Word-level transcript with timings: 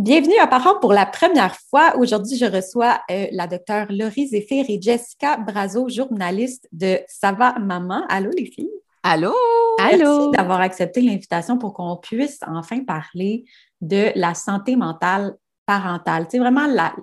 Bienvenue 0.03 0.37
à 0.41 0.49
Parents 0.49 0.81
pour 0.81 0.93
la 0.93 1.07
première 1.07 1.55
fois. 1.71 1.97
Aujourd'hui, 1.97 2.37
je 2.37 2.45
reçois 2.45 3.01
euh, 3.09 3.29
la 3.31 3.47
docteure 3.47 3.87
Laurie 3.89 4.27
Zéphir 4.27 4.65
et 4.69 4.83
Jessica 4.83 5.37
Brazo, 5.37 5.89
journaliste 5.89 6.69
de 6.73 6.99
Ça 7.07 7.31
va 7.31 7.57
maman? 7.61 8.03
Allô 8.09 8.31
les 8.37 8.47
filles? 8.47 8.73
Allô? 9.05 9.33
Allô? 9.79 9.99
Merci 9.99 10.31
d'avoir 10.33 10.61
accepté 10.61 11.03
l'invitation 11.03 11.57
pour 11.57 11.73
qu'on 11.73 11.99
puisse 11.99 12.41
enfin 12.49 12.83
parler 12.83 13.45
de 13.81 14.11
la 14.17 14.35
santé 14.35 14.75
mentale 14.75 15.37
parentale. 15.67 16.27
C'est 16.29 16.41
vraiment 16.41 16.67
la, 16.67 16.97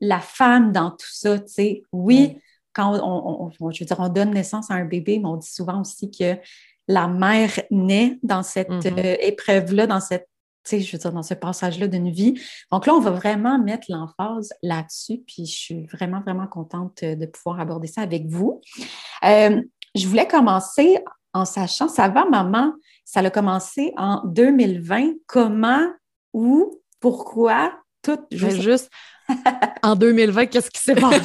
la 0.00 0.18
femme 0.18 0.72
dans 0.72 0.90
tout 0.90 1.06
ça. 1.08 1.38
Tu 1.38 1.46
sais, 1.46 1.82
oui, 1.92 2.40
quand 2.72 2.98
on, 3.04 3.50
je 3.50 3.64
veux 3.64 3.86
dire, 3.86 4.00
on 4.00 4.08
donne 4.08 4.32
naissance 4.32 4.68
à 4.68 4.74
un 4.74 4.84
bébé, 4.84 5.20
mais 5.20 5.28
on 5.28 5.36
dit 5.36 5.48
souvent 5.48 5.80
aussi 5.80 6.10
que 6.10 6.34
la 6.88 7.06
mère 7.06 7.52
naît 7.70 8.18
dans 8.24 8.42
cette 8.42 8.68
mm-hmm. 8.68 8.98
euh, 8.98 9.16
épreuve-là, 9.20 9.86
dans 9.86 10.00
cette 10.00 10.26
je 10.70 10.92
veux 10.92 10.98
dire, 10.98 11.12
dans 11.12 11.22
ce 11.22 11.34
passage-là 11.34 11.88
d'une 11.88 12.10
vie. 12.10 12.40
Donc 12.70 12.86
là, 12.86 12.94
on 12.94 13.00
va 13.00 13.10
vraiment 13.10 13.58
mettre 13.58 13.86
l'emphase 13.88 14.52
là-dessus, 14.62 15.22
puis 15.26 15.46
je 15.46 15.56
suis 15.56 15.86
vraiment, 15.86 16.20
vraiment 16.20 16.46
contente 16.46 17.02
euh, 17.02 17.14
de 17.14 17.26
pouvoir 17.26 17.60
aborder 17.60 17.86
ça 17.86 18.02
avec 18.02 18.26
vous. 18.26 18.60
Euh, 19.24 19.62
je 19.94 20.06
voulais 20.06 20.26
commencer 20.26 20.98
en 21.32 21.44
sachant, 21.44 21.88
ça 21.88 22.08
va, 22.08 22.24
maman, 22.24 22.72
ça 23.04 23.20
a 23.20 23.30
commencé 23.30 23.92
en 23.96 24.22
2020. 24.24 25.12
Comment, 25.26 25.86
où, 26.32 26.80
pourquoi, 27.00 27.72
tout 28.02 28.18
juste. 28.30 28.60
juste 28.60 28.90
en 29.82 29.96
2020, 29.96 30.46
qu'est-ce 30.46 30.70
qui 30.70 30.80
s'est 30.80 30.94
passé? 30.94 31.20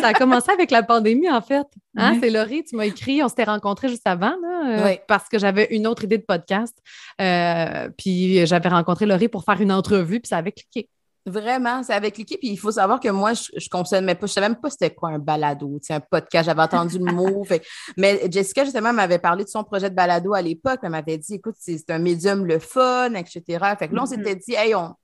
ça 0.00 0.08
a 0.08 0.14
commencé 0.14 0.50
avec 0.50 0.70
la 0.70 0.82
pandémie, 0.82 1.30
en 1.30 1.40
fait. 1.40 1.66
Hein? 1.96 2.18
C'est 2.20 2.30
Laurie, 2.30 2.64
tu 2.64 2.76
m'as 2.76 2.86
écrit, 2.86 3.22
on 3.22 3.28
s'était 3.28 3.44
rencontrés 3.44 3.88
juste 3.88 4.06
avant, 4.06 4.34
euh, 4.66 4.96
parce 5.08 5.28
que 5.28 5.38
j'avais 5.38 5.68
une 5.70 5.86
autre 5.86 6.04
idée 6.04 6.18
de 6.18 6.24
podcast. 6.24 6.76
Euh, 7.20 7.88
puis 7.96 8.46
j'avais 8.46 8.68
rencontré 8.68 9.06
Laurie 9.06 9.28
pour 9.28 9.44
faire 9.44 9.60
une 9.60 9.72
entrevue, 9.72 10.20
puis 10.20 10.28
ça 10.28 10.38
avait 10.38 10.52
cliqué. 10.52 10.88
Vraiment, 11.26 11.82
ça 11.82 11.96
avait 11.96 12.10
cliqué. 12.10 12.38
Puis 12.38 12.48
il 12.48 12.56
faut 12.56 12.72
savoir 12.72 12.98
que 12.98 13.08
moi, 13.08 13.34
je, 13.34 13.50
je 13.56 13.68
consommais 13.68 14.14
pas, 14.14 14.26
je 14.26 14.32
savais 14.32 14.48
même 14.48 14.60
pas 14.60 14.70
c'était 14.70 14.94
quoi 14.94 15.10
un 15.10 15.18
balado, 15.18 15.78
un 15.90 16.00
podcast. 16.00 16.46
J'avais 16.46 16.62
entendu 16.62 16.98
le 16.98 17.12
mot. 17.12 17.44
mais 17.96 18.26
Jessica, 18.30 18.64
justement, 18.64 18.92
m'avait 18.92 19.18
parlé 19.18 19.44
de 19.44 19.48
son 19.50 19.62
projet 19.62 19.90
de 19.90 19.94
balado 19.94 20.32
à 20.32 20.40
l'époque. 20.40 20.80
Elle 20.82 20.90
m'avait 20.90 21.18
dit, 21.18 21.34
écoute, 21.34 21.56
c'est 21.58 21.90
un 21.90 21.98
médium 21.98 22.46
le 22.46 22.58
fun, 22.58 23.14
etc. 23.14 23.42
Fait 23.78 23.88
que 23.88 23.94
là, 23.94 24.02
on 24.02 24.04
mm-hmm. 24.04 24.08
s'était 24.08 24.36
dit, 24.36 24.54
hey, 24.54 24.74
on, 24.74 24.94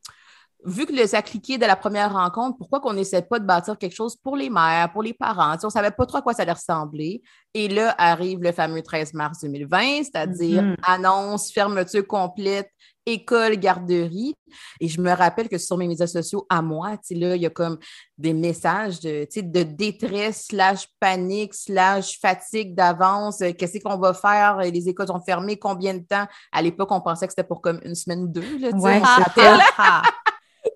vu 0.65 0.87
que 0.87 1.07
ça 1.07 1.19
a 1.19 1.23
cliqué 1.23 1.59
de 1.59 1.67
la 1.67 1.77
première 1.77 2.13
rencontre, 2.13 2.57
pourquoi 2.59 2.81
qu'on 2.81 2.93
n'essaie 2.93 3.23
pas 3.23 3.39
de 3.39 3.45
bâtir 3.45 3.79
quelque 3.79 3.95
chose 3.95 4.17
pour 4.17 4.37
les 4.37 4.51
mères, 4.51 4.91
pour 4.93 5.03
les 5.03 5.15
parents? 5.15 5.57
on 5.63 5.67
ne 5.67 5.71
savait 5.71 5.91
pas 5.91 6.07
trop 6.07 6.19
à 6.19 6.23
quoi 6.23 6.33
ça 6.33 6.43
allait 6.43 6.53
ressembler. 6.53 7.23
Et 7.55 7.69
là 7.69 7.95
arrive 7.99 8.43
le 8.43 8.53
fameux 8.53 8.83
13 8.83 9.15
mars 9.15 9.41
2020, 9.43 10.05
c'est-à-dire 10.05 10.63
mm-hmm. 10.63 10.77
annonce, 10.83 11.53
fermeture 11.53 12.07
complète, 12.07 12.71
école, 13.07 13.57
garderie. 13.57 14.35
Et 14.81 14.89
je 14.89 15.01
me 15.01 15.13
rappelle 15.13 15.49
que 15.49 15.59
sur 15.59 15.77
mes 15.77 15.87
médias 15.87 16.07
sociaux, 16.07 16.47
à 16.51 16.61
moi, 16.61 16.99
là, 17.11 17.37
il 17.37 17.43
y 17.43 17.47
a 17.47 17.51
comme 17.51 17.79
des 18.19 18.35
messages 18.35 19.01
de, 19.01 19.27
de 19.41 19.63
détresse, 19.63 20.47
slash 20.51 20.89
panique, 21.01 21.55
slash 21.55 22.19
fatigue 22.21 22.75
d'avance. 22.75 23.41
Euh, 23.41 23.53
qu'est-ce 23.53 23.79
qu'on 23.79 23.99
va 23.99 24.13
faire? 24.13 24.59
Les 24.59 24.89
écoles 24.89 25.07
sont 25.07 25.23
fermées. 25.23 25.59
Combien 25.59 25.95
de 25.95 26.05
temps? 26.05 26.27
À 26.53 26.63
l'époque, 26.63 26.91
on 26.91 27.01
pensait 27.01 27.27
que 27.27 27.33
c'était 27.33 27.47
pour 27.47 27.61
comme 27.61 27.81
une 27.85 27.95
semaine 27.95 28.25
ou 28.25 28.29
deux. 28.29 28.59
Là, 28.59 28.71
ouais, 28.71 29.01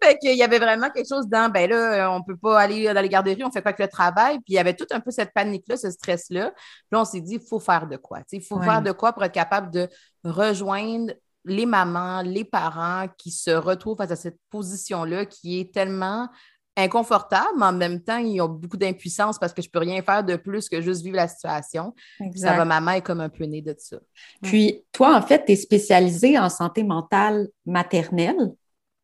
fait 0.02 0.18
qu'il 0.18 0.36
y 0.36 0.42
avait 0.42 0.58
vraiment 0.58 0.90
quelque 0.90 1.08
chose 1.08 1.26
dans, 1.28 1.50
ben 1.50 1.68
là, 1.68 2.10
on 2.12 2.22
peut 2.22 2.36
pas 2.36 2.60
aller 2.60 2.92
dans 2.92 3.00
les 3.00 3.08
garderies, 3.08 3.44
on 3.44 3.50
fait 3.50 3.62
pas 3.62 3.72
que 3.72 3.82
le 3.82 3.88
travail? 3.88 4.36
Puis 4.36 4.50
il 4.50 4.54
y 4.54 4.58
avait 4.58 4.74
tout 4.74 4.86
un 4.90 5.00
peu 5.00 5.10
cette 5.10 5.32
panique-là, 5.32 5.76
ce 5.76 5.90
stress-là. 5.90 6.50
Puis 6.50 6.88
là, 6.92 7.00
on 7.00 7.04
s'est 7.04 7.20
dit, 7.20 7.34
il 7.34 7.46
faut 7.46 7.60
faire 7.60 7.86
de 7.86 7.96
quoi. 7.96 8.20
Il 8.32 8.42
faut 8.42 8.60
faire 8.60 8.82
de 8.82 8.92
quoi 8.92 9.12
pour 9.12 9.24
être 9.24 9.32
capable 9.32 9.70
de 9.70 9.88
rejoindre 10.24 11.12
les 11.44 11.66
mamans, 11.66 12.22
les 12.22 12.44
parents 12.44 13.06
qui 13.16 13.30
se 13.30 13.50
retrouvent 13.50 13.96
face 13.96 14.10
à 14.10 14.16
cette 14.16 14.38
position-là 14.50 15.26
qui 15.26 15.60
est 15.60 15.72
tellement 15.72 16.28
inconfortable, 16.76 17.50
mais 17.58 17.66
en 17.66 17.72
même 17.72 18.02
temps, 18.02 18.18
ils 18.18 18.40
ont 18.40 18.48
beaucoup 18.48 18.76
d'impuissance 18.76 19.38
parce 19.38 19.52
que 19.52 19.62
je 19.62 19.68
peux 19.68 19.78
rien 19.78 20.02
faire 20.02 20.24
de 20.24 20.36
plus 20.36 20.68
que 20.68 20.80
juste 20.80 21.02
vivre 21.02 21.16
la 21.16 21.28
situation. 21.28 21.94
Ça 22.36 22.56
va, 22.56 22.64
maman 22.64 22.92
est 22.92 23.02
comme 23.02 23.20
un 23.20 23.28
peu 23.28 23.44
née 23.44 23.62
de 23.62 23.74
ça. 23.78 23.98
Puis, 24.42 24.84
toi, 24.92 25.16
en 25.16 25.22
fait, 25.22 25.44
tu 25.44 25.52
es 25.52 25.56
spécialisée 25.56 26.38
en 26.38 26.48
santé 26.48 26.82
mentale 26.82 27.48
maternelle. 27.66 28.52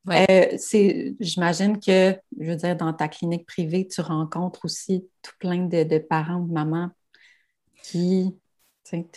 Euh, 0.09 0.47
c'est, 0.57 1.17
j'imagine 1.19 1.81
que, 1.81 2.17
je 2.39 2.51
veux 2.51 2.57
dire, 2.57 2.77
dans 2.77 2.93
ta 2.93 3.09
clinique 3.09 3.45
privée, 3.45 3.89
tu 3.89 4.01
rencontres 4.01 4.65
aussi 4.65 5.09
tout 5.21 5.33
plein 5.41 5.67
de, 5.67 5.99
parents 5.99 6.37
ou 6.37 6.47
de 6.47 6.53
mamans 6.53 6.91
qui 7.83 8.33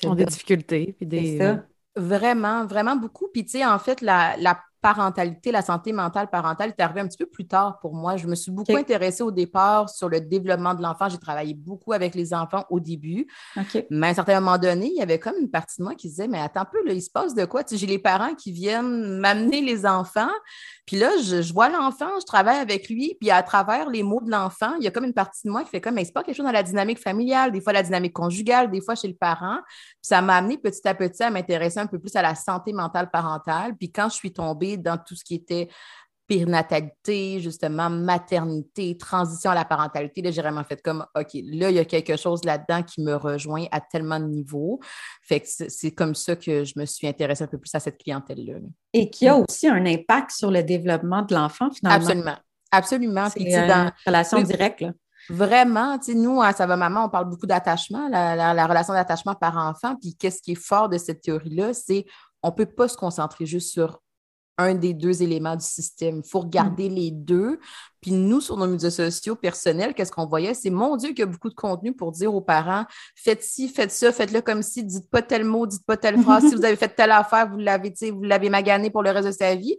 ont 0.05 0.15
des 0.15 0.25
difficultés. 0.25 0.95
Puis 0.97 1.05
des, 1.05 1.39
euh, 1.41 1.57
Vraiment, 1.95 2.65
vraiment 2.65 2.95
beaucoup. 2.95 3.27
Puis, 3.33 3.43
tu 3.45 3.51
sais, 3.51 3.65
en 3.65 3.79
fait, 3.79 4.01
la, 4.01 4.37
la 4.37 4.63
parentalité, 4.81 5.51
la 5.51 5.61
santé 5.61 5.91
mentale 5.93 6.29
parentale 6.29 6.73
est 6.77 6.81
arrivée 6.81 7.01
un 7.01 7.07
petit 7.07 7.17
peu 7.17 7.25
plus 7.25 7.47
tard 7.47 7.79
pour 7.79 7.93
moi. 7.93 8.17
Je 8.17 8.27
me 8.27 8.35
suis 8.35 8.51
beaucoup 8.51 8.75
intéressée 8.75 9.23
au 9.23 9.31
départ 9.31 9.89
sur 9.89 10.09
le 10.09 10.21
développement 10.21 10.73
de 10.73 10.81
l'enfant. 10.81 11.09
J'ai 11.09 11.17
travaillé 11.17 11.53
beaucoup 11.53 11.93
avec 11.93 12.15
les 12.15 12.33
enfants 12.33 12.65
au 12.69 12.79
début. 12.79 13.27
Mais 13.89 14.07
à 14.07 14.09
un 14.11 14.13
certain 14.13 14.39
moment 14.39 14.57
donné, 14.57 14.87
il 14.87 14.97
y 14.97 15.01
avait 15.01 15.19
comme 15.19 15.35
une 15.39 15.49
partie 15.49 15.79
de 15.79 15.83
moi 15.83 15.95
qui 15.95 16.07
disait 16.07 16.27
Mais 16.27 16.39
attends 16.39 16.61
un 16.61 16.65
peu, 16.65 16.85
là, 16.85 16.93
il 16.93 17.01
se 17.01 17.09
passe 17.09 17.33
de 17.33 17.45
quoi? 17.45 17.63
Tu 17.63 17.75
sais, 17.75 17.77
j'ai 17.77 17.87
les 17.87 17.99
parents 17.99 18.35
qui 18.35 18.51
viennent 18.51 19.19
m'amener 19.19 19.61
les 19.61 19.85
enfants. 19.85 20.31
Puis 20.85 20.97
là, 20.97 21.11
je, 21.21 21.53
vois 21.53 21.69
l'enfant, 21.69 22.09
je 22.19 22.25
travaille 22.25 22.57
avec 22.57 22.89
lui, 22.89 23.15
puis 23.19 23.29
à 23.29 23.43
travers 23.43 23.89
les 23.89 24.01
mots 24.01 24.21
de 24.21 24.31
l'enfant, 24.31 24.73
il 24.79 24.83
y 24.83 24.87
a 24.87 24.91
comme 24.91 25.03
une 25.03 25.13
partie 25.13 25.45
de 25.45 25.51
moi 25.51 25.63
qui 25.63 25.69
fait 25.69 25.81
comme, 25.81 25.93
mais 25.93 26.03
c'est 26.03 26.11
pas 26.11 26.23
quelque 26.23 26.35
chose 26.35 26.47
dans 26.47 26.51
la 26.51 26.63
dynamique 26.63 26.99
familiale, 26.99 27.51
des 27.51 27.61
fois 27.61 27.73
la 27.73 27.83
dynamique 27.83 28.13
conjugale, 28.13 28.71
des 28.71 28.81
fois 28.81 28.95
chez 28.95 29.07
le 29.07 29.13
parent. 29.13 29.59
Puis 29.67 29.97
ça 30.01 30.21
m'a 30.23 30.37
amené 30.37 30.57
petit 30.57 30.87
à 30.87 30.95
petit 30.95 31.21
à 31.21 31.29
m'intéresser 31.29 31.79
un 31.79 31.85
peu 31.85 31.99
plus 31.99 32.15
à 32.15 32.23
la 32.23 32.33
santé 32.33 32.73
mentale 32.73 33.11
parentale. 33.11 33.75
Puis 33.77 33.91
quand 33.91 34.09
je 34.09 34.15
suis 34.15 34.33
tombée 34.33 34.68
dans 34.77 34.97
tout 34.97 35.15
ce 35.15 35.23
qui 35.23 35.35
était 35.35 35.69
périnatalité, 36.29 37.39
justement, 37.39 37.89
maternité, 37.89 38.95
transition 38.95 39.49
à 39.49 39.55
la 39.55 39.65
parentalité. 39.65 40.21
Là, 40.21 40.29
j'ai 40.29 40.43
vraiment 40.43 40.63
fait 40.63 40.79
comme, 40.79 41.03
OK, 41.15 41.29
là, 41.33 41.71
il 41.71 41.75
y 41.75 41.79
a 41.79 41.85
quelque 41.85 42.15
chose 42.15 42.45
là-dedans 42.45 42.83
qui 42.83 43.01
me 43.01 43.15
rejoint 43.15 43.65
à 43.71 43.81
tellement 43.81 44.19
de 44.19 44.25
niveaux. 44.25 44.79
Fait 45.23 45.39
que 45.39 45.47
c'est 45.47 45.91
comme 45.91 46.13
ça 46.13 46.35
que 46.35 46.63
je 46.63 46.73
me 46.77 46.85
suis 46.85 47.07
intéressée 47.07 47.45
un 47.45 47.47
peu 47.47 47.57
plus 47.57 47.73
à 47.73 47.79
cette 47.79 47.97
clientèle-là. 47.97 48.59
Et 48.93 49.09
qui 49.09 49.27
a 49.27 49.37
aussi 49.37 49.67
un 49.67 49.83
impact 49.87 50.29
sur 50.29 50.51
le 50.51 50.61
développement 50.61 51.23
de 51.23 51.33
l'enfant, 51.33 51.71
finalement. 51.71 51.97
Absolument. 51.97 52.37
Absolument. 52.71 53.29
C'est 53.29 53.41
une 53.41 53.67
dans... 53.67 53.91
relation 54.05 54.41
directe, 54.43 54.81
là. 54.81 54.91
Vraiment, 55.29 55.97
tu 55.99 56.13
sais, 56.13 56.17
nous, 56.17 56.41
à 56.41 56.53
Ça 56.53 56.65
va 56.65 56.75
maman, 56.75 57.05
on 57.05 57.09
parle 57.09 57.29
beaucoup 57.29 57.45
d'attachement, 57.45 58.07
la, 58.07 58.35
la, 58.35 58.67
relation 58.67 58.93
d'attachement 58.93 59.35
par 59.35 59.57
enfant. 59.57 59.95
Puis 59.95 60.15
qu'est-ce 60.15 60.41
qui 60.41 60.53
est 60.53 60.55
fort 60.55 60.89
de 60.89 60.97
cette 60.97 61.21
théorie-là, 61.21 61.73
c'est 61.73 62.05
on 62.41 62.47
ne 62.49 62.53
peut 62.53 62.65
pas 62.65 62.87
se 62.87 62.97
concentrer 62.97 63.45
juste 63.45 63.71
sur 63.71 63.99
un 64.59 64.75
des 64.75 64.93
deux 64.93 65.23
éléments 65.23 65.55
du 65.55 65.65
système. 65.65 66.21
Il 66.23 66.29
faut 66.29 66.41
regarder 66.41 66.89
mm. 66.89 66.93
les 66.93 67.11
deux. 67.11 67.59
Puis 68.01 68.11
nous, 68.11 68.41
sur 68.41 68.57
nos 68.57 68.67
médias 68.67 68.91
sociaux 68.91 69.35
personnels, 69.35 69.93
qu'est-ce 69.93 70.11
qu'on 70.11 70.25
voyait? 70.25 70.53
C'est 70.53 70.69
mon 70.69 70.95
Dieu 70.95 71.09
qu'il 71.09 71.19
y 71.19 71.23
a 71.23 71.25
beaucoup 71.25 71.49
de 71.49 71.55
contenu 71.55 71.93
pour 71.93 72.11
dire 72.11 72.33
aux 72.33 72.41
parents 72.41 72.85
faites 73.15 73.43
ci, 73.43 73.67
faites 73.67 73.91
ça, 73.91 74.11
faites-le 74.11 74.41
comme 74.41 74.63
si, 74.63 74.83
dites 74.83 75.09
pas 75.09 75.21
tel 75.21 75.43
mot, 75.43 75.67
dites 75.67 75.85
pas 75.85 75.97
telle 75.97 76.19
phrase. 76.21 76.47
si 76.47 76.55
vous 76.55 76.65
avez 76.65 76.75
fait 76.75 76.89
telle 76.89 77.11
affaire, 77.11 77.49
vous 77.49 77.57
l'avez, 77.57 77.93
vous 78.11 78.23
l'avez 78.23 78.49
magané 78.49 78.89
pour 78.89 79.03
le 79.03 79.11
reste 79.11 79.27
de 79.27 79.31
sa 79.31 79.55
vie. 79.55 79.77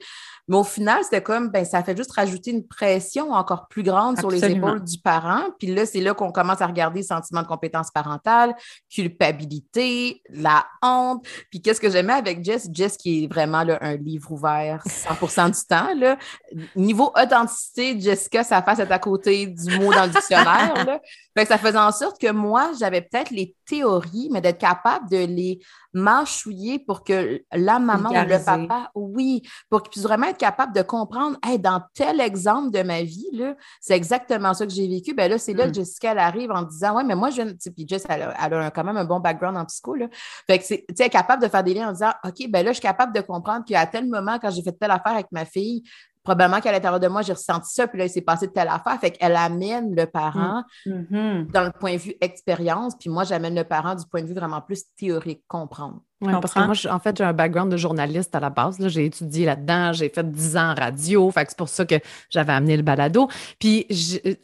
Mais 0.51 0.57
au 0.57 0.65
final, 0.65 1.05
c'était 1.05 1.23
comme, 1.23 1.49
ben, 1.51 1.65
ça 1.65 1.85
fait 1.85 1.97
juste 1.97 2.11
rajouter 2.11 2.51
une 2.51 2.67
pression 2.67 3.31
encore 3.31 3.69
plus 3.69 3.85
grande 3.85 4.19
sur 4.19 4.31
les 4.31 4.45
épaules 4.45 4.83
du 4.83 4.99
parent. 4.99 5.45
Puis 5.61 5.73
là, 5.73 5.87
c'est 5.87 6.01
là 6.01 6.13
qu'on 6.13 6.33
commence 6.33 6.61
à 6.61 6.67
regarder 6.67 7.05
sentiment 7.05 7.43
de 7.43 7.47
compétence 7.47 7.93
parentale, 7.93 8.55
culpabilité, 8.93 10.23
la 10.29 10.67
honte. 10.83 11.25
Puis 11.51 11.63
qu'est-ce 11.63 11.81
que 11.81 11.89
j'aimais 11.89 12.15
avec 12.15 12.45
Jess? 12.45 12.69
Jess 12.73 12.97
qui 12.97 13.25
est 13.25 13.27
vraiment 13.33 13.63
là, 13.63 13.79
un 13.81 13.97
livre 13.97 14.33
ouvert 14.33 14.83
100% 14.87 15.53
du 15.53 15.67
temps. 15.69 15.95
Là. 15.97 16.19
Niveau 16.75 17.13
authenticité, 17.15 18.01
Jessica, 18.11 18.43
sa 18.43 18.62
face 18.62 18.81
est 18.81 18.91
à 18.91 18.99
côté 18.99 19.47
du 19.47 19.79
mot 19.79 19.93
dans 19.93 20.05
le 20.05 20.11
dictionnaire. 20.11 21.01
ça 21.47 21.59
faisait 21.59 21.79
en 21.79 21.93
sorte 21.93 22.21
que 22.21 22.31
moi, 22.31 22.73
j'avais 22.79 23.03
peut-être 23.03 23.31
les 23.31 23.55
théories, 23.67 24.29
mais 24.33 24.41
d'être 24.41 24.59
capable 24.59 25.09
de 25.09 25.19
les 25.19 25.61
mâchouiller 25.93 26.79
pour 26.79 27.03
que 27.03 27.43
la 27.53 27.79
maman 27.79 28.11
ou 28.11 28.12
le 28.12 28.45
papa, 28.45 28.91
oui, 28.95 29.43
pour 29.69 29.83
qu'ils 29.83 29.91
puissent 29.91 30.05
vraiment 30.05 30.27
être 30.29 30.39
capable 30.39 30.75
de 30.75 30.83
comprendre, 30.83 31.37
hey, 31.45 31.59
dans 31.59 31.83
tel 31.95 32.21
exemple 32.21 32.71
de 32.71 32.83
ma 32.83 33.03
vie, 33.03 33.27
c'est 33.81 33.95
exactement 33.95 34.55
ça 34.55 34.67
que 34.67 34.73
j'ai 34.73 34.89
vécu. 34.89 35.15
Ben 35.15 35.31
là, 35.31 35.39
c'est 35.39 35.55
là 35.55 35.65
que 35.65 35.71
mm. 35.71 35.75
Jessica 35.75 36.12
elle 36.12 36.19
arrive 36.19 36.51
en 36.51 36.62
disant, 36.62 36.97
ouais, 36.97 37.05
mais 37.05 37.15
moi, 37.15 37.31
je 37.31 37.43
puis 37.71 37.87
Jess, 37.89 38.05
elle 38.09 38.23
a, 38.23 38.71
quand 38.71 38.85
même 38.85 38.97
un 38.97 39.05
bon 39.05 39.21
background 39.21 39.57
en 39.57 39.65
psycho. 39.65 39.95
Là. 39.95 40.09
Fait 40.47 40.59
que 40.59 40.65
c'est 40.65 41.09
capable 41.09 41.43
de 41.43 41.49
faire 41.49 41.65
des 41.65 41.75
liens 41.75 41.89
en 41.89 41.93
disant, 41.93 42.12
OK, 42.25 42.49
ben 42.49 42.65
là, 42.65 42.71
je 42.71 42.75
suis 42.75 42.83
capable 42.83 43.15
de 43.15 43.21
comprendre 43.21 43.65
qu'à 43.65 43.87
tel 43.87 44.09
moment, 44.09 44.39
quand 44.41 44.51
j'ai 44.51 44.62
fait 44.62 44.73
telle 44.73 44.91
affaire 44.91 45.12
avec 45.12 45.27
ma 45.33 45.45
fille, 45.45 45.83
probablement 46.23 46.61
qu'à 46.61 46.73
l'intérieur 46.73 47.01
de 47.01 47.09
moi, 47.09 47.23
j'ai 47.23 47.33
ressenti 47.33 47.73
ça, 47.73 47.87
puis 47.87 47.99
là, 47.99 48.05
il 48.05 48.11
s'est 48.11 48.21
passé 48.21 48.51
telle 48.53 48.69
affaire. 48.69 48.99
Fait 49.01 49.11
qu'elle 49.11 49.37
amène 49.37 49.95
le 49.95 50.07
parent 50.07 50.65
mm-hmm. 50.87 51.51
dans 51.51 51.65
le 51.65 51.73
point 51.73 51.95
de 51.95 52.01
vue 52.01 52.15
expérience, 52.21 52.97
puis 52.99 53.11
moi, 53.11 53.25
j'amène 53.25 53.55
le 53.55 53.65
parent 53.65 53.95
du 53.95 54.07
point 54.07 54.23
de 54.23 54.27
vue 54.27 54.35
vraiment 54.35 54.61
plus 54.61 54.85
théorique, 54.97 55.43
comprendre. 55.49 56.01
Oui, 56.21 56.33
parce 56.41 56.53
que 56.53 56.61
moi, 56.61 56.75
en 56.95 56.99
fait, 56.99 57.17
j'ai 57.17 57.25
un 57.25 57.33
background 57.33 57.73
de 57.73 57.79
journaliste 57.79 58.35
à 58.35 58.41
la 58.41 58.51
base. 58.51 58.77
J'ai 58.89 59.07
étudié 59.07 59.47
là-dedans, 59.47 59.95
j'ai 59.95 60.11
fait 60.11 60.31
10 60.31 60.57
ans 60.59 60.73
en 60.73 60.75
radio. 60.75 61.31
Fait 61.31 61.45
que 61.45 61.51
c'est 61.51 61.59
pour 61.59 61.71
ça 61.71 61.87
que 61.87 61.95
j'avais 62.29 62.53
amené 62.53 62.77
le 62.77 62.83
balado. 62.83 63.29
Puis 63.59 63.87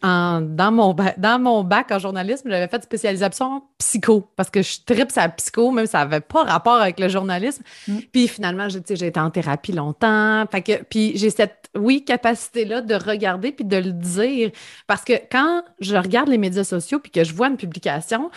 dans, 0.02 0.72
mon 0.72 0.96
dans 1.18 1.38
mon 1.38 1.64
bac 1.64 1.90
en 1.90 1.98
journalisme, 1.98 2.48
j'avais 2.48 2.68
fait 2.68 2.82
spécialisation 2.82 3.62
psycho 3.76 4.26
parce 4.36 4.48
que 4.48 4.62
je 4.62 4.78
tripe 4.86 5.12
sa 5.12 5.28
psycho, 5.28 5.70
même 5.70 5.84
si 5.84 5.92
ça 5.92 5.98
n'avait 5.98 6.20
pas 6.20 6.44
rapport 6.44 6.80
avec 6.80 6.98
le 6.98 7.08
journalisme. 7.08 7.62
Mm. 7.88 7.98
Puis 8.10 8.28
finalement, 8.28 8.68
j'ai 8.70 9.06
été 9.06 9.20
en 9.20 9.30
thérapie 9.30 9.72
longtemps. 9.72 10.46
Fait 10.50 10.62
que, 10.62 10.82
puis 10.82 11.12
j'ai 11.16 11.28
cette, 11.28 11.68
oui, 11.76 12.04
capacité-là 12.04 12.80
de 12.80 12.94
regarder 12.94 13.52
puis 13.52 13.66
de 13.66 13.76
le 13.76 13.92
dire. 13.92 14.50
Parce 14.86 15.04
que 15.04 15.12
quand 15.30 15.62
je 15.80 15.96
regarde 15.96 16.28
les 16.28 16.38
médias 16.38 16.64
sociaux 16.64 17.00
puis 17.00 17.12
que 17.12 17.22
je 17.22 17.34
vois 17.34 17.48
une 17.48 17.58
publication, 17.58 18.30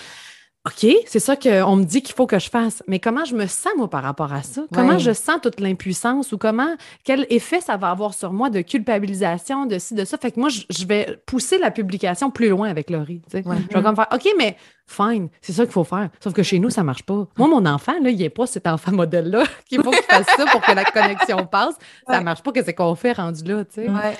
OK, 0.70 0.92
c'est 1.08 1.20
ça 1.20 1.36
qu'on 1.36 1.76
me 1.78 1.84
dit 1.84 2.04
qu'il 2.04 2.14
faut 2.14 2.28
que 2.28 2.38
je 2.38 2.50
fasse. 2.50 2.84
Mais 2.88 3.00
comment 3.00 3.26
je 3.26 3.36
me 3.36 3.48
sens, 3.48 3.72
moi, 3.76 3.90
par 3.90 4.04
rapport 4.04 4.34
à 4.34 4.44
ça? 4.44 4.62
Comment 4.74 5.00
je 5.00 5.12
sens 5.14 5.40
toute 5.42 5.60
l'impuissance 5.60 6.32
ou 6.32 6.38
comment, 6.38 6.76
quel 7.04 7.26
effet 7.32 7.60
ça 7.60 7.76
va 7.78 7.90
avoir 7.90 8.14
sur 8.14 8.34
moi 8.34 8.52
de 8.52 8.62
culpabilisation, 8.62 9.66
de 9.66 9.80
ci, 9.80 9.96
de 9.96 10.06
ça? 10.06 10.18
Fait 10.18 10.32
que 10.32 10.40
moi, 10.40 10.50
je, 10.50 10.86
vais 10.86 11.20
pousser 11.26 11.58
la 11.58 11.72
publication 11.72 12.30
plus 12.30 12.50
loin 12.50 12.70
avec 12.70 12.92
Laurie. 12.92 13.22
Je 13.34 13.40
vais 13.40 13.82
comme 13.82 13.96
faire, 13.96 14.08
OK, 14.14 14.30
mais 14.38 14.58
fine, 14.86 15.30
c'est 15.42 15.54
ça 15.54 15.64
qu'il 15.64 15.74
faut 15.74 15.84
faire. 15.84 16.10
Sauf 16.20 16.34
que 16.34 16.44
chez 16.44 16.60
nous, 16.60 16.70
ça 16.70 16.84
marche 16.84 17.04
pas. 17.04 17.28
Moi, 17.38 17.48
mon 17.48 17.66
enfant, 17.66 17.94
là, 18.02 18.10
il 18.12 18.20
n'est 18.20 18.30
pas 18.30 18.46
cet 18.46 18.68
enfant 18.68 18.92
modèle-là 18.92 19.44
qu'il 19.70 19.82
faut 19.82 19.92
qu'il 19.92 20.04
fasse 20.04 20.28
ça 20.38 20.46
pour 20.52 20.62
que 20.62 20.72
la 20.72 20.84
connexion 20.84 21.48
passe. 21.48 21.76
Ça 22.08 22.22
marche 22.22 22.44
pas, 22.44 22.52
que 22.52 22.64
c'est 22.64 22.74
qu'on 22.76 22.96
fait 22.96 23.14
rendu 23.14 23.44
là. 23.44 23.64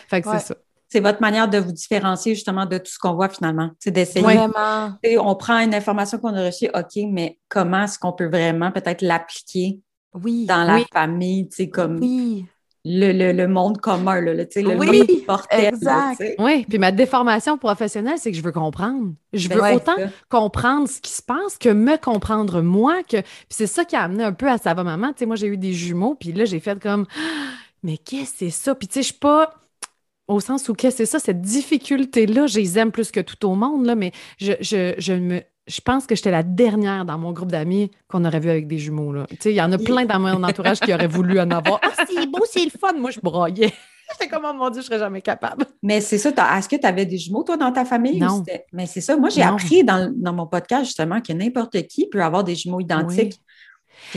Fait 0.08 0.22
que 0.22 0.32
c'est 0.32 0.40
ça 0.40 0.56
c'est 0.90 1.00
votre 1.00 1.22
manière 1.22 1.48
de 1.48 1.60
vous 1.60 1.72
différencier 1.72 2.34
justement 2.34 2.66
de 2.66 2.80
tout 2.80 2.92
ce 2.92 2.98
qu'on 2.98 3.14
voit 3.14 3.30
finalement. 3.30 3.70
C'est 3.80 3.92
d'essayer. 3.92 4.24
Vraiment. 4.24 4.94
On 5.20 5.36
prend 5.36 5.60
une 5.60 5.76
information 5.76 6.18
qu'on 6.18 6.34
a 6.34 6.48
reçue, 6.48 6.68
OK, 6.74 7.04
mais 7.10 7.38
comment 7.48 7.84
est-ce 7.84 8.00
qu'on 8.00 8.12
peut 8.12 8.28
vraiment 8.28 8.72
peut-être 8.72 9.04
l'appliquer 9.04 9.80
oui, 10.14 10.46
dans 10.48 10.64
la 10.64 10.80
famille, 10.92 11.48
tu 11.50 11.58
sais, 11.58 11.70
comme 11.70 12.00
oui. 12.00 12.46
le, 12.84 13.12
le, 13.12 13.32
le, 13.32 13.48
monde 13.48 13.80
commun, 13.80 14.20
là, 14.22 14.44
tu 14.46 14.54
sais, 14.54 14.62
le 14.64 14.76
oui, 14.76 15.24
portait. 15.28 15.68
Exact. 15.68 16.24
oui, 16.40 16.66
puis 16.68 16.80
ma 16.80 16.92
déformation 16.92 17.60
professionnelle, 17.60 18.18
c'est 18.18 18.32
que 18.32 18.38
je 18.38 18.42
veux 18.42 18.52
comprendre. 18.52 19.14
Je 19.34 19.48
ben 19.48 19.58
veux 19.58 19.76
autant 19.76 19.96
comprendre 20.28 20.90
ce 20.90 21.00
qui 21.00 21.12
se 21.12 21.22
passe 21.22 21.60
que 21.60 21.70
me 21.70 21.98
comprendre 21.98 22.62
moi. 22.62 23.04
Que... 23.04 23.18
Puis 23.22 23.52
c'est 23.52 23.68
ça 23.68 23.86
qui 23.86 23.96
a 23.96 24.02
amené 24.04 24.24
un 24.24 24.34
peu 24.34 24.50
à 24.50 24.58
ça 24.58 24.74
va 24.74 24.84
maman. 24.84 25.10
Tu 25.10 25.20
sais, 25.20 25.26
moi, 25.28 25.36
j'ai 25.36 25.48
eu 25.48 25.58
des 25.58 25.74
jumeaux, 25.74 26.16
puis 26.16 26.32
là, 26.32 26.46
j'ai 26.46 26.60
fait 26.60 26.82
comme, 26.82 27.06
mais 27.84 28.00
qu'est-ce 28.00 28.32
que 28.32 28.38
c'est 28.40 28.50
ça? 28.50 28.74
Puis 28.74 28.88
tu 28.88 28.96
sais, 28.96 29.02
je 29.02 29.08
suis 29.08 29.20
pas 29.20 29.59
au 30.30 30.40
sens 30.40 30.70
où 30.70 30.74
que 30.76 30.92
c'est 30.92 31.08
ça, 31.08 31.20
cette 31.20 31.42
difficulté-là, 31.42 32.46
je 32.48 32.60
les 32.60 32.78
aime 32.78 32.92
plus 32.92 33.12
que 33.12 33.20
tout 33.20 33.48
au 33.48 33.56
monde, 33.56 33.86
là, 33.86 33.96
mais 33.96 34.12
je, 34.40 34.54
je, 34.62 34.94
je 35.00 35.14
me, 35.14 35.42
je 35.68 35.82
pense 35.82 36.06
que 36.06 36.16
j'étais 36.16 36.32
la 36.32 36.44
dernière 36.44 37.04
dans 37.04 37.18
mon 37.18 37.34
groupe 37.34 37.52
d'amis 37.52 37.90
qu'on 38.08 38.24
aurait 38.24 38.40
vu 38.40 38.50
avec 38.50 38.68
des 38.68 38.78
jumeaux. 38.78 39.12
Là. 39.12 39.26
Il 39.44 39.52
y 39.52 39.62
en 39.62 39.72
a 39.72 39.78
plein 39.80 40.06
dans 40.06 40.20
mon 40.20 40.44
entourage 40.44 40.80
qui 40.80 40.94
auraient 40.94 41.08
voulu 41.08 41.40
en 41.40 41.50
avoir. 41.50 41.80
Ah, 41.82 42.06
c'est 42.08 42.28
beau, 42.28 42.46
c'est 42.50 42.64
le 42.64 42.70
fun. 42.70 42.94
Moi, 42.94 43.10
je 43.10 43.20
broyais. 43.20 43.74
J'étais 44.12 44.28
comme, 44.28 44.46
oh 44.48 44.54
mon 44.54 44.70
Dieu, 44.70 44.82
je 44.82 44.88
serais 44.88 45.00
jamais 45.00 45.22
capable. 45.22 45.66
Mais 45.84 46.02
c'est 46.02 46.18
ça, 46.18 46.30
est-ce 46.58 46.70
que 46.70 46.76
tu 46.76 46.86
avais 46.86 47.06
des 47.06 47.18
jumeaux, 47.18 47.44
toi, 47.44 47.58
dans 47.58 47.72
ta 47.72 47.86
famille? 47.86 48.20
Non. 48.20 48.44
Mais 48.74 48.86
c'est 48.86 49.02
ça, 49.02 49.18
moi, 49.18 49.30
j'ai 49.30 49.44
appris 49.44 49.84
dans, 49.84 50.12
dans, 50.16 50.34
mon 50.34 50.48
podcast, 50.48 50.86
justement, 50.86 51.22
que 51.22 51.34
n'importe 51.34 51.84
qui 51.88 52.08
peut 52.08 52.22
avoir 52.24 52.44
des 52.44 52.56
jumeaux 52.56 52.80
identiques. 52.80 53.40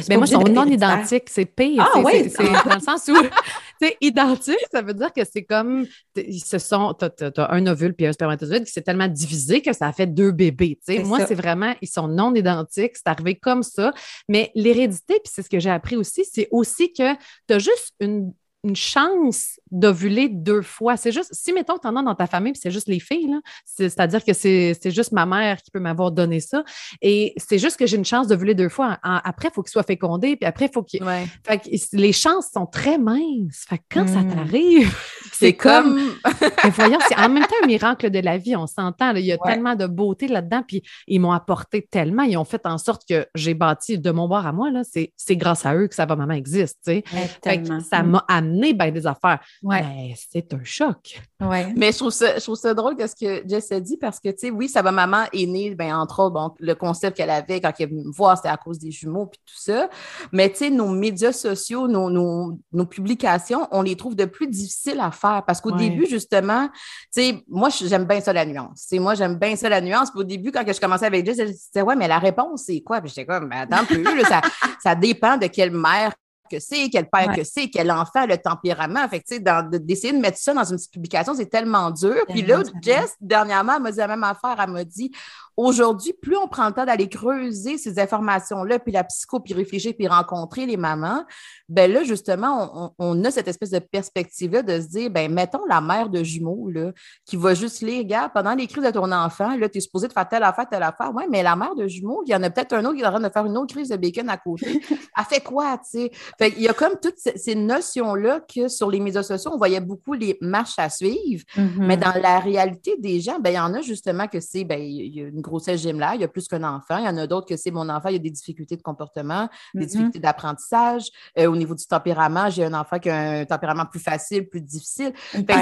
Mais 0.08 0.16
moi, 0.16 0.26
ils 0.26 0.32
sont 0.32 0.42
non 0.42 0.66
identiques, 0.66 1.28
c'est 1.28 1.44
pire. 1.44 1.88
Ah 1.94 2.00
oui! 2.00 2.30
C'est 2.30 2.44
dans 2.44 2.74
le 2.74 2.80
sens 2.80 3.08
où 3.08 3.16
c'est 3.80 3.96
identique, 4.00 4.64
ça 4.72 4.82
veut 4.82 4.94
dire 4.94 5.12
que 5.12 5.22
c'est 5.24 5.44
comme 5.44 5.86
ils 6.16 6.40
se 6.40 6.58
sont. 6.58 6.94
Tu 6.98 7.24
as, 7.24 7.52
un 7.52 7.66
ovule 7.66 7.94
puis 7.94 8.06
un 8.06 8.12
spermatozoïde 8.12 8.64
qui 8.64 8.72
s'est 8.72 8.82
tellement 8.82 9.08
divisé 9.08 9.60
que 9.60 9.72
ça 9.72 9.88
a 9.88 9.92
fait 9.92 10.06
deux 10.06 10.30
bébés. 10.30 10.78
Moi, 11.04 11.26
c'est 11.26 11.34
vraiment, 11.34 11.74
ils 11.80 11.88
sont 11.88 12.08
non 12.08 12.34
identiques, 12.34 12.96
c'est 12.96 13.08
arrivé 13.08 13.34
comme 13.34 13.62
ça. 13.62 13.92
Mais 14.28 14.50
l'hérédité, 14.54 15.14
puis 15.14 15.32
c'est 15.32 15.42
ce 15.42 15.50
que 15.50 15.60
j'ai 15.60 15.70
appris 15.70 15.96
aussi, 15.96 16.24
c'est 16.24 16.48
aussi 16.50 16.92
que 16.92 17.14
tu 17.48 17.54
as 17.54 17.58
juste 17.58 17.94
une 18.00 18.32
une 18.64 18.76
chance 18.76 19.58
d'ovuler 19.72 20.28
deux 20.28 20.62
fois. 20.62 20.96
C'est 20.96 21.10
juste, 21.10 21.30
si 21.32 21.52
mettons, 21.52 21.78
tu 21.78 21.88
en 21.88 21.96
as 21.96 22.02
dans 22.02 22.14
ta 22.14 22.26
famille, 22.26 22.52
puis 22.52 22.60
c'est 22.62 22.70
juste 22.70 22.88
les 22.88 23.00
filles, 23.00 23.34
c'est-à-dire 23.64 24.24
que 24.24 24.32
c'est 24.32 24.90
juste 24.90 25.12
ma 25.12 25.26
mère 25.26 25.60
qui 25.62 25.70
peut 25.70 25.80
m'avoir 25.80 26.12
donné 26.12 26.40
ça. 26.40 26.62
Et 27.00 27.32
c'est 27.38 27.58
juste 27.58 27.76
que 27.76 27.86
j'ai 27.86 27.96
une 27.96 28.04
chance 28.04 28.28
d'ovuler 28.28 28.54
deux 28.54 28.68
fois. 28.68 28.98
après, 29.02 29.48
il 29.48 29.54
faut 29.54 29.62
qu'il 29.62 29.72
soit 29.72 29.82
fécondé, 29.82 30.36
puis 30.36 30.46
après, 30.46 30.66
il 30.66 30.72
faut 30.72 30.82
qu'il. 30.82 31.02
Fait 31.44 31.58
que 31.58 31.96
les 31.96 32.12
chances 32.12 32.50
sont 32.52 32.66
très 32.66 32.98
minces. 32.98 33.64
Fait 33.68 33.78
que 33.78 33.84
quand 33.90 34.06
ça 34.06 34.20
hmm. 34.20 34.34
t'arrive, 34.34 34.94
c'est 35.32 35.54
comme. 35.54 35.98
voyons, 36.74 36.98
c'est 37.08 37.18
en 37.18 37.28
même 37.28 37.44
temps 37.44 37.56
un 37.62 37.66
miracle 37.66 38.10
de 38.10 38.20
la 38.20 38.38
vie, 38.38 38.54
on 38.54 38.66
s'entend. 38.66 39.14
Il 39.16 39.24
y 39.24 39.32
a 39.32 39.38
tellement 39.38 39.74
de 39.74 39.86
beauté 39.86 40.28
là-dedans, 40.28 40.62
puis 40.66 40.82
ils 41.08 41.18
m'ont 41.18 41.32
apporté 41.32 41.82
tellement, 41.90 42.22
ils 42.22 42.36
ont 42.36 42.44
fait 42.44 42.64
en 42.66 42.78
sorte 42.78 43.02
que 43.08 43.26
j'ai 43.34 43.54
bâti 43.54 43.98
de 43.98 44.10
mon 44.10 44.28
bord 44.28 44.46
à 44.46 44.52
moi. 44.52 44.70
C'est 44.84 45.36
grâce 45.36 45.66
à 45.66 45.74
eux 45.74 45.88
que 45.88 45.94
ça 45.94 46.06
va 46.06 46.14
maman 46.14 46.34
existe. 46.34 46.84
Fait 46.84 47.62
que 47.62 47.80
ça 47.80 48.02
m'a 48.02 48.24
amené 48.28 48.51
des 48.52 49.06
affaires. 49.06 49.40
Ouais. 49.62 50.14
c'est 50.30 50.52
un 50.54 50.64
choc. 50.64 51.20
Ouais. 51.40 51.72
Mais 51.76 51.92
je 51.92 51.98
trouve, 51.98 52.10
ça, 52.10 52.38
je 52.38 52.42
trouve 52.42 52.56
ça 52.56 52.74
drôle 52.74 52.96
ce 52.98 53.14
que 53.14 53.48
Jess 53.48 53.72
a 53.72 53.80
dit 53.80 53.96
parce 53.96 54.20
que, 54.20 54.28
tu 54.28 54.38
sais, 54.38 54.50
oui, 54.50 54.68
ça 54.68 54.82
va 54.82 54.92
maman 54.92 55.24
est 55.32 55.46
née, 55.46 55.74
ben, 55.74 55.94
entre 55.94 56.20
autres, 56.20 56.34
bon, 56.34 56.54
le 56.58 56.74
concept 56.74 57.16
qu'elle 57.16 57.30
avait 57.30 57.60
quand 57.60 57.72
elle 57.78 57.84
est 57.84 57.88
venue 57.88 58.04
me 58.04 58.12
voir, 58.12 58.36
c'était 58.36 58.48
à 58.48 58.56
cause 58.56 58.78
des 58.78 58.90
jumeaux 58.90 59.26
puis 59.26 59.40
tout 59.44 59.58
ça. 59.58 59.88
Mais, 60.32 60.50
tu 60.50 60.58
sais, 60.58 60.70
nos 60.70 60.88
médias 60.88 61.32
sociaux, 61.32 61.88
nos, 61.88 62.10
nos, 62.10 62.58
nos, 62.72 62.86
publications, 62.86 63.66
on 63.70 63.82
les 63.82 63.96
trouve 63.96 64.14
de 64.14 64.24
plus 64.24 64.46
difficiles 64.46 65.00
à 65.00 65.10
faire 65.10 65.44
parce 65.46 65.60
qu'au 65.60 65.72
début, 65.72 66.06
justement, 66.06 66.68
tu 67.14 67.22
sais, 67.22 67.44
moi, 67.48 67.68
j'aime 67.70 68.04
bien 68.04 68.20
ça 68.20 68.32
la 68.32 68.44
nuance. 68.44 68.84
c'est 68.86 68.98
moi, 68.98 69.14
j'aime 69.14 69.36
bien 69.36 69.56
ça 69.56 69.68
la 69.68 69.80
nuance. 69.80 70.10
Puis 70.10 70.20
au 70.20 70.24
début, 70.24 70.52
quand 70.52 70.64
je 70.66 70.80
commençais 70.80 71.06
avec 71.06 71.26
Jess, 71.26 71.38
elle 71.38 71.50
disait, 71.50 71.82
ouais, 71.82 71.96
mais 71.96 72.08
la 72.08 72.18
réponse, 72.18 72.64
c'est 72.66 72.80
quoi? 72.80 73.00
Puis 73.00 73.10
j'étais 73.10 73.26
comme, 73.26 73.48
ben, 73.48 73.60
attends 73.60 73.82
un 73.82 73.84
peu, 73.84 74.02
ça, 74.24 74.40
ça 74.82 74.94
dépend 74.94 75.36
de 75.36 75.46
quelle 75.46 75.70
mère 75.70 76.12
que 76.52 76.60
c'est, 76.60 76.88
quel 76.90 77.08
père 77.08 77.34
que 77.34 77.44
c'est, 77.44 77.68
quel 77.68 77.90
enfant, 77.90 78.26
le 78.26 78.36
tempérament. 78.36 79.08
Fait 79.08 79.20
que, 79.20 79.78
d'essayer 79.78 80.12
de 80.12 80.18
mettre 80.18 80.38
ça 80.38 80.52
dans 80.52 80.64
une 80.64 80.76
petite 80.76 80.92
publication, 80.92 81.34
c'est 81.34 81.46
tellement 81.46 81.90
dur. 81.90 82.16
Puis 82.28 82.42
là, 82.42 82.62
Jess, 82.82 83.16
dernièrement, 83.20 83.76
elle 83.76 83.82
m'a 83.82 83.90
dit 83.90 83.98
la 83.98 84.08
même 84.08 84.24
affaire. 84.24 84.56
Elle 84.62 84.70
m'a 84.70 84.84
dit 84.84 85.10
Aujourd'hui, 85.56 86.12
plus 86.14 86.36
on 86.36 86.48
prend 86.48 86.66
le 86.68 86.72
temps 86.72 86.86
d'aller 86.86 87.08
creuser 87.08 87.76
ces 87.76 87.98
informations-là, 87.98 88.78
puis 88.78 88.92
la 88.92 89.04
psycho, 89.04 89.40
puis 89.40 89.52
réfléchir, 89.54 89.92
puis 89.96 90.08
rencontrer 90.08 90.66
les 90.66 90.76
mamans, 90.76 91.24
ben 91.68 91.92
là, 91.92 92.04
justement, 92.04 92.94
on, 92.98 93.24
a 93.24 93.30
cette 93.30 93.48
espèce 93.48 93.70
de 93.70 93.78
perspective-là 93.78 94.62
de 94.62 94.80
se 94.80 94.88
dire, 94.88 95.10
ben 95.10 95.32
mettons 95.32 95.64
la 95.68 95.80
mère 95.80 96.08
de 96.08 96.22
jumeaux, 96.22 96.70
là, 96.70 96.92
qui 97.26 97.36
va 97.36 97.54
juste 97.54 97.82
lire, 97.82 97.98
regarde, 97.98 98.32
pendant 98.32 98.54
les 98.54 98.66
crises 98.66 98.84
de 98.84 98.90
ton 98.90 99.10
enfant, 99.12 99.56
là, 99.56 99.68
tu 99.68 99.78
es 99.78 99.80
supposé 99.80 100.08
de 100.08 100.12
faire 100.12 100.28
telle 100.28 100.42
affaire, 100.42 100.68
telle 100.68 100.82
affaire. 100.82 101.12
Oui, 101.14 101.24
mais 101.30 101.42
la 101.42 101.56
mère 101.56 101.74
de 101.74 101.86
jumeaux, 101.86 102.22
il 102.26 102.30
y 102.30 102.34
en 102.34 102.42
a 102.42 102.50
peut-être 102.50 102.72
un 102.72 102.84
autre 102.84 102.96
qui 102.96 103.02
est 103.02 103.06
en 103.06 103.10
train 103.10 103.20
de 103.20 103.28
faire 103.28 103.46
une 103.46 103.56
autre 103.56 103.74
crise 103.74 103.90
de 103.90 103.96
bacon 103.96 104.28
à 104.28 104.38
côté. 104.38 104.80
Elle 105.18 105.24
fait 105.28 105.40
quoi, 105.40 105.78
tu 105.78 105.98
sais? 105.98 106.10
Fait 106.38 106.52
il 106.56 106.62
y 106.62 106.68
a 106.68 106.72
comme 106.72 106.94
toutes 107.00 107.18
ces 107.18 107.54
notions-là 107.54 108.40
que 108.40 108.68
sur 108.68 108.90
les 108.90 109.00
médias 109.00 109.22
sociaux, 109.22 109.50
on 109.52 109.58
voyait 109.58 109.80
beaucoup 109.80 110.14
les 110.14 110.38
marches 110.40 110.78
à 110.78 110.88
suivre, 110.88 111.44
mm-hmm. 111.56 111.78
mais 111.78 111.96
dans 111.96 112.14
la 112.20 112.38
réalité 112.38 112.96
des 112.98 113.20
gens, 113.20 113.38
ben 113.38 113.50
il 113.50 113.56
y 113.56 113.58
en 113.58 113.74
a 113.74 113.80
justement 113.82 114.28
que 114.28 114.40
c'est, 114.40 114.64
ben 114.64 114.80
il 114.80 115.14
y 115.14 115.22
a 115.22 115.26
une 115.26 115.41
grossesse 115.42 115.84
là, 115.84 116.14
il 116.14 116.20
y 116.20 116.24
a 116.24 116.28
plus 116.28 116.48
qu'un 116.48 116.64
enfant. 116.64 116.98
Il 116.98 117.04
y 117.04 117.08
en 117.08 117.16
a 117.18 117.26
d'autres 117.26 117.46
que 117.46 117.56
c'est 117.56 117.70
mon 117.70 117.88
enfant, 117.88 118.08
il 118.08 118.14
y 118.14 118.16
a 118.16 118.20
des 118.20 118.30
difficultés 118.30 118.76
de 118.76 118.82
comportement, 118.82 119.48
des 119.74 119.82
mm-hmm. 119.82 119.86
difficultés 119.86 120.18
d'apprentissage. 120.18 121.08
Euh, 121.38 121.46
au 121.46 121.56
niveau 121.56 121.74
du 121.74 121.86
tempérament, 121.86 122.50
j'ai 122.50 122.64
un 122.64 122.74
enfant 122.74 122.98
qui 122.98 123.10
a 123.10 123.40
un 123.40 123.44
tempérament 123.44 123.86
plus 123.86 124.00
facile, 124.00 124.48
plus 124.48 124.60
difficile. 124.60 125.12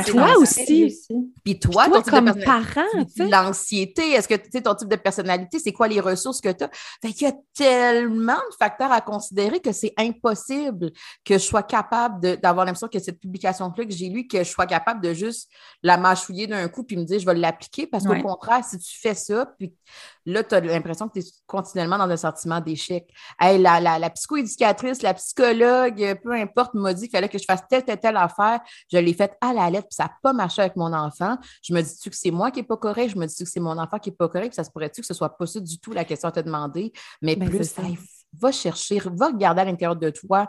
toi 0.06 0.36
aussi. 0.38 0.96
Puis 1.44 1.58
toi, 1.58 1.86
toi 1.86 2.02
comme 2.02 2.34
parent, 2.44 2.86
l'anxiété, 3.18 4.10
est-ce 4.12 4.28
que 4.28 4.34
tu 4.34 4.50
sais 4.52 4.62
ton 4.62 4.74
type 4.74 4.88
de 4.88 4.96
personnalité, 4.96 5.58
c'est 5.58 5.72
quoi 5.72 5.88
les 5.88 6.00
ressources 6.00 6.40
que 6.40 6.50
tu 6.50 6.64
as? 6.64 6.70
Fait 7.02 7.12
qu'il 7.12 7.26
y 7.26 7.30
a 7.30 7.34
tellement 7.54 8.34
de 8.34 8.56
facteurs 8.58 8.92
à 8.92 9.00
considérer 9.00 9.60
que 9.60 9.72
c'est 9.72 9.92
impossible 9.96 10.92
que 11.24 11.34
je 11.34 11.44
sois 11.44 11.62
capable 11.62 12.38
d'avoir 12.38 12.66
l'impression 12.66 12.88
que 12.88 12.98
cette 12.98 13.20
publication-là 13.20 13.84
que 13.84 13.92
j'ai 13.92 14.08
lue, 14.08 14.26
que 14.26 14.38
je 14.38 14.50
sois 14.50 14.66
capable 14.66 15.00
de 15.00 15.12
juste 15.14 15.50
la 15.82 15.96
mâchouiller 15.96 16.46
d'un 16.46 16.68
coup 16.68 16.84
puis 16.84 16.96
me 16.96 17.04
dire 17.04 17.18
je 17.18 17.26
vais 17.26 17.34
l'appliquer 17.34 17.86
parce 17.86 18.06
qu'au 18.06 18.20
contraire, 18.20 18.64
si 18.64 18.78
tu 18.78 18.98
fais 18.98 19.14
ça, 19.14 19.46
puis 19.58 19.69
Là, 20.26 20.44
tu 20.44 20.54
as 20.54 20.60
l'impression 20.60 21.08
que 21.08 21.18
tu 21.18 21.26
es 21.26 21.30
continuellement 21.46 21.98
dans 21.98 22.08
un 22.08 22.16
sentiment 22.16 22.60
d'échec. 22.60 23.08
Hey, 23.38 23.60
la, 23.60 23.80
la, 23.80 23.98
la 23.98 24.10
psychoéducatrice, 24.10 25.02
la 25.02 25.14
psychologue, 25.14 26.20
peu 26.22 26.32
importe, 26.32 26.74
m'a 26.74 26.92
dit 26.92 27.02
qu'il 27.02 27.16
fallait 27.16 27.28
que 27.28 27.38
je 27.38 27.44
fasse 27.44 27.62
telle, 27.68 27.84
telle, 27.84 28.00
telle 28.00 28.16
affaire. 28.16 28.60
Je 28.92 28.98
l'ai 28.98 29.14
faite 29.14 29.36
à 29.40 29.52
la 29.52 29.70
lettre, 29.70 29.88
puis 29.88 29.96
ça 29.96 30.04
n'a 30.04 30.12
pas 30.22 30.32
marché 30.32 30.62
avec 30.62 30.76
mon 30.76 30.92
enfant. 30.92 31.36
Je 31.62 31.72
me 31.72 31.80
dis-tu 31.80 32.10
que 32.10 32.16
c'est 32.16 32.30
moi 32.30 32.50
qui 32.50 32.60
n'ai 32.60 32.66
pas 32.66 32.76
correct? 32.76 33.10
Je 33.10 33.18
me 33.18 33.26
dis 33.26 33.36
que 33.36 33.50
c'est 33.50 33.60
mon 33.60 33.78
enfant 33.78 33.98
qui 33.98 34.10
n'est 34.10 34.16
pas 34.16 34.28
correct? 34.28 34.50
Puis 34.50 34.56
ça 34.56 34.64
se 34.64 34.70
pourrait-tu 34.70 35.00
que 35.00 35.06
ce 35.06 35.14
soit 35.14 35.36
pas 35.36 35.46
ça 35.46 35.60
du 35.60 35.78
tout 35.78 35.92
la 35.92 36.04
question 36.04 36.28
à 36.28 36.32
te 36.32 36.40
demander? 36.40 36.92
Mais 37.22 37.36
ben, 37.36 37.48
plus, 37.48 37.74
va 38.38 38.52
chercher, 38.52 39.00
va 39.04 39.26
regarder 39.26 39.62
à 39.62 39.64
l'intérieur 39.64 39.96
de 39.96 40.10
toi, 40.10 40.48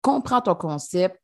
comprends 0.00 0.40
ton 0.40 0.54
concept, 0.54 1.20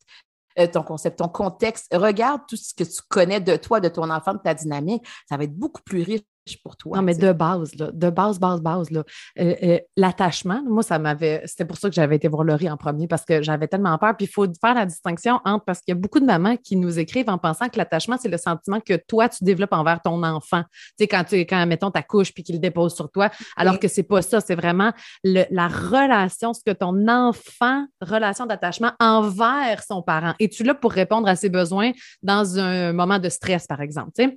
euh, 0.59 0.67
ton 0.67 0.83
concept, 0.83 1.19
ton 1.19 1.29
contexte, 1.29 1.87
regarde 1.93 2.43
tout 2.49 2.57
ce 2.57 2.75
que 2.75 2.85
tu 2.85 3.01
connais 3.09 3.41
de 3.41 3.57
toi, 3.57 3.81
de 3.81 3.89
ton 3.89 4.09
enfant, 4.11 4.35
de 4.35 4.39
ta 4.39 4.55
dynamique. 4.55 5.05
Ça 5.29 5.37
va 5.37 5.45
être 5.45 5.55
beaucoup 5.55 5.83
plus 5.83 6.03
riche 6.03 6.23
pour 6.63 6.77
toi. 6.77 6.99
Non, 6.99 7.03
mais 7.03 7.15
de 7.15 7.33
base, 7.33 7.75
là, 7.77 7.91
de 7.93 8.11
base, 8.11 8.39
base, 8.39 8.61
base, 8.61 8.91
là. 8.91 9.03
Euh, 9.39 9.55
euh, 9.63 9.79
l'attachement, 9.97 10.63
moi, 10.67 10.83
ça 10.83 10.99
m'avait. 10.99 11.43
C'était 11.47 11.65
pour 11.65 11.79
ça 11.79 11.89
que 11.89 11.95
j'avais 11.95 12.17
été 12.17 12.29
voir 12.29 12.45
Laurie 12.45 12.71
en 12.71 12.77
premier 12.77 13.07
parce 13.07 13.25
que 13.25 13.43
j'avais 13.43 13.67
tellement 13.67 13.97
peur. 13.99 14.17
Puis 14.17 14.27
il 14.27 14.29
faut 14.29 14.47
faire 14.61 14.75
la 14.75 14.87
distinction 14.87 15.41
entre 15.45 15.65
parce 15.65 15.81
qu'il 15.81 15.95
y 15.95 15.97
a 15.97 16.01
beaucoup 16.01 16.21
de 16.21 16.27
mamans 16.27 16.57
qui 16.57 16.77
nous 16.77 16.99
écrivent 16.99 17.31
en 17.31 17.39
pensant 17.39 17.69
que 17.69 17.79
l'attachement, 17.79 18.17
c'est 18.21 18.29
le 18.29 18.37
sentiment 18.37 18.81
que 18.81 18.95
toi, 19.09 19.29
tu 19.29 19.45
développes 19.45 19.73
envers 19.73 20.03
ton 20.03 20.23
enfant. 20.23 20.63
Tu 20.63 21.05
sais, 21.05 21.09
quand 21.09 21.25
tu 21.25 21.37
quand, 21.41 21.67
mettons, 21.67 21.91
ta 21.91 22.03
couche 22.03 22.33
puis 22.33 22.43
qu'il 22.43 22.57
le 22.57 22.61
dépose 22.61 22.95
sur 22.95 23.11
toi, 23.11 23.31
alors 23.57 23.79
que 23.79 23.89
c'est 23.89 24.03
pas 24.03 24.23
ça. 24.23 24.41
C'est 24.41 24.55
vraiment 24.55 24.93
la 25.23 25.69
relation, 25.69 26.53
ce 26.53 26.61
que 26.65 26.73
ton 26.73 27.09
enfant, 27.09 27.87
relation 28.01 28.47
d'attachement 28.47 28.93
envers 29.01 29.83
son 29.83 30.03
parent. 30.03 30.35
Et 30.39 30.49
tu 30.49 30.63
l'as 30.63 30.75
pour 30.75 30.93
répondre 30.93 31.27
à 31.29 31.37
ses 31.37 31.49
besoins 31.49 31.93
dans 32.23 32.59
un 32.59 32.93
moment 32.93 33.19
de 33.19 33.29
stress, 33.29 33.67
par 33.67 33.81
exemple. 33.81 34.11
Tu 34.17 34.25
sais? 34.25 34.37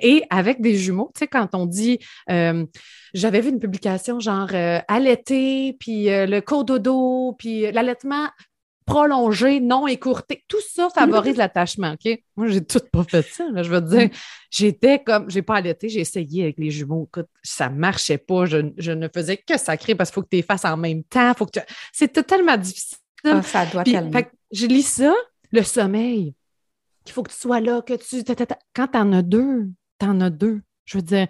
Et 0.00 0.24
avec 0.30 0.60
des 0.60 0.76
jumeaux, 0.76 1.10
tu 1.14 1.20
sais, 1.20 1.26
quand 1.26 1.48
on 1.54 1.66
dit, 1.66 1.98
euh, 2.30 2.66
j'avais 3.14 3.40
vu 3.40 3.50
une 3.50 3.60
publication 3.60 4.20
genre 4.20 4.48
euh, 4.52 4.80
allaiter, 4.88 5.76
puis 5.78 6.10
euh, 6.10 6.26
le 6.26 6.40
cododo, 6.40 7.34
puis 7.38 7.70
l'allaitement 7.72 8.28
prolongé, 8.86 9.58
non 9.58 9.88
écourté, 9.88 10.44
tout 10.46 10.60
ça 10.60 10.88
favorise 10.94 11.36
l'attachement, 11.36 11.94
OK? 11.94 12.20
Moi, 12.36 12.46
j'ai 12.46 12.64
tout 12.64 12.80
pas 12.92 13.02
fait 13.02 13.22
ça, 13.22 13.44
je 13.54 13.68
veux 13.68 13.80
dire. 13.80 14.10
J'étais 14.50 15.02
comme, 15.02 15.28
j'ai 15.28 15.42
pas 15.42 15.56
allaité, 15.56 15.88
j'ai 15.88 16.00
essayé 16.00 16.44
avec 16.44 16.58
les 16.58 16.70
jumeaux, 16.70 17.08
écoute, 17.08 17.26
ça 17.42 17.68
marchait 17.68 18.18
pas, 18.18 18.46
je, 18.46 18.58
ne 18.92 19.08
faisais 19.08 19.38
que 19.38 19.58
sacrer 19.58 19.96
parce 19.96 20.10
qu'il 20.10 20.14
faut 20.14 20.22
que 20.22 20.28
tu 20.30 20.36
les 20.36 20.42
fasses 20.42 20.64
en 20.64 20.76
même 20.76 21.02
temps, 21.02 21.34
faut 21.34 21.46
que 21.46 21.58
C'était 21.92 22.22
tellement 22.22 22.56
difficile. 22.56 22.98
Ah, 23.24 23.42
ça 23.42 23.66
doit 23.66 23.82
calmer. 23.82 24.28
je 24.52 24.66
lis 24.66 24.86
ça, 24.86 25.12
le 25.50 25.62
sommeil, 25.62 26.34
il 27.06 27.12
faut 27.12 27.24
que 27.24 27.30
tu 27.30 27.38
sois 27.38 27.60
là, 27.60 27.82
que 27.82 27.94
tu... 27.94 28.22
Quand 28.74 28.88
tu 28.88 28.98
en 28.98 29.12
as 29.12 29.22
deux, 29.22 29.68
t'en 29.98 30.20
as 30.20 30.30
deux. 30.30 30.60
Je 30.84 30.98
veux 30.98 31.02
dire, 31.02 31.26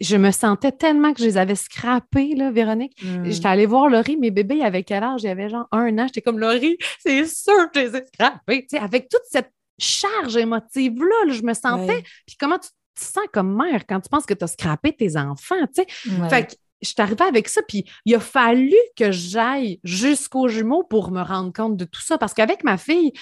je 0.00 0.16
me 0.16 0.30
sentais 0.30 0.70
tellement 0.70 1.12
que 1.12 1.20
je 1.20 1.24
les 1.24 1.36
avais 1.36 1.56
scrappés, 1.56 2.36
là, 2.36 2.52
Véronique. 2.52 3.02
Hmm. 3.02 3.24
J'étais 3.24 3.48
allée 3.48 3.66
voir 3.66 3.88
Laurie, 3.88 4.16
mes 4.16 4.30
bébés, 4.30 4.58
il 4.58 4.62
avait 4.62 4.84
quel 4.84 5.02
âge? 5.02 5.24
Il 5.24 5.28
avait 5.28 5.48
genre 5.48 5.66
un 5.72 5.98
an. 5.98 6.06
J'étais 6.06 6.22
comme, 6.22 6.38
Laurie, 6.38 6.78
c'est 7.00 7.26
sûr 7.26 7.70
que 7.72 7.80
je 7.80 7.86
les 7.86 7.96
ai 7.96 8.04
scrappés. 8.06 8.66
Avec 8.78 9.08
toute 9.08 9.24
cette 9.28 9.52
charge 9.76 10.36
émotive-là, 10.36 11.32
je 11.32 11.42
me 11.42 11.52
sentais. 11.52 12.04
Puis 12.26 12.36
comment 12.38 12.58
tu 12.58 12.68
te 12.68 13.00
sens 13.00 13.24
comme 13.32 13.56
mère 13.56 13.86
quand 13.88 14.00
tu 14.00 14.08
penses 14.08 14.24
que 14.24 14.34
tu 14.34 14.44
as 14.44 14.48
scrappé 14.48 14.92
tes 14.92 15.16
enfants, 15.16 15.66
tu 15.74 15.82
sais? 15.82 15.86
Fait 16.28 16.46
que 16.46 16.52
je 16.80 16.88
suis 16.88 17.00
arrivée 17.00 17.24
avec 17.24 17.48
ça, 17.48 17.62
puis 17.66 17.84
il 18.04 18.14
a 18.14 18.20
fallu 18.20 18.76
que 18.96 19.10
j'aille 19.12 19.80
jusqu'aux 19.84 20.48
jumeaux 20.48 20.82
pour 20.84 21.10
me 21.10 21.22
rendre 21.22 21.52
compte 21.52 21.76
de 21.76 21.84
tout 21.84 22.00
ça. 22.00 22.18
Parce 22.18 22.34
qu'avec 22.34 22.62
ma 22.64 22.76
fille, 22.76 23.12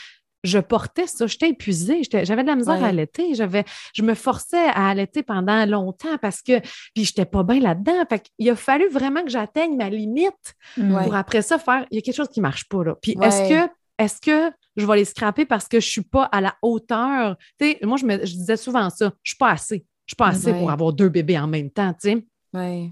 je 0.42 0.58
portais 0.58 1.06
ça, 1.06 1.26
j'étais 1.26 1.50
épuisée, 1.50 2.02
j'avais 2.10 2.42
de 2.42 2.48
la 2.48 2.56
misère 2.56 2.82
à 2.82 2.88
allaiter, 2.88 3.34
je 3.34 4.02
me 4.02 4.14
forçais 4.14 4.66
à 4.68 4.88
allaiter 4.88 5.22
pendant 5.22 5.66
longtemps 5.66 6.16
parce 6.20 6.42
que, 6.42 6.60
puis 6.94 7.04
j'étais 7.04 7.24
pas 7.24 7.42
bien 7.42 7.60
là-dedans. 7.60 8.04
Fait 8.08 8.24
il 8.38 8.48
a 8.50 8.56
fallu 8.56 8.88
vraiment 8.88 9.22
que 9.22 9.30
j'atteigne 9.30 9.76
ma 9.76 9.90
limite 9.90 10.54
pour 10.76 11.14
après 11.14 11.42
ça 11.42 11.58
faire, 11.58 11.86
il 11.90 11.96
y 11.96 11.98
a 11.98 12.02
quelque 12.02 12.16
chose 12.16 12.28
qui 12.28 12.40
marche 12.40 12.68
pas 12.68 12.84
là. 12.84 12.94
Puis 13.00 13.16
est-ce 13.20 13.48
que, 13.48 13.72
est-ce 13.98 14.20
que 14.20 14.54
je 14.76 14.86
vais 14.86 14.96
les 14.96 15.04
scraper 15.04 15.44
parce 15.44 15.68
que 15.68 15.80
je 15.80 15.88
suis 15.88 16.02
pas 16.02 16.24
à 16.24 16.40
la 16.40 16.54
hauteur? 16.62 17.36
Tu 17.58 17.72
sais, 17.72 17.78
moi, 17.82 17.98
je, 17.98 18.06
me, 18.06 18.24
je 18.24 18.32
disais 18.32 18.56
souvent 18.56 18.88
ça, 18.88 19.12
je 19.22 19.32
suis 19.32 19.38
pas 19.38 19.50
assez. 19.50 19.84
Je 20.06 20.12
suis 20.12 20.16
pas 20.16 20.28
assez 20.28 20.52
pour 20.52 20.70
avoir 20.70 20.92
deux 20.92 21.08
bébés 21.08 21.38
en 21.38 21.46
même 21.46 21.70
temps, 21.70 21.92
tu 21.92 22.10
sais. 22.10 22.26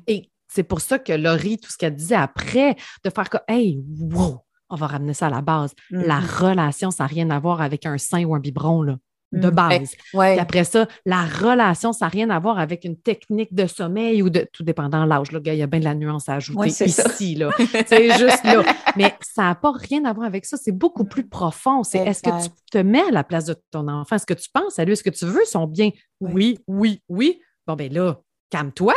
Et 0.07 0.31
c'est 0.47 0.63
pour 0.63 0.81
ça 0.81 0.99
que 0.99 1.13
Laurie, 1.13 1.59
tout 1.59 1.71
ce 1.71 1.77
qu'elle 1.77 1.95
disait 1.95 2.15
après, 2.15 2.77
de 3.05 3.11
faire 3.11 3.29
que, 3.29 3.39
hey, 3.49 3.81
wow, 4.01 4.39
on 4.71 4.77
va 4.77 4.87
ramener 4.87 5.15
ça 5.15 5.27
à 5.27 5.31
la 5.31 5.41
base. 5.41 5.75
La 5.91 6.21
mm-hmm. 6.21 6.43
relation, 6.43 6.91
ça 6.91 7.05
n'a 7.05 7.09
rien 7.09 7.31
à 7.31 7.39
voir 7.39 7.61
avec 7.61 7.87
un 7.87 7.99
sein 7.99 8.25
ou 8.25 8.35
un 8.35 8.41
biberon, 8.41 8.83
là, 8.83 8.97
de 9.33 9.49
mm. 9.49 9.51
base. 9.51 9.93
Et 10.15 10.39
après 10.39 10.65
ça, 10.65 10.87
la 11.05 11.25
relation, 11.25 11.93
ça 11.93 12.07
n'a 12.07 12.11
rien 12.11 12.31
à 12.31 12.39
voir 12.39 12.59
avec 12.59 12.85
une 12.85 12.97
technique 12.97 13.55
de 13.55 13.67
sommeil 13.67 14.23
ou 14.23 14.31
de 14.31 14.47
tout 14.53 14.63
dépendant 14.63 15.05
de 15.05 15.09
l'âge. 15.09 15.29
Il 15.33 15.55
y 15.55 15.63
a 15.63 15.67
bien 15.67 15.81
de 15.81 15.85
la 15.85 15.95
nuance 15.95 16.29
à 16.29 16.35
ajouter 16.35 16.69
ici. 16.69 17.35
là. 17.35 17.51
C'est 17.87 18.19
juste 18.19 18.45
là. 18.45 18.63
Mais 18.97 19.15
ça 19.21 19.43
n'a 19.43 19.55
pas 19.55 19.73
rien 19.73 20.05
à 20.05 20.13
voir 20.13 20.27
avec 20.27 20.45
ça. 20.45 20.57
C'est 20.57 20.73
beaucoup 20.73 21.05
plus 21.05 21.27
profond. 21.27 21.83
C'est 21.83 21.99
est-ce 21.99 22.23
que 22.23 22.43
tu 22.43 22.51
te 22.71 22.79
mets 22.79 23.03
à 23.09 23.11
la 23.11 23.25
place 23.25 23.47
de 23.47 23.57
ton 23.71 23.89
enfant? 23.89 24.17
Est-ce 24.17 24.27
que 24.27 24.35
tu 24.35 24.49
penses 24.53 24.79
à 24.79 24.85
lui? 24.85 24.93
Est-ce 24.93 25.05
que 25.05 25.11
tu 25.11 25.27
veux 25.27 25.45
son 25.45 25.67
bien? 25.67 25.91
Oui, 26.21 26.59
oui, 26.67 27.03
oui. 27.09 27.41
Bon, 27.67 27.75
ben 27.75 27.93
là, 27.93 28.21
calme-toi. 28.51 28.95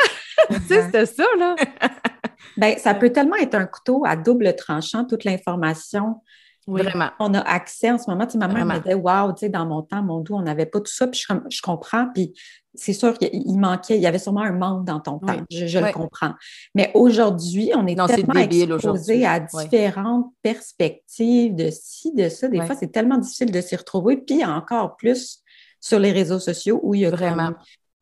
C'était 0.68 1.06
ça, 1.06 1.26
là. 1.38 1.56
Ben, 2.58 2.78
ça 2.78 2.94
peut 2.94 3.12
tellement 3.12 3.38
être 3.38 3.56
un 3.56 3.66
couteau 3.66 4.04
à 4.06 4.16
double 4.16 4.56
tranchant, 4.56 5.06
toute 5.06 5.24
l'information. 5.24 6.22
Vraiment. 6.68 7.10
On 7.20 7.34
a 7.34 7.40
accès 7.40 7.90
en 7.90 7.98
ce 7.98 8.10
moment. 8.10 8.26
Tu 8.26 8.34
sais, 8.34 8.38
maman 8.38 8.66
me 8.66 8.78
disait, 8.80 8.94
waouh, 8.94 9.34
tu 9.34 9.40
sais, 9.40 9.50
dans 9.50 9.66
mon 9.66 9.82
temps, 9.82 10.04
mon 10.04 10.20
doux, 10.20 10.36
on 10.36 10.44
n'avait 10.44 10.68
pas 10.68 10.80
tout 10.80 10.92
ça. 10.92 11.08
Puis 11.08 11.24
je, 11.50 11.62
comprends. 11.62 12.08
Puis 12.14 12.34
c'est 12.76 12.94
sûr 12.94 13.18
qu'il 13.18 13.60
manquait, 13.60 13.98
il 13.98 14.02
y 14.02 14.08
avait 14.08 14.20
sûrement 14.20 14.42
un 14.42 14.52
manque 14.52 14.86
dans 14.86 15.00
ton 15.00 15.18
temps. 15.18 15.38
Je, 15.50 15.80
le 15.80 15.92
comprends. 15.92 16.34
Mais 16.76 16.92
aujourd'hui, 16.94 17.72
on 17.76 17.88
est 17.88 17.96
tellement 17.96 18.40
exposé 18.40 19.26
à 19.26 19.40
différentes 19.40 20.28
perspectives 20.44 21.56
de 21.56 21.70
ci, 21.72 22.14
de 22.14 22.30
ça. 22.30 22.48
Des 22.48 22.64
fois, 22.66 22.76
c'est 22.76 22.92
tellement 22.92 23.18
difficile 23.18 23.52
de 23.52 23.62
s'y 23.62 23.76
retrouver. 23.76 24.18
Puis 24.18 24.46
encore 24.46 24.96
plus 24.98 25.42
sur 25.80 26.00
les 26.00 26.12
réseaux 26.12 26.40
sociaux 26.40 26.80
où 26.84 26.94
il 26.94 27.02
y 27.02 27.06
a 27.06 27.10
vraiment 27.10 27.54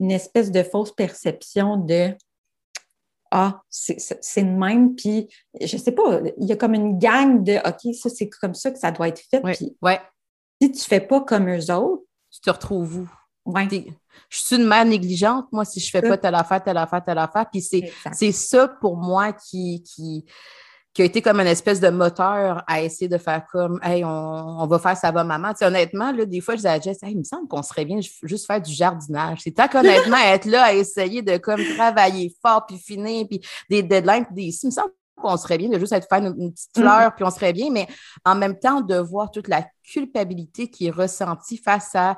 une 0.02 0.12
espèce 0.12 0.52
de 0.52 0.64
fausse 0.64 0.94
perception 0.94 1.78
de 1.78 2.14
ah, 3.32 3.62
c'est 3.70 4.42
le 4.42 4.58
même, 4.58 4.96
puis 4.96 5.28
je 5.62 5.78
sais 5.78 5.92
pas, 5.92 6.22
il 6.40 6.48
y 6.48 6.52
a 6.52 6.56
comme 6.56 6.74
une 6.74 6.98
gang 6.98 7.44
de 7.44 7.58
OK, 7.68 7.94
ça, 7.96 8.10
c'est 8.10 8.30
comme 8.30 8.56
ça 8.56 8.72
que 8.72 8.80
ça 8.80 8.92
doit 8.92 9.08
être 9.08 9.22
fait. 9.30 9.42
Puis 9.42 9.78
ouais. 9.82 10.02
si 10.62 10.72
tu 10.72 10.84
fais 10.84 11.00
pas 11.00 11.22
comme 11.22 11.50
eux 11.50 11.72
autres, 11.72 12.04
tu 12.32 12.42
te 12.42 12.50
retrouves 12.50 13.00
où? 13.00 13.10
Ouais. 13.46 13.68
Je 14.30 14.40
suis 14.40 14.56
une 14.56 14.68
mère 14.68 14.86
négligente, 14.86 15.48
moi, 15.52 15.66
si 15.66 15.80
je 15.80 15.90
fais 15.90 16.02
pas 16.02 16.18
telle 16.18 16.36
affaire, 16.36 16.64
telle 16.64 16.78
affaire, 16.78 17.04
telle 17.04 17.18
affaire. 17.18 17.46
Puis 17.52 17.62
c'est 17.62 18.32
ça 18.32 18.68
pour 18.68 18.98
moi 18.98 19.34
qui, 19.34 19.84
qui, 19.84 20.26
qui 20.94 21.02
a 21.04 21.06
été 21.06 21.22
comme 21.22 21.40
une 21.40 21.48
espèce 21.48 21.80
de 21.80 21.90
moteur 21.90 22.64
à 22.68 22.82
essayer 22.82 23.08
de 23.08 23.18
faire 23.18 23.46
comme 23.52 23.80
Hey, 23.84 24.04
on, 24.04 24.66
va 24.68 24.80
faire 24.80 24.98
ça 24.98 25.12
va 25.12 25.24
maman. 25.24 25.54
Tu 25.54 25.64
honnêtement, 25.64 26.12
là, 26.12 26.26
des 26.26 26.42
fois, 26.42 26.56
je 26.56 26.58
disais 26.58 26.70
à 26.70 26.80
Jess, 26.80 27.04
hey, 27.04 27.12
il 27.12 27.20
me 27.20 27.24
semble 27.24 27.48
qu'on 27.48 27.62
serait 27.62 27.86
bien 27.86 28.00
juste 28.24 28.48
faire 28.48 28.62
du 28.62 28.72
jardinage. 28.72 29.40
C'est 29.44 29.52
tant 29.52 29.68
qu'honnêtement, 29.68 30.18
être 30.18 30.46
là 30.46 30.64
à 30.64 30.74
essayer 30.74 31.22
de 31.22 31.38
comme 31.38 31.62
travailler 31.76 32.36
fort 32.42 32.66
puis 32.66 32.78
finir, 32.78 33.28
puis 33.30 33.42
des 33.70 33.84
deadlines, 33.84 34.26
puis 34.26 34.36
des. 34.36 34.58
Il 34.64 34.68
me 34.68 34.72
semble 34.72 34.92
qu'on 35.16 35.38
serait 35.38 35.58
bien 35.58 35.70
de 35.70 35.78
juste 35.78 35.92
être 35.92 36.08
faire 36.08 36.26
une, 36.26 36.52
petite 36.52 36.76
mm-hmm. 36.76 36.82
fleur, 36.82 37.16
puis 37.16 37.26
on 37.26 37.30
serait 37.30 37.54
bien, 37.54 37.70
mais 37.70 37.88
en 38.26 38.36
même 38.36 38.58
temps, 38.58 38.82
de 38.82 38.96
voir 38.96 39.32
toute 39.32 39.48
la 39.48 39.66
culpabilité 39.84 40.70
qui 40.70 40.88
est 40.88 40.92
ressentie 40.92 41.58
face 41.58 41.94
à 41.96 42.18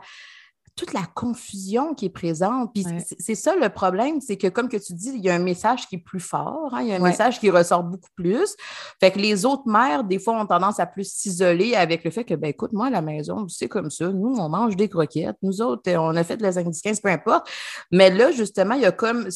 toute 0.82 0.94
la 0.94 1.06
confusion 1.14 1.94
qui 1.94 2.06
est 2.06 2.10
présente. 2.10 2.74
Puis 2.74 2.84
c'est 3.20 3.36
ça 3.36 3.56
le 3.56 3.70
problème, 3.70 4.20
c'est 4.20 4.36
que 4.36 4.48
comme 4.48 4.68
que 4.68 4.78
tu 4.78 4.94
dis, 4.94 5.12
il 5.14 5.24
y 5.24 5.30
a 5.30 5.36
un 5.36 5.40
message 5.40 5.88
qui 5.88 5.98
est 5.98 6.04
plus 6.04 6.20
fort, 6.20 6.74
hein, 6.74 6.82
il 6.82 6.88
y 6.88 6.92
a 6.92 6.96
un 6.96 7.00
message 7.00 7.40
qui 7.40 7.52
ressort 7.52 7.84
beaucoup 7.84 8.10
plus. 8.16 8.56
Fait 9.00 9.12
que 9.12 9.20
les 9.20 9.46
autres 9.46 9.68
mères, 9.68 10.04
des 10.04 10.18
fois, 10.18 10.42
ont 10.42 10.46
tendance 10.48 10.80
à 10.80 10.88
plus 10.88 11.08
s'isoler 11.08 11.76
avec 11.76 12.04
le 12.04 12.10
fait 12.10 12.24
que, 12.24 12.34
ben 12.34 12.48
écoute, 12.48 12.74
moi, 12.74 12.88
à 12.88 12.90
la 12.90 13.04
maison, 13.04 13.48
c'est 13.48 13.68
comme 13.68 13.92
ça, 13.92 14.08
nous, 14.08 14.38
on 14.40 14.50
mange 14.50 14.76
des 14.76 14.90
croquettes, 14.90 15.38
nous 15.44 15.62
autres, 15.62 15.84
on 15.92 16.16
a 16.16 16.24
fait 16.24 16.38
de 16.38 16.42
la 16.42 16.52
15, 16.52 17.00
peu 17.00 17.10
importe. 17.10 17.48
Mais 17.92 18.10
là, 18.10 18.32
justement, 18.32 18.74
il 18.74 18.82
y 18.82 18.86
a 18.86 18.92
comme, 18.92 19.30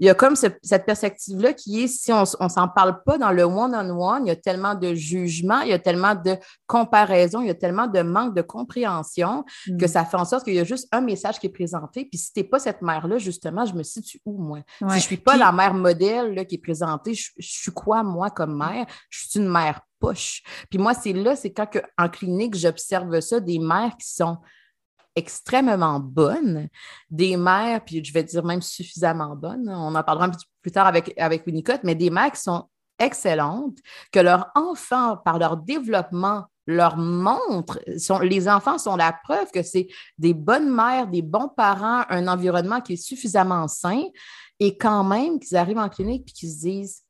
il 0.00 0.06
y 0.06 0.08
a 0.08 0.14
comme 0.14 0.34
cette 0.34 0.84
perspective-là 0.84 1.52
qui 1.52 1.84
est, 1.84 1.86
si 1.86 2.12
on 2.12 2.22
ne 2.22 2.48
s'en 2.48 2.66
parle 2.66 3.04
pas 3.04 3.18
dans 3.18 3.30
le 3.30 3.44
one-on-one, 3.44 4.26
il 4.26 4.28
y 4.28 4.32
a 4.32 4.36
tellement 4.36 4.74
de 4.74 4.94
jugement, 4.94 5.60
il 5.60 5.68
y 5.68 5.74
a 5.74 5.78
tellement 5.78 6.16
de 6.16 6.36
comparaison, 6.66 7.40
il 7.40 7.46
y 7.46 7.50
a 7.50 7.54
tellement 7.54 7.86
de 7.86 8.02
manque 8.02 8.34
de 8.34 8.42
compréhension 8.42 9.44
que 9.78 9.84
mm. 9.84 9.88
ça 9.88 10.04
fait 10.04 10.16
en 10.16 10.24
sorte 10.24 10.44
qu'il 10.44 10.55
y 10.56 10.60
a 10.60 10.64
juste 10.64 10.88
un 10.92 11.00
message 11.00 11.38
qui 11.38 11.46
est 11.46 11.50
présenté. 11.50 12.04
Puis 12.04 12.18
si 12.18 12.32
tu 12.32 12.40
n'es 12.40 12.44
pas 12.44 12.58
cette 12.58 12.82
mère-là, 12.82 13.18
justement, 13.18 13.64
je 13.64 13.74
me 13.74 13.82
situe 13.82 14.20
où, 14.24 14.40
moi? 14.40 14.60
Si 14.78 14.84
je 14.88 14.94
ne 14.94 15.00
suis 15.00 15.16
pas 15.16 15.36
la 15.36 15.52
mère 15.52 15.74
modèle 15.74 16.34
là, 16.34 16.44
qui 16.44 16.56
est 16.56 16.62
présentée, 16.62 17.14
je, 17.14 17.30
suis 17.38 17.72
quoi, 17.72 18.02
moi, 18.02 18.30
comme 18.30 18.56
mère? 18.56 18.86
Je 19.10 19.26
suis 19.26 19.38
une 19.38 19.48
mère 19.48 19.80
poche. 19.98 20.42
Puis 20.70 20.78
moi, 20.78 20.94
c'est 20.94 21.12
là, 21.12 21.36
c'est 21.36 21.52
quand 21.52 21.68
en 21.98 22.08
clinique, 22.08 22.54
j'observe 22.54 23.20
ça, 23.20 23.40
des 23.40 23.58
mères 23.58 23.96
qui 23.96 24.08
sont 24.08 24.38
extrêmement 25.16 25.98
bonnes, 25.98 26.68
des 27.10 27.36
mères, 27.36 27.82
puis 27.84 28.04
je 28.04 28.12
vais 28.12 28.22
dire 28.22 28.44
même 28.44 28.60
suffisamment 28.60 29.34
bonnes, 29.34 29.68
on 29.68 29.94
en 29.94 30.02
parlera 30.02 30.26
un 30.26 30.30
petit 30.30 30.44
peu 30.44 30.52
plus 30.60 30.72
tard 30.72 30.86
avec, 30.86 31.18
avec 31.18 31.46
Winnicott, 31.46 31.80
mais 31.84 31.94
des 31.94 32.10
mères 32.10 32.30
qui 32.30 32.42
sont 32.42 32.68
excellentes, 32.98 33.78
que 34.12 34.20
leur 34.20 34.50
enfant, 34.54 35.16
par 35.16 35.38
leur 35.38 35.56
développement 35.56 36.44
leur 36.66 36.96
montre, 36.96 37.80
sont, 37.98 38.18
les 38.18 38.48
enfants 38.48 38.78
sont 38.78 38.96
la 38.96 39.12
preuve 39.12 39.50
que 39.52 39.62
c'est 39.62 39.88
des 40.18 40.34
bonnes 40.34 40.68
mères, 40.68 41.06
des 41.06 41.22
bons 41.22 41.48
parents, 41.48 42.04
un 42.08 42.26
environnement 42.28 42.80
qui 42.80 42.94
est 42.94 42.96
suffisamment 42.96 43.68
sain, 43.68 44.02
et 44.58 44.76
quand 44.76 45.04
même 45.04 45.38
qu'ils 45.38 45.56
arrivent 45.56 45.78
en 45.78 45.88
clinique 45.88 46.28
et 46.28 46.32
qu'ils 46.32 46.50
se 46.50 46.60
disent, 46.60 47.02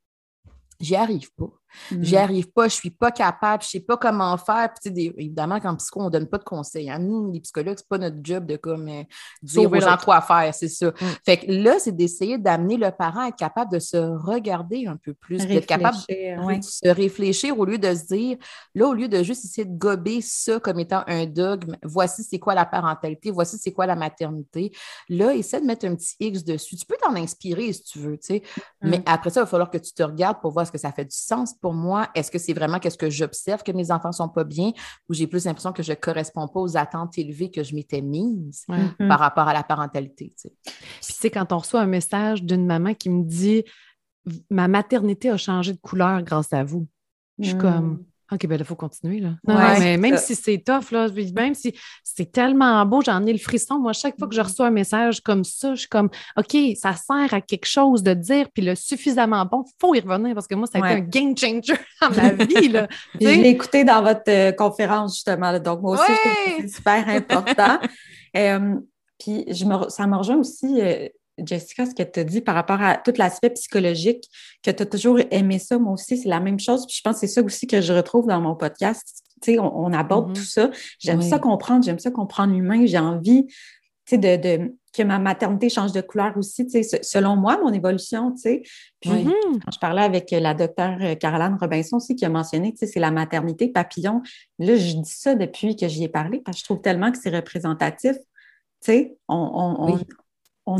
j'y 0.81 0.97
arrive 0.97 1.33
pas. 1.35 1.53
J'y 2.01 2.15
mm. 2.15 2.19
arrive 2.19 2.51
pas, 2.53 2.69
je 2.69 2.75
suis 2.75 2.91
pas 2.91 3.11
capable, 3.11 3.63
je 3.63 3.69
sais 3.69 3.81
pas 3.81 3.97
comment 3.97 4.37
faire. 4.37 4.71
Puis, 4.81 4.91
des, 4.91 5.15
évidemment, 5.17 5.61
qu'en 5.61 5.77
psycho, 5.77 6.01
on 6.01 6.11
donne 6.11 6.27
pas 6.27 6.39
de 6.39 6.45
conseils. 6.45 6.91
Hein. 6.91 6.99
Nous, 6.99 7.33
les 7.33 7.41
psychologues, 7.41 7.77
c'est 7.79 7.89
pas 7.89 7.99
notre 7.99 8.17
job 8.23 8.47
de 8.47 8.57
comme 8.57 8.89
euh, 8.89 9.03
dire 9.43 9.71
aux 9.71 9.81
gens 9.81 9.97
quoi 10.03 10.21
faire, 10.21 10.53
c'est 10.55 10.69
ça. 10.69 10.89
Mm. 10.89 10.95
Fait 11.25 11.37
que 11.39 11.47
là, 11.49 11.79
c'est 11.79 11.95
d'essayer 11.95 12.39
d'amener 12.39 12.77
le 12.77 12.91
parent 12.91 13.25
à 13.25 13.29
être 13.29 13.37
capable 13.37 13.73
de 13.73 13.79
se 13.79 13.97
regarder 13.97 14.87
un 14.87 14.97
peu 14.97 15.15
plus, 15.15 15.47
d'être 15.47 15.67
capable 15.67 15.97
de 15.97 16.63
se 16.63 16.89
réfléchir 16.89 17.59
au 17.59 17.65
lieu 17.65 17.79
de 17.79 17.95
se 17.95 18.07
dire, 18.07 18.37
là, 18.75 18.87
au 18.87 18.95
lieu 18.95 19.09
de 19.09 19.23
juste 19.23 19.45
essayer 19.45 19.65
de 19.65 19.77
gober 19.77 20.21
ça 20.21 20.59
comme 20.61 20.81
étant 20.81 21.03
un 21.07 21.27
dogme, 21.27 21.77
voici 21.83 22.23
c'est 22.25 22.39
quoi 22.39 22.55
la 22.55 22.65
parentalité, 22.65 23.31
voici 23.31 23.59
c'est 23.59 23.73
quoi 23.73 23.87
la 23.87 23.97
maternité. 23.97 24.73
Là, 25.09 25.35
essaie 25.35 25.61
de 25.61 25.67
mettre 25.67 25.87
un 25.87 25.95
petit 25.95 26.17
X 26.21 26.45
dessus. 26.45 26.77
Tu 26.77 26.87
peux 26.87 26.97
t'en 27.01 27.15
inspirer 27.15 27.73
si 27.73 27.83
tu 27.85 27.99
veux, 27.99 28.19
tu 28.19 28.27
sais. 28.27 28.43
Mais 28.83 28.99
mm. 28.99 29.03
après 29.07 29.31
ça, 29.31 29.41
il 29.41 29.45
va 29.45 29.47
falloir 29.47 29.71
que 29.71 29.79
tu 29.79 29.93
te 29.93 30.03
regardes 30.03 30.41
pour 30.41 30.53
voir 30.53 30.67
ce 30.67 30.73
que 30.73 30.79
ça 30.79 30.93
fait 30.93 31.05
du 31.05 31.17
sens 31.17 31.55
pour 31.61 31.73
moi? 31.73 32.09
Est-ce 32.15 32.31
que 32.31 32.39
c'est 32.39 32.53
vraiment 32.53 32.79
qu'est-ce 32.79 32.99
que 32.99 33.11
j'observe 33.11 33.63
que 33.63 33.73
mes 33.73 33.91
enfants 33.91 34.09
ne 34.09 34.15
sont 34.15 34.29
pas 34.29 34.45
bien 34.45 34.73
ou 35.09 35.15
j'ai 35.15 35.27
plus 35.27 35.45
l'impression 35.45 35.73
que 35.73 35.83
je 35.83 35.93
ne 35.93 35.97
corresponds 35.97 36.49
pas 36.49 36.61
aux 36.61 36.77
attentes 36.77 37.19
élevées 37.19 37.51
que 37.51 37.63
je 37.63 37.75
m'étais 37.75 38.03
mise 38.03 38.65
mm-hmm. 38.69 39.09
par 39.09 39.19
rapport 39.19 39.49
à 39.49 39.53
la 39.53 39.63
parentalité? 39.63 40.33
Puis, 40.37 40.53
tu 40.65 40.73
sais, 41.01 41.31
quand 41.31 41.53
on 41.53 41.59
reçoit 41.59 41.81
un 41.81 41.87
message 41.87 42.43
d'une 42.43 42.67
maman 42.67 42.95
qui 42.95 43.11
me 43.11 43.25
dit 43.25 43.65
Ma 44.51 44.69
maternité 44.69 45.31
a 45.31 45.37
changé 45.37 45.73
de 45.73 45.79
couleur 45.79 46.23
grâce 46.23 46.53
à 46.53 46.65
vous, 46.65 46.89
je 47.39 47.49
suis 47.51 47.59
comme 47.59 47.87
mm. 47.87 48.05
OK, 48.33 48.47
ben 48.47 48.59
il 48.59 48.65
faut 48.65 48.75
continuer. 48.75 49.21
Là. 49.21 49.31
Non, 49.47 49.57
mais 49.79 49.97
même 49.97 50.17
si 50.17 50.35
c'est 50.35 50.59
tough, 50.59 50.91
là, 50.91 51.09
même 51.35 51.55
si 51.55 51.75
c'est 52.03 52.33
tellement 52.33 52.85
beau, 52.85 53.01
j'en 53.01 53.25
ai 53.25 53.33
le 53.33 53.39
frisson. 53.39 53.79
Moi, 53.79 53.93
chaque 53.93 54.19
fois 54.19 54.27
que 54.29 54.35
je 54.35 54.41
mm-hmm. 54.41 54.45
reçois 54.45 54.67
un 54.67 54.71
message 54.71 55.21
comme 55.21 55.45
ça, 55.45 55.75
je 55.75 55.81
suis 55.81 55.89
comme 55.89 56.11
OK, 56.37 56.57
ça 56.77 56.95
sert 56.95 57.33
à 57.33 57.41
quelque 57.41 57.67
chose 57.67 58.03
de 58.03 58.15
dire, 58.15 58.49
puis 58.53 58.65
le 58.65 58.75
suffisamment 58.75 59.45
bon, 59.45 59.65
il 59.67 59.73
faut 59.81 59.95
y 59.95 60.01
revenir 60.01 60.35
parce 60.35 60.47
que 60.47 60.55
moi, 60.55 60.67
ça 60.67 60.79
a 60.83 60.93
été 60.93 61.01
un 61.01 61.05
game 61.05 61.37
changer 61.37 61.75
dans 62.01 62.11
ma 62.11 62.33
vie. 62.33 62.69
Là. 62.69 62.89
je 63.21 63.27
l'ai 63.29 63.51
écouté 63.51 63.85
dans 63.85 64.03
votre 64.03 64.23
euh, 64.29 64.53
conférence, 64.53 65.15
justement. 65.15 65.59
donc, 65.59 65.83
moi 65.83 65.95
aussi, 65.95 66.13
je 66.13 66.21
trouve 66.21 66.57
que 66.57 66.63
c'est 66.63 66.77
super 66.77 67.09
important. 67.09 67.79
Euh, 68.37 68.75
puis 69.19 69.47
je 69.49 69.65
me, 69.65 69.89
ça 69.89 70.07
me 70.07 70.15
rejoint 70.15 70.37
aussi. 70.37 70.79
Euh, 70.79 71.09
Jessica, 71.39 71.87
ce 71.87 71.95
qu'elle 71.95 72.11
t'a 72.11 72.25
dit 72.25 72.41
par 72.41 72.55
rapport 72.55 72.81
à 72.81 72.97
tout 72.97 73.13
l'aspect 73.17 73.51
psychologique, 73.51 74.25
que 74.63 74.71
tu 74.71 74.83
as 74.83 74.87
toujours 74.87 75.19
aimé 75.31 75.59
ça, 75.59 75.79
moi 75.79 75.93
aussi, 75.93 76.17
c'est 76.17 76.29
la 76.29 76.41
même 76.41 76.59
chose. 76.59 76.87
Puis 76.87 76.97
je 76.97 77.03
pense 77.03 77.15
que 77.15 77.21
c'est 77.21 77.35
ça 77.35 77.43
aussi 77.43 77.67
que 77.67 77.81
je 77.81 77.93
retrouve 77.93 78.27
dans 78.27 78.41
mon 78.41 78.55
podcast. 78.55 79.23
Tu 79.43 79.53
sais, 79.53 79.59
on, 79.59 79.93
aborde 79.93 80.31
mm-hmm. 80.31 80.35
tout 80.35 80.47
ça. 80.47 80.71
J'aime 80.99 81.21
ça 81.21 81.39
comprendre, 81.39 81.85
j'aime 81.85 81.99
ça 81.99 82.11
comprendre 82.11 82.55
l'humain. 82.55 82.87
J'ai 82.87 82.99
envie, 82.99 83.47
tu 83.47 83.55
sais, 84.07 84.19
de, 84.19 84.75
que 84.97 85.03
ma 85.03 85.19
maternité 85.19 85.69
change 85.69 85.93
de 85.93 86.01
couleur 86.01 86.35
aussi, 86.39 86.67
tu 86.67 86.83
sais, 86.83 87.03
selon 87.03 87.37
moi, 87.37 87.59
mon 87.59 87.71
évolution, 87.71 88.33
tu 88.33 88.41
sais. 88.41 88.63
Puis, 89.01 89.11
mm-hmm. 89.11 89.61
quand 89.63 89.71
je 89.73 89.79
parlais 89.79 90.03
avec 90.03 90.31
la 90.31 90.55
docteure 90.55 91.19
Caroline 91.19 91.59
Robinson 91.61 91.97
aussi, 91.97 92.17
qui 92.17 92.25
a 92.25 92.31
mentionné, 92.31 92.73
tu 92.73 92.79
sais, 92.79 92.87
c'est 92.87 93.01
la 93.01 93.11
maternité 93.11 93.69
papillon. 93.69 94.23
Là, 94.59 94.77
je 94.77 94.95
dis 94.97 95.11
ça 95.11 95.35
depuis 95.35 95.77
que 95.77 95.87
j'y 95.87 96.05
ai 96.05 96.09
parlé, 96.09 96.41
parce 96.41 96.57
que 96.57 96.61
je 96.61 96.65
trouve 96.65 96.81
tellement 96.81 97.13
que 97.13 97.19
c'est 97.19 97.35
représentatif. 97.35 98.17
Tu 98.83 98.93
sais, 98.93 99.17
on, 99.29 99.77
on 99.79 99.99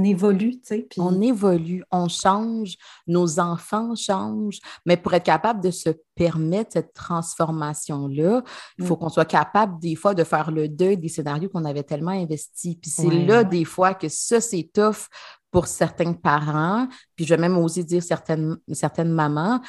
évolue, 0.03 0.53
tu 0.53 0.61
sais. 0.65 0.87
Puis... 0.91 1.01
On 1.01 1.21
évolue, 1.21 1.85
on 1.91 2.09
change, 2.09 2.77
nos 3.07 3.39
enfants 3.39 3.95
changent, 3.95 4.59
mais 4.85 4.97
pour 4.97 5.15
être 5.15 5.25
capable 5.25 5.63
de 5.63 5.71
se 5.71 5.91
permettre 6.15 6.73
cette 6.73 6.93
transformation-là, 6.93 8.43
il 8.79 8.87
faut 8.87 8.97
qu'on 8.97 9.09
soit 9.09 9.25
capable 9.25 9.79
des 9.79 9.95
fois 9.95 10.15
de 10.15 10.25
faire 10.25 10.51
le 10.51 10.69
deuil 10.69 10.97
des 10.97 11.09
scénarios 11.09 11.49
qu'on 11.49 11.65
avait 11.65 11.83
tellement 11.83 12.11
investis. 12.11 12.77
Puis 12.77 12.91
c'est 12.91 13.11
là 13.11 13.45
des 13.45 13.65
fois 13.65 13.95
que 13.95 14.09
ça, 14.09 14.41
c'est 14.41 14.71
tough 14.73 15.09
pour 15.51 15.67
certains 15.67 16.13
parents, 16.13 16.87
puis 17.15 17.25
je 17.25 17.35
vais 17.35 17.41
même 17.41 17.57
oser 17.57 17.85
dire 17.85 18.03
certaines, 18.03 18.59
certaines 18.73 19.13
mamans, 19.13 19.61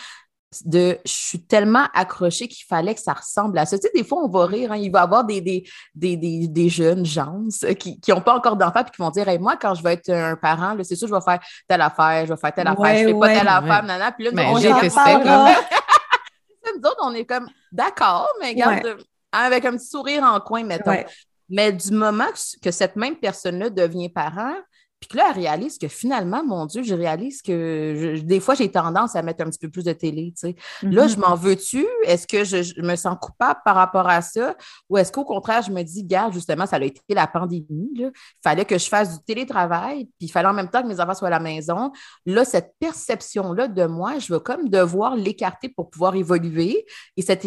de 0.63 0.97
je 1.05 1.11
suis 1.11 1.41
tellement 1.41 1.87
accrochée 1.93 2.47
qu'il 2.47 2.65
fallait 2.65 2.95
que 2.95 3.01
ça 3.01 3.13
ressemble 3.13 3.57
à 3.57 3.65
ça. 3.65 3.77
Tu 3.77 3.87
sais, 3.87 3.91
des 3.93 4.03
fois, 4.03 4.19
on 4.23 4.29
va 4.29 4.45
rire, 4.45 4.71
hein, 4.71 4.77
il 4.77 4.89
va 4.91 5.01
y 5.01 5.03
avoir 5.03 5.25
des, 5.25 5.41
des, 5.41 5.63
des, 5.93 6.47
des, 6.47 6.69
jeunes 6.69 7.05
gens 7.05 7.41
qui 7.77 7.99
n'ont 8.07 8.21
pas 8.21 8.35
encore 8.35 8.55
d'enfants 8.55 8.81
et 8.81 8.89
qui 8.89 9.01
vont 9.01 9.09
dire 9.09 9.27
Moi, 9.39 9.57
quand 9.57 9.75
je 9.75 9.83
vais 9.83 9.93
être 9.93 10.09
un 10.09 10.35
parent, 10.35 10.75
c'est 10.83 10.95
sûr, 10.95 11.07
je 11.07 11.13
vais 11.13 11.21
faire 11.21 11.39
telle 11.67 11.81
affaire, 11.81 12.25
je 12.25 12.33
vais 12.33 12.39
faire 12.39 12.53
telle 12.53 12.67
affaire, 12.67 12.97
je 12.97 13.03
ne 13.03 13.07
fais 13.07 13.19
pas 13.19 13.27
telle 13.27 13.47
affaire, 13.47 13.83
nana. 13.83 14.11
Puis 14.13 14.25
là, 14.25 14.31
on 14.49 14.57
j'ai 14.57 14.73
fait 14.73 14.89
ça. 14.89 15.19
nous 15.19 16.89
autres, 16.89 17.01
on 17.03 17.13
est 17.13 17.25
comme 17.25 17.49
d'accord, 17.71 18.29
mais 18.39 18.49
regarde, 18.49 18.97
avec 19.31 19.65
un 19.65 19.73
petit 19.73 19.87
sourire 19.87 20.23
en 20.23 20.39
coin, 20.39 20.63
mettons. 20.63 21.03
Mais 21.49 21.71
du 21.71 21.91
moment 21.91 22.27
que 22.61 22.71
cette 22.71 22.95
même 22.95 23.15
personne-là 23.15 23.69
devient 23.69 24.09
parent, 24.09 24.55
puis 24.99 25.09
que 25.09 25.17
là, 25.17 25.27
elle 25.29 25.41
réalise 25.41 25.77
que 25.77 25.87
finalement, 25.87 26.43
mon 26.43 26.65
Dieu, 26.65 26.81
je 26.81 26.95
réalise 26.95 27.43
que 27.43 28.19
des 28.19 28.39
fois, 28.39 28.55
j'ai 28.55 28.71
tendance 28.71 29.15
à 29.15 29.21
mettre 29.21 29.43
un 29.43 29.49
petit 29.49 29.59
peu 29.59 29.69
plus 29.69 29.83
de 29.83 29.93
télé. 29.93 30.33
Tu 30.35 30.47
sais. 30.47 30.55
Là, 30.81 31.07
je 31.07 31.15
mm-hmm. 31.15 31.19
m'en 31.19 31.35
veux-tu? 31.35 31.85
Est-ce 32.03 32.25
que 32.25 32.43
je, 32.43 32.81
me 32.81 32.95
sens 32.95 33.15
coupable 33.21 33.59
par 33.63 33.75
rapport 33.75 34.09
à 34.09 34.21
ça? 34.23 34.55
Ou 34.89 34.97
est-ce 34.97 35.11
qu'au 35.11 35.23
contraire, 35.23 35.61
je 35.61 35.71
me 35.71 35.83
dis, 35.83 36.03
gars, 36.03 36.31
justement, 36.31 36.65
ça 36.65 36.77
a 36.77 36.81
été 36.81 37.01
la 37.09 37.27
pandémie. 37.27 37.91
Il 37.95 38.11
fallait 38.43 38.65
que 38.65 38.77
je 38.79 38.87
fasse 38.87 39.19
du 39.19 39.23
télétravail, 39.23 40.05
puis 40.17 40.27
il 40.27 40.31
fallait 40.31 40.49
en 40.49 40.53
même 40.53 40.69
temps 40.69 40.81
que 40.81 40.87
mes 40.87 40.99
enfants 40.99 41.13
soient 41.13 41.27
à 41.27 41.31
la 41.31 41.39
maison. 41.39 41.91
Là, 42.25 42.43
cette 42.43 42.73
perception-là 42.79 43.67
de 43.67 43.85
moi, 43.85 44.17
je 44.17 44.33
veux 44.33 44.39
comme 44.39 44.67
devoir 44.67 45.15
l'écarter 45.15 45.69
pour 45.69 45.91
pouvoir 45.91 46.15
évoluer. 46.15 46.87
Et 47.15 47.21
cette, 47.21 47.45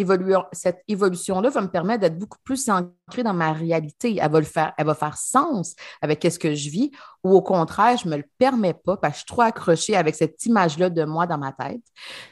cette 0.53 0.83
évolution-là 0.87 1.51
va 1.51 1.61
me 1.63 1.69
permettre 1.69 2.03
d'être 2.03 2.19
beaucoup 2.19 2.39
plus 2.45 2.69
ancrée 2.69 3.25
dans 3.25 3.35
ma 3.35 3.53
réalité. 3.53 4.19
Elle 4.21 4.31
va, 4.31 4.39
le 4.39 4.47
faire, 4.47 4.73
elle 4.79 4.87
va 4.87 4.95
faire 4.95 5.17
sens 5.17 5.75
avec 6.01 6.23
ce 6.23 6.39
que 6.39 6.55
je 6.55 6.71
vis 6.71 6.93
ou 7.25 7.40
au 7.41 7.43
contraire, 7.43 7.97
je 7.97 8.07
ne 8.07 8.13
me 8.13 8.17
le 8.19 8.25
permets 8.39 8.75
pas 8.75 8.99
parce 8.99 9.15
que 9.15 9.17
je 9.17 9.19
suis 9.21 9.27
trop 9.27 9.43
accrochée 9.43 9.97
avec 9.97 10.15
cette 10.15 10.45
image-là 10.45 10.91
de 10.91 11.05
moi 11.05 11.27
dans 11.27 11.39
ma 11.39 11.53
tête. 11.53 11.81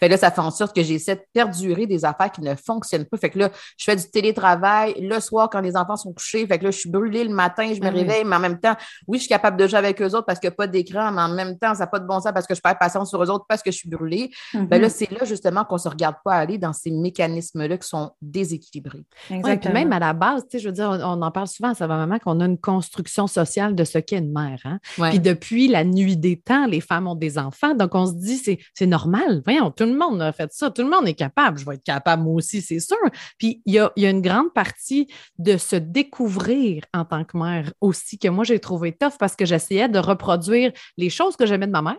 Fait 0.01 0.09
là, 0.09 0.18
ça 0.18 0.31
fait 0.31 0.40
en 0.40 0.51
sorte 0.51 0.77
que 0.77 0.83
j'essaie 0.83 1.16
de 1.16 1.23
perdurer 1.33 1.87
des 1.87 2.05
affaires 2.05 2.31
qui 2.31 2.42
ne 2.42 2.55
fonctionnent 2.55 3.07
pas. 3.07 3.16
Fait 3.16 3.31
que 3.31 3.38
là, 3.38 3.51
je 3.79 3.85
fais 3.85 3.97
du 3.97 4.09
télétravail 4.11 4.94
le 5.01 5.18
soir 5.21 5.49
quand 5.51 5.61
les 5.61 5.77
enfants 5.77 5.97
sont 5.97 6.12
couchés. 6.12 6.47
Fait 6.47 6.59
que 6.59 6.64
là, 6.64 6.71
je 6.71 6.79
suis 6.79 6.90
brûlée 6.90 7.25
le 7.25 7.35
matin, 7.35 7.73
je 7.75 7.81
me 7.81 7.90
réveille, 7.90 8.25
mais 8.25 8.37
en 8.37 8.40
même 8.40 8.61
temps, 8.61 8.77
oui, 9.07 9.16
je 9.18 9.23
suis 9.23 9.29
capable 9.29 9.57
de 9.57 9.66
jouer 9.66 9.79
avec 9.79 10.01
eux 10.03 10.14
autres 10.14 10.27
parce 10.27 10.38
qu'il 10.38 10.49
n'y 10.51 10.55
a 10.55 10.57
pas 10.57 10.66
d'écran, 10.66 11.11
mais 11.11 11.23
en 11.23 11.29
même 11.29 11.59
temps, 11.59 11.73
ça 11.75 11.81
n'a 11.81 11.87
pas 11.87 12.01
de 12.01 12.07
bon 12.07 12.21
sens 12.21 12.33
parce 12.33 12.47
que 12.47 12.55
je 12.55 12.61
perds 12.61 12.79
patience 12.79 13.09
sur 13.09 13.23
eux 13.23 13.31
autres 13.31 13.47
parce 13.49 13.62
que 13.62 13.71
je 13.71 13.77
suis 13.77 13.88
brûlée. 13.88 14.31
Ben 14.53 14.81
là, 14.81 14.90
c'est 14.90 15.11
là 15.11 15.25
justement 15.25 15.64
qu'on 15.64 15.77
ne 15.77 15.81
se 15.81 15.88
regarde 15.88 16.16
pas 16.23 16.35
aller 16.35 16.59
dans 16.59 16.75
ces 16.75 16.90
mécanismes-là 16.90 17.79
qui 17.79 17.88
sont 17.88 18.11
déséquilibrés. 18.21 19.05
Exactement. 19.31 19.59
puis 19.59 19.73
même 19.73 19.92
à 19.92 19.99
la 19.99 20.12
base, 20.12 20.42
tu 20.42 20.53
sais, 20.53 20.59
je 20.59 20.68
veux 20.68 20.75
dire, 20.75 20.90
on, 20.90 21.23
en 21.23 21.31
parle 21.31 21.49
souvent, 21.49 21.73
ça 21.73 21.87
va 21.87 21.97
maman 21.97 22.18
qu'on 22.18 22.40
a 22.40 22.44
une 22.44 22.59
construction 22.59 23.27
sociale 23.27 23.75
de 23.75 23.85
ce 23.85 23.99
qu'est 23.99 24.18
une 24.18 24.33
mère. 24.33 24.61
Hein? 24.64 24.79
Puis 25.11 25.20
depuis 25.20 25.68
la 25.68 25.84
nuit 25.84 26.16
des 26.16 26.37
temps, 26.37 26.66
les 26.66 26.80
femmes 26.80 27.06
ont 27.06 27.14
des 27.14 27.38
enfants. 27.38 27.74
Donc, 27.74 27.94
on 27.94 28.06
se 28.06 28.14
dit, 28.14 28.58
c'est 28.74 28.87
normal. 28.87 29.42
Voyons, 29.44 29.70
tout 29.70 29.84
le 29.84 29.96
monde 29.96 30.20
a 30.22 30.32
fait 30.32 30.50
ça. 30.52 30.70
Tout 30.70 30.82
le 30.82 30.90
monde 30.90 31.06
est 31.08 31.14
capable. 31.14 31.58
Je 31.58 31.64
vais 31.64 31.74
être 31.74 31.84
capable, 31.84 32.22
moi 32.22 32.34
aussi, 32.34 32.62
c'est 32.62 32.80
sûr. 32.80 32.96
Puis, 33.38 33.62
il 33.66 33.74
y 33.74 33.78
a, 33.78 33.92
une 33.96 34.22
grande 34.22 34.52
partie 34.52 35.08
de 35.38 35.56
se 35.56 35.76
découvrir 35.76 36.84
en 36.94 37.04
tant 37.04 37.24
que 37.24 37.37
mère 37.37 37.72
aussi 37.80 38.18
que 38.18 38.28
moi, 38.28 38.44
j'ai 38.44 38.58
trouvé 38.58 38.92
tough 38.92 39.18
parce 39.18 39.37
que 39.37 39.44
j'essayais 39.44 39.88
de 39.88 39.98
reproduire 39.98 40.72
les 40.96 41.11
choses 41.11 41.37
que 41.37 41.46
j'aimais 41.46 41.66
de 41.66 41.72
ma 41.72 41.82
mère 41.82 41.98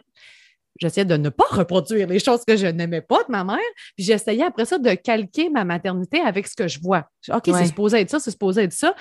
j'essayais 0.79 1.05
de 1.05 1.17
ne 1.17 1.29
pas 1.29 1.45
reproduire 1.49 2.07
les 2.07 2.19
choses 2.19 2.45
que 2.45 2.55
je 2.55 2.67
n'aimais 2.67 3.01
pas 3.01 3.23
de 3.23 3.31
ma 3.31 3.43
mère. 3.43 3.57
Puis 3.95 4.05
j'essayais 4.05 4.43
après 4.43 4.65
ça 4.65 4.77
de 4.77 4.93
calquer 4.93 5.49
ma 5.49 5.65
maternité 5.65 6.21
avec 6.21 6.47
ce 6.47 6.55
que 6.55 6.67
je 6.67 6.79
vois. 6.79 7.09
OK, 7.29 7.43
c'est 7.45 7.65
supposé 7.65 7.99
être 7.99 8.09
ça, 8.09 8.19
c'est 8.19 8.31
supposé 8.31 8.63
être 8.63 8.73
ça. 8.73 8.95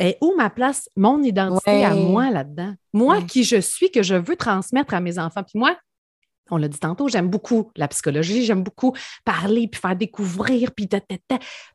Et 0.00 0.16
où 0.20 0.34
ma 0.36 0.48
place, 0.48 0.88
mon 0.96 1.22
identité 1.22 1.84
à 1.84 1.94
moi 1.94 2.30
là-dedans? 2.30 2.74
Moi 2.92 3.22
qui 3.22 3.44
je 3.44 3.60
suis, 3.60 3.90
que 3.90 4.02
je 4.02 4.14
veux 4.14 4.36
transmettre 4.36 4.94
à 4.94 5.00
mes 5.00 5.18
enfants. 5.18 5.42
Puis 5.42 5.58
moi, 5.58 5.76
on 6.50 6.56
l'a 6.56 6.68
dit 6.68 6.78
tantôt, 6.78 7.08
j'aime 7.08 7.28
beaucoup 7.28 7.70
la 7.76 7.88
psychologie, 7.88 8.44
j'aime 8.44 8.62
beaucoup 8.62 8.94
parler, 9.24 9.68
puis 9.68 9.80
faire 9.80 9.96
découvrir, 9.96 10.72
puis 10.72 10.88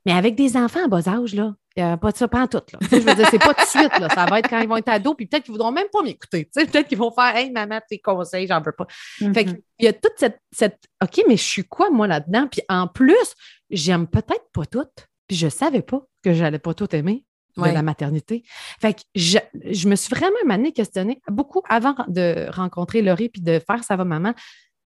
Mais 0.06 0.14
avec 0.14 0.36
des 0.36 0.58
enfants 0.58 0.86
à 0.86 0.88
bas 0.88 1.08
âge, 1.08 1.36
là, 1.36 1.54
il 1.76 1.84
n'y 1.84 1.90
a 1.90 1.98
pas 1.98 2.12
de 2.12 2.18
ça, 2.18 2.28
pas 2.28 2.42
en 2.42 2.48
tout. 2.48 2.62
Là. 2.72 2.80
je 2.92 2.98
veux 2.98 3.16
dire, 3.16 3.28
c'est 3.30 3.40
pas 3.40 3.54
tout 3.54 3.64
de 3.64 3.70
suite. 3.70 4.00
Là. 4.00 4.08
Ça 4.10 4.26
va 4.26 4.40
être 4.40 4.50
quand 4.50 4.60
ils 4.60 4.68
vont 4.68 4.78
être 4.78 4.90
ados, 4.90 5.16
puis 5.16 5.26
peut-être 5.26 5.44
qu'ils 5.44 5.54
ne 5.54 5.58
voudront 5.58 5.72
même 5.72 5.88
pas 5.92 6.04
m'écouter. 6.04 6.50
Peut-être 6.54 6.88
qu'ils 6.88 6.98
vont 6.98 7.12
faire 7.12 7.36
Hey, 7.36 7.52
maman, 7.52 7.80
tes 7.88 8.00
conseils, 8.00 8.48
j'en 8.48 8.62
veux 8.62 8.72
pas. 8.72 8.86
Fait 8.90 9.26
mm-hmm. 9.26 9.46
qu'il 9.46 9.86
y 9.86 9.88
a 9.88 9.94
toute 9.94 10.14
cette, 10.18 10.40
cette, 10.52 10.84
OK, 11.04 11.24
mais 11.28 11.38
je 11.38 11.44
suis 11.44 11.64
quoi, 11.64 11.90
moi, 11.90 12.08
là-dedans? 12.08 12.48
Puis 12.48 12.62
en 12.70 12.88
plus, 12.88 13.34
j'aime 13.70 14.08
peut-être 14.08 14.46
pas 14.54 14.66
tout. 14.66 14.86
Puis 15.28 15.36
je 15.38 15.48
savais 15.50 15.82
pas 15.82 16.02
que 16.24 16.34
j'allais 16.34 16.60
pas 16.60 16.74
tout 16.74 16.96
aimer 16.96 17.26
de 17.58 17.64
la 17.64 17.82
maternité. 17.82 18.44
Fait 18.80 18.94
que 18.94 19.02
je, 19.16 19.38
je 19.70 19.88
me 19.88 19.96
suis 19.96 20.14
vraiment 20.14 20.36
amenée 20.44 20.72
questionnée 20.72 21.22
beaucoup 21.30 21.62
avant 21.70 21.96
de 22.08 22.48
rencontrer 22.52 23.02
Laurie 23.02 23.30
puis 23.30 23.42
de 23.42 23.60
faire 23.60 23.84
Ça 23.84 23.96
va 23.96 24.06
maman. 24.06 24.34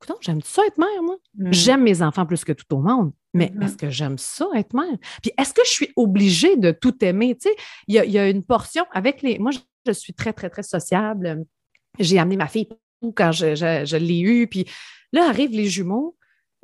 Écoute, 0.02 0.16
j'aime 0.20 0.42
ça 0.42 0.62
être 0.66 0.78
mère, 0.78 1.02
moi? 1.02 1.16
Mm. 1.36 1.52
J'aime 1.52 1.82
mes 1.82 2.02
enfants 2.02 2.26
plus 2.26 2.44
que 2.44 2.52
tout 2.52 2.74
au 2.74 2.80
monde. 2.80 3.12
Mais 3.32 3.46
mm-hmm. 3.46 3.64
est-ce 3.64 3.76
que 3.76 3.90
j'aime 3.90 4.18
ça 4.18 4.46
être 4.54 4.74
mère? 4.74 4.96
Puis 5.22 5.32
est-ce 5.38 5.52
que 5.52 5.62
je 5.64 5.70
suis 5.70 5.92
obligée 5.96 6.56
de 6.56 6.70
tout 6.70 7.04
aimer? 7.04 7.36
Tu 7.36 7.48
sais, 7.48 7.56
il 7.88 7.94
y 7.94 8.18
a, 8.18 8.28
une 8.28 8.44
portion 8.44 8.84
avec 8.92 9.22
les. 9.22 9.38
Moi, 9.38 9.52
je, 9.86 9.92
suis 9.92 10.14
très, 10.14 10.32
très, 10.32 10.50
très 10.50 10.62
sociable. 10.62 11.44
J'ai 11.98 12.18
amené 12.18 12.36
ma 12.36 12.48
fille 12.48 12.68
quand 13.14 13.32
je, 13.32 13.54
je 13.54 13.96
l'ai 13.96 14.20
eue. 14.20 14.46
Puis 14.46 14.66
là, 15.12 15.28
arrivent 15.28 15.52
les 15.52 15.66
jumeaux. 15.66 16.16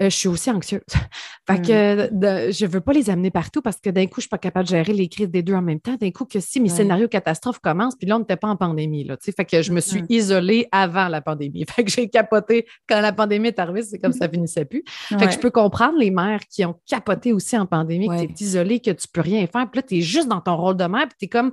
Euh, 0.02 0.10
je 0.10 0.16
suis 0.16 0.28
aussi 0.28 0.50
anxieuse. 0.50 0.80
fait 1.46 1.62
que 1.62 2.48
mm. 2.48 2.52
je 2.52 2.66
veux 2.66 2.80
pas 2.80 2.92
les 2.92 3.10
amener 3.10 3.30
partout 3.30 3.60
parce 3.60 3.78
que 3.80 3.90
d'un 3.90 4.06
coup, 4.06 4.16
je 4.16 4.22
suis 4.22 4.28
pas 4.28 4.38
capable 4.38 4.66
de 4.66 4.70
gérer 4.70 4.92
les 4.92 5.08
crises 5.08 5.30
des 5.30 5.42
deux 5.42 5.54
en 5.54 5.62
même 5.62 5.80
temps. 5.80 5.96
D'un 6.00 6.10
coup, 6.10 6.24
que 6.24 6.40
si 6.40 6.60
mes 6.60 6.68
scénarios 6.68 7.08
catastrophes 7.08 7.58
commencent, 7.58 7.96
puis 7.96 8.06
là, 8.06 8.16
on 8.16 8.20
n'était 8.20 8.36
pas 8.36 8.48
en 8.48 8.56
pandémie, 8.56 9.04
là, 9.04 9.16
fait 9.20 9.44
que 9.44 9.62
je 9.62 9.72
me 9.72 9.80
suis 9.80 10.02
isolée 10.08 10.68
avant 10.72 11.08
la 11.08 11.20
pandémie. 11.20 11.64
Fait 11.70 11.84
que 11.84 11.90
j'ai 11.90 12.08
capoté 12.08 12.66
quand 12.88 13.00
la 13.00 13.12
pandémie 13.12 13.48
est 13.48 13.58
arrivée, 13.58 13.82
c'est 13.82 13.98
comme 13.98 14.12
ça 14.12 14.28
finissait 14.32 14.64
plus. 14.64 14.82
Fait 14.86 15.26
que 15.26 15.32
je 15.32 15.38
peux 15.38 15.50
comprendre 15.50 15.98
les 15.98 16.10
mères 16.10 16.40
qui 16.50 16.64
ont 16.64 16.74
capoté 16.86 17.32
aussi 17.32 17.56
en 17.56 17.66
pandémie, 17.66 18.08
que 18.08 18.16
tu 18.16 18.24
es 18.24 18.44
isolée, 18.44 18.80
que 18.80 18.90
tu 18.90 19.06
peux 19.08 19.20
rien 19.20 19.46
faire, 19.46 19.70
puis 19.70 19.78
là, 19.78 19.82
tu 19.82 19.98
es 19.98 20.00
juste 20.00 20.28
dans 20.28 20.40
ton 20.40 20.56
rôle 20.56 20.76
de 20.76 20.84
mère, 20.84 21.06
puis 21.08 21.16
tu 21.18 21.24
es 21.26 21.28
comme 21.28 21.52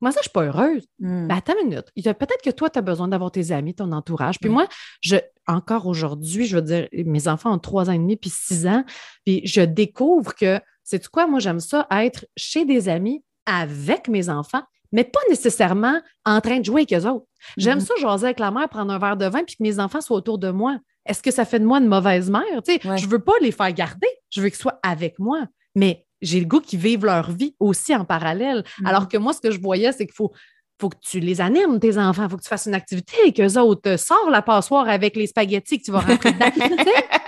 moi, 0.00 0.12
ça, 0.12 0.20
je 0.20 0.24
suis 0.24 0.32
pas 0.32 0.44
heureuse. 0.44 0.86
Mm. 0.98 1.28
Ben, 1.28 1.36
attends 1.36 1.54
une 1.62 1.70
minute. 1.70 1.90
Peut-être 1.94 2.42
que 2.44 2.50
toi, 2.50 2.68
tu 2.68 2.78
as 2.78 2.82
besoin 2.82 3.08
d'avoir 3.08 3.30
tes 3.30 3.50
amis, 3.50 3.74
ton 3.74 3.90
entourage. 3.92 4.38
Puis 4.38 4.50
moi, 4.50 4.66
je, 5.00 5.16
encore 5.46 5.86
aujourd'hui, 5.86 6.46
je 6.46 6.56
veux 6.56 6.62
dire, 6.62 6.88
mes 6.92 7.28
enfants 7.28 7.54
ont 7.54 7.58
trois 7.58 7.88
ans 7.88 7.92
et 7.92 7.98
demi 7.98 8.16
puis 8.16 8.30
six 8.30 8.66
ans, 8.66 8.84
puis 9.24 9.42
je 9.44 9.60
découvre 9.60 10.34
que, 10.34 10.60
c'est 10.82 11.06
quoi, 11.08 11.26
moi, 11.26 11.40
j'aime 11.40 11.60
ça, 11.60 11.86
être 11.90 12.26
chez 12.36 12.64
des 12.64 12.88
amis 12.88 13.24
avec 13.46 14.08
mes 14.08 14.28
enfants, 14.28 14.62
mais 14.92 15.04
pas 15.04 15.20
nécessairement 15.28 16.00
en 16.24 16.40
train 16.40 16.60
de 16.60 16.64
jouer 16.64 16.86
avec 16.88 16.92
eux 16.92 17.08
autres. 17.08 17.26
J'aime 17.56 17.78
mm-hmm. 17.78 17.86
ça, 17.86 17.94
jaser 18.00 18.26
avec 18.26 18.38
la 18.38 18.50
mère, 18.50 18.68
prendre 18.68 18.92
un 18.92 18.98
verre 18.98 19.16
de 19.16 19.26
vin, 19.26 19.44
puis 19.44 19.56
que 19.56 19.62
mes 19.62 19.78
enfants 19.78 20.00
soient 20.00 20.16
autour 20.16 20.38
de 20.38 20.50
moi. 20.50 20.78
Est-ce 21.04 21.22
que 21.22 21.30
ça 21.30 21.44
fait 21.44 21.60
de 21.60 21.64
moi 21.64 21.78
une 21.78 21.86
mauvaise 21.86 22.30
mère? 22.30 22.62
Tu 22.64 22.74
sais, 22.74 22.96
Je 22.96 23.08
veux 23.08 23.20
pas 23.20 23.34
les 23.40 23.52
faire 23.52 23.72
garder, 23.72 24.08
je 24.30 24.40
veux 24.40 24.48
qu'ils 24.48 24.58
soient 24.58 24.80
avec 24.82 25.18
moi. 25.18 25.46
Mais 25.74 26.06
j'ai 26.22 26.40
le 26.40 26.46
goût 26.46 26.60
qu'ils 26.60 26.80
vivent 26.80 27.04
leur 27.04 27.30
vie 27.30 27.54
aussi 27.60 27.94
en 27.94 28.04
parallèle. 28.04 28.60
Mm-hmm. 28.60 28.86
Alors 28.86 29.08
que 29.08 29.16
moi, 29.16 29.32
ce 29.32 29.40
que 29.40 29.50
je 29.50 29.60
voyais, 29.60 29.92
c'est 29.92 30.06
qu'il 30.06 30.14
faut, 30.14 30.32
faut 30.78 30.88
que 30.88 30.96
tu 31.00 31.20
les 31.20 31.40
animes, 31.40 31.78
tes 31.80 31.98
enfants. 31.98 32.24
Il 32.24 32.30
faut 32.30 32.36
que 32.36 32.42
tu 32.42 32.48
fasses 32.48 32.66
une 32.66 32.74
activité 32.74 33.16
avec 33.22 33.40
eux 33.40 33.58
autres. 33.58 33.96
Sors 33.96 34.30
la 34.30 34.42
passoire 34.42 34.88
avec 34.88 35.16
les 35.16 35.26
spaghettis 35.26 35.78
que 35.78 35.84
tu 35.84 35.90
vas 35.90 36.00
rentrer 36.00 36.32
dedans. 36.32 36.50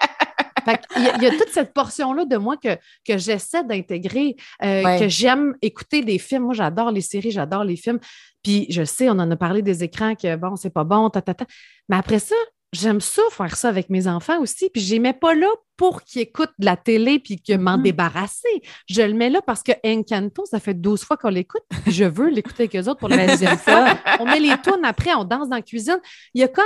il, 0.97 1.23
y 1.23 1.27
a, 1.27 1.31
toute 1.31 1.49
cette 1.51 1.73
portion-là 1.73 2.25
de 2.25 2.37
moi 2.37 2.57
que, 2.57 2.77
que 3.07 3.17
j'essaie 3.17 3.65
d'intégrer, 3.65 4.37
euh, 4.63 4.99
que 4.99 5.09
j'aime 5.09 5.55
écouter 5.63 6.03
des 6.03 6.19
films. 6.19 6.45
Moi, 6.45 6.55
j'adore 6.55 6.91
les 6.91 7.01
séries, 7.01 7.31
j'adore 7.31 7.65
les 7.65 7.77
films. 7.77 8.01
Puis 8.43 8.67
je 8.71 8.85
sais, 8.85 9.09
on 9.09 9.13
en 9.13 9.31
a 9.31 9.37
parlé 9.37 9.63
des 9.63 9.83
écrans 9.83 10.15
que 10.15 10.37
bon, 10.37 10.57
c'est 10.57 10.71
pas 10.71 10.85
bon, 10.85 11.11
ta, 11.11 11.23
ta, 11.23 11.35
ta. 11.35 11.47
Mais 11.89 11.97
après 11.97 12.19
ça, 12.19 12.37
j'aime 12.73 13.01
ça 13.01 13.23
faire 13.31 13.57
ça 13.57 13.69
avec 13.69 13.91
mes 13.91 14.07
enfants 14.07 14.41
aussi. 14.41 14.71
Puis 14.71 14.83
je 14.83 14.93
les 14.93 14.99
mets 14.99 15.13
pas 15.13 15.35
là 15.35 15.49
pour 15.77 16.03
qu'ils 16.03 16.23
écoutent 16.23 16.53
de 16.59 16.65
la 16.65 16.77
télé 16.77 17.19
puis 17.19 17.41
que 17.41 17.57
m'en 17.57 17.79
mm-hmm. 17.79 17.83
débarrasser. 17.83 18.63
Je 18.89 19.03
le 19.03 19.15
mets 19.15 19.31
là 19.31 19.41
parce 19.43 19.63
que 19.63 19.73
Encanto, 19.85 20.45
ça 20.45 20.61
fait 20.61 20.75
12 20.75 21.05
fois 21.05 21.17
qu'on 21.17 21.29
l'écoute. 21.29 21.63
je 21.87 22.05
veux 22.05 22.29
l'écouter 22.29 22.65
avec 22.65 22.77
eux 22.77 22.89
autres 22.89 23.01
pour 23.01 23.09
la 23.09 23.27
deuxième 23.27 23.59
fois. 23.59 23.97
On 24.21 24.25
met 24.25 24.41
les 24.41 24.57
tunes 24.63 24.85
après, 24.85 25.15
on 25.15 25.25
danse 25.25 25.49
dans 25.49 25.57
la 25.57 25.63
cuisine. 25.63 26.01
Il 26.35 26.41
y 26.41 26.45
a 26.45 26.49
comme 26.49 26.65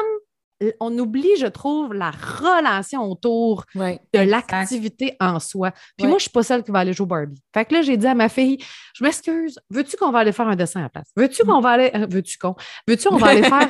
on 0.81 0.97
oublie, 0.99 1.37
je 1.38 1.47
trouve, 1.47 1.95
la 1.95 2.11
relation 2.11 3.03
autour 3.03 3.65
de 3.75 4.19
l'activité 4.19 5.17
en 5.21 5.41
soi. 5.41 5.73
Puis 5.97 6.07
moi, 6.07 6.19
je 6.19 6.23
suis 6.23 6.31
pas 6.31 6.43
celle 6.43 6.62
qui 6.62 6.71
va 6.71 6.81
aller 6.81 6.93
jouer 6.93 7.05
au 7.05 7.07
Barbie. 7.07 7.43
Fait 7.53 7.65
que 7.65 7.75
là, 7.75 7.83
j'ai 7.83 7.97
dit 7.97 8.07
à 8.07 8.15
ma 8.15 8.29
fille, 8.29 8.59
je 8.95 9.05
m'excuse, 9.05 9.59
veux-tu 9.71 9.97
qu'on 9.97 10.11
va 10.11 10.21
aller 10.21 10.33
faire 10.33 10.49
un 10.49 10.57
dessin 10.57 10.81
à 10.81 10.83
la 10.85 10.88
place? 10.88 11.11
Veux-tu 11.17 11.45
qu'on 11.45 11.61
va 11.61 11.71
aller, 11.71 11.91
euh, 11.95 12.07
veux-tu 12.09 12.38
qu'on, 12.38 12.55
veux-tu 12.87 13.09
qu'on 13.09 13.17
va 13.17 13.29
aller 13.29 13.43
faire, 13.43 13.69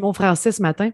mon 0.00 0.12
français 0.12 0.52
ce 0.52 0.62
matin, 0.62 0.90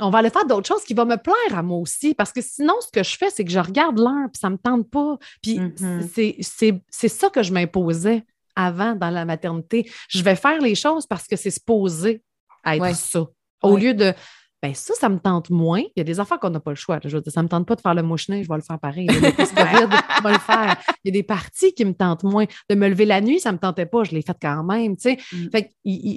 on 0.00 0.10
va 0.10 0.18
aller 0.18 0.30
faire 0.30 0.46
d'autres 0.46 0.66
choses 0.66 0.84
qui 0.84 0.94
vont 0.94 1.06
me 1.06 1.16
plaire 1.16 1.56
à 1.56 1.62
moi 1.62 1.78
aussi. 1.78 2.14
Parce 2.14 2.32
que 2.32 2.40
sinon, 2.40 2.74
ce 2.80 2.88
que 2.92 3.02
je 3.02 3.16
fais, 3.16 3.30
c'est 3.30 3.44
que 3.44 3.50
je 3.50 3.58
regarde 3.58 3.98
l'heure, 3.98 4.28
puis 4.32 4.40
ça 4.40 4.48
ne 4.48 4.54
me 4.54 4.58
tente 4.58 4.90
pas. 4.90 5.16
Puis 5.42 5.58
mm-hmm. 5.58 6.82
c'est 6.90 7.08
ça 7.08 7.30
que 7.30 7.42
je 7.42 7.52
m'imposais 7.52 8.24
avant 8.56 8.94
dans 8.94 9.10
la 9.10 9.24
maternité. 9.24 9.90
Je 10.08 10.22
vais 10.22 10.36
faire 10.36 10.60
les 10.60 10.74
choses 10.74 11.06
parce 11.06 11.26
que 11.26 11.36
c'est 11.36 11.50
supposé 11.50 12.22
être 12.66 12.94
ça. 12.94 13.26
Au 13.62 13.76
lieu 13.76 13.94
de 13.94 14.14
ben 14.60 14.74
ça, 14.74 14.92
ça 14.94 15.08
me 15.08 15.18
tente 15.18 15.50
moins. 15.50 15.80
Il 15.80 15.92
y 15.98 16.00
a 16.00 16.04
des 16.04 16.18
affaires 16.18 16.40
qu'on 16.40 16.50
n'a 16.50 16.58
pas 16.58 16.72
le 16.72 16.76
choix. 16.76 16.98
Je 17.04 17.16
veux 17.16 17.22
dire, 17.22 17.32
ça 17.32 17.40
ne 17.40 17.44
me 17.44 17.48
tente 17.48 17.66
pas 17.66 17.76
de 17.76 17.80
faire 17.80 17.94
le 17.94 18.02
mouchenet, 18.02 18.42
je 18.42 18.48
vais 18.48 18.56
le 18.56 18.62
faire 18.62 18.78
pareil. 18.80 19.06
je 19.08 20.22
vais 20.22 20.32
le 20.32 20.38
faire. 20.38 20.76
Il 21.04 21.08
y 21.08 21.08
a 21.10 21.12
des 21.12 21.22
parties 21.22 21.72
qui 21.74 21.84
me 21.84 21.94
tentent 21.94 22.24
moins. 22.24 22.44
De 22.68 22.74
me 22.74 22.88
lever 22.88 23.04
la 23.04 23.20
nuit, 23.20 23.38
ça 23.38 23.50
ne 23.50 23.54
me 23.54 23.60
tentait 23.60 23.86
pas, 23.86 24.02
je 24.02 24.10
l'ai 24.10 24.22
fait 24.22 24.36
quand 24.40 24.64
même. 24.64 24.96
Tu 24.96 25.02
sais. 25.02 25.18
Mm. 25.32 25.50
fait, 25.50 25.70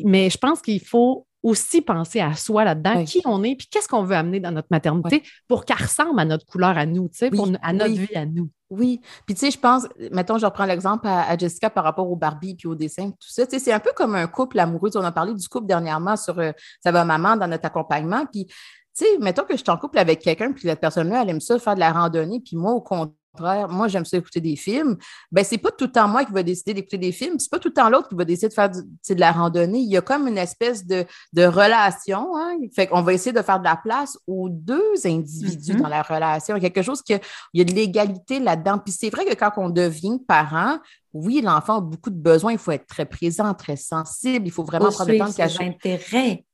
mais 0.06 0.32
je 0.32 0.38
pense 0.39 0.62
qu'il 0.62 0.84
faut 0.84 1.28
aussi 1.43 1.82
penser 1.82 2.19
à 2.19 2.36
soi 2.36 2.63
là-dedans, 2.63 3.04
qui 3.04 3.21
on 3.25 3.43
est, 3.43 3.56
puis 3.56 3.67
qu'est-ce 3.67 3.88
qu'on 3.88 4.04
veut 4.04 4.15
amener 4.15 4.39
dans 4.39 4.51
notre 4.51 4.67
maternité 4.69 5.23
pour 5.47 5.65
qu'elle 5.65 5.77
ressemble 5.77 6.19
à 6.19 6.25
notre 6.25 6.45
couleur 6.45 6.77
à 6.77 6.86
nous, 6.86 7.10
tu 7.10 7.17
sais, 7.17 7.32
à 7.62 7.73
notre 7.73 7.93
vie 7.93 8.15
à 8.15 8.25
nous. 8.25 8.49
Oui. 8.69 9.01
Puis, 9.25 9.36
tu 9.36 9.41
sais, 9.41 9.51
je 9.51 9.60
pense, 9.60 9.86
mettons, 10.12 10.38
je 10.38 10.45
reprends 10.45 10.65
l'exemple 10.65 11.06
à, 11.08 11.38
Jessica 11.38 11.69
par 11.69 11.84
rapport 11.84 12.10
au 12.10 12.15
Barbie 12.15 12.56
puis 12.56 12.67
au 12.67 12.75
dessin, 12.75 13.10
tout 13.10 13.27
ça. 13.27 13.45
Tu 13.45 13.51
sais, 13.51 13.60
c'est 13.60 13.73
un 13.73 13.80
peu 13.80 13.91
comme 13.93 14.15
un 14.15 14.27
couple 14.27 14.60
amoureux. 14.60 14.91
On 14.95 15.04
a 15.04 15.12
parlé 15.12 15.34
du 15.34 15.47
couple 15.49 15.67
dernièrement 15.67 16.15
sur 16.15 16.39
euh, 16.39 16.51
Ça 16.82 16.91
va 16.91 17.04
maman 17.04 17.36
dans 17.36 17.47
notre 17.47 17.65
accompagnement. 17.65 18.25
Puis, 18.32 18.45
tu 18.45 18.54
sais, 18.93 19.17
mettons 19.19 19.43
que 19.43 19.54
je 19.54 19.58
suis 19.58 19.69
en 19.69 19.77
couple 19.77 19.99
avec 19.99 20.19
quelqu'un, 20.19 20.54
puis 20.54 20.63
cette 20.63 20.80
personne-là, 20.80 21.23
elle 21.23 21.30
aime 21.32 21.41
ça 21.41 21.60
faire 21.60 21.75
de 21.75 21.82
la 21.82 21.91
randonnée, 21.91 22.39
puis 22.39 22.56
moi, 22.56 22.71
au 22.71 22.82
contraire, 22.82 23.13
moi, 23.39 23.88
j'aime 23.88 24.06
ça 24.06 24.17
écouter 24.17 24.41
des 24.41 24.56
films, 24.56 24.98
ben 25.32 25.44
c'est 25.44 25.58
pas 25.58 25.72
tout 25.72 25.86
le 25.86 25.91
temps 25.91 26.08
moi 26.08 26.26
qui 26.26 26.32
va 26.32 26.44
décider 26.44 26.74
d'écouter 26.74 26.98
des 26.98 27.12
films, 27.12 27.39
c'est 27.39 27.50
pas 27.50 27.60
tout 27.60 27.70
le 27.70 27.74
temps 27.74 27.89
l'autre 27.89 28.10
qui 28.10 28.15
va 28.15 28.26
décider 28.26 28.50
de 28.50 28.54
faire 28.54 28.70
de 28.70 29.20
la 29.20 29.32
randonnée. 29.32 29.80
Il 29.80 29.89
y 29.89 29.98
a 29.98 30.02
comme 30.02 30.28
une 30.28 30.38
espèce 30.38 30.86
de, 30.86 31.06
relation. 31.36 32.38
Hein? 32.38 32.58
Fait 32.76 32.88
qu'on 32.88 33.02
va 33.02 33.13
essayer 33.13 33.32
de 33.32 33.41
faire 33.41 33.60
de 33.60 33.63
la 33.63 33.78
place 33.78 34.17
aux 34.28 34.50
deux 34.50 34.94
individus 35.06 35.74
mm-hmm. 35.74 35.82
dans 35.82 35.88
la 35.88 36.02
relation. 36.02 36.56
Il 36.56 36.63
y 36.63 36.65
a 36.65 36.70
quelque 36.70 36.86
chose 36.86 37.02
que 37.02 37.13
il 37.54 37.60
y 37.60 37.62
a 37.62 37.65
de 37.65 37.74
l'égalité 37.74 38.39
là-dedans. 38.39 38.80
Puis 38.80 38.94
c'est 38.94 39.10
vrai 39.10 39.26
que 39.26 39.34
quand 39.34 39.52
on 39.58 39.70
devient 39.70 40.20
parent, 40.28 40.80
oui, 41.13 41.41
l'enfant 41.41 41.78
a 41.78 41.82
beaucoup 41.82 42.10
de 42.10 42.20
besoins. 42.20 42.52
Il 42.52 42.58
faut 42.58 42.72
être 42.72 42.88
très 42.88 43.06
présent, 43.06 43.54
très 43.54 43.76
sensible. 43.76 44.48
Il 44.48 44.52
faut 44.52 44.63
vraiment 44.63 44.91
prendre 44.91 45.12
le 45.12 45.17
temps 45.17 45.30
de 45.30 45.36
cacher. 45.36 45.63
intérêt. 45.63 46.46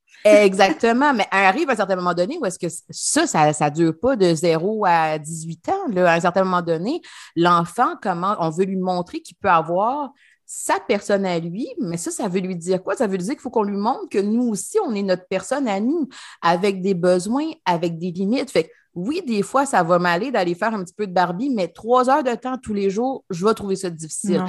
Exactement, 0.43 1.13
mais 1.13 1.25
arrive 1.31 1.69
à 1.69 1.73
un 1.73 1.75
certain 1.75 1.95
moment 1.95 2.13
donné 2.13 2.37
où 2.39 2.45
est-ce 2.45 2.59
que 2.59 2.67
ça, 2.89 3.27
ça 3.27 3.69
ne 3.69 3.75
dure 3.75 3.99
pas 3.99 4.15
de 4.15 4.33
0 4.33 4.85
à 4.85 5.17
18 5.17 5.69
ans. 5.69 5.87
Là. 5.89 6.11
À 6.11 6.15
un 6.15 6.19
certain 6.19 6.43
moment 6.43 6.61
donné, 6.61 7.01
l'enfant, 7.35 7.95
comment 8.01 8.35
on 8.39 8.49
veut 8.49 8.65
lui 8.65 8.77
montrer 8.77 9.21
qu'il 9.21 9.37
peut 9.37 9.49
avoir 9.49 10.11
sa 10.45 10.79
personne 10.79 11.25
à 11.25 11.39
lui, 11.39 11.67
mais 11.77 11.97
ça, 11.97 12.09
ça 12.09 12.29
veut 12.29 12.39
lui 12.39 12.55
dire 12.55 12.81
quoi? 12.81 12.95
Ça 12.95 13.05
veut 13.05 13.17
dire 13.17 13.33
qu'il 13.33 13.41
faut 13.41 13.49
qu'on 13.49 13.63
lui 13.63 13.75
montre 13.75 14.07
que 14.09 14.19
nous 14.19 14.47
aussi, 14.47 14.77
on 14.85 14.95
est 14.95 15.03
notre 15.03 15.27
personne 15.27 15.67
à 15.67 15.81
nous, 15.81 16.07
avec 16.41 16.81
des 16.81 16.93
besoins, 16.93 17.51
avec 17.65 17.99
des 17.99 18.11
limites. 18.11 18.53
Oui, 18.97 19.21
des 19.21 19.43
fois, 19.43 19.67
ça 19.67 19.83
va 19.83 19.99
m'aller 19.99 20.31
d'aller 20.31 20.55
faire 20.55 20.73
un 20.73 20.83
petit 20.83 20.93
peu 20.93 21.05
de 21.05 21.13
Barbie, 21.13 21.51
mais 21.51 21.67
trois 21.67 22.09
heures 22.09 22.23
de 22.23 22.33
temps 22.33 22.57
tous 22.57 22.73
les 22.73 22.89
jours, 22.89 23.23
je 23.29 23.45
vais 23.45 23.53
trouver 23.53 23.75
ça 23.75 23.91
difficile. 23.91 24.43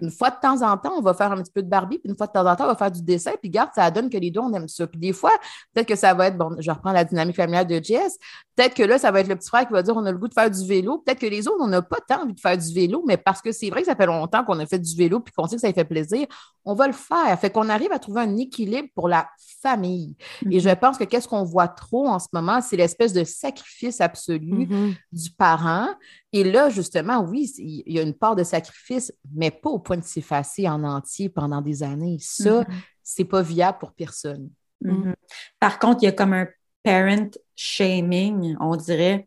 Une 0.00 0.12
fois 0.12 0.30
de 0.30 0.36
temps 0.40 0.62
en 0.62 0.76
temps, 0.76 0.92
on 0.96 1.02
va 1.02 1.14
faire 1.14 1.32
un 1.32 1.42
petit 1.42 1.50
peu 1.50 1.64
de 1.64 1.68
Barbie, 1.68 1.98
puis 1.98 2.08
une 2.08 2.16
fois 2.16 2.28
de 2.28 2.32
temps 2.32 2.46
en 2.46 2.54
temps, 2.54 2.64
on 2.64 2.68
va 2.68 2.76
faire 2.76 2.92
du 2.92 3.02
dessin, 3.02 3.32
puis 3.42 3.50
garde, 3.50 3.70
ça 3.74 3.90
donne 3.90 4.08
que 4.08 4.16
les 4.16 4.30
deux, 4.30 4.38
on 4.38 4.52
aime 4.54 4.68
ça. 4.68 4.86
Puis 4.86 5.00
des 5.00 5.12
fois, 5.12 5.32
peut-être 5.74 5.88
que 5.88 5.96
ça 5.96 6.14
va 6.14 6.28
être, 6.28 6.38
bon, 6.38 6.54
je 6.60 6.70
reprends 6.70 6.92
la 6.92 7.04
dynamique 7.04 7.34
familiale 7.34 7.66
de 7.66 7.82
Jess, 7.82 8.18
peut-être 8.54 8.74
que 8.74 8.84
là, 8.84 8.98
ça 9.00 9.10
va 9.10 9.18
être 9.18 9.26
le 9.26 9.34
petit 9.34 9.48
frère 9.48 9.66
qui 9.66 9.72
va 9.72 9.82
dire 9.82 9.96
on 9.96 10.06
a 10.06 10.12
le 10.12 10.18
goût 10.18 10.28
de 10.28 10.34
faire 10.34 10.50
du 10.50 10.64
vélo. 10.64 10.98
Peut-être 10.98 11.18
que 11.18 11.26
les 11.26 11.48
autres, 11.48 11.58
on 11.60 11.66
n'a 11.66 11.82
pas 11.82 11.98
tant 12.08 12.22
envie 12.22 12.34
de 12.34 12.40
faire 12.40 12.56
du 12.56 12.72
vélo, 12.72 13.02
mais 13.04 13.16
parce 13.16 13.42
que 13.42 13.50
c'est 13.50 13.68
vrai 13.68 13.80
que 13.80 13.86
ça 13.86 13.96
fait 13.96 14.06
longtemps 14.06 14.44
qu'on 14.44 14.60
a 14.60 14.66
fait 14.66 14.78
du 14.78 14.94
vélo, 14.94 15.18
puis 15.18 15.34
qu'on 15.34 15.48
sait 15.48 15.56
que 15.56 15.62
ça 15.62 15.72
fait 15.72 15.84
plaisir, 15.84 16.28
on 16.64 16.74
va 16.74 16.86
le 16.86 16.92
faire. 16.92 17.36
Fait 17.40 17.50
qu'on 17.50 17.68
arrive 17.68 17.90
à 17.90 17.98
trouver 17.98 18.20
un 18.20 18.36
équilibre 18.36 18.88
pour 18.94 19.08
la 19.08 19.28
famille. 19.60 20.16
Et 20.48 20.60
je 20.60 20.68
mhm. 20.68 20.76
pense 20.76 20.98
que 20.98 21.04
qu'est-ce 21.04 21.26
qu'on 21.26 21.42
voit 21.42 21.66
trop 21.66 22.06
en 22.06 22.20
ce 22.20 22.28
moment, 22.32 22.60
c'est 22.60 22.76
l'espèce 22.76 23.12
de 23.12 23.24
sacrifice 23.24 23.87
absolu 24.00 24.48
Mm-hmm. 24.68 24.94
du 25.12 25.30
parent. 25.30 25.88
Et 26.32 26.44
là, 26.44 26.68
justement, 26.68 27.20
oui, 27.20 27.50
il 27.58 27.92
y 27.92 27.98
a 27.98 28.02
une 28.02 28.14
part 28.14 28.36
de 28.36 28.44
sacrifice, 28.44 29.12
mais 29.34 29.50
pas 29.50 29.70
au 29.70 29.78
point 29.78 29.96
de 29.96 30.04
s'effacer 30.04 30.68
en 30.68 30.84
entier 30.84 31.28
pendant 31.28 31.60
des 31.60 31.82
années. 31.82 32.18
Ça, 32.20 32.62
mm-hmm. 32.62 32.74
c'est 33.02 33.24
pas 33.24 33.42
viable 33.42 33.78
pour 33.78 33.92
personne. 33.92 34.50
Mm-hmm. 34.84 35.14
Par 35.60 35.78
contre, 35.78 36.02
il 36.02 36.06
y 36.06 36.08
a 36.08 36.12
comme 36.12 36.32
un 36.32 36.48
parent 36.82 37.30
shaming, 37.56 38.56
on 38.60 38.76
dirait. 38.76 39.26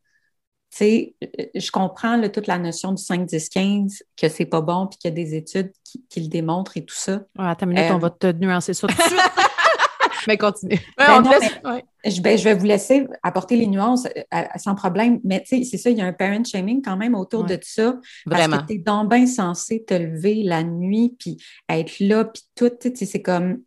Tu 0.72 0.78
sais, 0.78 1.16
je 1.54 1.70
comprends 1.70 2.22
toute 2.30 2.48
la 2.48 2.58
notion 2.58 2.94
du 2.94 3.04
5, 3.04 3.26
10, 3.26 3.50
15, 3.50 4.04
que 4.16 4.30
c'est 4.30 4.46
pas 4.46 4.62
bon, 4.62 4.88
puis 4.88 4.98
qu'il 5.00 5.10
y 5.10 5.12
a 5.12 5.16
des 5.16 5.36
études 5.36 5.74
qui, 5.84 6.22
le 6.22 6.30
démontrent 6.30 6.78
et 6.78 6.86
tout 6.86 6.96
ça. 6.96 7.26
attends 7.38 7.66
une 7.66 7.74
minute, 7.74 7.92
on 7.92 7.96
euh, 7.96 8.00
va 8.00 8.10
te 8.10 8.32
nuancer 8.32 8.74
ça 8.74 8.88
tout 8.88 8.96
de 8.96 9.02
suite. 9.02 9.20
mais 10.28 10.38
continue. 10.38 10.80
Ben 10.98 11.22
ben, 11.24 12.38
je, 12.38 12.44
vais 12.44 12.56
vous 12.56 12.66
laisser 12.66 13.08
apporter 13.22 13.56
les 13.56 13.68
nuances 13.68 14.08
euh, 14.08 14.44
sans 14.58 14.76
problème. 14.76 15.20
Mais 15.24 15.42
tu 15.42 15.58
sais, 15.58 15.64
c'est 15.64 15.78
ça, 15.78 15.90
il 15.90 15.98
y 15.98 16.02
a 16.02 16.06
un 16.06 16.14
parent 16.14 16.44
shaming 16.44 16.82
quand 16.82 16.98
même 16.98 17.16
autour 17.16 17.44
de 17.44 17.58
ça. 17.62 18.00
Vraiment. 18.26 18.58
Parce 18.58 18.64
que 18.64 18.68
tu 18.68 18.74
es 18.76 18.78
donc 18.80 19.10
bien 19.10 19.28
censé 19.28 19.84
te 19.84 19.94
lever 19.94 20.44
la 20.44 20.64
nuit, 20.64 21.16
puis 21.18 21.38
être 21.70 22.00
là, 22.00 22.26
puis 22.26 22.44
tout. 22.56 22.70
Tu 22.70 22.96
sais, 22.96 23.06
c'est 23.06 23.22
comme. 23.22 23.62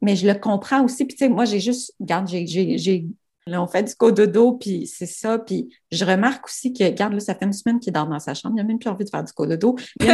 Mais 0.00 0.16
je 0.16 0.26
le 0.26 0.34
comprends 0.34 0.84
aussi. 0.84 1.04
Puis 1.04 1.16
tu 1.16 1.24
sais, 1.24 1.28
moi, 1.28 1.44
j'ai 1.44 1.60
juste. 1.60 1.94
Regarde, 2.00 2.28
j'ai. 2.28 3.06
Là, 3.46 3.60
on 3.60 3.66
fait 3.66 3.82
du 3.82 3.94
cododo, 3.96 4.52
puis 4.52 4.86
c'est 4.86 5.06
ça. 5.06 5.38
Puis 5.38 5.68
je 5.90 6.04
remarque 6.04 6.46
aussi 6.46 6.72
que, 6.72 6.84
regarde, 6.84 7.12
là, 7.12 7.20
ça 7.20 7.34
fait 7.34 7.44
une 7.44 7.52
semaine 7.52 7.80
qu'il 7.80 7.92
dort 7.92 8.06
dans 8.06 8.20
sa 8.20 8.34
chambre. 8.34 8.54
Il 8.56 8.62
n'a 8.62 8.64
même 8.64 8.78
plus 8.78 8.88
envie 8.88 9.04
de 9.04 9.10
faire 9.10 9.24
du 9.24 9.32
cododo. 9.32 9.76
tu 10.00 10.06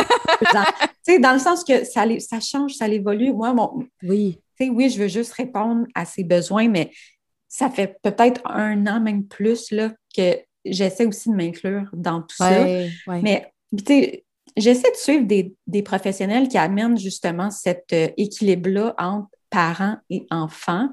sais, 1.02 1.18
dans 1.18 1.34
le 1.34 1.38
sens 1.38 1.62
que 1.62 1.84
ça, 1.84 2.04
ça 2.20 2.40
change, 2.40 2.74
ça 2.74 2.88
évolue. 2.88 3.34
Moi, 3.34 3.52
mon, 3.52 3.86
oui 4.02 4.38
oui, 4.60 4.90
je 4.90 4.98
veux 4.98 5.08
juste 5.08 5.32
répondre 5.32 5.86
à 5.94 6.04
ses 6.04 6.24
besoins, 6.24 6.68
mais 6.68 6.90
ça 7.48 7.70
fait 7.70 7.98
peut-être 8.02 8.42
un 8.44 8.86
an, 8.86 9.00
même 9.00 9.24
plus, 9.24 9.70
là, 9.70 9.92
que 10.16 10.36
j'essaie 10.64 11.06
aussi 11.06 11.30
de 11.30 11.34
m'inclure 11.34 11.88
dans 11.92 12.22
tout 12.22 12.36
ça. 12.36 12.64
Mais, 13.06 13.52
tu 13.76 13.84
sais, 13.86 14.24
j'essaie 14.56 14.90
de 14.90 14.96
suivre 14.96 15.26
des, 15.26 15.82
professionnels 15.82 16.48
qui 16.48 16.58
amènent 16.58 16.98
justement 16.98 17.50
cet 17.50 17.92
euh, 17.92 18.08
équilibre-là 18.16 18.94
entre 18.98 19.28
parents 19.50 19.96
et 20.10 20.26
enfants. 20.30 20.90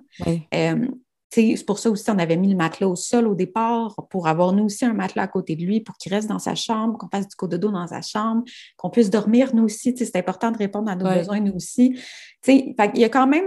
Euh, 0.53 0.87
c'est 1.35 1.65
pour 1.65 1.79
ça 1.79 1.89
aussi 1.89 2.09
on 2.09 2.17
avait 2.17 2.37
mis 2.37 2.49
le 2.49 2.55
matelas 2.55 2.87
au 2.87 2.95
sol 2.95 3.27
au 3.27 3.35
départ, 3.35 3.95
pour 4.09 4.27
avoir 4.27 4.53
nous 4.53 4.65
aussi 4.65 4.85
un 4.85 4.93
matelas 4.93 5.23
à 5.23 5.27
côté 5.27 5.55
de 5.55 5.63
lui, 5.63 5.81
pour 5.81 5.97
qu'il 5.97 6.13
reste 6.13 6.29
dans 6.29 6.39
sa 6.39 6.55
chambre, 6.55 6.97
qu'on 6.97 7.09
fasse 7.09 7.27
du 7.27 7.35
cododo 7.35 7.71
dans 7.71 7.87
sa 7.87 8.01
chambre, 8.01 8.43
qu'on 8.77 8.89
puisse 8.89 9.09
dormir 9.09 9.53
nous 9.53 9.63
aussi. 9.63 9.93
C'est 9.97 10.15
important 10.15 10.51
de 10.51 10.57
répondre 10.57 10.89
à 10.89 10.95
nos 10.95 11.09
besoins 11.09 11.39
nous 11.39 11.53
aussi. 11.53 11.99
il 12.47 12.73
y 12.95 13.03
a 13.03 13.09
quand 13.09 13.27
même 13.27 13.45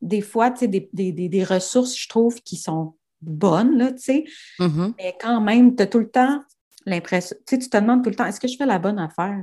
des 0.00 0.20
fois 0.20 0.50
des, 0.50 0.88
des, 0.92 1.12
des, 1.12 1.44
ressources, 1.44 1.96
je 1.96 2.08
trouve, 2.08 2.40
qui 2.42 2.56
sont 2.56 2.94
bonnes, 3.22 3.76
là, 3.78 3.90
mm-hmm. 3.90 4.92
mais 4.98 5.16
quand 5.20 5.40
même, 5.40 5.74
tu 5.74 5.82
as 5.82 5.86
tout 5.86 5.98
le 5.98 6.10
temps 6.10 6.42
l'impression, 6.84 7.34
tu 7.46 7.58
te 7.58 7.76
demandes 7.76 8.04
tout 8.04 8.10
le 8.10 8.16
temps, 8.16 8.26
est-ce 8.26 8.38
que 8.38 8.46
je 8.46 8.56
fais 8.56 8.66
la 8.66 8.78
bonne 8.78 8.98
affaire? 8.98 9.42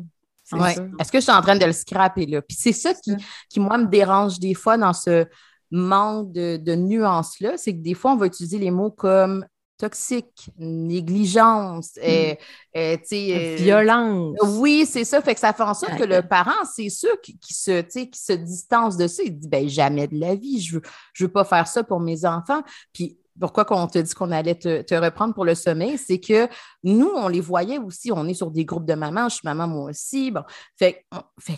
Est-ce 0.99 1.11
que 1.11 1.17
je 1.17 1.23
suis 1.23 1.31
en 1.31 1.41
train 1.41 1.57
de 1.57 1.65
le 1.65 1.71
scraper 1.73 2.25
là? 2.27 2.41
Puis 2.41 2.55
c'est 2.59 2.73
ça 2.73 2.93
qui, 2.93 3.13
qui, 3.49 3.59
moi, 3.59 3.77
me 3.77 3.87
dérange 3.87 4.39
des 4.39 4.53
fois 4.53 4.77
dans 4.77 4.93
ce 4.93 5.25
manque 5.73 6.31
de, 6.31 6.75
nuances-là, 6.75 7.57
c'est 7.57 7.73
que 7.73 7.81
des 7.81 7.95
fois, 7.95 8.13
on 8.13 8.15
va 8.15 8.27
utiliser 8.27 8.59
les 8.59 8.71
mots 8.71 8.91
comme 8.91 9.45
toxique, 9.79 10.51
négligence, 10.57 11.95
hmm. 11.97 12.05
euh, 12.05 12.35
euh, 12.77 12.97
euh, 13.11 13.55
violence. 13.57 14.37
Oui, 14.59 14.85
c'est 14.87 15.03
ça. 15.03 15.19
Fait 15.21 15.33
que 15.33 15.39
ça 15.39 15.51
fait 15.51 15.63
en 15.63 15.73
sorte 15.73 15.97
que 15.97 16.03
le 16.03 16.21
parent, 16.21 16.63
c'est 16.73 16.89
sûr, 16.89 17.19
qui, 17.21 17.35
se, 17.49 17.81
qui 17.81 18.19
se 18.19 18.33
distance 18.33 18.97
de 18.97 19.07
ça. 19.07 19.23
Il 19.23 19.37
dit 19.37 19.47
ben, 19.47 19.67
jamais 19.67 20.07
de 20.07 20.17
la 20.17 20.35
vie, 20.35 20.61
je 20.61 20.75
ne 20.75 20.79
veux, 20.79 20.85
je 21.13 21.25
veux 21.25 21.31
pas 21.31 21.43
faire 21.43 21.67
ça 21.67 21.83
pour 21.83 21.99
mes 21.99 22.23
enfants. 22.23 22.61
Puis 22.93 23.17
pourquoi 23.39 23.65
on 23.71 23.87
te 23.87 23.99
dit 23.99 24.13
qu'on 24.13 24.31
allait 24.31 24.55
te, 24.55 24.95
reprendre 24.95 25.33
pour 25.33 25.45
le 25.45 25.55
sommeil, 25.55 25.97
c'est 25.97 26.19
que 26.19 26.47
nous, 26.83 27.11
on 27.15 27.27
les 27.27 27.41
voyait 27.41 27.79
aussi. 27.79 28.11
On 28.11 28.27
est 28.27 28.33
sur 28.33 28.51
des 28.51 28.65
groupes 28.65 28.85
de 28.85 28.93
mamans, 28.93 29.29
je 29.29 29.35
suis 29.35 29.45
maman 29.45 29.67
moi 29.67 29.89
aussi. 29.89 30.31
Bon. 30.31 30.43
Fait, 30.77 31.05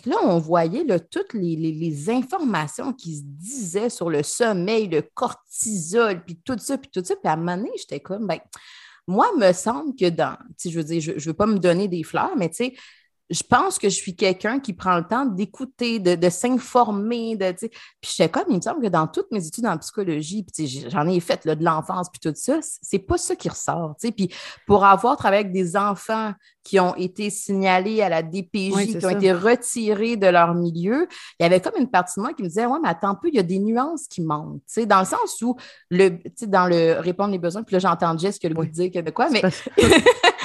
là, 0.06 0.16
on 0.24 0.40
voyait 0.40 0.84
là, 0.84 1.00
toutes 1.00 1.34
les, 1.34 2.10
informations 2.10 2.94
qui 2.94 3.18
se 3.18 3.22
disaient 3.24 3.90
sur 3.90 4.10
le 4.10 4.24
sommeil, 4.24 4.88
le 4.88 5.02
cortisol, 5.02 6.24
puis 6.24 6.40
tout 6.44 6.58
ça, 6.60 6.78
puis 6.78 6.90
tout 6.92 7.04
ça. 7.04 7.16
Puis 7.16 7.30
à 7.30 7.34
un 7.34 7.38
moment 7.38 7.58
donné, 7.58 7.72
j'étais 7.78 8.00
comme, 8.00 8.28
ben, 8.28 8.40
moi, 9.08 9.28
me 9.38 9.52
semble 9.54 9.96
que 9.96 10.10
dans, 10.10 10.38
je 10.64 10.70
veux 10.70 10.84
dire, 10.84 11.02
je 11.02 11.12
ne 11.12 11.20
veux 11.20 11.34
pas 11.34 11.46
me 11.46 11.60
donner 11.60 11.88
des 11.88 12.04
fleurs, 12.04 12.36
mais 12.38 12.50
tu 12.50 12.56
sais, 12.56 12.74
je 13.30 13.42
pense 13.42 13.80
que 13.80 13.90
je 13.90 13.96
suis 13.96 14.16
quelqu'un 14.16 14.60
qui 14.60 14.74
prend 14.74 14.98
le 14.98 15.04
temps 15.04 15.26
d'écouter, 15.26 16.00
de, 16.00 16.30
s'informer. 16.30 17.36
De, 17.36 17.52
puis 17.52 18.16
je 18.18 18.28
comme, 18.28 18.44
il 18.50 18.58
me 18.58 18.62
semble 18.62 18.84
que 18.84 18.88
dans 18.88 19.08
toutes 19.08 19.32
mes 19.32 19.46
études 19.46 19.66
en 19.66 19.78
psychologie, 19.78 20.44
puis 20.44 20.86
j'en 20.90 21.08
ai 21.08 21.20
fait 21.20 21.44
là, 21.46 21.56
de 21.56 21.64
l'enfance, 21.64 22.10
puis 22.10 22.20
tout 22.20 22.36
ça, 22.36 22.60
c'est 22.62 23.00
pas 23.00 23.18
ça 23.18 23.36
qui 23.36 23.50
ressort. 23.50 23.96
Puis 24.00 24.30
pour 24.68 24.86
avoir 24.86 25.18
travaillé 25.18 25.42
avec 25.42 25.54
des 25.54 25.76
enfants 25.76 26.34
qui 26.64 26.80
ont 26.80 26.96
été 26.96 27.30
signalés 27.30 28.02
à 28.02 28.10
la 28.10 28.22
DPJ, 28.22 28.98
qui 29.00 29.06
ont 29.06 29.10
été 29.10 29.32
retirés 29.32 30.18
de 30.18 30.28
leur 30.28 30.54
milieu, 30.54 31.08
il 31.40 31.44
y 31.44 31.46
avait 31.46 31.62
comme 31.62 31.80
une 31.80 31.90
partie 31.90 32.20
de 32.20 32.24
moi 32.24 32.34
qui 32.34 32.44
me 32.44 32.48
disait, 32.48 32.66
ouais, 32.66 32.80
mais 32.82 32.90
attends 32.90 33.10
un 33.10 33.16
peu, 33.16 33.30
il 33.30 33.36
y 33.36 33.40
a 33.40 33.44
des 33.44 33.60
nuances 33.60 34.08
qui 34.08 34.22
manquent. 34.22 34.62
Dans 34.86 35.00
le 35.00 35.06
sens 35.06 35.42
où, 35.42 35.56
le, 35.90 36.20
dans 36.48 36.68
le 36.68 37.00
répondre 37.00 37.32
les 37.32 37.40
besoins, 37.40 37.64
puis 37.64 37.74
là, 37.74 37.80
j'entends 37.80 38.18
Jess 38.18 38.38
que 38.38 38.48
le 38.48 38.58
oui. 38.58 38.70
dire 38.70 38.92
que 38.92 39.00
de 39.00 39.12
quoi, 39.12 39.30
mais. 39.30 39.42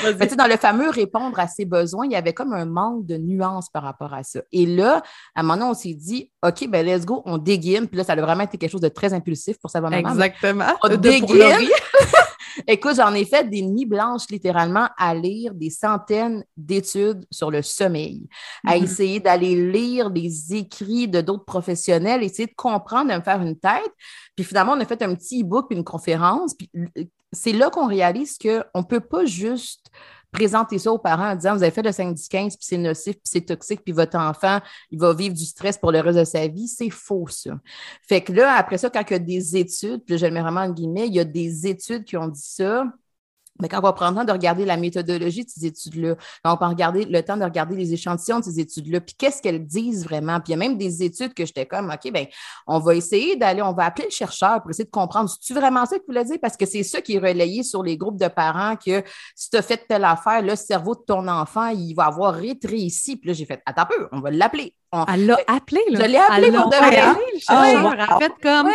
Mais 0.03 0.27
dans 0.27 0.47
le 0.47 0.57
fameux 0.57 0.91
répondre 0.91 1.39
à 1.39 1.47
ses 1.47 1.65
besoins, 1.65 2.07
il 2.07 2.13
y 2.13 2.17
avait 2.17 2.33
comme 2.33 2.53
un 2.53 2.65
manque 2.65 3.07
de 3.07 3.17
nuances 3.17 3.69
par 3.69 3.83
rapport 3.83 4.15
à 4.15 4.23
ça. 4.23 4.41
Et 4.53 4.67
là, 4.67 5.03
à 5.35 5.41
un 5.41 5.43
moment 5.43 5.57
donné, 5.57 5.71
on 5.71 5.75
s'est 5.75 5.95
dit, 5.95 6.31
OK, 6.47 6.69
ben 6.69 6.87
let's 6.87 7.05
go, 7.05 7.23
on 7.25 7.39
déguine. 7.39 7.87
Puis 7.87 7.97
là, 7.97 8.05
ça 8.05 8.13
a 8.13 8.17
vraiment 8.17 8.45
été 8.45 8.59
quelque 8.59 8.71
chose 8.71 8.81
de 8.81 8.89
très 8.89 9.13
impulsif 9.13 9.59
pour 9.59 9.71
savoir 9.71 9.91
maman. 9.91 10.11
Exactement. 10.11 10.65
On 10.83 10.97
déguine. 10.97 11.69
Écoute, 12.67 12.97
j'en 12.97 13.15
ai 13.15 13.25
fait 13.25 13.49
des 13.49 13.63
nuits 13.63 13.87
blanches 13.87 14.29
littéralement 14.29 14.89
à 14.99 15.15
lire 15.15 15.55
des 15.55 15.71
centaines 15.71 16.45
d'études 16.57 17.25
sur 17.31 17.51
le 17.51 17.63
sommeil, 17.63 18.29
à 18.67 18.77
mm-hmm. 18.77 18.83
essayer 18.83 19.21
d'aller 19.21 19.71
lire 19.71 20.11
les 20.11 20.55
écrits 20.55 21.09
de 21.09 21.21
d'autres 21.21 21.45
professionnels, 21.45 22.23
essayer 22.23 22.47
de 22.47 22.55
comprendre, 22.57 23.11
de 23.13 23.17
me 23.17 23.23
faire 23.23 23.41
une 23.41 23.59
tête. 23.59 23.93
Puis 24.37 24.45
finalement, 24.45 24.73
on 24.73 24.81
a 24.81 24.85
fait 24.85 25.03
un 25.03 25.15
petit 25.15 25.43
e-book 25.43 25.67
puis 25.69 25.79
une 25.79 25.85
conférence. 25.85 26.55
Puis 26.55 26.71
c'est 27.33 27.53
là 27.53 27.71
qu'on 27.71 27.87
réalise 27.87 28.39
qu'on 28.39 28.81
ne 28.81 28.85
peut 28.85 29.01
pas 29.01 29.25
juste 29.25 29.91
présenter 30.33 30.79
ça 30.79 30.93
aux 30.93 30.99
parents 30.99 31.31
en 31.31 31.35
disant 31.35 31.57
vous 31.57 31.63
avez 31.63 31.73
fait 31.73 31.83
le 31.83 31.91
5-10-15, 31.91 32.29
puis 32.29 32.57
c'est 32.61 32.79
nocif, 32.79 33.15
puis 33.15 33.23
c'est 33.25 33.41
toxique, 33.41 33.83
puis 33.85 33.93
votre 33.93 34.17
enfant, 34.17 34.61
il 34.91 34.99
va 34.99 35.13
vivre 35.13 35.35
du 35.35 35.45
stress 35.45 35.77
pour 35.77 35.93
le 35.93 36.01
reste 36.01 36.19
de 36.19 36.25
sa 36.25 36.47
vie. 36.47 36.69
C'est 36.69 36.91
faux, 36.91 37.27
ça. 37.29 37.59
Fait 38.09 38.21
que 38.21 38.33
là, 38.33 38.55
après 38.55 38.79
ça, 38.79 38.91
quand 38.91 39.03
il 39.09 39.13
y 39.13 39.17
a 39.17 39.19
des 39.19 39.57
études, 39.57 40.05
puis 40.05 40.19
je 40.19 40.27
le 40.27 40.33
mets 40.33 40.43
vraiment 40.43 40.63
en 40.63 40.71
guillemets, 40.71 41.09
il 41.09 41.15
y 41.15 41.21
a 41.21 41.25
des 41.25 41.67
études 41.67 42.05
qui 42.05 42.17
ont 42.17 42.29
dit 42.29 42.41
ça, 42.41 42.85
mais 43.61 43.69
quand 43.69 43.79
on 43.79 43.83
va 43.83 43.93
prendre 43.93 44.13
le 44.13 44.17
temps 44.21 44.25
de 44.25 44.33
regarder 44.33 44.65
la 44.65 44.77
méthodologie 44.77 45.45
de 45.45 45.51
ces 45.51 45.67
études-là, 45.67 46.17
quand 46.45 46.55
on 46.55 46.57
va 46.57 46.69
regarder 46.69 47.05
le 47.05 47.23
temps 47.23 47.37
de 47.37 47.45
regarder 47.45 47.77
les 47.77 47.93
échantillons 47.93 48.41
de 48.41 48.45
ces 48.45 48.61
études-là, 48.61 49.01
puis 49.01 49.15
qu'est-ce 49.17 49.43
qu'elles 49.43 49.65
disent 49.67 50.05
vraiment. 50.05 50.41
Puis 50.41 50.49
il 50.49 50.51
y 50.53 50.55
a 50.55 50.57
même 50.57 50.79
des 50.79 51.03
études 51.03 51.35
que 51.35 51.45
j'étais 51.45 51.67
comme, 51.67 51.91
OK, 51.91 52.13
ben 52.13 52.27
on 52.67 52.79
va 52.79 52.95
essayer 52.95 53.37
d'aller, 53.37 53.63
on 53.63 53.73
va 53.73 53.85
appeler 53.87 54.07
le 54.07 54.13
chercheur 54.13 54.63
pour 54.63 54.71
essayer 54.71 54.85
de 54.85 54.91
comprendre. 54.91 55.29
C'est-tu 55.29 55.55
vraiment 55.55 55.85
ça 55.87 55.97
que 55.97 56.03
vous 56.07 56.13
voulez 56.13 56.25
dire? 56.25 56.39
Parce 56.41 56.57
que 56.57 56.67
c'est 56.67 56.83
ça 56.83 57.01
qui 57.01 57.17
est 57.17 57.19
relayé 57.19 57.63
sur 57.63 57.83
les 57.83 57.97
groupes 57.97 58.19
de 58.19 58.29
parents 58.29 58.77
que 58.77 59.03
si 59.35 59.51
tu 59.51 59.57
as 59.57 59.63
fait 59.63 59.85
telle 59.89 60.05
affaire, 60.05 60.43
le 60.43 60.57
cerveau 60.57 60.95
de 60.95 61.03
ton 61.07 61.27
enfant, 61.29 61.69
il 61.69 61.95
va 61.95 62.05
avoir 62.05 62.35
rétréci. 62.35 63.17
Puis 63.17 63.29
là, 63.29 63.35
j'ai 63.35 63.45
fait, 63.45 63.63
attends 63.67 63.83
un 63.83 63.87
peu, 63.87 64.09
on 64.13 64.21
va 64.21 64.31
l'appeler. 64.31 64.75
Elle 64.93 65.27
l'a 65.27 65.39
appelé, 65.47 65.81
là. 65.91 66.01
Je 66.03 66.11
l'ai 66.11 66.17
appelé 66.19 66.51
pour 66.51 66.69
de 66.69 66.77
vrai. 66.77 67.03
fait 68.19 68.33
comme, 68.43 68.69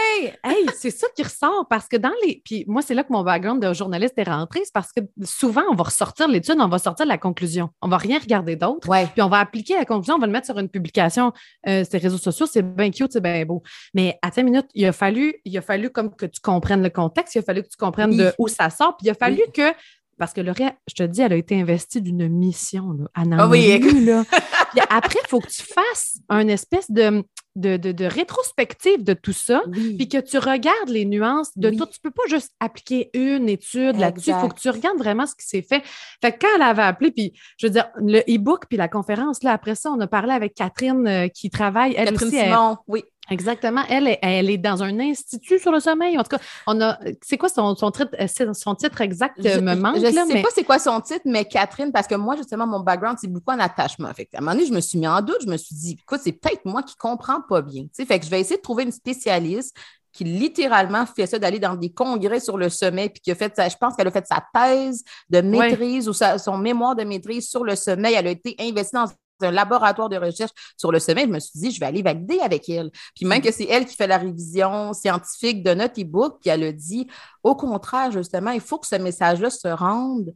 hey, 0.44 0.66
c'est 0.78 0.92
ça 0.92 1.08
qui 1.16 1.24
ressort 1.24 1.68
parce 1.70 1.88
que 1.88 1.98
dans 1.98 2.12
les. 2.26 2.42
Puis 2.46 2.64
moi, 2.68 2.82
c'est 2.82 2.94
là 2.94 3.04
que 3.04 3.12
mon 3.12 3.24
background 3.24 3.62
de 3.62 3.74
journaliste 3.74 4.14
est 4.18 4.24
rentré, 4.30 4.62
c'est 4.64 4.74
parce 4.74 4.92
que 4.94 5.02
souvent, 5.24 5.64
on 5.70 5.76
va 5.76 5.84
ressortir 5.84 6.28
l'étude, 6.28 6.56
on 6.60 6.68
va 6.70 6.80
sortir 6.80 7.06
la 7.06 7.18
conclusion. 7.18 7.70
On 7.82 7.90
va 7.90 7.98
rien 7.98 8.20
regarder 8.20 8.56
d'autre. 8.56 8.88
Puis 9.14 9.22
on 9.22 9.30
va 9.30 9.40
appliquer 9.40 9.76
la 9.76 9.86
conclusion, 9.86 10.16
on 10.16 10.20
va 10.20 10.28
le 10.28 10.32
mettre 10.32 10.46
sur 10.46 10.58
une 10.58 10.70
publication. 10.70 11.34
Euh, 11.68 11.84
ces 11.90 11.98
réseaux 11.98 12.18
sociaux, 12.18 12.46
c'est 12.46 12.62
bien 12.62 12.92
cute, 12.92 13.12
c'est 13.12 13.22
bien 13.22 13.44
beau. 13.46 13.62
Mais 13.94 14.18
à 14.22 14.30
10 14.30 14.44
minutes, 14.44 14.68
il 14.74 14.86
a 14.86 14.94
fallu, 14.94 15.36
il 15.44 15.58
a 15.58 15.62
fallu 15.62 15.90
comme 15.90 16.16
que 16.16 16.26
tu 16.26 16.40
comprennes 16.40 16.84
le 16.84 16.90
contexte, 16.90 17.36
il 17.36 17.40
a 17.40 17.42
fallu 17.42 17.62
que 17.64 17.70
tu 17.70 17.78
comprennes 17.78 18.16
de 18.16 18.34
où 18.40 18.48
ça 18.48 18.70
sort, 18.70 18.96
puis 18.98 19.08
il 19.08 19.10
a 19.10 19.16
fallu 19.16 19.42
que 19.54 19.74
parce 20.18 20.32
que 20.32 20.40
Laurie, 20.40 20.64
je 20.88 20.96
te 20.96 21.04
dis, 21.04 21.22
elle 21.22 21.34
a 21.34 21.36
été 21.36 21.60
investie 21.60 22.02
d'une 22.02 22.30
mission. 22.30 22.94
Là. 22.94 23.06
ah 23.38 23.48
oui, 23.50 24.06
là. 24.06 24.24
après, 24.90 25.20
il 25.24 25.28
faut 25.28 25.40
que 25.40 25.50
tu 25.50 25.64
fasses 25.64 26.20
un 26.30 26.48
espèce 26.48 26.90
de, 26.90 27.24
de, 27.56 28.06
rétrospective 28.06 29.04
de 29.04 29.14
tout 29.14 29.34
ça, 29.34 29.64
puis 29.72 30.10
que 30.10 30.18
tu 30.18 30.38
regardes 30.38 30.90
les 30.90 31.06
nuances 31.06 31.58
de 31.58 31.70
tout. 31.70 31.86
Tu 31.86 32.00
ne 32.04 32.10
peux 32.10 32.12
pas 32.12 32.28
juste 32.28 32.52
appliquer 32.60 33.10
une 33.14 33.50
étude 33.50 33.98
là-dessus. 33.98 34.32
Il 34.32 34.36
faut 34.36 34.50
que 34.50 34.60
tu 34.60 34.70
regardes 34.70 34.98
vraiment 34.98 35.26
ce 35.26 35.36
qui 35.36 35.46
s'est 35.46 35.62
fait. 35.62 35.84
Fait 36.22 36.32
que 36.32 36.40
quand 36.42 36.56
elle 36.56 36.62
avait 36.62 36.84
appelé, 36.84 37.12
puis 37.12 37.34
je 37.58 37.68
veux 37.68 37.74
dire, 37.74 37.88
le 37.98 38.20
e-book 38.30 38.66
puis 38.68 38.78
la 38.78 38.88
conférence, 38.88 39.44
là, 39.44 39.52
après 39.52 39.76
ça, 39.76 39.92
on 39.92 40.00
a 40.00 40.08
parlé 40.08 40.34
avec 40.34 40.54
Catherine 40.54 41.08
euh, 41.08 41.28
qui 41.28 41.50
travaille, 41.50 41.94
elle 41.98 42.10
Catherine 42.10 42.28
aussi. 42.28 42.40
Simon, 42.40 42.78
oui. 42.88 43.04
Exactement. 43.32 43.82
Elle, 43.90 44.18
elle 44.22 44.50
est 44.50 44.58
dans 44.58 44.84
un 44.84 45.00
institut 45.00 45.60
sur 45.60 45.72
le 45.72 45.80
sommeil. 45.80 46.18
En 46.18 46.24
tout 46.24 46.38
cas, 46.38 46.44
on 46.68 46.80
a. 46.82 47.00
C'est 47.22 47.38
quoi 47.38 47.50
son, 47.50 47.76
son, 47.76 47.92
titre, 47.92 48.12
euh, 48.20 48.54
son 48.54 48.76
titre 48.76 49.02
exact 49.02 49.36
je, 49.44 49.60
me 49.60 49.76
manque? 49.76 49.98
Je 49.98 50.06
ne 50.06 50.12
sais 50.12 50.42
pas 50.42 50.50
c'est 50.54 50.64
quoi 50.64 50.80
son 50.80 51.02
titre, 51.02 51.22
mais 51.26 51.46
Catherine, 51.46 51.92
parce 51.92 52.08
que 52.08 52.16
moi, 52.16 52.36
justement, 52.36 52.68
mon 52.68 52.82
background, 52.82 53.18
c'est 53.20 53.28
beaucoup 53.28 53.52
en 53.52 53.60
attachement. 53.60 54.14
Fait 54.14 54.30
à 54.34 54.38
un 54.38 54.42
moment 54.42 54.54
donné, 54.54 54.65
je 54.66 54.74
me 54.74 54.82
suis 54.82 54.98
mis 54.98 55.08
en 55.08 55.22
doute. 55.22 55.42
Je 55.42 55.48
me 55.48 55.58
suis 55.58 55.76
dit, 55.76 55.98
écoute, 56.00 56.22
c'est 56.24 56.34
peut-être 56.34 56.66
moi 56.66 56.84
qui 56.84 56.96
ne 56.96 57.10
comprends 57.10 57.42
pas 57.42 57.62
bien. 57.62 57.86
fait 57.96 58.20
que 58.20 58.26
je 58.26 58.30
vais 58.30 58.40
essayer 58.40 58.58
de 58.58 58.62
trouver 58.62 58.84
une 58.84 58.92
spécialiste 58.92 59.76
qui 60.16 60.24
littéralement 60.24 61.06
fait 61.06 61.28
ça, 61.28 61.38
d'aller 61.38 61.60
dans 61.60 61.76
des 61.76 61.92
congrès 61.92 62.40
sur 62.40 62.58
le 62.58 62.70
sommeil, 62.70 63.10
puis 63.10 63.20
qui 63.20 63.32
a 63.32 63.36
fait, 63.36 63.54
je 63.58 63.76
pense 63.76 63.96
qu'elle 63.96 64.08
a 64.08 64.12
fait 64.12 64.26
sa 64.26 64.42
thèse 64.54 65.04
de 65.30 65.42
maîtrise 65.42 66.08
ou 66.08 66.14
son 66.14 66.58
mémoire 66.58 66.96
de 66.96 67.04
maîtrise 67.04 67.50
sur 67.50 67.66
le 67.66 67.76
sommeil. 67.76 68.14
Elle 68.14 68.28
a 68.28 68.32
été 68.32 68.56
investie 68.60 68.96
dans 68.96 69.08
un 69.42 69.52
laboratoire 69.52 70.08
de 70.08 70.16
recherche 70.16 70.52
sur 70.78 70.92
le 70.92 71.00
sommeil, 71.00 71.26
je 71.26 71.32
me 71.32 71.40
suis 71.40 71.60
dit, 71.60 71.72
je 71.72 71.80
vais 71.82 71.86
aller 71.88 72.02
valider 72.02 72.40
avec 72.40 72.70
elle. 72.70 72.90
Puis 73.14 73.26
même 73.26 73.42
que 73.42 73.52
c'est 73.52 73.66
elle 73.66 73.86
qui 73.86 73.96
fait 73.96 74.08
la 74.08 74.18
révision 74.18 74.94
scientifique 74.94 75.64
de 75.64 75.74
notre 75.74 76.00
e-book, 76.02 76.38
puis 76.40 76.50
elle 76.50 76.64
a 76.64 76.72
dit, 76.72 77.08
au 77.44 77.56
contraire, 77.56 78.12
justement, 78.12 78.52
il 78.52 78.62
faut 78.62 78.78
que 78.78 78.88
ce 78.88 78.96
message-là 78.96 79.50
se 79.50 79.68
rende 79.68 80.34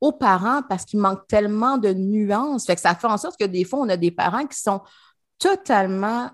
aux 0.00 0.12
parents 0.12 0.62
parce 0.68 0.84
qu'il 0.84 1.00
manque 1.00 1.26
tellement 1.26 1.78
de 1.78 1.92
nuances. 1.92 2.66
Fait 2.66 2.74
que 2.74 2.80
ça 2.80 2.94
fait 2.94 3.06
en 3.06 3.16
sorte 3.16 3.38
que 3.38 3.46
des 3.46 3.64
fois, 3.64 3.80
on 3.80 3.88
a 3.88 3.96
des 3.96 4.10
parents 4.10 4.46
qui 4.46 4.58
sont 4.58 4.80
totalement 5.38 6.30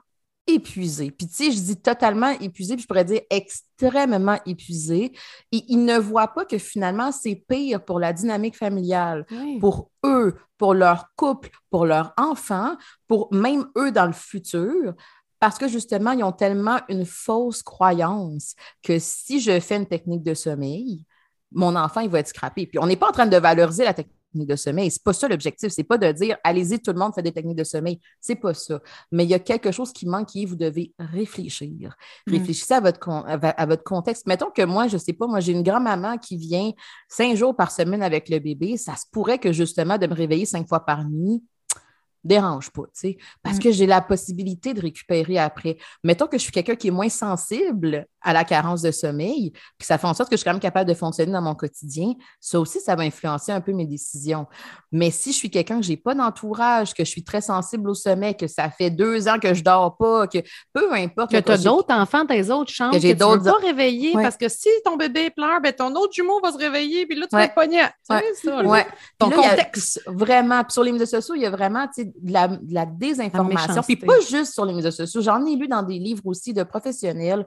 épuisé. 0.47 1.11
Puis, 1.11 1.29
tu 1.29 1.35
sais, 1.35 1.53
je 1.53 1.61
dis 1.61 1.77
totalement 1.77 2.31
épuisé, 2.41 2.75
puis 2.75 2.83
je 2.83 2.89
pourrais 2.89 3.05
dire 3.05 3.21
extrêmement 3.31 4.39
épuisé. 4.45 5.13
Et 5.53 5.65
ils 5.69 5.85
ne 5.85 5.99
voient 5.99 6.29
pas 6.29 6.45
que 6.45 6.59
finalement, 6.59 7.13
c'est 7.13 7.37
pire 7.49 7.85
pour 7.85 8.01
la 8.01 8.13
dynamique 8.13 8.57
familiale, 8.57 9.25
pour 9.61 9.91
eux, 10.05 10.37
pour 10.59 10.75
leur 10.75 11.07
couple, 11.17 11.51
pour 11.71 11.87
leurs 11.87 12.13
enfants, 12.17 12.77
pour 13.07 13.33
même 13.33 13.67
eux 13.77 13.93
dans 13.93 14.07
le 14.07 14.13
futur. 14.13 14.95
Parce 15.39 15.59
que 15.59 15.69
justement, 15.69 16.13
ils 16.13 16.25
ont 16.25 16.33
tellement 16.33 16.81
une 16.89 17.05
fausse 17.05 17.63
croyance 17.63 18.55
que 18.83 18.99
si 18.99 19.41
je 19.41 19.59
fais 19.61 19.77
une 19.77 19.87
technique 19.87 20.23
de 20.23 20.35
sommeil, 20.35 21.05
mon 21.55 21.77
enfant, 21.77 22.01
il 22.01 22.11
va 22.11 22.21
être 22.21 22.29
scrappé. 22.29 22.67
Puis 22.67 22.79
on 22.79 22.87
n'est 22.87 22.97
pas 22.97 23.09
en 23.09 23.13
train 23.13 23.27
de 23.27 23.37
valoriser 23.37 23.85
la 23.85 23.95
technique 23.95 24.17
de 24.35 24.57
sommeil. 24.57 24.91
C'est 24.91 25.03
pas 25.03 25.13
ça 25.13 25.29
l'objectif. 25.29 25.71
C'est 25.71 25.85
pas 25.85 25.99
de 25.99 26.11
dire 26.13 26.37
allez-y, 26.45 26.81
tout 26.81 26.93
le 26.93 26.99
monde 26.99 27.15
fait 27.15 27.23
des 27.23 27.33
techniques 27.33 27.57
de 27.57 27.65
sommeil. 27.65 28.01
C'est 28.21 28.37
pas 28.37 28.55
ça. 28.55 28.81
Mais 29.11 29.25
il 29.25 29.31
y 29.31 29.35
a 29.35 29.39
quelque 29.39 29.71
chose 29.71 29.93
qui 29.93 30.07
manque 30.07 30.35
et 30.37 30.47
vous 30.47 30.57
devez 30.57 30.93
réfléchir. 30.99 31.95
Mm. 32.27 32.33
Réfléchissez 32.33 32.75
à 32.75 32.81
votre, 32.81 33.09
à 33.09 33.67
votre 33.67 33.85
contexte. 33.85 34.27
Mettons 34.27 34.51
que 34.51 34.63
moi, 34.63 34.89
je 34.89 34.97
sais 34.97 35.13
pas, 35.13 35.27
moi, 35.27 35.41
j'ai 35.41 35.53
une 35.53 35.63
grand-maman 35.63 36.19
qui 36.19 36.37
vient 36.37 36.73
cinq 37.09 37.37
jours 37.37 37.55
par 37.55 37.71
semaine 37.71 38.03
avec 38.03 38.29
le 38.29 38.39
bébé. 38.39 38.77
Ça 38.77 38.97
se 38.97 39.05
pourrait 39.11 39.39
que 39.39 39.53
justement 39.53 39.99
de 39.99 40.07
me 40.07 40.15
réveiller 40.15 40.47
cinq 40.47 40.67
fois 40.69 40.81
par 40.85 41.05
nuit, 41.09 41.43
dérange 42.25 42.71
pas, 42.71 42.83
tu 42.83 42.91
sais, 42.95 43.19
parce 43.43 43.57
mm. 43.57 43.61
que 43.61 43.71
j'ai 43.73 43.87
la 43.87 44.01
possibilité 44.01 44.75
de 44.75 44.81
récupérer 44.81 45.39
après. 45.39 45.77
Mettons 46.03 46.27
que 46.27 46.39
je 46.39 46.43
suis 46.43 46.53
quelqu'un 46.53 46.77
qui 46.77 46.89
est 46.89 46.93
moins 46.93 47.09
sensible 47.09 48.07
à 48.21 48.33
la 48.33 48.45
carence 48.45 48.83
de 48.83 48.91
sommeil, 48.91 49.53
puis 49.79 49.87
ça 49.87 49.99
fait 49.99 50.07
en 50.07 50.15
sorte 50.15 50.31
que 50.31 50.37
je 50.37 50.41
suis 50.41 50.45
quand 50.45 50.53
même 50.53 50.61
capable 50.61 50.89
de 50.89 50.95
fonctionner 50.95 51.33
dans 51.33 51.43
mon 51.43 51.55
quotidien, 51.55 52.13
ça 52.41 52.61
aussi, 52.61 52.81
ça 52.81 52.95
va 52.95 53.03
influencer 53.03 53.53
un 53.53 53.61
peu 53.61 53.73
mes 53.73 53.87
décisions. 53.87 54.47
Mais 54.91 55.11
si 55.11 55.33
je 55.33 55.37
suis 55.37 55.51
quelqu'un 55.51 55.81
que 55.81 55.87
j'ai 55.87 55.97
pas 55.97 56.15
d'entourage, 56.15 56.95
que 56.95 57.05
je 57.05 57.11
suis 57.11 57.25
très 57.25 57.41
sensible 57.41 57.89
au 57.89 57.95
sommeil, 57.95 58.37
que 58.37 58.47
ça 58.47 58.71
fait 58.71 58.91
deux 58.91 59.29
ans 59.29 59.39
que 59.39 59.55
je 59.55 59.63
dors 59.63 59.97
pas, 59.97 60.27
que 60.27 60.39
peu 60.73 60.93
importe. 60.93 61.33
Que 61.33 61.39
tu 61.39 61.53
as 61.53 61.59
d'autres 61.59 61.93
enfants 61.93 62.25
les 62.33 62.51
autres 62.51 62.73
chambres, 62.73 62.95
que, 62.95 63.01
j'ai 63.01 63.15
d'autres 63.15 63.45
pas 63.45 63.67
réveiller, 63.67 64.13
parce 64.13 64.37
que 64.37 64.49
si 64.49 64.69
ton 64.85 64.97
bébé 64.97 65.31
pleure, 65.31 65.61
ben 65.61 65.73
ton 65.73 65.95
autre 65.95 66.13
jumeau 66.13 66.41
va 66.43 66.53
se 66.53 66.59
réveiller, 66.59 67.07
puis 67.07 67.19
là, 67.19 67.27
tu 67.27 67.37
vas 67.37 67.45
être 67.45 67.55
pogné. 67.55 67.83
Ouais. 68.11 68.23
ça, 68.43 68.65
ouais. 68.65 68.87
Ton 69.19 69.31
contexte. 69.31 70.03
vraiment, 70.07 70.63
sur 70.69 70.83
les 70.83 70.93
médias 70.93 71.07
sociaux, 71.07 71.35
il 71.35 71.43
y 71.43 71.47
a 71.47 71.51
vraiment 71.51 71.87
de 72.21 72.33
la, 72.33 72.49
de 72.49 72.75
la 72.75 72.87
désinformation. 72.87 73.83
Puis 73.83 73.97
pas 73.97 74.21
juste 74.21 74.55
sur 74.55 74.65
les 74.65 74.75
médias 74.75 74.91
sociaux. 74.91 75.21
J'en 75.21 75.45
ai 75.47 75.57
lu 75.57 75.69
dans 75.69 75.83
des 75.83 75.99
livres 75.99 76.23
aussi 76.27 76.53
de 76.53 76.63
professionnels 76.63 77.47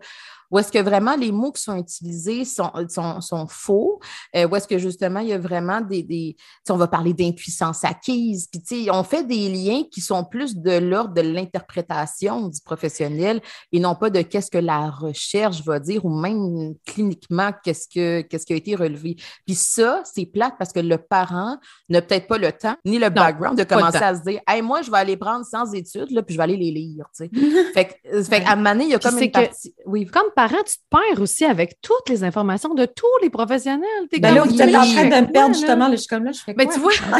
ou 0.51 0.59
est-ce 0.59 0.71
que 0.71 0.79
vraiment 0.79 1.15
les 1.15 1.31
mots 1.31 1.51
qui 1.51 1.61
sont 1.61 1.77
utilisés 1.77 2.45
sont, 2.45 2.71
sont, 2.89 3.47
faux? 3.47 3.99
Euh, 4.35 4.47
ou 4.47 4.55
est-ce 4.55 4.67
que 4.67 4.77
justement, 4.77 5.19
il 5.19 5.29
y 5.29 5.33
a 5.33 5.37
vraiment 5.37 5.81
des. 5.81 6.03
des 6.03 6.35
on 6.69 6.77
va 6.77 6.87
parler 6.87 7.13
d'impuissance 7.13 7.83
acquise, 7.83 8.47
puis 8.51 8.89
on 8.91 9.03
fait 9.03 9.23
des 9.23 9.49
liens 9.49 9.83
qui 9.91 10.01
sont 10.01 10.23
plus 10.23 10.55
de 10.57 10.77
l'ordre 10.77 11.13
de 11.13 11.21
l'interprétation 11.21 12.49
du 12.49 12.59
professionnel 12.61 13.41
et 13.71 13.79
non 13.79 13.95
pas 13.95 14.09
de 14.09 14.21
qu'est-ce 14.21 14.51
que 14.51 14.57
la 14.57 14.89
recherche 14.89 15.63
va 15.63 15.79
dire 15.79 16.05
ou 16.05 16.09
même 16.09 16.73
cliniquement 16.85 17.51
qu'est-ce, 17.63 17.87
que, 17.87 18.21
qu'est-ce 18.21 18.45
qui 18.45 18.53
a 18.53 18.55
été 18.55 18.75
relevé. 18.75 19.15
Puis 19.45 19.55
ça, 19.55 20.01
c'est 20.03 20.25
plate 20.25 20.55
parce 20.57 20.73
que 20.73 20.79
le 20.79 20.97
parent 20.97 21.57
n'a 21.89 22.01
peut-être 22.01 22.27
pas 22.27 22.37
le 22.37 22.51
temps 22.51 22.75
ni 22.83 22.99
le 22.99 23.09
background 23.09 23.57
de 23.57 23.63
commencer 23.63 23.97
à 23.97 24.15
se 24.15 24.21
dire 24.21 24.41
Hey, 24.47 24.61
moi, 24.61 24.81
je 24.81 24.91
vais 24.91 24.97
aller 24.97 25.17
prendre 25.17 25.45
sans 25.45 25.73
études, 25.73 26.11
là, 26.11 26.23
puis 26.23 26.33
je 26.33 26.39
vais 26.39 26.43
aller 26.43 26.57
les 26.57 26.71
lire. 26.71 27.05
fait, 27.73 27.99
fait 28.23 28.43
à 28.45 28.53
un 28.53 28.79
il 28.79 28.89
y 28.89 28.93
a 28.95 28.99
comme 28.99 29.17
une 29.17 29.31
partie. 29.31 29.75
Oui. 29.85 30.05
Comme 30.05 30.31
parent, 30.35 30.63
tu 30.65 30.75
te 30.75 30.83
perds 30.89 31.21
aussi 31.21 31.45
avec 31.45 31.81
toutes 31.81 32.09
les 32.09 32.23
informations 32.23 32.73
de 32.73 32.85
tous 32.85 33.05
les 33.21 33.29
professionnels. 33.29 33.87
Es 34.11 34.19
ben 34.19 34.35
là, 34.35 34.43
tu 34.47 34.55
es 34.55 34.75
en 34.75 34.81
train 34.81 35.05
de 35.05 35.25
me 35.25 35.31
perdre 35.31 35.55
justement. 35.55 35.91
je 35.91 35.95
suis 35.97 36.07
comme 36.07 36.25
là, 36.25 36.31
je 36.31 36.41
fais 36.41 36.53
ben, 36.53 36.65
quoi? 36.65 36.73
tu 36.73 36.79
vois. 36.79 36.93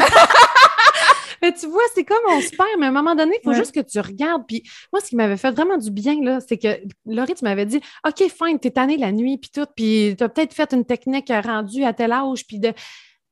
Mais 1.42 1.52
tu 1.52 1.66
vois, 1.66 1.82
c'est 1.94 2.04
comme 2.04 2.22
on 2.28 2.40
se 2.40 2.50
perd, 2.50 2.68
mais 2.78 2.86
à 2.86 2.88
un 2.88 2.92
moment 2.92 3.14
donné, 3.14 3.38
il 3.40 3.44
faut 3.44 3.52
juste 3.52 3.74
que 3.74 3.80
tu 3.80 4.00
regardes. 4.00 4.44
Puis 4.46 4.62
moi, 4.92 5.00
ce 5.00 5.10
qui 5.10 5.16
m'avait 5.16 5.36
fait 5.36 5.50
vraiment 5.50 5.76
du 5.76 5.90
bien, 5.90 6.16
là, 6.22 6.38
c'est 6.46 6.56
que 6.56 6.80
Laurie, 7.04 7.34
tu 7.34 7.44
m'avais 7.44 7.66
dit 7.66 7.80
OK, 8.06 8.24
fine, 8.28 8.58
t'es 8.58 8.70
tanné 8.70 8.96
la 8.96 9.12
nuit, 9.12 9.38
puis 9.38 9.50
tout, 9.50 9.66
puis 9.76 10.14
tu 10.16 10.24
as 10.24 10.28
peut-être 10.28 10.54
fait 10.54 10.72
une 10.72 10.84
technique 10.84 11.30
rendue 11.44 11.84
à 11.84 11.92
tel 11.92 12.12
âge, 12.12 12.46
puis 12.46 12.58
de. 12.58 12.72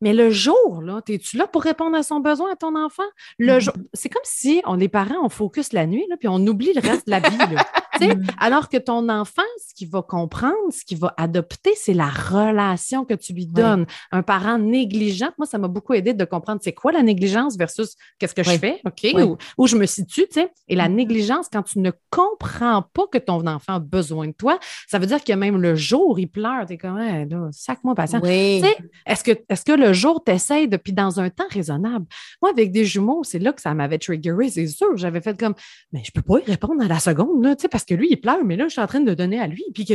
Mais 0.01 0.13
le 0.13 0.29
jour, 0.31 0.83
là, 0.83 1.01
es-tu 1.09 1.39
là 1.39 1.47
pour 1.47 1.63
répondre 1.63 1.97
à 1.97 2.03
son 2.03 2.21
besoin 2.21 2.53
à 2.53 2.57
ton 2.57 2.77
enfant? 2.77 3.05
Le 3.39 3.59
mm-hmm. 3.59 3.73
c'est 3.95 4.09
comme 4.11 4.23
si 4.25 4.61
on, 4.67 4.75
les 4.75 4.89
parents, 4.89 5.25
on 5.25 5.29
focus 5.31 5.73
la 5.73 5.87
nuit, 5.87 6.05
là, 6.11 6.17
puis 6.19 6.29
on 6.29 6.47
oublie 6.47 6.75
le 6.75 6.81
reste 6.81 7.07
de 7.07 7.11
la 7.11 7.21
vie. 7.21 7.39
Là. 7.39 7.67
Mm. 8.01 8.27
Alors 8.39 8.69
que 8.69 8.77
ton 8.77 9.09
enfant, 9.09 9.43
ce 9.67 9.75
qu'il 9.75 9.89
va 9.89 10.03
comprendre, 10.03 10.55
ce 10.71 10.85
qu'il 10.85 10.99
va 10.99 11.15
adopter, 11.17 11.73
c'est 11.77 11.95
la 11.95 12.09
relation 12.09 13.05
que 13.05 13.15
tu 13.15 13.33
lui 13.33 13.47
donnes. 13.47 13.87
Un 14.13 14.23
parent 14.23 14.59
négligent, 14.59 15.33
moi, 15.39 15.47
ça 15.47 15.59
m'a 15.59 15.69
beaucoup 15.69 15.95
aidé 15.95 16.15
de 16.15 16.25
comprendre 16.25 16.61
c'est 16.63 16.73
quoi 16.73 16.93
la 16.93 17.03
négligence 17.03 17.57
versus 17.57 17.97
qu'est-ce 18.19 18.35
que 18.35 18.43
je 18.43 18.59
fais, 18.59 18.81
OK, 18.87 19.39
où, 19.59 19.67
je 19.67 19.77
me 19.77 19.87
situe, 19.87 20.27
tu 20.27 20.41
sais. 20.41 20.51
Et 20.69 20.77
la 20.77 20.89
mm-hmm. 20.89 20.95
négligence, 20.95 21.49
quand 21.53 21.63
tu 21.63 21.79
ne 21.79 21.91
comprends 22.11 22.83
pas 22.83 23.07
que 23.11 23.19
ton 23.19 23.47
enfant 23.47 23.75
a 23.75 23.79
besoin 23.81 24.29
de 24.29 24.33
toi, 24.33 24.59
ça 24.89 24.99
veut 24.99 25.07
dire 25.07 25.23
que 25.23 25.33
même 25.33 25.61
le 25.61 25.75
jour, 25.75 26.19
il 26.19 26.27
pleure, 26.27 26.67
t'es 26.67 26.79
comme, 26.79 26.99
hey, 26.99 27.29
là, 27.29 27.49
sac-moi 27.53 27.95
patient. 27.95 28.21
Est-ce 28.23 29.25
que, 29.25 29.33
est 29.33 29.65
que 29.65 29.73
le 29.73 29.93
jour, 29.93 30.23
tu 30.25 30.33
essaies 30.33 30.69
puis 30.79 30.93
dans 30.93 31.21
un 31.21 31.31
temps 31.31 31.45
raisonnable? 31.51 32.07
Moi, 32.43 32.51
avec 32.51 32.73
des 32.73 32.85
jumeaux, 32.85 33.23
c'est 33.25 33.39
là 33.39 33.53
que 33.53 33.61
ça 33.61 33.75
m'avait 33.75 33.99
triggeré, 33.99 34.49
c'est 34.49 34.67
sûr. 34.67 34.97
J'avais 34.97 35.21
fait 35.21 35.39
comme, 35.39 35.55
mais 35.93 36.03
je 36.05 36.13
peux 36.13 36.23
pas 36.23 36.39
y 36.41 36.45
répondre 36.45 36.83
à 36.83 36.89
la 36.89 37.01
seconde, 37.01 37.43
là, 37.43 37.57
tu 37.57 37.63
sais, 37.63 37.69
parce 37.69 37.84
que 37.85 37.95
lui, 37.95 38.09
il 38.11 38.21
pleure, 38.21 38.45
mais 38.45 38.57
là, 38.57 38.65
je 38.69 38.73
suis 38.73 38.81
en 38.81 38.87
train 38.87 39.01
de 39.01 39.15
donner 39.15 39.41
à 39.41 39.47
lui. 39.47 39.65
Puis 39.73 39.85
que, 39.85 39.95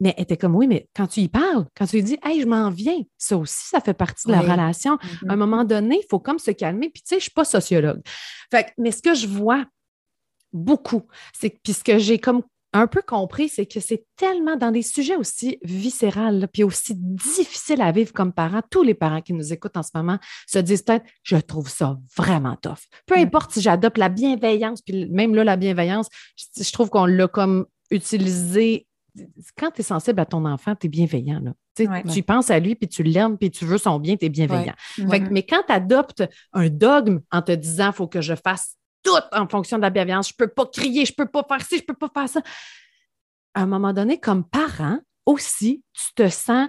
mais 0.00 0.14
elle 0.16 0.22
était 0.22 0.36
comme, 0.36 0.54
oui, 0.54 0.66
mais 0.66 0.88
quand 0.94 1.08
tu 1.08 1.20
y 1.20 1.28
parles, 1.28 1.66
quand 1.76 1.86
tu 1.86 1.96
lui 1.96 2.02
dis, 2.02 2.18
hey, 2.24 2.40
je 2.40 2.46
m'en 2.46 2.70
viens, 2.70 3.00
ça 3.16 3.36
aussi, 3.36 3.68
ça 3.68 3.80
fait 3.80 3.94
partie 3.94 4.28
de 4.28 4.32
la 4.32 4.40
relation. 4.40 4.94
À 4.94 4.98
un 5.02 5.06
mm-hmm. 5.06 5.36
moment 5.36 5.64
donné, 5.64 6.00
il 6.02 6.06
faut 6.08 6.20
comme 6.20 6.38
se 6.38 6.52
calmer. 6.52 6.90
Puis, 6.90 7.02
tu 7.02 7.08
sais, 7.08 7.14
je 7.14 7.16
ne 7.16 7.22
suis 7.22 7.30
pas 7.32 7.44
sociologue. 7.44 8.00
Fait, 8.50 8.72
mais 8.78 8.92
ce 8.92 9.02
que 9.02 9.14
je 9.14 9.26
vois 9.26 9.64
beaucoup, 10.52 11.02
c'est 11.32 11.50
que, 11.50 11.58
puis 11.62 11.72
ce 11.72 11.82
que 11.82 11.98
j'ai 11.98 12.18
comme 12.18 12.42
un 12.72 12.86
peu 12.86 13.00
compris, 13.02 13.48
c'est 13.48 13.66
que 13.66 13.80
c'est 13.80 14.04
tellement 14.16 14.56
dans 14.56 14.70
des 14.70 14.82
sujets 14.82 15.16
aussi 15.16 15.58
viscérales, 15.62 16.48
puis 16.52 16.64
aussi 16.64 16.94
difficiles 16.94 17.80
à 17.80 17.92
vivre 17.92 18.12
comme 18.12 18.32
parents. 18.32 18.60
Tous 18.70 18.82
les 18.82 18.94
parents 18.94 19.22
qui 19.22 19.32
nous 19.32 19.52
écoutent 19.52 19.76
en 19.76 19.82
ce 19.82 19.90
moment 19.94 20.18
se 20.46 20.58
disent 20.58 20.82
peut-être, 20.82 21.06
je 21.22 21.36
trouve 21.36 21.68
ça 21.68 21.98
vraiment 22.16 22.56
tough. 22.56 22.78
Peu 23.06 23.16
mm. 23.16 23.22
importe 23.22 23.52
si 23.52 23.62
j'adopte 23.62 23.96
la 23.96 24.10
bienveillance, 24.10 24.82
puis 24.82 25.08
même 25.10 25.34
là, 25.34 25.44
la 25.44 25.56
bienveillance, 25.56 26.08
je, 26.36 26.70
trouve 26.72 26.90
qu'on 26.90 27.06
l'a 27.06 27.26
comme 27.26 27.66
utilisé. 27.90 28.86
Quand 29.56 29.70
tu 29.70 29.80
es 29.80 29.84
sensible 29.84 30.20
à 30.20 30.26
ton 30.26 30.44
enfant, 30.44 30.74
tu 30.74 30.86
es 30.86 30.90
bienveillant. 30.90 31.40
Là. 31.40 31.52
Tu 32.12 32.22
penses 32.22 32.50
à 32.50 32.58
lui, 32.58 32.74
puis 32.74 32.88
tu 32.88 33.02
l'aimes, 33.02 33.38
puis 33.38 33.50
tu 33.50 33.64
veux 33.64 33.78
son 33.78 33.98
bien, 33.98 34.16
tu 34.16 34.26
es 34.26 34.28
bienveillant. 34.28 34.74
mais 34.98 35.42
quand 35.42 35.62
tu 35.66 35.72
adoptes 35.72 36.24
un 36.52 36.68
dogme 36.68 37.20
en 37.30 37.40
te 37.40 37.52
disant, 37.52 37.88
il 37.88 37.94
faut 37.94 38.08
que 38.08 38.20
je 38.20 38.34
fasse 38.34 38.77
tout 39.02 39.12
en 39.32 39.48
fonction 39.48 39.76
de 39.76 39.82
la 39.82 39.90
bienveillance. 39.90 40.28
Je 40.28 40.34
ne 40.34 40.46
peux 40.46 40.52
pas 40.52 40.66
crier, 40.66 41.04
je 41.04 41.12
ne 41.12 41.24
peux 41.24 41.30
pas 41.30 41.44
faire 41.48 41.66
ci, 41.66 41.76
je 41.76 41.82
ne 41.82 41.86
peux 41.86 41.94
pas 41.94 42.10
faire 42.12 42.28
ça. 42.28 42.40
À 43.54 43.62
un 43.62 43.66
moment 43.66 43.92
donné, 43.92 44.18
comme 44.18 44.44
parent 44.44 44.98
aussi, 45.26 45.82
tu 45.92 46.14
te 46.14 46.28
sens 46.28 46.68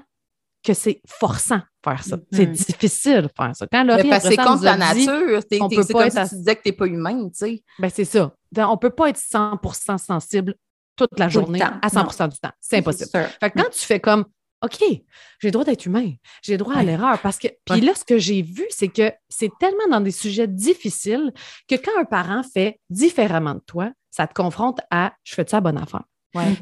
que 0.63 0.73
c'est 0.73 1.01
forçant 1.07 1.61
faire 1.83 2.03
ça. 2.03 2.17
C'est 2.31 2.45
mm-hmm. 2.45 2.65
difficile 2.65 3.21
de 3.21 3.29
faire 3.35 3.55
ça. 3.55 3.67
Quand 3.71 4.19
c'est 4.21 4.35
contre 4.35 4.63
la 4.63 4.77
nature. 4.77 5.41
on 5.61 5.69
peut 5.69 5.85
pas 5.85 6.07
être... 6.07 6.23
si 6.25 6.29
tu 6.29 6.35
disais 6.35 6.55
que 6.55 6.63
tu 6.63 6.69
n'es 6.69 6.75
pas 6.75 6.85
humain, 6.87 7.29
tu 7.29 7.35
sais. 7.35 7.63
Ben, 7.79 7.89
c'est 7.89 8.05
ça. 8.05 8.33
On 8.57 8.71
ne 8.71 8.75
peut 8.75 8.89
pas 8.89 9.09
être 9.09 9.19
100% 9.19 9.97
sensible 9.97 10.55
toute 10.95 11.17
la 11.17 11.29
journée 11.29 11.61
à 11.61 11.87
100% 11.87 12.29
du 12.29 12.39
temps. 12.39 12.51
C'est 12.59 12.77
impossible. 12.77 13.09
Fait 13.11 13.51
quand 13.51 13.69
tu 13.71 13.79
fais 13.79 13.99
comme 13.99 14.25
OK, 14.61 14.79
j'ai 14.81 15.47
le 15.47 15.51
droit 15.51 15.63
d'être 15.63 15.85
humain, 15.85 16.11
j'ai 16.41 16.53
le 16.53 16.57
droit 16.57 16.75
à 16.75 16.83
l'erreur. 16.83 17.19
Parce 17.21 17.37
que, 17.37 17.47
puis 17.65 17.79
là, 17.81 17.93
ce 17.95 18.03
que 18.03 18.17
j'ai 18.17 18.41
vu, 18.41 18.65
c'est 18.69 18.89
que 18.89 19.11
c'est 19.29 19.51
tellement 19.59 19.87
dans 19.89 20.01
des 20.01 20.11
sujets 20.11 20.47
difficiles 20.47 21.31
que 21.67 21.75
quand 21.75 21.97
un 21.97 22.03
parent 22.05 22.43
fait 22.43 22.79
différemment 22.89 23.55
de 23.55 23.61
toi, 23.65 23.91
ça 24.11 24.27
te 24.27 24.33
confronte 24.33 24.79
à 24.91 25.13
je 25.23 25.33
fais 25.33 25.45
ça 25.47 25.57
à 25.57 25.61
bonne 25.61 25.77
affaire. 25.77 26.03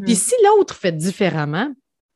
Puis 0.06 0.16
si 0.16 0.34
l'autre 0.46 0.76
fait 0.76 0.92
différemment, 0.92 1.74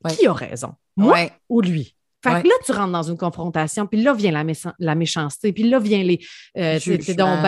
qui 0.10 0.28
a 0.28 0.34
raison? 0.34 0.74
Moi 0.98 1.30
ou 1.50 1.62
lui? 1.62 1.96
Fait 2.24 2.44
que 2.44 2.48
là, 2.48 2.54
tu 2.64 2.72
rentres 2.72 2.92
dans 2.92 3.04
une 3.04 3.18
confrontation, 3.18 3.88
puis 3.88 4.04
là 4.04 4.14
vient 4.14 4.32
la, 4.32 4.44
la 4.78 4.94
méchanceté, 4.96 5.52
puis 5.54 5.64
là 5.68 5.80
vient 5.80 6.04
les. 6.04 6.20
Euh, 6.58 6.80
donc, 7.16 7.42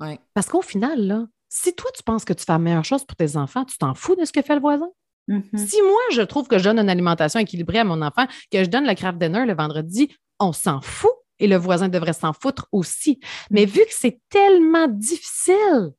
ben, 0.00 0.16
Parce 0.32 0.46
qu'au 0.48 0.62
final, 0.62 1.06
là, 1.06 1.26
si 1.50 1.74
toi, 1.74 1.90
tu 1.94 2.02
penses 2.02 2.24
que 2.24 2.32
tu 2.32 2.44
fais 2.44 2.52
la 2.52 2.58
meilleure 2.58 2.84
chose 2.84 3.04
pour 3.04 3.16
tes 3.16 3.36
enfants, 3.36 3.64
tu 3.64 3.76
t'en 3.76 3.94
fous 3.94 4.16
de 4.16 4.24
ce 4.24 4.32
que 4.32 4.40
fait 4.40 4.54
le 4.54 4.60
voisin? 4.60 4.88
Mm-hmm. 5.28 5.66
Si 5.66 5.82
moi, 5.82 6.00
je 6.12 6.22
trouve 6.22 6.48
que 6.48 6.58
je 6.58 6.64
donne 6.64 6.78
une 6.78 6.90
alimentation 6.90 7.40
équilibrée 7.40 7.78
à 7.78 7.84
mon 7.84 8.02
enfant, 8.02 8.26
que 8.50 8.64
je 8.64 8.68
donne 8.68 8.86
le 8.86 8.94
craft 8.94 9.18
dinner 9.18 9.44
le 9.46 9.54
vendredi, 9.54 10.14
on 10.38 10.52
s'en 10.52 10.80
fout 10.80 11.12
et 11.38 11.46
le 11.46 11.56
voisin 11.56 11.88
devrait 11.88 12.12
s'en 12.12 12.32
foutre 12.32 12.68
aussi. 12.72 13.20
Mais 13.50 13.64
mm-hmm. 13.64 13.68
vu 13.68 13.80
que 13.80 13.92
c'est 13.92 14.20
tellement 14.28 14.88
difficile, 14.88 15.92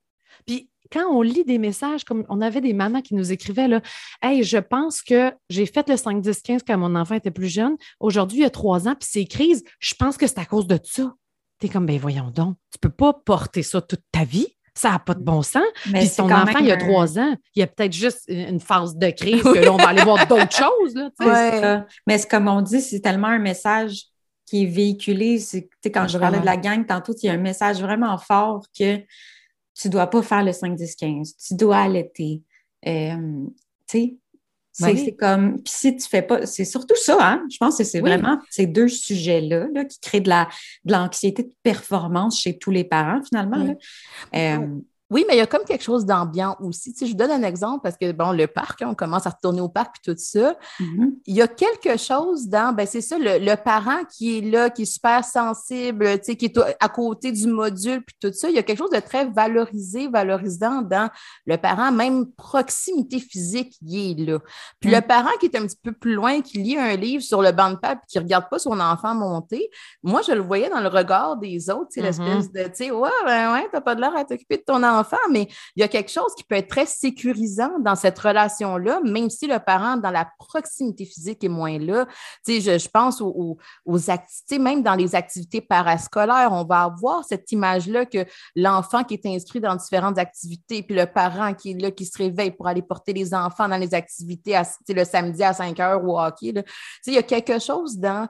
puis 0.45 0.69
quand 0.91 1.11
on 1.11 1.21
lit 1.21 1.43
des 1.43 1.57
messages, 1.57 2.03
comme 2.03 2.25
on 2.29 2.41
avait 2.41 2.61
des 2.61 2.73
mamans 2.73 3.01
qui 3.01 3.15
nous 3.15 3.31
écrivaient, 3.31 3.67
là, 3.67 3.81
Hey, 4.21 4.43
je 4.43 4.57
pense 4.57 5.01
que 5.01 5.33
j'ai 5.49 5.65
fait 5.65 5.87
le 5.89 5.97
5, 5.97 6.21
10, 6.21 6.41
15 6.41 6.61
quand 6.65 6.77
mon 6.77 6.95
enfant 6.95 7.15
était 7.15 7.31
plus 7.31 7.47
jeune. 7.47 7.75
Aujourd'hui, 7.99 8.39
il 8.39 8.41
y 8.41 8.45
a 8.45 8.49
trois 8.49 8.87
ans, 8.87 8.95
puis 8.95 9.07
c'est 9.09 9.25
crise. 9.25 9.63
Je 9.79 9.93
pense 9.95 10.17
que 10.17 10.27
c'est 10.27 10.39
à 10.39 10.45
cause 10.45 10.67
de 10.67 10.79
ça. 10.83 11.13
Tu 11.59 11.67
es 11.67 11.69
comme, 11.69 11.85
ben 11.85 11.97
voyons 11.97 12.31
donc, 12.31 12.57
tu 12.71 12.77
ne 12.77 12.89
peux 12.89 12.95
pas 12.95 13.13
porter 13.13 13.63
ça 13.63 13.81
toute 13.81 14.03
ta 14.11 14.25
vie 14.25 14.54
ça 14.77 14.91
n'a 14.91 14.99
pas 14.99 15.13
de 15.13 15.23
bon 15.23 15.41
sens. 15.41 15.63
Mais 15.91 15.99
Puis 16.01 16.11
ton 16.17 16.29
enfant, 16.31 16.59
il 16.59 16.71
a 16.71 16.77
trois 16.77 17.17
ans, 17.17 17.35
il 17.55 17.61
y 17.61 17.63
a 17.63 17.67
peut-être 17.67 17.93
juste 17.93 18.23
une 18.27 18.59
phase 18.59 18.95
de 18.95 19.09
crise 19.09 19.41
que 19.41 19.59
là, 19.65 19.73
on 19.73 19.77
va 19.77 19.89
aller 19.89 20.03
voir 20.03 20.27
d'autres 20.27 20.55
choses. 20.55 20.95
Là, 20.95 21.85
Mais 22.05 22.19
comme 22.29 22.47
on 22.47 22.61
dit, 22.61 22.81
c'est 22.81 22.99
tellement 22.99 23.27
un 23.27 23.39
message 23.39 24.03
qui 24.45 24.63
est 24.63 24.67
véhiculé. 24.67 25.41
Quand 25.85 26.07
je 26.07 26.17
parlais 26.17 26.39
de 26.39 26.45
la 26.45 26.57
gang 26.57 26.85
tantôt, 26.85 27.13
il 27.23 27.27
y 27.27 27.29
a 27.29 27.33
un 27.33 27.37
message 27.37 27.81
vraiment 27.81 28.17
fort 28.17 28.65
que 28.77 28.97
tu 28.97 29.87
ne 29.87 29.91
dois 29.91 30.07
pas 30.07 30.21
faire 30.21 30.43
le 30.43 30.51
5-10-15, 30.51 31.35
tu 31.47 31.55
dois 31.55 31.77
allaiter. 31.77 32.43
Euh, 32.87 33.45
tu 33.87 33.99
sais, 33.99 34.15
c'est 34.75 35.15
comme, 35.15 35.61
puis 35.61 35.73
si 35.73 35.95
tu 35.95 36.07
fais 36.07 36.21
pas, 36.21 36.45
c'est 36.45 36.65
surtout 36.65 36.95
ça, 36.95 37.17
hein? 37.21 37.43
Je 37.49 37.57
pense 37.57 37.77
que 37.77 37.83
c'est 37.83 38.01
vraiment 38.01 38.39
ces 38.49 38.67
deux 38.67 38.89
sujets-là 38.89 39.67
qui 39.85 39.99
créent 39.99 40.21
de 40.21 40.31
l'anxiété 40.85 41.43
de, 41.43 41.47
de 41.47 41.53
performance 41.63 42.41
chez 42.41 42.57
tous 42.57 42.71
les 42.71 42.83
parents, 42.83 43.21
finalement. 43.23 43.75
Euh, 44.35 44.67
Oui, 45.11 45.23
mais 45.27 45.35
il 45.35 45.37
y 45.37 45.41
a 45.41 45.45
comme 45.45 45.65
quelque 45.65 45.83
chose 45.83 46.03
d'ambiant 46.03 46.55
aussi. 46.59 46.91
Tu 46.91 46.99
sais, 46.99 47.05
je 47.05 47.15
donne 47.15 47.29
un 47.29 47.43
exemple 47.43 47.81
parce 47.83 47.95
que, 47.95 48.11
bon, 48.11 48.31
le 48.31 48.47
parc, 48.47 48.81
hein, 48.81 48.87
on 48.89 48.95
commence 48.95 49.27
à 49.27 49.29
retourner 49.29 49.61
au 49.61 49.69
parc 49.69 49.97
puis 50.01 50.11
tout 50.11 50.19
ça. 50.19 50.57
Mm-hmm. 50.79 51.13
Il 51.27 51.35
y 51.35 51.43
a 51.43 51.47
quelque 51.47 51.95
chose 51.97 52.47
dans, 52.47 52.73
ben 52.73 52.87
c'est 52.87 53.01
ça, 53.01 53.17
le, 53.19 53.55
parent 53.55 54.03
qui 54.11 54.39
est 54.39 54.41
là, 54.41 54.71
qui 54.71 54.81
est 54.81 54.85
super 54.85 55.23
sensible, 55.23 56.17
tu 56.19 56.23
sais, 56.23 56.35
qui 56.35 56.45
est 56.45 56.59
à 56.79 56.89
côté 56.89 57.31
du 57.31 57.45
module 57.45 58.03
puis 58.03 58.15
tout 58.19 58.33
ça. 58.33 58.49
Il 58.49 58.55
y 58.55 58.57
a 58.57 58.63
quelque 58.63 58.79
chose 58.79 58.89
de 58.89 58.99
très 58.99 59.25
valorisé, 59.25 60.07
valorisant 60.07 60.81
dans 60.81 61.11
le 61.45 61.57
parent, 61.57 61.91
même 61.91 62.31
proximité 62.31 63.19
physique, 63.19 63.75
il 63.83 64.23
est 64.23 64.25
là. 64.25 64.39
Puis 64.79 64.89
le 64.89 64.97
mm. 64.97 65.03
parent 65.03 65.37
qui 65.39 65.45
est 65.45 65.55
un 65.55 65.67
petit 65.67 65.79
peu 65.83 65.91
plus 65.91 66.15
loin, 66.15 66.41
qui 66.41 66.57
lit 66.57 66.77
un 66.77 66.95
livre 66.95 67.21
sur 67.21 67.43
le 67.43 67.51
banc 67.51 67.69
de 67.69 67.75
puis 67.75 67.95
qui 68.07 68.19
regarde 68.19 68.49
pas 68.49 68.57
son 68.57 68.79
enfant 68.79 69.13
monter, 69.13 69.69
moi, 70.01 70.21
je 70.27 70.31
le 70.31 70.41
voyais 70.41 70.69
dans 70.69 70.79
le 70.79 70.87
regard 70.87 71.37
des 71.37 71.69
autres, 71.69 71.89
tu 71.93 71.99
sais, 71.99 72.01
l'espèce 72.01 72.47
mm-hmm. 72.47 72.63
de, 72.63 72.63
tu 72.63 72.71
sais, 72.73 72.91
ouais, 72.91 73.09
ben 73.23 73.53
ouais, 73.53 73.67
t'as 73.71 73.81
pas 73.81 73.93
de 73.93 74.01
l'air 74.01 74.15
à 74.15 74.25
t'occuper 74.25 74.57
de 74.57 74.63
ton 74.63 74.81
enfant 74.81 74.94
mais 75.31 75.47
il 75.75 75.81
y 75.81 75.83
a 75.83 75.87
quelque 75.87 76.11
chose 76.11 76.33
qui 76.37 76.43
peut 76.43 76.55
être 76.55 76.69
très 76.69 76.85
sécurisant 76.85 77.79
dans 77.79 77.95
cette 77.95 78.17
relation-là, 78.17 79.01
même 79.03 79.29
si 79.29 79.47
le 79.47 79.59
parent, 79.59 79.97
dans 79.97 80.11
la 80.11 80.27
proximité 80.39 81.05
physique, 81.05 81.43
est 81.43 81.49
moins 81.49 81.77
là. 81.79 82.07
Je, 82.47 82.87
pense 82.87 83.21
aux, 83.21 83.57
activités, 84.09 84.59
même 84.59 84.83
dans 84.83 84.95
les 84.95 85.15
activités 85.15 85.61
parascolaires, 85.61 86.49
on 86.51 86.63
va 86.63 86.83
avoir 86.83 87.23
cette 87.25 87.51
image-là 87.51 88.05
que 88.05 88.25
l'enfant 88.55 89.03
qui 89.03 89.15
est 89.15 89.25
inscrit 89.25 89.59
dans 89.59 89.75
différentes 89.75 90.17
activités, 90.17 90.83
puis 90.83 90.95
le 90.95 91.05
parent 91.05 91.53
qui 91.53 91.71
est 91.71 91.81
là, 91.81 91.91
qui 91.91 92.05
se 92.05 92.17
réveille 92.17 92.51
pour 92.51 92.67
aller 92.67 92.81
porter 92.81 93.13
les 93.13 93.33
enfants 93.33 93.67
dans 93.67 93.77
les 93.77 93.93
activités 93.93 94.59
le 94.89 95.03
samedi 95.03 95.43
à 95.43 95.53
5 95.53 95.79
heures 95.79 96.03
au 96.03 96.19
hockey. 96.19 96.53
Il 97.05 97.13
y 97.13 97.17
a 97.17 97.23
quelque 97.23 97.59
chose 97.59 97.97
dans 97.97 98.27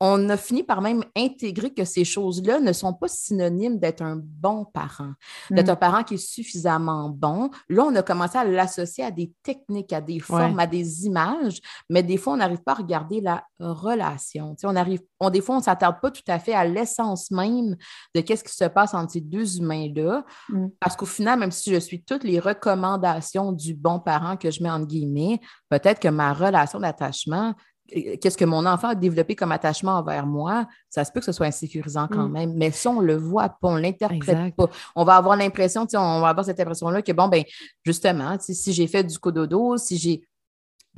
on 0.00 0.28
a 0.28 0.36
fini 0.36 0.62
par 0.62 0.80
même 0.80 1.02
intégrer 1.16 1.74
que 1.74 1.84
ces 1.84 2.04
choses-là 2.04 2.60
ne 2.60 2.72
sont 2.72 2.92
pas 2.92 3.08
synonymes 3.08 3.78
d'être 3.78 4.02
un 4.02 4.16
bon 4.16 4.64
parent, 4.64 5.12
d'être 5.50 5.66
mm. 5.66 5.70
un 5.70 5.76
parent 5.76 6.04
qui 6.04 6.14
est 6.14 6.16
suffisamment 6.24 7.08
bon. 7.08 7.50
Là, 7.68 7.84
on 7.84 7.94
a 7.96 8.02
commencé 8.02 8.38
à 8.38 8.44
l'associer 8.44 9.04
à 9.04 9.10
des 9.10 9.32
techniques, 9.42 9.92
à 9.92 10.00
des 10.00 10.20
formes, 10.20 10.58
à 10.60 10.66
des 10.66 11.06
images, 11.06 11.60
mais 11.90 12.02
des 12.02 12.16
fois, 12.16 12.34
on 12.34 12.36
n'arrive 12.36 12.62
pas 12.62 12.72
à 12.72 12.76
regarder 12.76 13.20
la 13.20 13.44
relation. 13.58 14.54
on 14.62 14.76
arrive, 14.76 15.00
on, 15.18 15.30
des 15.30 15.40
fois, 15.40 15.56
on 15.56 15.58
ne 15.58 15.64
s'attarde 15.64 16.00
pas 16.00 16.12
tout 16.12 16.22
à 16.28 16.38
fait 16.38 16.54
à 16.54 16.64
l'essence 16.64 17.30
même 17.32 17.76
de 18.14 18.20
qu'est-ce 18.20 18.44
qui 18.44 18.54
se 18.54 18.64
passe 18.64 18.94
entre 18.94 19.12
ces 19.12 19.20
deux 19.20 19.58
humains-là, 19.58 20.24
mm. 20.48 20.66
parce 20.78 20.94
qu'au 20.94 21.06
final, 21.06 21.40
même 21.40 21.50
si 21.50 21.74
je 21.74 21.80
suis 21.80 22.04
toutes 22.04 22.24
les 22.24 22.38
recommandations 22.38 23.50
du 23.50 23.74
bon 23.74 23.98
parent 23.98 24.36
que 24.36 24.50
je 24.50 24.62
mets 24.62 24.70
en 24.70 24.80
guillemets, 24.80 25.40
peut-être 25.68 25.98
que 25.98 26.08
ma 26.08 26.32
relation 26.32 26.78
d'attachement 26.78 27.54
qu'est-ce 27.88 28.36
que 28.36 28.44
mon 28.44 28.66
enfant 28.66 28.88
a 28.88 28.94
développé 28.94 29.34
comme 29.34 29.52
attachement 29.52 29.92
envers 29.92 30.26
moi, 30.26 30.66
ça 30.90 31.04
se 31.04 31.12
peut 31.12 31.20
que 31.20 31.26
ce 31.26 31.32
soit 31.32 31.46
insécurisant 31.46 32.08
quand 32.08 32.28
mm. 32.28 32.32
même. 32.32 32.54
Mais 32.54 32.70
si 32.70 32.86
on 32.88 33.00
le 33.00 33.16
voit 33.16 33.48
pas, 33.48 33.68
on 33.68 33.76
l'interprète 33.76 34.54
pas, 34.54 34.68
on 34.94 35.04
va 35.04 35.16
avoir 35.16 35.36
l'impression, 35.36 35.86
on 35.94 36.20
va 36.20 36.28
avoir 36.28 36.44
cette 36.44 36.60
impression-là 36.60 37.02
que, 37.02 37.12
bon, 37.12 37.28
ben 37.28 37.42
justement, 37.84 38.36
si 38.38 38.72
j'ai 38.72 38.86
fait 38.86 39.04
du 39.04 39.18
cododo, 39.18 39.76
si 39.76 39.96
j'ai 39.96 40.22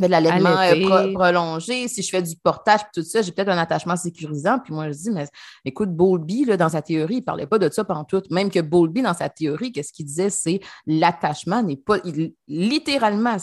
de 0.06 0.10
l'allaitement 0.12 0.58
euh, 0.58 1.12
prolongé, 1.12 1.88
si 1.88 2.02
je 2.02 2.10
fais 2.10 2.22
du 2.22 2.34
portage, 2.36 2.80
tout 2.92 3.02
ça, 3.02 3.22
j'ai 3.22 3.32
peut-être 3.32 3.48
un 3.48 3.58
attachement 3.58 3.96
sécurisant. 3.96 4.58
Puis 4.58 4.72
moi, 4.72 4.90
je 4.90 4.96
dis, 4.96 5.10
mais 5.10 5.26
écoute, 5.64 5.90
Bowlby, 5.90 6.44
là, 6.44 6.56
dans 6.56 6.68
sa 6.68 6.82
théorie, 6.82 7.16
il 7.16 7.20
ne 7.20 7.24
parlait 7.24 7.46
pas 7.46 7.58
de 7.58 7.70
ça 7.72 7.84
pendant 7.84 8.04
tout. 8.04 8.22
Même 8.30 8.50
que 8.50 8.60
Bowlby, 8.60 9.02
dans 9.02 9.14
sa 9.14 9.28
théorie, 9.28 9.72
qu'est-ce 9.72 9.92
qu'il 9.92 10.06
disait, 10.06 10.30
c'est 10.30 10.60
l'attachement 10.86 11.62
n'est 11.62 11.76
pas, 11.76 11.98
littéralement, 12.48 13.36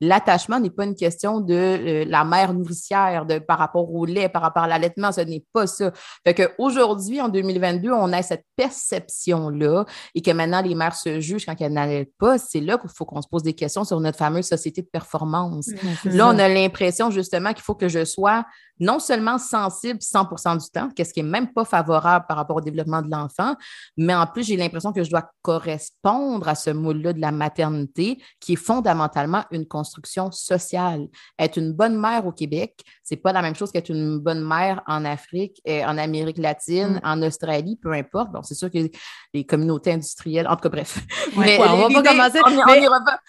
l'attachement 0.00 0.60
n'est 0.60 0.70
pas 0.70 0.84
une 0.84 0.94
question 0.94 1.40
de 1.40 1.54
euh, 1.54 2.04
la 2.06 2.24
mère 2.24 2.54
nourricière, 2.54 3.26
de, 3.26 3.38
par 3.38 3.58
rapport 3.58 3.92
au 3.92 4.04
lait, 4.04 4.28
par 4.28 4.42
rapport 4.42 4.64
à 4.64 4.68
l'allaitement, 4.68 5.12
ce 5.12 5.20
n'est 5.20 5.44
pas 5.52 5.66
ça. 5.66 5.92
Fait 6.24 6.34
qu'aujourd'hui, 6.34 7.20
en 7.20 7.28
2022, 7.28 7.90
on 7.90 8.12
a 8.12 8.22
cette 8.22 8.44
perception-là 8.56 9.84
et 10.14 10.22
que 10.22 10.30
maintenant, 10.30 10.62
les 10.62 10.74
mères 10.74 10.94
se 10.94 11.20
jugent 11.20 11.46
quand 11.46 11.54
elles 11.60 11.72
n'allaitent 11.72 12.16
pas. 12.18 12.38
C'est 12.38 12.60
là 12.60 12.78
qu'il 12.78 12.90
faut 12.90 13.04
qu'on 13.04 13.22
se 13.22 13.28
pose 13.28 13.42
des 13.42 13.54
questions 13.54 13.84
sur 13.84 14.00
notre 14.00 14.18
fameuse 14.18 14.46
société 14.46 14.82
de 14.82 14.86
performance. 14.86 15.70
Là, 16.04 16.28
on 16.28 16.38
a 16.38 16.48
l'impression 16.48 17.10
justement 17.10 17.52
qu'il 17.52 17.62
faut 17.62 17.74
que 17.74 17.88
je 17.88 18.04
sois 18.04 18.44
non 18.80 18.98
seulement 18.98 19.38
sensible 19.38 20.00
100% 20.00 20.62
du 20.62 20.70
temps, 20.70 20.88
qu'est-ce 20.94 21.12
qui 21.12 21.22
n'est 21.22 21.28
même 21.28 21.52
pas 21.52 21.64
favorable 21.64 22.26
par 22.28 22.36
rapport 22.36 22.56
au 22.56 22.60
développement 22.60 23.02
de 23.02 23.10
l'enfant, 23.10 23.54
mais 23.96 24.14
en 24.14 24.26
plus, 24.26 24.44
j'ai 24.44 24.56
l'impression 24.56 24.92
que 24.92 25.04
je 25.04 25.10
dois 25.10 25.30
correspondre 25.42 26.48
à 26.48 26.54
ce 26.54 26.70
moule-là 26.70 27.12
de 27.12 27.20
la 27.20 27.32
maternité 27.32 28.22
qui 28.40 28.54
est 28.54 28.56
fondamentalement 28.56 29.44
une 29.50 29.66
construction 29.66 30.30
sociale. 30.32 31.06
Être 31.38 31.58
une 31.58 31.72
bonne 31.72 31.96
mère 31.96 32.26
au 32.26 32.32
Québec, 32.32 32.80
c'est 33.02 33.16
pas 33.16 33.32
la 33.32 33.42
même 33.42 33.54
chose 33.54 33.70
qu'être 33.70 33.90
une 33.90 34.18
bonne 34.18 34.42
mère 34.42 34.82
en 34.86 35.04
Afrique, 35.04 35.60
euh, 35.68 35.82
en 35.84 35.98
Amérique 35.98 36.38
latine, 36.38 37.00
mm. 37.02 37.06
en 37.06 37.22
Australie, 37.22 37.78
peu 37.80 37.92
importe. 37.92 38.32
Bon, 38.32 38.42
c'est 38.42 38.54
sûr 38.54 38.70
que 38.70 38.78
les 39.32 39.44
communautés 39.44 39.92
industrielles, 39.92 40.48
en 40.48 40.56
tout 40.56 40.62
cas, 40.62 40.68
bref. 40.70 40.98
mais, 41.36 41.58
on 41.60 41.88
va 41.88 42.02
pas 42.02 42.02
commencer. 42.02 42.40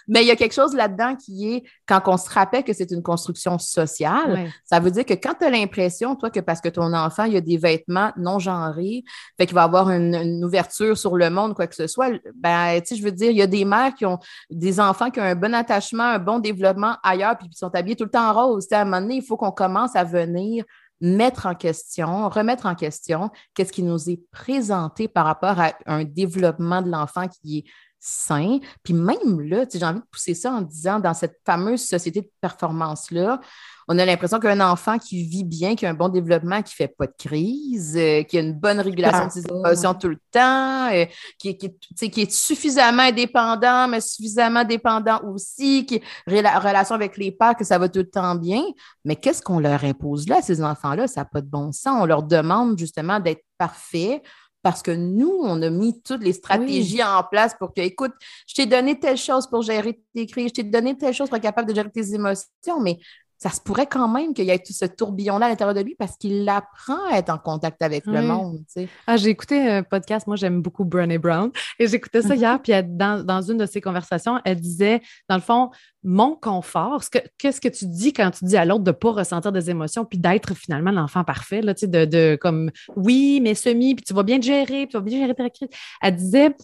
mais... 0.07 0.23
il 0.23 0.27
y 0.27 0.31
a 0.31 0.35
quelque 0.35 0.53
chose 0.53 0.73
là-dedans 0.73 1.15
qui 1.15 1.53
est, 1.53 1.63
quand 1.87 2.01
on 2.07 2.17
se 2.17 2.29
rappelle 2.29 2.63
que 2.63 2.73
c'est 2.73 2.91
une 2.91 3.03
construction 3.03 3.59
sociale, 3.59 4.51
ça 4.63 4.79
veut 4.79 4.91
dire 4.91 5.05
que 5.05 5.13
quand 5.13 5.34
tu 5.37 5.45
as 5.45 5.49
l'impression, 5.49 6.15
toi, 6.15 6.29
que 6.29 6.39
parce 6.39 6.61
que 6.61 6.69
ton 6.69 6.93
enfant, 6.93 7.23
il 7.25 7.35
a 7.35 7.41
des 7.41 7.57
vêtements 7.57 8.11
non 8.17 8.39
genrés, 8.39 9.03
fait 9.37 9.45
qu'il 9.45 9.55
va 9.55 9.63
avoir 9.63 9.89
une, 9.89 10.43
ouverture 10.43 10.97
sur 10.97 11.15
le 11.15 11.29
monde, 11.29 11.53
quoi 11.55 11.67
que 11.67 11.75
ce 11.75 11.87
soit, 11.87 12.11
ben, 12.35 12.79
tu 12.81 12.87
sais, 12.87 12.95
je 12.95 13.03
veux 13.03 13.11
dire, 13.11 13.31
il 13.31 13.37
y 13.37 13.41
a 13.41 13.47
des 13.47 13.65
mères 13.65 13.93
qui 13.93 14.05
ont 14.05 14.19
des 14.49 14.79
enfants 14.79 15.09
qui 15.09 15.19
ont 15.19 15.23
un 15.23 15.35
bon 15.35 15.53
attachement, 15.53 16.03
un 16.03 16.19
bon 16.19 16.39
développement 16.39 16.97
ailleurs, 17.03 17.37
puis 17.37 17.49
qui 17.49 17.57
sont 17.57 17.73
habillés 17.73 17.95
tout 17.95 18.05
le 18.05 18.09
temps 18.09 18.29
en 18.29 18.33
rose. 18.33 18.67
à 18.71 18.81
un 18.81 18.85
moment 18.85 19.01
donné, 19.01 19.15
il 19.15 19.23
faut 19.23 19.37
qu'on 19.37 19.51
commence 19.51 19.95
à 19.95 20.03
venir 20.03 20.65
mettre 21.01 21.45
en 21.45 21.55
question, 21.55 22.29
remettre 22.29 22.65
en 22.65 22.75
question 22.75 23.29
qu'est-ce 23.53 23.71
qui 23.71 23.83
nous 23.83 24.09
est 24.09 24.21
présenté 24.31 25.07
par 25.07 25.25
rapport 25.25 25.59
à 25.59 25.73
un 25.85 26.03
développement 26.03 26.81
de 26.81 26.89
l'enfant 26.89 27.27
qui 27.27 27.59
est 27.59 27.63
sain. 27.99 28.59
Puis 28.83 28.93
même 28.93 29.41
là, 29.41 29.65
j'ai 29.71 29.83
envie 29.83 29.99
de 29.99 30.05
pousser 30.11 30.35
ça 30.35 30.51
en 30.51 30.61
disant, 30.61 30.99
dans 30.99 31.13
cette 31.13 31.39
fameuse 31.45 31.85
société 31.85 32.21
de 32.21 32.31
performance-là, 32.39 33.41
on 33.87 33.99
a 33.99 34.05
l'impression 34.05 34.39
qu'un 34.39 34.59
enfant 34.61 34.97
qui 34.97 35.23
vit 35.23 35.43
bien, 35.43 35.75
qui 35.75 35.85
a 35.85 35.89
un 35.89 35.93
bon 35.93 36.09
développement, 36.09 36.61
qui 36.61 36.73
ne 36.73 36.85
fait 36.85 36.95
pas 36.95 37.05
de 37.05 37.13
crise, 37.17 37.95
euh, 37.95 38.23
qui 38.23 38.37
a 38.37 38.41
une 38.41 38.53
bonne 38.53 38.79
régulation 38.79 39.27
de 39.27 39.31
ses 39.31 39.43
émotions 39.47 39.93
tout 39.93 40.09
le 40.09 40.19
temps, 40.31 40.91
euh, 40.91 41.05
qui, 41.37 41.49
est 41.49 42.31
suffisamment 42.31 43.03
indépendant, 43.03 43.87
mais 43.87 44.01
suffisamment 44.01 44.63
dépendant 44.63 45.21
aussi, 45.23 45.85
qui 45.85 46.01
la 46.25 46.59
relation 46.59 46.95
avec 46.95 47.17
les 47.17 47.31
pères, 47.31 47.55
que 47.55 47.63
ça 47.63 47.77
va 47.77 47.87
tout 47.87 47.99
le 47.99 48.09
temps 48.09 48.35
bien. 48.35 48.63
Mais 49.03 49.15
qu'est-ce 49.15 49.41
qu'on 49.41 49.59
leur 49.59 49.83
impose 49.83 50.27
là, 50.27 50.41
ces 50.41 50.63
enfants-là? 50.63 51.07
Ça 51.07 51.21
n'a 51.21 51.25
pas 51.25 51.41
de 51.41 51.47
bon 51.47 51.71
sens. 51.71 51.97
On 52.01 52.05
leur 52.05 52.23
demande 52.23 52.77
justement 52.79 53.19
d'être 53.19 53.43
parfaits 53.57 54.21
parce 54.65 54.81
que 54.81 54.89
nous, 54.89 55.41
on 55.43 55.61
a 55.61 55.69
mis 55.69 56.01
toutes 56.01 56.23
les 56.23 56.33
stratégies 56.33 57.03
en 57.03 57.21
place 57.23 57.53
pour 57.53 57.71
que, 57.71 57.81
écoute, 57.81 58.13
je 58.47 58.55
t'ai 58.55 58.65
donné 58.65 58.99
telle 58.99 59.15
chose 59.15 59.45
pour 59.45 59.61
gérer 59.61 60.01
tes 60.15 60.25
crises, 60.25 60.47
je 60.47 60.53
t'ai 60.53 60.63
donné 60.63 60.97
telle 60.97 61.13
chose 61.13 61.29
pour 61.29 61.37
être 61.37 61.43
capable 61.43 61.69
de 61.69 61.75
gérer 61.75 61.91
tes 61.91 62.15
émotions, 62.15 62.79
mais 62.81 62.97
ça 63.37 63.49
se 63.49 63.59
pourrait 63.59 63.87
quand 63.87 64.07
même 64.07 64.33
qu'il 64.33 64.45
y 64.45 64.49
ait 64.49 64.59
tout 64.59 64.73
ce 64.73 64.85
tourbillon-là 64.85 65.47
à 65.47 65.49
l'intérieur 65.49 65.75
de 65.75 65.81
lui 65.81 65.95
parce 65.95 66.17
qu'il 66.17 66.47
apprend 66.47 66.97
à 67.11 67.17
être 67.17 67.29
en 67.29 67.37
contact 67.37 67.81
avec 67.81 68.05
le 68.05 68.21
monde. 68.21 68.59
Ah, 69.07 69.17
j'ai 69.17 69.29
écouté 69.29 69.59
un 69.69 69.83
podcast, 69.83 70.27
moi 70.27 70.35
j'aime 70.35 70.61
beaucoup 70.61 70.85
Brené 70.85 71.17
Brown, 71.17 71.51
et 71.79 71.87
j'écoutais 71.87 72.21
ça 72.21 72.35
hier, 72.35 72.61
puis 72.61 72.73
dans, 72.83 73.41
une 73.41 73.57
de 73.57 73.65
ses 73.65 73.81
conversations, 73.81 74.39
elle 74.45 74.59
disait, 74.59 75.01
dans 75.29 75.35
le 75.35 75.41
fond, 75.41 75.69
mon 76.03 76.35
confort, 76.35 77.03
qu'est-ce 77.37 77.59
que 77.59 77.67
tu 77.67 77.87
dis 77.87 78.13
quand 78.13 78.31
tu 78.31 78.45
dis 78.45 78.57
à 78.57 78.65
l'autre 78.65 78.83
de 78.83 78.91
ne 78.91 78.95
pas 78.95 79.11
ressentir 79.11 79.51
des 79.51 79.69
émotions, 79.69 80.05
puis 80.05 80.19
d'être 80.19 80.53
finalement 80.53 80.91
l'enfant 80.91 81.23
parfait, 81.23 81.61
là, 81.61 81.73
de, 81.73 82.05
de 82.05 82.37
comme 82.39 82.71
oui, 82.95 83.39
mais 83.41 83.55
semi, 83.55 83.95
puis 83.95 84.05
tu 84.05 84.13
vas 84.13 84.23
bien 84.23 84.39
te 84.39 84.45
gérer, 84.45 84.85
puis 84.85 84.89
tu 84.89 84.97
vas 84.97 85.03
bien 85.03 85.19
gérer 85.19 85.35
ta 85.35 85.49
crise. 85.49 85.69
Elle 86.01 86.15
disait, 86.15 86.55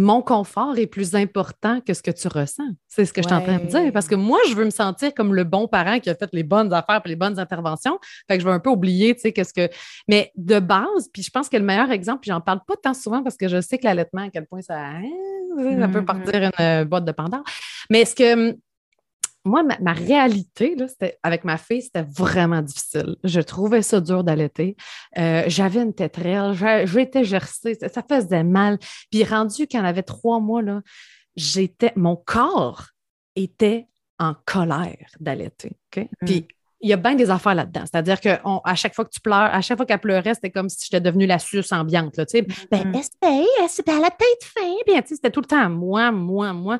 mon 0.00 0.22
confort 0.22 0.78
est 0.78 0.86
plus 0.86 1.14
important 1.14 1.80
que 1.80 1.92
ce 1.92 2.02
que 2.02 2.10
tu 2.10 2.26
ressens. 2.26 2.68
C'est 2.88 3.04
ce 3.04 3.12
que 3.12 3.22
je 3.22 3.28
suis 3.28 3.36
en 3.36 3.42
train 3.42 3.58
de 3.58 3.66
dire. 3.66 3.92
Parce 3.92 4.08
que 4.08 4.14
moi, 4.14 4.38
je 4.48 4.54
veux 4.54 4.64
me 4.64 4.70
sentir 4.70 5.12
comme 5.14 5.34
le 5.34 5.44
bon 5.44 5.68
parent 5.68 6.00
qui 6.00 6.08
a 6.08 6.14
fait 6.14 6.30
les 6.32 6.42
bonnes 6.42 6.72
affaires 6.72 7.02
et 7.04 7.08
les 7.08 7.16
bonnes 7.16 7.38
interventions. 7.38 7.98
Fait 8.26 8.38
que 8.38 8.42
je 8.42 8.48
veux 8.48 8.52
un 8.52 8.60
peu 8.60 8.70
oublier, 8.70 9.14
tu 9.14 9.20
sais, 9.20 9.32
qu'est-ce 9.32 9.52
que. 9.52 9.68
Mais 10.08 10.32
de 10.36 10.58
base, 10.58 11.08
puis 11.12 11.22
je 11.22 11.30
pense 11.30 11.50
que 11.50 11.56
le 11.58 11.64
meilleur 11.64 11.90
exemple, 11.90 12.20
puis 12.20 12.30
j'en 12.30 12.40
parle 12.40 12.60
pas 12.66 12.76
tant 12.82 12.94
souvent 12.94 13.22
parce 13.22 13.36
que 13.36 13.46
je 13.46 13.60
sais 13.60 13.76
que 13.76 13.84
l'allaitement, 13.84 14.22
à 14.22 14.30
quel 14.30 14.46
point 14.46 14.62
ça, 14.62 14.78
hein, 14.78 15.02
ça 15.58 15.88
peut 15.88 16.00
mm-hmm. 16.00 16.04
partir 16.04 16.50
une 16.58 16.84
boîte 16.84 17.04
de 17.04 17.12
Pandore. 17.12 17.44
Mais 17.90 18.06
ce 18.06 18.14
que 18.14 18.56
moi, 19.44 19.62
ma, 19.62 19.92
réalité 19.92 20.74
là, 20.76 20.86
avec 21.22 21.44
ma 21.44 21.56
fille, 21.56 21.82
c'était 21.82 22.02
vraiment 22.02 22.60
difficile. 22.60 23.16
Je 23.24 23.40
trouvais 23.40 23.82
ça 23.82 24.00
dur 24.00 24.22
d'allaiter. 24.22 24.76
Euh, 25.18 25.44
j'avais 25.46 25.80
une 25.80 25.94
tétrelle, 25.94 26.54
j'étais 26.86 27.24
gercée, 27.24 27.74
ça, 27.74 27.88
ça, 27.88 28.02
faisait 28.06 28.44
mal. 28.44 28.78
Puis 29.10 29.24
rendu 29.24 29.66
quand 29.66 29.78
elle 29.78 29.86
avait 29.86 30.02
trois 30.02 30.40
mois, 30.40 30.62
là, 30.62 30.82
j'étais, 31.36 31.92
mon 31.96 32.16
corps 32.16 32.88
était 33.34 33.86
en 34.18 34.34
colère 34.44 35.08
d'allaiter. 35.18 35.72
Mmh. 35.96 36.02
Puis 36.26 36.46
il 36.82 36.88
y 36.88 36.92
a 36.92 36.96
bien 36.96 37.14
des 37.14 37.30
affaires 37.30 37.54
là-dedans. 37.54 37.84
C'est-à-dire 37.84 38.20
qu'à 38.20 38.74
chaque 38.74 38.94
fois 38.94 39.04
que 39.04 39.10
tu 39.10 39.20
pleures, 39.20 39.36
à 39.52 39.60
chaque 39.60 39.76
fois 39.76 39.86
qu'elle 39.86 40.00
pleurait, 40.00 40.34
c'était 40.34 40.50
comme 40.50 40.68
si 40.68 40.84
j'étais 40.84 41.00
devenue 41.00 41.26
la 41.26 41.38
suce 41.38 41.72
ambiante. 41.72 42.16
Là, 42.16 42.24
sais. 42.26 42.46
Ben, 42.70 42.94
essaye, 42.94 43.46
elle 43.86 44.04
a 44.04 44.10
peut-être 44.10 44.44
faim. 44.44 44.74
Bien, 44.86 45.02
c'était 45.04 45.30
tout 45.30 45.40
le 45.40 45.46
temps 45.46 45.68
moi, 45.68 46.10
moi, 46.10 46.52
moi. 46.52 46.78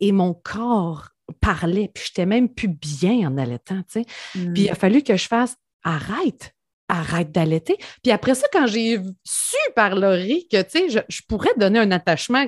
Et 0.00 0.12
mon 0.12 0.34
corps 0.34 1.08
parlait, 1.40 1.90
puis 1.92 2.04
j'étais 2.06 2.26
même 2.26 2.48
plus 2.48 2.68
bien 2.68 3.28
en 3.28 3.38
allaitant, 3.38 3.82
tu 3.90 4.02
sais. 4.02 4.04
Puis 4.32 4.62
il 4.62 4.68
a 4.68 4.72
mm. 4.72 4.76
fallu 4.76 5.02
que 5.02 5.16
je 5.16 5.26
fasse 5.26 5.56
arrête, 5.84 6.54
arrête 6.88 7.32
d'allaiter. 7.32 7.76
Puis 8.02 8.12
après 8.12 8.34
ça, 8.34 8.46
quand 8.52 8.66
j'ai 8.66 9.00
su 9.24 9.56
par 9.74 9.94
Laurie 9.94 10.46
que, 10.50 10.60
tu 10.62 10.90
sais, 10.90 11.04
je, 11.08 11.20
pourrais 11.28 11.54
donner 11.56 11.78
un 11.78 11.90
attachement 11.90 12.46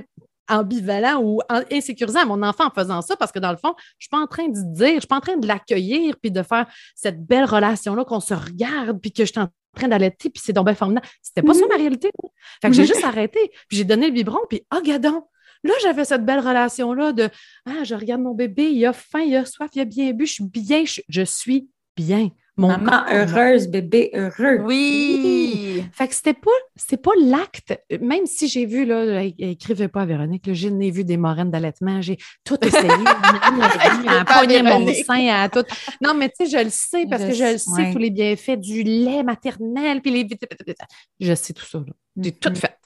ambivalent 0.49 1.23
ou 1.23 1.41
insécurisant 1.71 2.21
à 2.21 2.25
mon 2.25 2.43
enfant 2.43 2.67
en 2.67 2.71
faisant 2.71 3.03
ça 3.03 3.17
parce 3.17 3.31
que 3.31 3.39
dans 3.39 3.53
le 3.53 3.57
fond, 3.57 3.75
je 3.99 4.07
suis 4.07 4.11
pas 4.11 4.19
en 4.19 4.27
train 4.27 4.49
de 4.49 4.75
dire, 4.75 4.95
je 4.95 5.01
suis 5.01 5.07
pas 5.07 5.19
en 5.19 5.21
train 5.21 5.37
de 5.37 5.47
l'accueillir 5.47 6.17
puis 6.21 6.33
de 6.33 6.43
faire 6.43 6.67
cette 6.97 7.25
belle 7.25 7.45
relation-là 7.45 8.05
qu'on 8.05 8.21
se 8.21 8.35
regarde 8.35 9.01
puis 9.01 9.13
que 9.13 9.25
je 9.25 9.31
suis 9.31 9.41
en 9.41 9.49
train 9.77 9.87
d'allaiter 9.87 10.29
puis 10.29 10.43
c'est 10.45 10.53
donc 10.53 10.67
bien 10.67 10.75
formidable. 10.75 11.07
C'était 11.23 11.43
pas 11.43 11.55
ça 11.55 11.67
ma 11.69 11.77
réalité. 11.77 12.11
Fait 12.61 12.69
que 12.69 12.75
j'ai 12.75 12.85
juste 12.85 13.05
arrêté 13.05 13.39
puis 13.69 13.79
j'ai 13.79 13.85
donné 13.85 14.09
le 14.09 14.13
biberon 14.13 14.41
puis 14.49 14.63
oh, 14.75 14.81
gadon, 14.83 15.23
Là, 15.63 15.75
j'avais 15.83 16.05
cette 16.05 16.25
belle 16.25 16.41
relation-là 16.41 17.13
de 17.13 17.29
Ah, 17.67 17.85
je 17.85 17.95
regarde 17.95 18.23
mon 18.23 18.35
bébé, 18.35 18.71
il 18.71 18.85
a 18.87 18.93
faim, 18.93 19.21
il 19.21 19.37
a 19.37 19.45
soif, 19.45 19.71
il 19.75 19.81
a 19.81 19.85
bien 19.85 20.13
bu, 20.13 20.27
je 20.27 20.35
suis 20.35 20.45
bien, 20.45 20.85
je, 20.85 21.23
suis 21.25 21.69
bien. 21.97 22.31
Maman 22.57 23.07
heureuse, 23.11 23.69
bébé 23.69 24.11
heureux. 24.13 24.59
Oui. 24.65 25.83
Fait 25.93 26.09
que 26.09 26.15
c'était 26.15 26.35
pas, 26.35 26.51
c'est 26.77 27.01
pas 27.01 27.13
l'acte. 27.19 27.79
Même 28.03 28.27
si 28.27 28.49
j'ai 28.49 28.67
vu, 28.67 28.85
là, 28.85 29.23
écrivez 29.39 29.89
pas 29.89 30.03
à 30.03 30.07
Véronique, 30.07 30.53
je 30.53 30.69
n'ai 30.69 30.91
vu 30.91 31.05
des 31.05 31.17
moraines 31.17 31.51
d'allaitement, 31.51 32.03
j'ai 32.03 32.19
tout 32.45 32.59
essayé. 32.63 32.91
à 32.91 33.51
mon 33.51 34.93
sein, 34.93 35.29
à 35.29 35.49
tout. 35.49 35.65
Non, 36.03 36.13
mais 36.13 36.29
tu 36.29 36.45
sais, 36.45 36.59
je 36.59 36.65
le 36.65 36.71
sais 36.71 37.07
parce 37.09 37.25
que 37.25 37.33
je 37.33 37.53
le 37.53 37.59
sais, 37.59 37.93
tous 37.93 37.99
les 37.99 38.11
bienfaits 38.11 38.59
du 38.59 38.83
lait 38.83 39.23
maternel, 39.23 40.03
puis 40.03 40.11
les 40.11 40.29
Je 41.19 41.35
sais 41.35 41.55
tout 41.55 41.65
ça, 41.65 41.83
J'ai 42.17 42.33
tout 42.33 42.51
mm-hmm. 42.51 42.57
fait. 42.57 42.77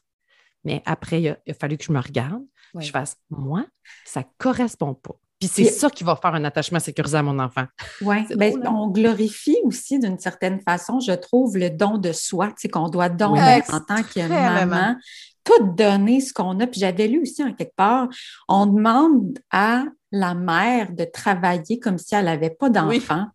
Mais 0.64 0.82
après, 0.86 1.20
il 1.20 1.28
a, 1.28 1.54
fallu 1.54 1.76
que 1.76 1.84
je 1.84 1.92
me 1.92 2.00
regarde, 2.00 2.42
je 2.78 2.90
fasse, 2.90 3.16
moi, 3.30 3.64
ça 4.04 4.20
ne 4.20 4.24
correspond 4.38 4.94
pas. 4.94 5.14
Puis 5.40 5.48
c'est 5.48 5.64
ça 5.64 5.90
qui 5.90 6.04
va 6.04 6.16
faire 6.16 6.34
un 6.34 6.44
attachement 6.44 6.78
sécurisé 6.78 7.18
à 7.18 7.22
mon 7.22 7.38
enfant. 7.38 7.66
Oui, 8.00 8.24
ben, 8.36 8.54
on 8.66 8.88
glorifie 8.88 9.58
aussi 9.64 9.98
d'une 9.98 10.18
certaine 10.18 10.60
façon, 10.60 11.00
je 11.00 11.12
trouve, 11.12 11.56
le 11.56 11.70
don 11.70 11.98
de 11.98 12.12
soi, 12.12 12.54
qu'on 12.72 12.88
doit 12.88 13.08
donner 13.08 13.62
en 13.70 13.80
tant 13.80 14.02
que 14.02 14.26
maman. 14.28 14.96
Tout 15.42 15.72
donner 15.74 16.22
ce 16.22 16.32
qu'on 16.32 16.58
a. 16.60 16.66
Puis 16.66 16.80
j'avais 16.80 17.06
lu 17.06 17.20
aussi 17.20 17.44
en 17.44 17.52
quelque 17.52 17.74
part, 17.76 18.08
on 18.48 18.64
demande 18.64 19.38
à 19.50 19.84
la 20.10 20.34
mère 20.34 20.92
de 20.92 21.04
travailler 21.04 21.78
comme 21.78 21.98
si 21.98 22.14
elle 22.14 22.24
n'avait 22.24 22.48
pas 22.48 22.70
d'enfant. 22.70 23.26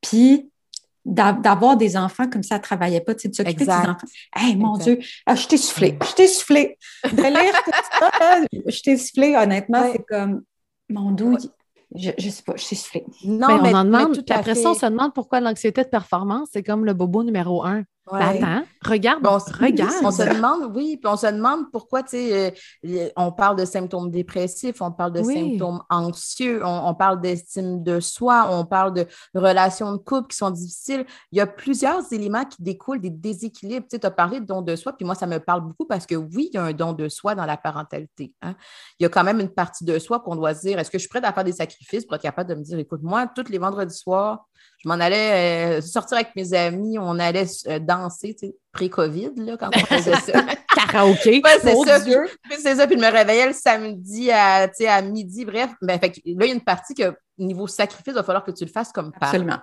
Puis 0.00 0.50
d'avoir 1.04 1.76
des 1.76 1.96
enfants 1.96 2.28
comme 2.28 2.42
ça, 2.42 2.56
elle 2.56 2.60
ne 2.60 2.64
travaillait 2.64 3.00
pas, 3.00 3.14
tu 3.14 3.22
sais, 3.22 3.28
de 3.28 3.34
s'occuper 3.34 3.64
des 3.64 3.70
enfants. 3.70 3.96
Hey, 4.34 4.56
mon 4.56 4.76
Dieu, 4.76 4.98
ah, 5.26 5.34
je 5.34 5.46
t'ai 5.46 5.56
soufflé, 5.56 5.98
je 6.08 6.14
t'ai 6.14 6.28
soufflé. 6.28 6.78
De 7.04 7.22
lire 7.22 7.62
tout 7.64 7.70
ça, 7.72 8.40
je 8.66 8.82
t'ai 8.82 8.96
soufflé, 8.96 9.36
honnêtement, 9.36 9.90
c'est 9.92 10.04
comme, 10.04 10.42
mon 10.88 11.10
douille, 11.10 11.50
je, 11.94 12.10
ne 12.10 12.30
sais 12.30 12.42
pas, 12.42 12.54
je 12.56 12.68
t'ai 12.68 12.76
soufflé. 12.76 13.04
Non, 13.24 13.60
mais, 13.62 13.74
on 13.74 13.78
en 13.78 13.84
demande, 13.84 14.24
après 14.30 14.54
ça, 14.54 14.70
on 14.70 14.74
se 14.74 14.86
demande 14.86 15.12
pourquoi 15.12 15.40
l'anxiété 15.40 15.82
de 15.82 15.88
performance, 15.88 16.50
c'est 16.52 16.62
comme 16.62 16.84
le 16.84 16.94
bobo 16.94 17.24
numéro 17.24 17.64
un. 17.64 17.84
Ouais. 18.10 18.42
Attends, 18.42 18.66
regarde, 18.84 19.24
on, 19.24 19.38
regarde. 19.38 19.92
On 20.02 20.10
se 20.10 20.22
demande, 20.22 20.74
oui, 20.74 20.96
puis 20.96 21.08
on 21.10 21.16
se 21.16 21.28
demande 21.28 21.70
pourquoi, 21.70 22.02
tu 22.02 22.10
sais, 22.10 22.52
euh, 22.84 23.08
on 23.16 23.30
parle 23.30 23.56
de 23.56 23.64
symptômes 23.64 24.10
dépressifs, 24.10 24.82
on 24.82 24.90
parle 24.90 25.12
de 25.12 25.22
symptômes 25.22 25.80
anxieux, 25.88 26.62
on, 26.64 26.94
parle 26.96 27.20
d'estime 27.20 27.84
de 27.84 28.00
soi, 28.00 28.48
on 28.50 28.64
parle 28.64 28.92
de 28.92 29.06
relations 29.34 29.92
de 29.92 29.98
couple 29.98 30.28
qui 30.28 30.36
sont 30.36 30.50
difficiles. 30.50 31.06
Il 31.30 31.38
y 31.38 31.40
a 31.40 31.46
plusieurs 31.46 32.12
éléments 32.12 32.44
qui 32.44 32.60
découlent 32.60 33.00
des 33.00 33.10
déséquilibres. 33.10 33.86
Tu 33.88 33.96
sais, 33.96 34.04
as 34.04 34.10
parlé 34.10 34.40
de 34.40 34.46
don 34.46 34.62
de 34.62 34.74
soi, 34.74 34.92
puis 34.94 35.06
moi, 35.06 35.14
ça 35.14 35.28
me 35.28 35.38
parle 35.38 35.60
beaucoup 35.60 35.86
parce 35.86 36.04
que 36.04 36.16
oui, 36.16 36.50
il 36.52 36.56
y 36.56 36.58
a 36.58 36.64
un 36.64 36.72
don 36.72 36.94
de 36.94 37.08
soi 37.08 37.36
dans 37.36 37.46
la 37.46 37.56
parentalité. 37.56 38.34
Hein. 38.42 38.56
Il 38.98 39.04
y 39.04 39.06
a 39.06 39.10
quand 39.10 39.22
même 39.22 39.38
une 39.38 39.54
partie 39.54 39.84
de 39.84 39.96
soi 40.00 40.18
qu'on 40.18 40.34
doit 40.34 40.54
dire, 40.54 40.80
est-ce 40.80 40.90
que 40.90 40.98
je 40.98 41.02
suis 41.02 41.08
prête 41.08 41.24
à 41.24 41.32
faire 41.32 41.44
des 41.44 41.52
sacrifices 41.52 42.04
pour 42.04 42.16
être 42.16 42.22
capable 42.22 42.50
de 42.50 42.56
me 42.56 42.64
dire, 42.64 42.80
écoute, 42.80 43.02
moi, 43.04 43.28
tous 43.28 43.48
les 43.48 43.58
vendredis 43.58 43.96
soirs, 43.96 44.48
je 44.82 44.88
m'en 44.88 44.94
allais 44.94 45.78
euh, 45.78 45.80
sortir 45.80 46.16
avec 46.16 46.34
mes 46.34 46.54
amis, 46.54 46.98
on 46.98 47.18
allait 47.18 47.46
euh, 47.68 47.78
danser, 47.78 48.34
tu 48.34 48.48
sais, 48.48 48.56
pré-COVID, 48.72 49.32
là, 49.36 49.56
quand 49.56 49.70
on 49.74 49.78
faisait 49.78 50.16
ça. 50.16 50.44
Karaoké, 50.74 51.40
c'est 51.60 51.74
ça. 51.74 52.00
c'est 52.58 52.76
ça, 52.76 52.86
puis 52.86 52.96
je 52.96 53.00
me 53.00 53.10
réveillais 53.10 53.46
le 53.46 53.52
samedi 53.52 54.30
à, 54.30 54.68
à 54.88 55.02
midi, 55.02 55.44
bref. 55.44 55.70
Ben, 55.82 56.00
fait, 56.00 56.16
là, 56.24 56.46
il 56.46 56.46
y 56.46 56.50
a 56.50 56.54
une 56.54 56.60
partie 56.60 56.94
que, 56.94 57.14
niveau 57.38 57.66
sacrifice, 57.66 58.08
il 58.08 58.14
va 58.14 58.24
falloir 58.24 58.44
que 58.44 58.50
tu 58.50 58.64
le 58.64 58.70
fasses 58.70 58.90
comme 58.92 59.12
parent. 59.12 59.32
Absolument. 59.32 59.58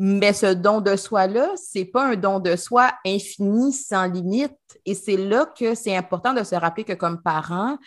Mais 0.00 0.32
ce 0.32 0.54
don 0.54 0.80
de 0.80 0.94
soi-là, 0.94 1.50
c'est 1.56 1.84
pas 1.84 2.06
un 2.06 2.14
don 2.14 2.38
de 2.38 2.54
soi 2.54 2.92
infini, 3.04 3.72
sans 3.72 4.06
limite. 4.06 4.52
Et 4.86 4.94
c'est 4.94 5.16
là 5.16 5.44
que 5.44 5.74
c'est 5.74 5.96
important 5.96 6.32
de 6.32 6.44
se 6.44 6.54
rappeler 6.54 6.84
que 6.84 6.92
comme 6.92 7.20
parent, 7.20 7.78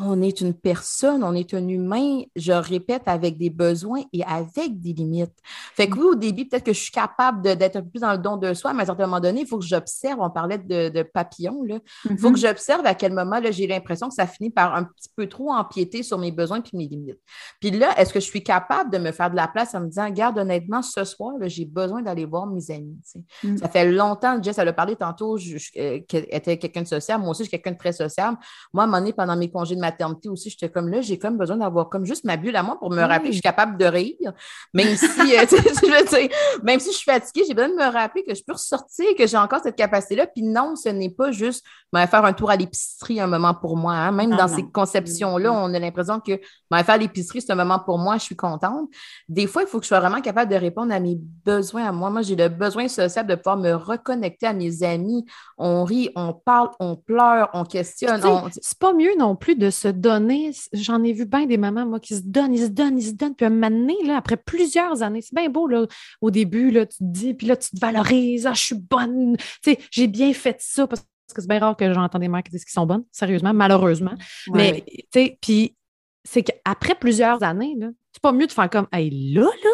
on 0.00 0.22
est 0.22 0.40
une 0.40 0.54
personne, 0.54 1.24
on 1.24 1.34
est 1.34 1.54
un 1.54 1.66
humain, 1.66 2.22
je 2.36 2.52
répète, 2.52 3.02
avec 3.06 3.38
des 3.38 3.50
besoins 3.50 4.02
et 4.12 4.22
avec 4.24 4.80
des 4.80 4.92
limites. 4.92 5.34
Fait 5.74 5.88
que 5.88 5.98
oui, 5.98 6.06
au 6.12 6.14
début, 6.14 6.46
peut-être 6.46 6.64
que 6.64 6.72
je 6.72 6.80
suis 6.80 6.92
capable 6.92 7.42
d'être 7.42 7.76
un 7.76 7.82
peu 7.82 7.88
plus 7.88 8.00
dans 8.00 8.12
le 8.12 8.18
don 8.18 8.36
de 8.36 8.54
soi, 8.54 8.72
mais 8.72 8.80
à 8.80 8.82
un 8.82 8.86
certain 8.86 9.06
moment 9.06 9.20
donné, 9.20 9.40
il 9.42 9.46
faut 9.46 9.58
que 9.58 9.64
j'observe, 9.64 10.20
on 10.20 10.30
parlait 10.30 10.58
de, 10.58 10.88
de 10.88 11.02
papillon, 11.02 11.64
il 11.64 11.80
faut 12.18 12.30
que 12.30 12.36
mm-hmm. 12.36 12.40
j'observe 12.40 12.86
à 12.86 12.94
quel 12.94 13.12
moment 13.12 13.40
j'ai 13.50 13.66
l'impression 13.66 14.08
que 14.08 14.14
ça 14.14 14.26
finit 14.26 14.50
par 14.50 14.74
un 14.74 14.84
petit 14.84 15.08
peu 15.14 15.26
trop 15.28 15.52
empiéter 15.52 16.02
sur 16.02 16.18
mes 16.18 16.32
besoins 16.32 16.58
et 16.58 16.76
mes 16.76 16.86
limites. 16.86 17.20
Puis 17.60 17.70
là, 17.70 17.98
est-ce 17.98 18.12
que 18.12 18.20
je 18.20 18.26
suis 18.26 18.42
capable 18.42 18.90
de 18.90 18.98
me 18.98 19.12
faire 19.12 19.30
de 19.30 19.36
la 19.36 19.48
place 19.48 19.74
en 19.74 19.80
me 19.80 19.86
disant, 19.86 20.08
garde 20.10 20.38
honnêtement, 20.38 20.82
ce 20.82 21.04
soir, 21.04 21.34
j'ai 21.42 21.64
besoin 21.64 22.02
d'aller 22.02 22.24
voir 22.24 22.46
mes 22.46 22.70
amis. 22.70 22.98
Mm. 23.42 23.56
Ça 23.56 23.68
fait 23.68 23.90
longtemps, 23.90 24.40
Jess, 24.42 24.58
elle 24.58 24.68
a 24.68 24.72
parlé 24.72 24.96
tantôt, 24.96 25.36
euh, 25.36 26.00
qu'elle 26.08 26.26
était 26.30 26.58
quelqu'un 26.58 26.82
de 26.82 26.86
social, 26.86 27.20
moi 27.20 27.30
aussi, 27.30 27.44
je 27.44 27.48
suis 27.48 27.50
quelqu'un 27.50 27.72
de 27.72 27.78
très 27.78 27.92
social. 27.92 28.34
Moi, 28.72 28.84
à 28.84 28.86
un 28.86 28.88
moment 28.88 28.98
donné, 28.98 29.12
pendant 29.12 29.36
mes 29.36 29.50
congés 29.50 29.74
de 29.74 29.80
maternité 29.90 30.28
aussi, 30.28 30.50
j'étais 30.50 30.68
comme 30.68 30.88
là, 30.88 31.00
j'ai 31.00 31.18
comme 31.18 31.36
besoin 31.36 31.56
d'avoir 31.56 31.88
comme 31.88 32.04
juste 32.04 32.24
ma 32.24 32.36
bulle 32.36 32.56
à 32.56 32.62
moi 32.62 32.78
pour 32.78 32.90
me 32.90 33.02
rappeler 33.02 33.30
que 33.30 33.36
je 33.36 33.40
suis 33.40 33.42
capable 33.42 33.78
de 33.78 33.84
rire. 33.84 34.32
Même 34.74 34.96
si, 34.96 35.06
euh, 35.06 35.44
je 35.50 36.62
même 36.62 36.80
si 36.80 36.92
je 36.92 36.96
suis 36.96 37.10
fatiguée, 37.10 37.44
j'ai 37.46 37.54
besoin 37.54 37.70
de 37.70 37.74
me 37.74 37.92
rappeler 37.92 38.24
que 38.24 38.34
je 38.34 38.42
peux 38.44 38.52
ressortir, 38.52 39.06
que 39.16 39.26
j'ai 39.26 39.36
encore 39.36 39.60
cette 39.62 39.76
capacité-là. 39.76 40.26
Puis 40.26 40.42
non, 40.42 40.76
ce 40.76 40.88
n'est 40.88 41.10
pas 41.10 41.32
juste 41.32 41.64
faire 42.06 42.24
un 42.24 42.32
tour 42.32 42.50
à 42.50 42.56
l'épicerie 42.56 43.20
un 43.20 43.26
moment 43.26 43.54
pour 43.54 43.76
moi. 43.76 43.94
Hein. 43.94 44.12
Même 44.12 44.36
dans 44.36 44.48
ces 44.48 44.62
conceptions-là, 44.62 45.52
on 45.52 45.72
a 45.74 45.78
l'impression 45.78 46.20
que 46.20 46.40
faire 46.84 46.98
l'épicerie, 46.98 47.40
c'est 47.40 47.52
un 47.52 47.56
moment 47.56 47.78
pour 47.78 47.98
moi, 47.98 48.18
je 48.18 48.24
suis 48.24 48.36
contente. 48.36 48.88
Des 49.28 49.46
fois, 49.46 49.62
il 49.62 49.68
faut 49.68 49.78
que 49.78 49.84
je 49.84 49.88
sois 49.88 50.00
vraiment 50.00 50.20
capable 50.20 50.50
de 50.50 50.56
répondre 50.56 50.92
à 50.92 51.00
mes 51.00 51.16
besoins 51.44 51.86
à 51.86 51.92
moi. 51.92 52.10
Moi, 52.10 52.22
j'ai 52.22 52.36
le 52.36 52.48
besoin 52.48 52.88
social 52.88 53.26
de 53.26 53.34
pouvoir 53.34 53.56
me 53.56 53.72
reconnecter 53.72 54.46
à 54.46 54.52
mes 54.52 54.82
amis. 54.82 55.24
On 55.56 55.84
rit, 55.84 56.10
on 56.14 56.32
parle, 56.32 56.70
on 56.80 56.96
pleure, 56.96 57.50
on 57.54 57.64
questionne. 57.64 58.20
C'est 58.60 58.78
pas 58.78 58.92
mieux 58.92 59.16
non 59.18 59.36
plus 59.36 59.56
de 59.56 59.70
se 59.78 59.88
donner. 59.88 60.52
J'en 60.72 61.02
ai 61.02 61.12
vu 61.12 61.26
bien 61.26 61.46
des 61.46 61.56
mamans, 61.56 61.86
moi, 61.86 62.00
qui 62.00 62.16
se 62.16 62.22
donnent, 62.22 62.52
ils 62.52 62.64
se 62.64 62.68
donnent, 62.68 62.98
ils 62.98 63.06
se 63.06 63.12
donnent. 63.12 63.34
Puis 63.34 63.46
un 63.46 63.50
moment 63.50 63.70
donné, 63.70 63.96
là, 64.04 64.16
après 64.16 64.36
plusieurs 64.36 65.02
années, 65.02 65.22
c'est 65.22 65.34
bien 65.34 65.48
beau, 65.48 65.66
là, 65.66 65.86
au 66.20 66.30
début, 66.30 66.70
là, 66.70 66.86
tu 66.86 66.98
te 66.98 67.04
dis, 67.04 67.34
puis 67.34 67.46
là, 67.46 67.56
tu 67.56 67.70
te 67.70 67.80
valorises, 67.80 68.46
ah, 68.46 68.54
je 68.54 68.62
suis 68.62 68.74
bonne, 68.74 69.36
tu 69.62 69.72
sais, 69.72 69.78
j'ai 69.90 70.06
bien 70.06 70.32
fait 70.32 70.56
ça 70.60 70.86
parce 70.86 71.02
que 71.34 71.40
c'est 71.40 71.48
bien 71.48 71.58
rare 71.58 71.76
que 71.76 71.92
j'entende 71.92 72.22
des 72.22 72.28
mères 72.28 72.42
qui 72.42 72.50
disent 72.50 72.64
qu'ils 72.64 72.72
sont 72.72 72.86
bonnes, 72.86 73.04
sérieusement, 73.12 73.52
malheureusement. 73.54 74.14
Mais, 74.52 74.84
tu 74.86 75.04
sais, 75.12 75.38
puis 75.40 75.76
c'est 76.24 76.42
qu'après 76.42 76.94
plusieurs 76.94 77.42
années, 77.42 77.76
c'est 78.12 78.22
pas 78.22 78.32
mieux 78.32 78.46
de 78.46 78.52
faire 78.52 78.68
comme, 78.68 78.86
hey, 78.92 79.32
là, 79.32 79.42
là, 79.42 79.70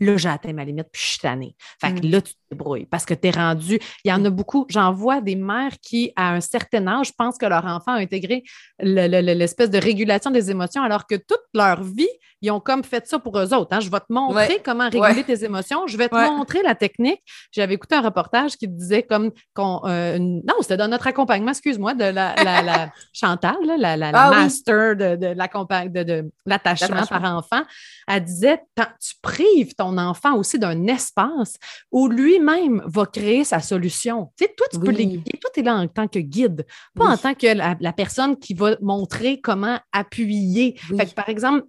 là, 0.00 0.16
j'ai 0.16 0.28
atteint 0.28 0.52
ma 0.52 0.64
limite, 0.64 0.88
puis 0.90 1.02
je 1.02 1.08
suis 1.08 1.18
tannée. 1.18 1.54
Fait 1.80 1.94
que 1.94 2.06
mm. 2.06 2.10
là, 2.10 2.20
tu 2.22 2.32
te 2.32 2.38
débrouilles 2.50 2.86
parce 2.86 3.04
que 3.04 3.14
tu 3.14 3.28
es 3.28 3.30
rendu. 3.30 3.78
Il 4.04 4.08
y 4.08 4.12
en 4.12 4.24
a 4.24 4.30
beaucoup. 4.30 4.66
J'en 4.68 4.92
vois 4.92 5.20
des 5.20 5.36
mères 5.36 5.78
qui, 5.82 6.12
à 6.16 6.32
un 6.32 6.40
certain 6.40 6.86
âge, 6.86 7.12
pensent 7.16 7.38
que 7.38 7.46
leur 7.46 7.64
enfant 7.66 7.92
a 7.92 7.98
intégré 7.98 8.42
l'espèce 8.80 9.70
de 9.70 9.78
régulation 9.78 10.30
des 10.30 10.50
émotions, 10.50 10.82
alors 10.82 11.06
que 11.06 11.14
toute 11.14 11.42
leur 11.54 11.82
vie, 11.82 12.08
ils 12.42 12.50
ont 12.50 12.60
comme 12.60 12.82
fait 12.84 13.06
ça 13.06 13.18
pour 13.18 13.38
eux 13.38 13.52
autres. 13.52 13.76
Hein. 13.76 13.80
Je 13.80 13.90
vais 13.90 14.00
te 14.00 14.06
montrer 14.08 14.60
comment 14.64 14.88
réguler 14.88 15.24
tes 15.24 15.44
émotions. 15.44 15.86
Je 15.86 15.96
vais 15.96 16.08
te 16.08 16.14
montrer 16.14 16.62
la 16.62 16.74
technique. 16.74 17.20
J'avais 17.52 17.74
écouté 17.74 17.94
un 17.96 18.00
reportage 18.00 18.56
qui 18.56 18.66
disait 18.66 19.02
comme 19.02 19.30
qu'on. 19.54 19.82
Euh, 19.84 20.18
non, 20.18 20.54
c'était 20.60 20.78
dans 20.78 20.88
notre 20.88 21.06
accompagnement, 21.06 21.50
excuse-moi, 21.50 21.94
de 21.94 22.04
la, 22.04 22.34
la, 22.36 22.90
Chantal, 23.12 23.56
la, 23.78 24.10
ah 24.14 24.30
master 24.30 24.96
de, 24.96 25.16
de 25.16 26.30
l'attachement 26.46 27.04
par 27.06 27.24
enfant. 27.24 27.62
Elle 28.08 28.24
disait 28.24 28.62
tu 28.76 29.14
prives 29.20 29.74
ton 29.74 29.89
enfant 29.98 30.36
aussi 30.36 30.58
d'un 30.58 30.86
espace 30.86 31.56
où 31.90 32.08
lui-même 32.08 32.82
va 32.86 33.06
créer 33.06 33.44
sa 33.44 33.60
solution. 33.60 34.32
Tu 34.36 34.44
sais, 34.44 34.54
toi, 34.56 34.66
tu 34.70 34.78
peux 34.78 34.90
l'aiguiller. 34.90 35.38
Toi, 35.40 35.50
tu 35.52 35.60
es 35.60 35.62
là 35.62 35.74
en 35.74 35.88
tant 35.88 36.08
que 36.08 36.18
guide, 36.18 36.66
pas 36.94 37.06
en 37.06 37.16
tant 37.16 37.34
que 37.34 37.46
la, 37.46 37.92
personne 37.92 38.36
qui 38.38 38.54
va 38.54 38.76
montrer 38.80 39.40
comment 39.40 39.78
appuyer. 39.92 40.76
Fait 40.96 41.14
par 41.14 41.28
exemple, 41.28 41.64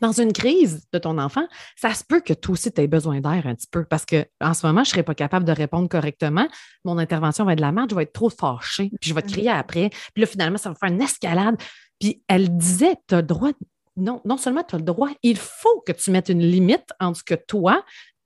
dans 0.00 0.12
une 0.12 0.32
crise 0.32 0.86
de 0.92 0.98
ton 0.98 1.18
enfant, 1.18 1.46
ça 1.76 1.92
se 1.94 2.04
peut 2.04 2.20
que 2.20 2.32
toi 2.32 2.52
aussi 2.52 2.70
tu 2.72 2.80
aies 2.80 2.86
besoin 2.86 3.20
d'air 3.20 3.46
un 3.46 3.54
petit 3.54 3.66
peu 3.70 3.84
parce 3.84 4.04
qu'en 4.04 4.54
ce 4.54 4.66
moment, 4.66 4.84
je 4.84 4.90
ne 4.90 4.92
serais 4.92 5.02
pas 5.02 5.14
capable 5.14 5.44
de 5.44 5.52
répondre 5.52 5.88
correctement. 5.88 6.46
Mon 6.84 6.98
intervention 6.98 7.44
va 7.44 7.52
être 7.52 7.58
de 7.58 7.62
la 7.62 7.72
merde, 7.72 7.90
je 7.90 7.96
vais 7.96 8.04
être 8.04 8.12
trop 8.12 8.30
fâchée, 8.30 8.90
puis 9.00 9.10
je 9.10 9.14
vais 9.14 9.22
te 9.22 9.32
crier 9.32 9.50
après. 9.50 9.90
Puis 10.14 10.22
là, 10.22 10.26
finalement, 10.26 10.58
ça 10.58 10.70
va 10.70 10.74
faire 10.76 10.90
une 10.90 11.02
escalade. 11.02 11.56
Puis 11.98 12.22
elle 12.28 12.56
disait, 12.56 12.96
tu 13.08 13.14
as 13.14 13.20
le 13.20 13.26
droit, 13.26 13.50
non, 13.98 14.20
non 14.24 14.36
seulement 14.36 14.62
tu 14.62 14.74
as 14.74 14.78
le 14.78 14.84
droit, 14.84 15.10
il 15.22 15.36
faut 15.36 15.82
que 15.86 15.92
tu 15.92 16.10
mettes 16.10 16.28
une 16.28 16.42
limite 16.42 16.92
entre 17.00 17.18
ce 17.18 17.24
que 17.24 17.34
toi 17.34 17.84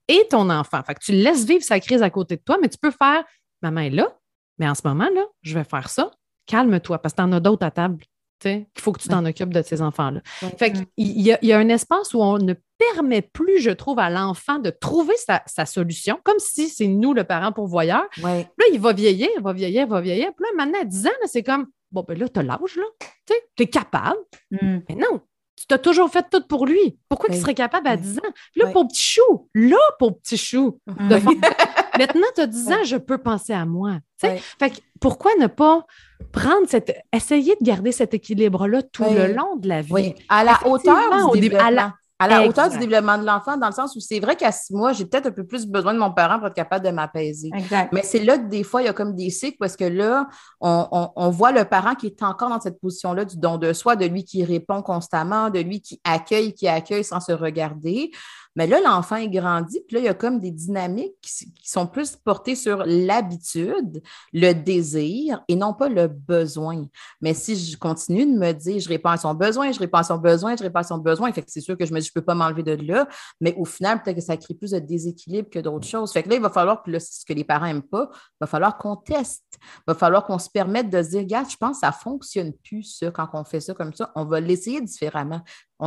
et 0.08 0.26
ton 0.30 0.50
enfant. 0.50 0.82
Fait 0.82 0.94
que 0.94 1.00
tu 1.00 1.12
laisses 1.12 1.44
vivre 1.44 1.64
sa 1.64 1.80
crise 1.80 2.02
à 2.02 2.10
côté 2.10 2.36
de 2.36 2.42
toi, 2.42 2.58
mais 2.60 2.68
tu 2.68 2.78
peux 2.78 2.90
faire, 2.90 3.24
maman 3.62 3.80
est 3.80 3.90
là, 3.90 4.16
mais 4.58 4.68
en 4.68 4.74
ce 4.74 4.86
moment, 4.86 5.08
là, 5.14 5.24
je 5.42 5.54
vais 5.54 5.64
faire 5.64 5.88
ça. 5.88 6.10
Calme-toi 6.46 6.98
parce 6.98 7.14
que 7.14 7.16
tu 7.16 7.22
en 7.22 7.32
as 7.32 7.40
d'autres 7.40 7.64
à 7.64 7.70
table. 7.70 8.04
Il 8.44 8.66
faut 8.78 8.90
que 8.90 9.00
tu 9.00 9.08
t'en 9.08 9.24
occupes 9.24 9.54
de 9.54 9.62
ces 9.62 9.82
enfants-là. 9.82 10.20
Fait 10.58 10.72
il 10.96 11.20
y, 11.20 11.32
a, 11.32 11.38
y, 11.44 11.52
a 11.52 11.58
un 11.58 11.68
espace 11.68 12.12
où 12.12 12.20
on 12.20 12.38
ne 12.38 12.54
permet 12.76 13.22
plus, 13.22 13.60
je 13.60 13.70
trouve, 13.70 14.00
à 14.00 14.10
l'enfant 14.10 14.58
de 14.58 14.70
trouver 14.70 15.14
sa, 15.16 15.64
solution, 15.64 16.18
comme 16.24 16.40
si 16.40 16.68
c'est 16.68 16.88
nous 16.88 17.12
le 17.12 17.22
parent 17.22 17.52
pourvoyeur. 17.52 18.04
Là, 18.20 18.44
il 18.72 18.80
va 18.80 18.92
vieillir, 18.92 19.28
il 19.36 19.42
va 19.42 19.52
vieillir, 19.52 19.82
il 19.82 19.88
va 19.88 20.00
vieillir. 20.00 20.32
Puis 20.34 20.44
là, 20.44 20.48
maintenant, 20.56 20.80
à 20.80 20.84
10 20.84 21.06
ans, 21.06 21.10
c'est 21.26 21.44
comme 21.44 21.68
Bon, 21.92 22.04
ben 22.08 22.18
là, 22.18 22.26
tu 22.26 22.40
as 22.40 22.42
l'âge, 22.42 22.76
là. 22.76 22.84
Tu 23.26 23.62
es 23.62 23.66
capable. 23.66 24.16
Hmm. 24.50 24.80
Mais 24.88 24.94
non, 24.94 25.20
tu 25.62 25.68
t'as 25.68 25.78
toujours 25.78 26.10
fait 26.10 26.26
tout 26.28 26.44
pour 26.48 26.66
lui. 26.66 26.98
Pourquoi 27.08 27.28
il 27.32 27.40
serait 27.40 27.54
capable 27.54 27.86
à 27.86 27.96
10 27.96 28.18
ans? 28.18 28.32
Puis 28.50 28.62
là, 28.62 28.70
pour 28.72 28.88
petit 28.88 29.00
chou, 29.00 29.48
là, 29.54 29.78
pour 30.00 30.18
petit 30.18 30.36
chou, 30.36 30.80
maintenant, 31.08 32.26
tu 32.34 32.40
as 32.40 32.46
10 32.48 32.72
ans, 32.72 32.84
je 32.84 32.96
peux 32.96 33.18
penser 33.18 33.52
à 33.52 33.64
moi. 33.64 33.98
Fait 34.18 34.40
que 34.58 34.78
pourquoi 35.00 35.30
ne 35.38 35.46
pas 35.46 35.86
prendre 36.32 36.68
cette. 36.68 36.92
essayer 37.12 37.54
de 37.60 37.64
garder 37.64 37.92
cet 37.92 38.12
équilibre-là 38.12 38.82
tout 38.82 39.04
le 39.04 39.32
long 39.32 39.54
de 39.54 39.68
la 39.68 39.82
vie? 39.82 40.14
À 40.28 40.42
la 40.42 40.58
hauteur 40.66 41.30
du 41.32 41.54
à 41.54 41.70
la, 41.70 41.94
à 42.22 42.28
la 42.28 42.46
hauteur 42.46 42.70
du 42.70 42.78
développement 42.78 43.18
de 43.18 43.24
l'enfant, 43.24 43.56
dans 43.56 43.66
le 43.66 43.72
sens 43.72 43.96
où 43.96 44.00
c'est 44.00 44.20
vrai 44.20 44.36
qu'à 44.36 44.52
six 44.52 44.74
mois, 44.74 44.92
j'ai 44.92 45.04
peut-être 45.04 45.26
un 45.26 45.32
peu 45.32 45.44
plus 45.44 45.66
besoin 45.66 45.92
de 45.92 45.98
mon 45.98 46.12
parent 46.12 46.38
pour 46.38 46.48
être 46.48 46.54
capable 46.54 46.84
de 46.84 46.90
m'apaiser. 46.90 47.50
Mais 47.92 48.02
c'est 48.02 48.22
là 48.22 48.38
que 48.38 48.48
des 48.48 48.62
fois, 48.62 48.82
il 48.82 48.86
y 48.86 48.88
a 48.88 48.92
comme 48.92 49.14
des 49.14 49.30
cycles 49.30 49.56
parce 49.58 49.76
que 49.76 49.84
là, 49.84 50.28
on, 50.60 51.30
voit 51.30 51.52
le 51.52 51.64
parent 51.64 51.94
qui 51.94 52.06
est 52.06 52.22
encore 52.22 52.50
dans 52.50 52.60
cette 52.60 52.80
position-là 52.80 53.24
du 53.24 53.38
don 53.38 53.58
de 53.58 53.72
soi, 53.72 53.96
de 53.96 54.06
lui 54.06 54.24
qui 54.24 54.44
répond 54.44 54.82
constamment, 54.82 55.50
de 55.50 55.60
lui 55.60 55.80
qui 55.80 56.00
accueille, 56.04 56.54
qui 56.54 56.68
accueille 56.68 57.04
sans 57.04 57.20
se 57.20 57.32
regarder. 57.32 58.10
Mais 58.56 58.66
là, 58.66 58.80
l'enfant 58.80 59.16
est 59.16 59.28
grandi, 59.28 59.80
puis 59.86 59.94
là, 59.94 60.00
il 60.00 60.04
y 60.04 60.08
a 60.08 60.14
comme 60.14 60.38
des 60.38 60.50
dynamiques 60.50 61.14
qui, 61.22 61.52
sont 61.64 61.86
plus 61.86 62.16
portées 62.16 62.54
sur 62.54 62.82
l'habitude, 62.84 64.02
le 64.32 64.52
désir 64.52 65.42
et 65.48 65.56
non 65.56 65.72
pas 65.72 65.88
le 65.88 66.06
besoin. 66.06 66.84
Mais 67.22 67.32
si 67.32 67.56
je 67.56 67.78
continue 67.78 68.26
de 68.26 68.38
me 68.38 68.52
dire, 68.52 68.78
je 68.78 68.88
réponds 68.88 69.10
à 69.10 69.16
son 69.16 69.32
besoin, 69.32 69.72
je 69.72 69.78
réponds 69.78 69.98
à 69.98 70.02
son 70.02 70.18
besoin, 70.18 70.54
je 70.54 70.62
réponds 70.62 70.80
à 70.80 70.82
son 70.82 70.98
besoin, 70.98 71.30
c'est 71.46 71.60
sûr 71.60 71.78
que 71.78 71.86
je 71.86 71.94
me 71.94 72.00
dis, 72.00 72.06
je 72.06 72.10
ne 72.14 72.20
peux 72.20 72.24
pas 72.24 72.34
m'enlever 72.34 72.62
de 72.62 72.72
là, 72.86 73.08
mais 73.40 73.54
au 73.56 73.64
final, 73.64 74.02
peut-être 74.02 74.16
que 74.16 74.22
ça 74.22 74.36
crée 74.36 74.54
plus 74.54 74.72
de 74.72 74.78
déséquilibre 74.80 75.48
que 75.48 75.60
d'autres 75.60 75.86
choses. 75.86 76.12
Fait 76.12 76.22
que 76.22 76.28
là, 76.28 76.34
il 76.34 76.42
va 76.42 76.50
falloir, 76.50 76.82
puis 76.82 76.92
là, 76.92 77.00
ce 77.00 77.24
que 77.24 77.32
les 77.32 77.44
parents 77.44 77.66
n'aiment 77.66 77.82
pas, 77.82 78.10
il 78.12 78.36
va 78.42 78.46
falloir 78.46 78.76
qu'on 78.76 78.96
teste, 78.96 79.44
il 79.60 79.82
va 79.86 79.94
falloir 79.94 80.24
qu'on 80.26 80.38
se 80.38 80.50
permette 80.50 80.90
de 80.90 81.02
se 81.02 81.10
dire, 81.10 81.20
regarde, 81.20 81.48
je 81.50 81.56
pense 81.56 81.76
que 81.76 81.86
ça 81.86 81.88
ne 81.88 81.92
fonctionne 81.92 82.52
plus, 82.64 82.82
ça, 82.82 83.10
quand 83.10 83.28
on 83.32 83.44
fait 83.44 83.60
ça 83.60 83.72
comme 83.72 83.94
ça, 83.94 84.12
on 84.14 84.26
va 84.26 84.40
l'essayer 84.40 84.80
différemment 84.80 85.40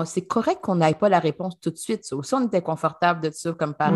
c'est 0.04 0.26
correct 0.26 0.60
qu'on 0.62 0.76
n'aille 0.76 0.98
pas 0.98 1.08
la 1.08 1.20
réponse 1.20 1.60
tout 1.62 1.70
de 1.70 1.78
suite. 1.78 2.04
Ça 2.04 2.16
aussi, 2.16 2.34
on 2.34 2.46
était 2.46 2.62
confortable 2.62 3.22
de 3.22 3.32
ça 3.32 3.54
comme 3.54 3.74
parents. 3.74 3.96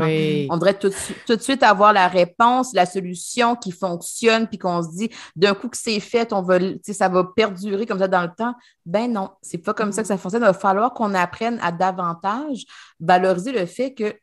On 0.49 0.55
devrait 0.55 0.79
tout, 0.79 0.89
de 0.89 1.41
suite 1.41 1.63
avoir 1.63 1.91
la 1.91 2.07
réponse, 2.07 2.73
la 2.73 2.85
solution 2.85 3.55
qui 3.57 3.71
fonctionne, 3.71 4.47
puis 4.47 4.57
qu'on 4.57 4.81
se 4.81 4.95
dit, 4.95 5.09
d'un 5.35 5.53
coup 5.53 5.67
que 5.67 5.77
c'est 5.77 5.99
fait, 5.99 6.31
on 6.31 6.41
va, 6.41 6.59
ça 6.83 7.09
va 7.09 7.25
perdurer 7.35 7.85
comme 7.85 7.99
ça 7.99 8.07
dans 8.07 8.21
le 8.21 8.31
temps. 8.35 8.53
Ben 8.85 9.11
non, 9.11 9.31
c'est 9.41 9.57
pas 9.57 9.73
comme 9.73 9.91
ça 9.91 10.01
que 10.01 10.07
ça 10.07 10.17
fonctionne. 10.17 10.43
Il 10.43 10.45
va 10.45 10.53
falloir 10.53 10.93
qu'on 10.93 11.13
apprenne 11.13 11.59
à 11.61 11.71
davantage 11.71 12.63
valoriser 12.99 13.51
le 13.51 13.65
fait 13.65 13.93
que 13.93 14.15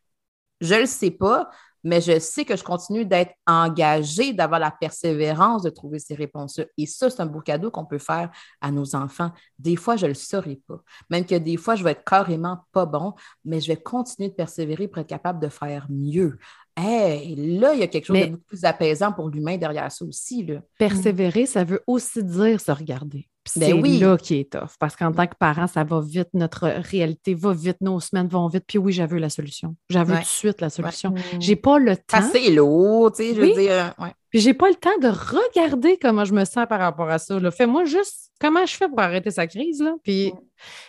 je 0.61 0.73
ne 0.73 0.79
le 0.79 0.85
sais 0.85 1.11
pas, 1.11 1.49
mais 1.87 2.01
je 2.01 2.19
sais 2.19 2.43
que 2.43 2.57
je 2.57 2.63
continue 2.63 3.05
d'être 3.05 3.33
engagée, 3.47 4.33
d'avoir 4.33 4.59
la 4.59 4.71
persévérance 4.71 5.63
de 5.63 5.69
trouver 5.69 5.99
ces 5.99 6.15
réponses-là. 6.15 6.65
Et 6.77 6.85
ça, 6.85 7.09
c'est 7.09 7.21
un 7.21 7.25
beau 7.25 7.39
cadeau 7.39 7.71
qu'on 7.71 7.85
peut 7.85 7.97
faire 7.97 8.29
à 8.59 8.71
nos 8.71 8.93
enfants. 8.93 9.31
Des 9.57 9.77
fois, 9.77 9.95
je 9.95 10.05
ne 10.05 10.09
le 10.09 10.15
saurai 10.15 10.59
pas. 10.67 10.81
Même 11.09 11.25
que 11.25 11.35
des 11.35 11.55
fois, 11.55 11.75
je 11.75 11.85
vais 11.85 11.91
être 11.91 12.03
carrément 12.03 12.59
pas 12.73 12.85
bon, 12.85 13.13
mais 13.45 13.61
je 13.61 13.67
vais 13.67 13.77
continuer 13.77 14.29
de 14.29 14.35
persévérer 14.35 14.89
pour 14.89 14.99
être 14.99 15.07
capable 15.07 15.39
de 15.39 15.47
faire 15.47 15.87
mieux. 15.89 16.37
Hey, 16.75 17.35
là, 17.57 17.73
il 17.73 17.79
y 17.79 17.83
a 17.83 17.87
quelque 17.87 18.05
chose 18.05 18.19
de 18.19 18.25
beaucoup 18.25 18.43
plus 18.47 18.65
apaisant 18.65 19.13
pour 19.13 19.29
l'humain 19.29 19.57
derrière 19.57 19.89
ça 19.89 20.03
aussi. 20.03 20.43
Là. 20.45 20.59
Persévérer, 20.77 21.45
ça 21.45 21.63
veut 21.63 21.81
aussi 21.87 22.21
dire 22.21 22.59
se 22.59 22.71
regarder. 22.71 23.29
Ben 23.55 23.67
c'est 23.67 23.73
oui. 23.73 23.99
là 23.99 24.17
qui 24.17 24.35
est 24.35 24.51
tough. 24.51 24.75
Parce 24.79 24.95
qu'en 24.95 25.11
tant 25.11 25.27
que 25.27 25.35
parent, 25.39 25.67
ça 25.67 25.83
va 25.83 26.01
vite, 26.01 26.29
notre 26.33 26.67
réalité 26.67 27.33
va 27.33 27.53
vite, 27.53 27.77
nos 27.81 27.99
semaines 27.99 28.27
vont 28.27 28.47
vite. 28.47 28.63
Puis 28.67 28.77
oui, 28.77 28.93
j'avais 28.93 29.19
la 29.19 29.29
solution. 29.29 29.75
J'avais 29.89 30.15
tout 30.15 30.21
de 30.21 30.25
suite 30.25 30.61
la 30.61 30.69
solution. 30.69 31.13
J'ai 31.39 31.55
pas 31.55 31.79
le 31.79 31.95
temps. 31.97 32.21
C'est 32.31 32.49
lourd, 32.51 33.11
tu 33.11 33.23
sais, 33.23 33.35
je 33.35 33.41
veux 33.41 33.53
dire. 33.53 33.93
Puis 34.29 34.41
j'ai 34.41 34.53
pas 34.53 34.67
le 34.67 34.75
temps 34.75 34.97
de 35.01 35.07
regarder 35.07 35.97
comment 36.01 36.25
je 36.25 36.33
me 36.33 36.43
sens 36.43 36.65
par 36.67 36.79
rapport 36.79 37.09
à 37.09 37.17
ça. 37.17 37.39
Fais-moi 37.51 37.85
juste 37.85 38.31
comment 38.39 38.65
je 38.65 38.75
fais 38.75 38.87
pour 38.87 38.99
arrêter 38.99 39.31
sa 39.31 39.47
crise. 39.47 39.81
Là. 39.81 39.95
Puis, 40.03 40.33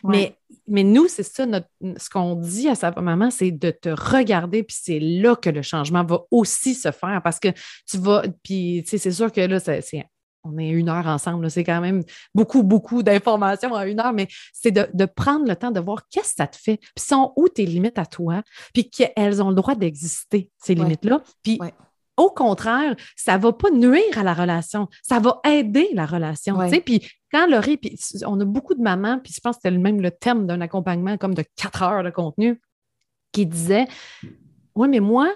mais, 0.04 0.36
mais 0.66 0.82
nous, 0.82 1.08
c'est 1.08 1.22
ça, 1.22 1.46
notre, 1.46 1.68
ce 1.96 2.10
qu'on 2.10 2.34
dit 2.34 2.68
à 2.68 2.74
sa 2.74 2.90
maman, 2.90 3.30
c'est 3.30 3.50
de 3.50 3.70
te 3.70 3.88
regarder, 3.88 4.62
puis 4.62 4.76
c'est 4.78 4.98
là 4.98 5.36
que 5.36 5.50
le 5.50 5.62
changement 5.62 6.04
va 6.04 6.22
aussi 6.30 6.74
se 6.74 6.90
faire 6.90 7.20
parce 7.22 7.38
que 7.38 7.48
tu 7.88 7.98
vas, 7.98 8.22
puis 8.42 8.84
c'est 8.86 9.10
sûr 9.10 9.32
que 9.32 9.40
là, 9.40 9.60
c'est 9.60 10.04
on 10.48 10.58
est 10.58 10.68
une 10.68 10.88
heure 10.88 11.06
ensemble, 11.06 11.50
c'est 11.50 11.64
quand 11.64 11.80
même 11.80 12.02
beaucoup, 12.34 12.62
beaucoup 12.62 13.02
d'informations 13.02 13.72
en 13.72 13.82
une 13.82 14.00
heure, 14.00 14.12
mais 14.12 14.28
c'est 14.52 14.70
de, 14.70 15.04
prendre 15.04 15.46
le 15.46 15.56
temps 15.56 15.70
de 15.70 15.80
voir 15.80 16.08
qu'est-ce 16.08 16.30
que 16.30 16.36
ça 16.36 16.46
te 16.46 16.56
fait, 16.56 16.76
puis 16.76 17.04
sont 17.04 17.32
où 17.36 17.48
tes 17.48 17.66
limites 17.66 17.98
à 17.98 18.06
toi, 18.06 18.42
puis 18.72 18.88
qu'elles 18.88 19.42
ont 19.42 19.48
le 19.48 19.54
droit 19.54 19.74
d'exister, 19.74 20.50
ces 20.62 20.74
limites-là. 20.74 21.22
Puis 21.42 21.58
au 22.16 22.30
contraire, 22.30 22.96
ça 23.16 23.38
ne 23.38 23.42
va 23.42 23.52
pas 23.52 23.70
nuire 23.70 24.18
à 24.18 24.22
la 24.22 24.34
relation, 24.34 24.88
ça 25.02 25.20
va 25.20 25.40
aider 25.44 25.88
la 25.94 26.06
relation. 26.06 26.58
Puis 26.84 27.08
quand 27.32 27.46
Laurie, 27.46 27.76
puis 27.76 27.98
on 28.26 28.40
a 28.40 28.44
beaucoup 28.44 28.74
de 28.74 28.82
mamans, 28.82 29.18
puis 29.18 29.32
je 29.34 29.40
pense 29.40 29.56
que 29.56 29.62
c'était 29.64 29.76
même 29.76 30.00
le 30.00 30.10
thème 30.10 30.46
d'un 30.46 30.60
accompagnement 30.60 31.16
comme 31.16 31.34
de 31.34 31.44
quatre 31.56 31.82
heures 31.82 32.02
de 32.02 32.10
contenu, 32.10 32.60
qui 33.32 33.46
disait 33.46 33.86
oui, 34.78 34.86
mais 34.88 35.00
moi, 35.00 35.34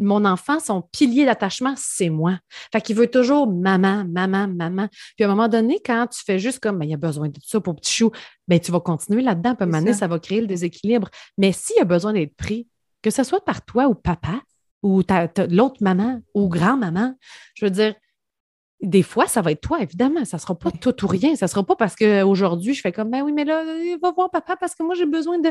mon 0.00 0.24
enfant, 0.24 0.58
son 0.58 0.82
pilier 0.82 1.24
d'attachement, 1.24 1.74
c'est 1.76 2.08
moi. 2.08 2.40
Fait 2.72 2.80
qu'il 2.80 2.96
veut 2.96 3.06
toujours 3.06 3.46
maman, 3.46 4.04
maman, 4.04 4.48
maman. 4.48 4.88
Puis 5.16 5.24
à 5.24 5.26
un 5.26 5.30
moment 5.30 5.46
donné, 5.46 5.78
quand 5.86 6.08
tu 6.08 6.24
fais 6.24 6.40
juste 6.40 6.58
comme, 6.58 6.76
ben, 6.80 6.84
il 6.84 6.90
y 6.90 6.94
a 6.94 6.96
besoin 6.96 7.28
de 7.28 7.38
ça 7.46 7.60
pour 7.60 7.76
petit 7.76 7.92
chou, 7.92 8.10
ben, 8.48 8.58
tu 8.58 8.72
vas 8.72 8.80
continuer 8.80 9.22
là-dedans. 9.22 9.54
Puis 9.54 9.62
à 9.62 9.64
un 9.64 9.66
moment 9.66 9.78
donné, 9.78 9.92
ça. 9.92 10.08
va 10.08 10.18
créer 10.18 10.40
le 10.40 10.48
déséquilibre. 10.48 11.08
Mais 11.36 11.52
s'il 11.52 11.76
y 11.76 11.80
a 11.80 11.84
besoin 11.84 12.12
d'être 12.12 12.34
pris, 12.34 12.66
que 13.00 13.10
ce 13.10 13.22
soit 13.22 13.44
par 13.44 13.64
toi 13.64 13.86
ou 13.86 13.94
papa, 13.94 14.40
ou 14.82 15.02
l'autre 15.50 15.76
maman, 15.80 16.20
ou 16.34 16.48
grand-maman, 16.48 17.14
je 17.54 17.64
veux 17.64 17.70
dire, 17.70 17.94
des 18.80 19.02
fois, 19.02 19.26
ça 19.26 19.42
va 19.42 19.50
être 19.52 19.60
toi, 19.60 19.80
évidemment. 19.80 20.24
Ça 20.24 20.36
ne 20.36 20.40
sera 20.40 20.54
pas 20.54 20.70
tout 20.70 21.04
ou 21.04 21.08
rien. 21.08 21.34
Ça 21.34 21.46
ne 21.46 21.50
sera 21.50 21.64
pas 21.64 21.74
parce 21.74 21.96
qu'aujourd'hui, 21.96 22.74
je 22.74 22.80
fais 22.80 22.92
comme, 22.92 23.10
ben 23.10 23.22
oui, 23.22 23.32
mais 23.32 23.44
là, 23.44 23.64
va 24.00 24.12
voir 24.12 24.30
papa 24.30 24.56
parce 24.56 24.74
que 24.74 24.82
moi, 24.82 24.94
j'ai 24.94 25.06
besoin 25.06 25.38
de. 25.38 25.50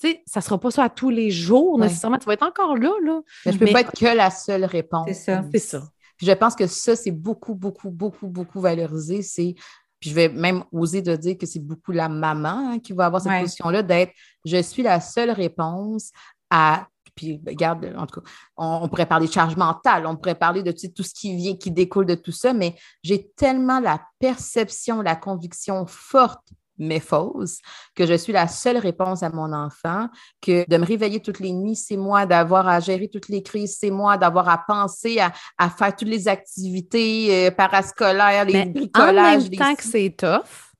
Tu 0.00 0.08
sais, 0.10 0.22
ça 0.26 0.40
ne 0.40 0.44
sera 0.44 0.58
pas 0.58 0.70
ça 0.70 0.84
à 0.84 0.88
tous 0.88 1.10
les 1.10 1.30
jours 1.30 1.78
nécessairement. 1.78 2.18
Tu 2.18 2.26
vas 2.26 2.34
être 2.34 2.46
encore 2.46 2.76
là. 2.76 2.92
là. 3.02 3.20
Mais 3.44 3.52
je 3.52 3.58
ne 3.58 3.66
peux 3.66 3.72
pas 3.72 3.80
être 3.80 3.98
que 3.98 4.06
la 4.06 4.30
seule 4.30 4.64
réponse. 4.64 5.06
C'est 5.08 5.14
ça. 5.14 5.44
C'est 5.52 5.58
ça. 5.58 5.82
je 6.22 6.32
pense 6.32 6.54
que 6.54 6.66
ça, 6.68 6.94
c'est 6.94 7.10
beaucoup, 7.10 7.54
beaucoup, 7.54 7.90
beaucoup, 7.90 8.28
beaucoup 8.28 8.60
valorisé. 8.60 9.22
C'est. 9.22 9.54
Puis 9.98 10.10
je 10.10 10.14
vais 10.14 10.28
même 10.28 10.62
oser 10.70 11.02
de 11.02 11.16
dire 11.16 11.36
que 11.36 11.46
c'est 11.46 11.58
beaucoup 11.58 11.90
la 11.90 12.08
maman 12.08 12.70
hein, 12.70 12.78
qui 12.78 12.92
va 12.92 13.06
avoir 13.06 13.20
cette 13.20 13.40
position-là 13.40 13.82
d'être 13.82 14.12
je 14.44 14.62
suis 14.62 14.84
la 14.84 15.00
seule 15.00 15.32
réponse 15.32 16.12
à 16.50 16.86
puis, 17.18 17.42
regarde, 17.44 17.92
en 17.98 18.06
tout 18.06 18.20
cas, 18.20 18.30
on, 18.56 18.88
pourrait 18.88 19.06
parler 19.06 19.26
de 19.26 19.32
charge 19.32 19.56
mentale, 19.56 20.06
on 20.06 20.14
pourrait 20.14 20.36
parler 20.36 20.62
de 20.62 20.70
tout 20.70 21.02
ce 21.02 21.12
qui 21.12 21.34
vient, 21.34 21.56
qui 21.56 21.72
découle 21.72 22.06
de 22.06 22.14
tout 22.14 22.30
ça, 22.30 22.52
mais 22.52 22.76
j'ai 23.02 23.28
tellement 23.36 23.80
la 23.80 24.00
perception, 24.20 25.02
la 25.02 25.16
conviction 25.16 25.84
forte 25.84 26.46
mais 26.80 27.00
fausse, 27.00 27.58
que 27.96 28.06
je 28.06 28.14
suis 28.14 28.32
la 28.32 28.46
seule 28.46 28.76
réponse 28.76 29.24
à 29.24 29.30
mon 29.30 29.52
enfant, 29.52 30.08
que 30.40 30.64
de 30.70 30.76
me 30.76 30.86
réveiller 30.86 31.20
toutes 31.20 31.40
les 31.40 31.52
nuits, 31.52 31.74
c'est 31.74 31.96
moi, 31.96 32.24
d'avoir 32.24 32.68
à 32.68 32.78
gérer 32.78 33.08
toutes 33.08 33.28
les 33.28 33.42
crises, 33.42 33.78
c'est 33.80 33.90
moi, 33.90 34.16
d'avoir 34.16 34.48
à 34.48 34.58
penser 34.58 35.18
à, 35.18 35.70
faire 35.70 35.96
toutes 35.96 36.06
les 36.06 36.28
activités 36.28 37.48
euh, 37.48 37.50
parascolaires, 37.50 38.44
les 38.44 38.66
bricolages. 38.66 39.46
En 39.46 39.50
même 39.50 39.58
temps 39.58 39.74
que 39.74 39.82
c'est 39.82 40.14
tough, 40.16 40.72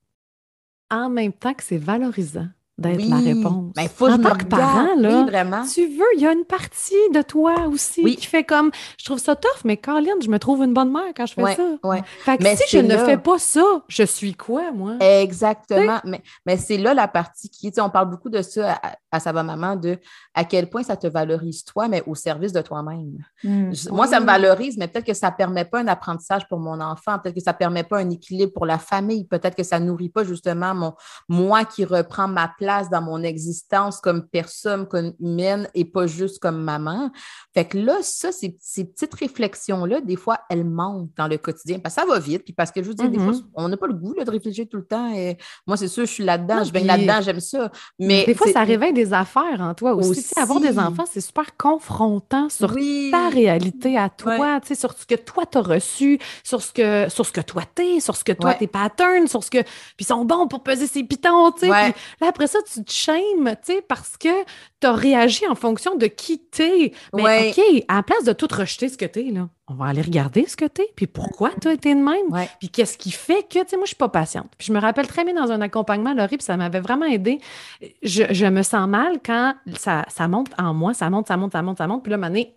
en 0.89 1.09
même 1.09 1.33
temps 1.33 1.53
que 1.53 1.63
c'est 1.63 1.77
valorisant 1.77 2.47
d'être 2.79 3.07
la 3.07 3.17
réponse. 3.17 3.73
Ben, 3.75 3.87
faut 3.87 4.09
en 4.09 4.17
tant 4.17 4.35
que 4.35 4.45
parent, 4.45 4.95
là, 4.97 5.23
vraiment. 5.23 5.63
tu 5.65 5.85
veux, 5.85 6.05
il 6.15 6.21
y 6.21 6.27
a 6.27 6.31
une 6.31 6.45
partie 6.45 6.93
de 7.13 7.21
toi 7.21 7.67
aussi 7.67 8.03
qui 8.15 8.25
fait 8.25 8.43
comme, 8.43 8.71
je 8.97 9.05
trouve 9.05 9.19
ça 9.19 9.35
tough, 9.35 9.63
mais 9.65 9.77
Caroline, 9.77 10.21
je 10.21 10.29
me 10.29 10.39
trouve 10.39 10.63
une 10.63 10.73
bonne 10.73 10.91
mère 10.91 11.11
quand 11.15 11.25
je 11.25 11.33
fais 11.33 11.55
ça. 11.55 11.63
Ouais. 11.83 12.01
Fait 12.19 12.37
que 12.37 12.43
mais 12.43 12.55
si 12.55 12.63
je 12.69 12.81
ne 12.81 12.97
fais 12.97 13.17
pas 13.17 13.39
ça, 13.39 13.63
je 13.87 14.03
suis 14.03 14.33
quoi, 14.33 14.71
moi? 14.71 14.95
Exactement. 14.99 15.99
Mais, 16.05 16.21
mais 16.45 16.57
c'est 16.57 16.77
là 16.77 16.93
la 16.93 17.07
partie 17.07 17.49
qui, 17.49 17.71
on 17.79 17.89
parle 17.89 18.09
beaucoup 18.09 18.29
de 18.29 18.41
ça 18.41 18.79
à, 18.81 18.95
à 19.11 19.19
sa 19.19 19.33
maman, 19.33 19.75
de 19.75 19.97
à 20.33 20.43
quel 20.43 20.69
point 20.69 20.83
ça 20.83 20.95
te 20.95 21.07
valorise 21.07 21.63
toi, 21.63 21.87
mais 21.87 22.03
au 22.05 22.15
service 22.15 22.53
de 22.53 22.61
toi-même. 22.61 23.17
Hmm. 23.43 23.71
Moi, 23.91 24.07
ça 24.07 24.19
me 24.19 24.25
valorise, 24.25 24.77
mais 24.77 24.87
peut-être 24.87 25.05
que 25.05 25.13
ça 25.13 25.29
ne 25.29 25.35
permet 25.35 25.65
pas 25.65 25.79
un 25.79 25.87
apprentissage 25.87 26.47
pour 26.47 26.59
mon 26.59 26.79
enfant, 26.79 27.19
peut-être 27.19 27.35
que 27.35 27.41
ça 27.41 27.51
ne 27.51 27.57
permet 27.57 27.83
pas 27.83 27.99
un 27.99 28.09
équilibre 28.09 28.53
pour 28.53 28.65
la 28.65 28.77
famille, 28.77 29.25
peut-être 29.25 29.55
que 29.55 29.63
ça 29.63 29.79
ne 29.79 29.85
nourrit 29.85 30.09
pas 30.09 30.23
justement 30.23 30.73
mon, 30.73 30.93
moi 31.27 31.65
qui 31.65 31.85
reprends 31.85 32.27
ma 32.27 32.47
place 32.47 32.68
dans 32.89 33.01
mon 33.01 33.23
existence 33.23 33.99
comme 33.99 34.27
personne, 34.27 34.87
comme 34.87 35.13
humaine 35.19 35.67
et 35.73 35.85
pas 35.85 36.07
juste 36.07 36.39
comme 36.39 36.61
maman. 36.61 37.11
Fait 37.53 37.65
que 37.65 37.77
là, 37.77 37.97
ça, 38.01 38.31
ces, 38.31 38.57
ces 38.59 38.85
petites 38.85 39.13
réflexions-là, 39.13 40.01
des 40.01 40.15
fois, 40.15 40.39
elles 40.49 40.63
manquent 40.65 41.09
dans 41.17 41.27
le 41.27 41.37
quotidien 41.37 41.79
parce 41.79 41.95
que 41.95 42.01
ça 42.01 42.07
va 42.07 42.19
vite. 42.19 42.43
Puis 42.43 42.53
parce 42.53 42.71
que 42.71 42.81
je 42.81 42.87
vous 42.87 42.93
dis, 42.93 43.09
des 43.09 43.17
fois, 43.17 43.31
mm-hmm. 43.31 43.51
on 43.55 43.69
n'a 43.69 43.77
pas 43.77 43.87
le 43.87 43.93
goût 43.93 44.13
de 44.13 44.29
réfléchir 44.29 44.65
tout 44.69 44.77
le 44.77 44.85
temps. 44.85 45.13
Et 45.13 45.37
moi, 45.65 45.77
c'est 45.77 45.87
sûr, 45.87 46.05
je 46.05 46.11
suis 46.11 46.23
là-dedans, 46.23 46.63
je 46.63 46.71
baigne 46.71 46.85
là-dedans, 46.85 47.21
j'aime 47.21 47.39
ça. 47.39 47.71
Mais 47.97 48.25
des 48.25 48.35
fois, 48.35 48.51
ça 48.51 48.63
réveille 48.63 48.93
des 48.93 49.13
affaires 49.13 49.59
en 49.59 49.73
toi 49.73 49.93
aussi. 49.93 50.25
Avoir 50.37 50.59
des 50.59 50.77
enfants, 50.77 51.05
c'est 51.11 51.21
super 51.21 51.57
confrontant 51.57 52.49
sur 52.49 52.73
ta 53.11 53.29
réalité 53.29 53.97
à 53.97 54.09
toi, 54.09 54.59
sur 54.63 54.93
ce 54.93 55.05
que 55.05 55.15
toi, 55.15 55.45
tu 55.45 55.57
as 55.57 55.61
reçu, 55.61 56.19
sur 56.43 56.61
ce 56.61 56.71
que, 56.71 57.09
sur 57.09 57.25
ce 57.25 57.31
que 57.31 57.41
toi, 57.41 57.63
t'es, 57.73 57.99
sur 57.99 58.15
ce 58.15 58.23
que 58.23 58.31
toi, 58.31 58.53
tes 58.53 58.67
patterns, 58.67 59.27
sur 59.27 59.43
ce 59.43 59.49
que. 59.49 59.61
Puis 59.61 60.01
ils 60.01 60.05
sont 60.05 60.25
bons 60.25 60.47
pour 60.47 60.63
peser 60.63 60.87
ses 60.87 61.03
pitons, 61.03 61.51
tu 61.51 61.61
sais. 61.61 61.67
Là, 61.67 61.93
après 62.27 62.47
ça, 62.47 62.58
ça, 62.59 62.73
tu 62.73 62.83
te 62.83 62.91
shames, 62.91 63.55
tu 63.65 63.73
sais, 63.73 63.81
parce 63.81 64.17
que 64.17 64.43
tu 64.79 64.87
as 64.87 64.93
réagi 64.93 65.47
en 65.47 65.55
fonction 65.55 65.95
de 65.95 66.07
qui 66.07 66.39
t'es. 66.39 66.93
Mais 67.13 67.49
OK, 67.49 67.83
à 67.87 67.95
la 67.95 68.03
place 68.03 68.23
de 68.23 68.33
tout 68.33 68.47
rejeter 68.51 68.89
ce 68.89 68.97
que 68.97 69.05
t'es, 69.05 69.23
là, 69.31 69.49
on 69.67 69.75
va 69.75 69.85
aller 69.85 70.01
regarder 70.01 70.45
ce 70.47 70.57
que 70.57 70.65
t'es, 70.65 70.87
puis 70.95 71.07
pourquoi 71.07 71.51
tu 71.61 71.67
as 71.67 71.73
été 71.73 71.93
de 71.93 71.99
même, 71.99 72.47
puis 72.59 72.69
qu'est-ce 72.69 72.97
qui 72.97 73.11
fait 73.11 73.43
que, 73.43 73.59
tu 73.59 73.69
sais, 73.69 73.77
moi, 73.77 73.85
je 73.85 73.89
suis 73.89 73.95
pas 73.95 74.09
patiente. 74.09 74.51
Puis 74.57 74.67
je 74.67 74.73
me 74.73 74.79
rappelle 74.79 75.07
très 75.07 75.23
bien 75.23 75.33
dans 75.33 75.51
un 75.51 75.61
accompagnement, 75.61 76.13
Laurie, 76.13 76.37
puis 76.37 76.45
ça 76.45 76.57
m'avait 76.57 76.79
vraiment 76.79 77.05
aidé. 77.05 77.39
Je, 78.01 78.45
me 78.49 78.63
sens 78.63 78.87
mal 78.87 79.19
quand 79.23 79.53
ça, 79.75 80.05
ça 80.09 80.27
monte 80.27 80.49
en 80.57 80.73
moi, 80.73 80.93
ça 80.93 81.09
monte, 81.09 81.27
ça 81.27 81.37
monte, 81.37 81.51
ça 81.51 81.61
monte, 81.61 81.77
ça 81.77 81.87
monte, 81.87 82.03
puis 82.03 82.11
là, 82.11 82.17
mané, 82.17 82.55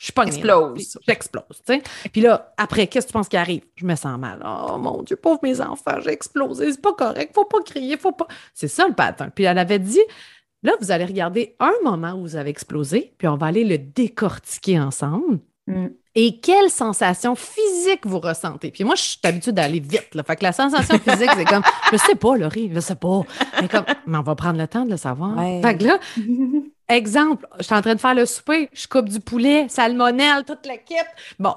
je 0.00 0.12
pas 0.12 0.24
Explose. 0.24 0.98
J'explose, 1.06 1.62
tu 1.66 1.74
sais. 1.74 1.82
Puis 2.10 2.22
là, 2.22 2.54
après, 2.56 2.86
qu'est-ce 2.86 3.06
que 3.06 3.12
tu 3.12 3.12
penses 3.12 3.28
qui 3.28 3.36
arrive? 3.36 3.60
Je 3.76 3.84
me 3.84 3.94
sens 3.96 4.18
mal. 4.18 4.42
Oh 4.42 4.78
mon 4.78 5.02
Dieu, 5.02 5.16
pauvre 5.16 5.40
mes 5.42 5.60
enfants, 5.60 6.00
j'ai 6.02 6.12
explosé. 6.12 6.72
C'est 6.72 6.80
pas 6.80 6.94
correct. 6.94 7.34
Faut 7.34 7.44
pas 7.44 7.62
crier, 7.62 7.98
faut 7.98 8.12
pas. 8.12 8.26
C'est 8.54 8.68
ça 8.68 8.88
le 8.88 8.94
pattern. 8.94 9.30
Puis 9.30 9.44
elle 9.44 9.58
avait 9.58 9.78
dit, 9.78 10.00
là, 10.62 10.72
vous 10.80 10.90
allez 10.90 11.04
regarder 11.04 11.54
un 11.60 11.74
moment 11.84 12.14
où 12.14 12.22
vous 12.22 12.36
avez 12.36 12.48
explosé, 12.48 13.12
puis 13.18 13.28
on 13.28 13.36
va 13.36 13.48
aller 13.48 13.62
le 13.62 13.76
décortiquer 13.76 14.80
ensemble. 14.80 15.40
Mm. 15.66 15.88
Et 16.14 16.40
quelle 16.40 16.70
sensation 16.70 17.34
physique 17.36 18.04
vous 18.04 18.20
ressentez? 18.20 18.70
Puis 18.70 18.84
moi, 18.84 18.94
je 18.94 19.02
suis 19.02 19.20
habituée 19.22 19.52
d'aller 19.52 19.80
vite. 19.80 20.14
Là. 20.14 20.22
Fait 20.22 20.34
que 20.34 20.42
la 20.42 20.52
sensation 20.52 20.98
physique, 20.98 21.30
c'est 21.36 21.44
comme, 21.44 21.62
je 21.92 21.98
sais 21.98 22.14
pas, 22.14 22.36
Laurie, 22.36 22.70
je 22.74 22.80
sais 22.80 22.96
pas. 22.96 23.20
Mais 23.60 23.68
comme, 23.68 23.84
mais 24.06 24.18
on 24.18 24.22
va 24.22 24.34
prendre 24.34 24.58
le 24.58 24.66
temps 24.66 24.86
de 24.86 24.90
le 24.90 24.96
savoir. 24.96 25.38
Fait 25.62 25.76
que 25.76 25.84
là, 25.84 25.98
Exemple, 26.90 27.46
je 27.58 27.64
suis 27.64 27.74
en 27.74 27.82
train 27.82 27.94
de 27.94 28.00
faire 28.00 28.14
le 28.14 28.26
souper, 28.26 28.68
je 28.72 28.88
coupe 28.88 29.08
du 29.08 29.20
poulet, 29.20 29.66
salmonelle, 29.68 30.44
toute 30.44 30.66
l'équipe. 30.66 31.06
Bon. 31.38 31.54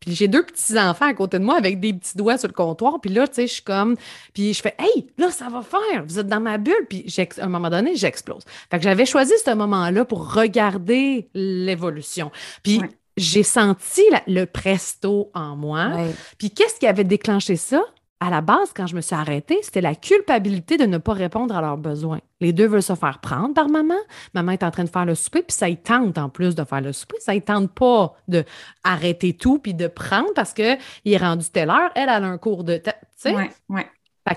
Puis 0.00 0.14
j'ai 0.14 0.28
deux 0.28 0.44
petits-enfants 0.44 1.06
à 1.06 1.14
côté 1.14 1.40
de 1.40 1.44
moi 1.44 1.56
avec 1.56 1.80
des 1.80 1.92
petits 1.92 2.16
doigts 2.16 2.38
sur 2.38 2.46
le 2.46 2.54
comptoir. 2.54 3.00
Puis 3.00 3.10
là, 3.10 3.26
tu 3.26 3.34
sais, 3.34 3.46
je 3.48 3.54
suis 3.54 3.62
comme. 3.62 3.96
Puis 4.32 4.54
je 4.54 4.62
fais 4.62 4.76
Hey, 4.78 5.08
là, 5.18 5.32
ça 5.32 5.48
va 5.48 5.62
faire. 5.62 6.04
Vous 6.06 6.20
êtes 6.20 6.28
dans 6.28 6.38
ma 6.38 6.56
bulle. 6.56 6.86
Puis 6.88 7.04
à 7.18 7.44
un 7.44 7.48
moment 7.48 7.68
donné, 7.68 7.96
j'explose. 7.96 8.44
Fait 8.70 8.78
que 8.78 8.84
j'avais 8.84 9.06
choisi 9.06 9.32
ce 9.44 9.50
moment-là 9.50 10.04
pour 10.04 10.32
regarder 10.32 11.28
l'évolution. 11.34 12.30
Puis 12.62 12.80
j'ai 13.16 13.42
senti 13.42 14.02
le 14.28 14.44
presto 14.44 15.32
en 15.34 15.56
moi. 15.56 15.90
Puis 16.38 16.52
qu'est-ce 16.52 16.78
qui 16.78 16.86
avait 16.86 17.02
déclenché 17.02 17.56
ça? 17.56 17.82
À 18.20 18.30
la 18.30 18.40
base, 18.40 18.72
quand 18.74 18.86
je 18.86 18.96
me 18.96 19.00
suis 19.00 19.14
arrêtée, 19.14 19.58
c'était 19.62 19.80
la 19.80 19.94
culpabilité 19.94 20.76
de 20.76 20.86
ne 20.86 20.98
pas 20.98 21.12
répondre 21.12 21.56
à 21.56 21.60
leurs 21.60 21.76
besoins. 21.76 22.20
Les 22.40 22.52
deux 22.52 22.66
veulent 22.66 22.82
se 22.82 22.94
faire 22.94 23.20
prendre 23.20 23.54
par 23.54 23.68
maman. 23.68 23.98
Maman 24.34 24.52
est 24.52 24.62
en 24.64 24.70
train 24.70 24.84
de 24.84 24.88
faire 24.88 25.04
le 25.04 25.14
souper, 25.14 25.42
puis 25.42 25.56
ça 25.56 25.68
y 25.68 25.76
tente 25.76 26.18
en 26.18 26.28
plus 26.28 26.54
de 26.54 26.64
faire 26.64 26.80
le 26.80 26.92
souper. 26.92 27.16
Ça 27.20 27.34
y 27.34 27.42
tente 27.42 27.72
pas 27.72 28.16
d'arrêter 28.26 29.34
tout 29.34 29.58
puis 29.58 29.74
de 29.74 29.86
prendre 29.86 30.32
parce 30.34 30.52
qu'il 30.52 30.78
est 31.04 31.16
rendu 31.16 31.46
telle 31.50 31.70
heure. 31.70 31.90
Elle, 31.94 32.08
a 32.08 32.16
un 32.16 32.38
cours 32.38 32.64
de. 32.64 32.78
Tu 32.78 32.90
sais? 33.16 33.34
Ouais, 33.34 33.50
ouais. 33.68 33.86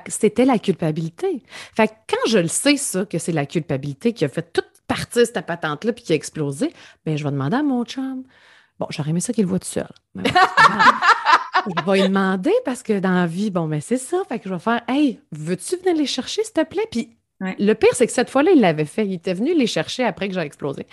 c'était 0.08 0.46
la 0.46 0.60
culpabilité. 0.60 1.44
Fait 1.76 1.88
que 1.88 1.94
quand 2.08 2.30
je 2.30 2.38
le 2.38 2.48
sais, 2.48 2.78
ça, 2.78 3.06
que 3.06 3.18
c'est 3.18 3.32
la 3.32 3.48
culpabilité 3.48 4.14
qui 4.14 4.26
a 4.26 4.30
fait 4.30 4.54
toute 4.54 4.70
partie 4.88 5.20
de 5.20 5.26
cette 5.26 5.46
patente-là 5.46 5.94
puis 5.94 6.04
qui 6.04 6.14
a 6.14 6.16
explosé, 6.16 6.72
bien, 7.06 7.16
je 7.16 7.24
vais 7.24 7.32
demander 7.32 7.58
à 7.58 7.64
mon 7.64 7.84
chum. 7.84 8.24
Bon, 8.80 8.88
j'aurais 8.90 9.12
aimé 9.12 9.22
ça 9.22 9.34
qu'il 9.34 9.44
le 9.46 9.50
voit 9.50 9.60
tout 9.60 9.68
seul. 9.68 9.90
je 11.68 11.86
vais 11.86 12.02
lui 12.02 12.08
demander 12.08 12.54
parce 12.66 12.84
que 12.84 13.00
dans 13.00 13.12
la 13.12 13.28
vie, 13.28 13.52
bon, 13.52 13.68
ben 13.68 13.82
c'est 13.82 13.98
ça. 13.98 14.22
Fait 14.28 14.40
que 14.40 14.48
je 14.50 14.54
vais 14.54 14.60
faire 14.60 14.82
Hey, 14.88 15.20
veux-tu 15.32 15.78
venir 15.78 15.96
les 15.96 16.06
chercher, 16.06 16.44
s'il 16.44 16.54
te 16.54 16.64
plaît? 16.64 16.88
Puis 16.92 17.18
le 17.40 17.74
pire, 17.74 17.90
c'est 17.94 18.06
que 18.06 18.14
cette 18.14 18.30
fois-là, 18.30 18.52
il 18.52 18.62
l'avait 18.62 18.86
fait. 18.86 19.06
Il 19.06 19.14
était 19.14 19.34
venu 19.34 19.54
les 19.56 19.68
chercher 19.68 20.04
après 20.04 20.28
que 20.28 20.34
j'ai 20.34 20.42
explosé. 20.42 20.86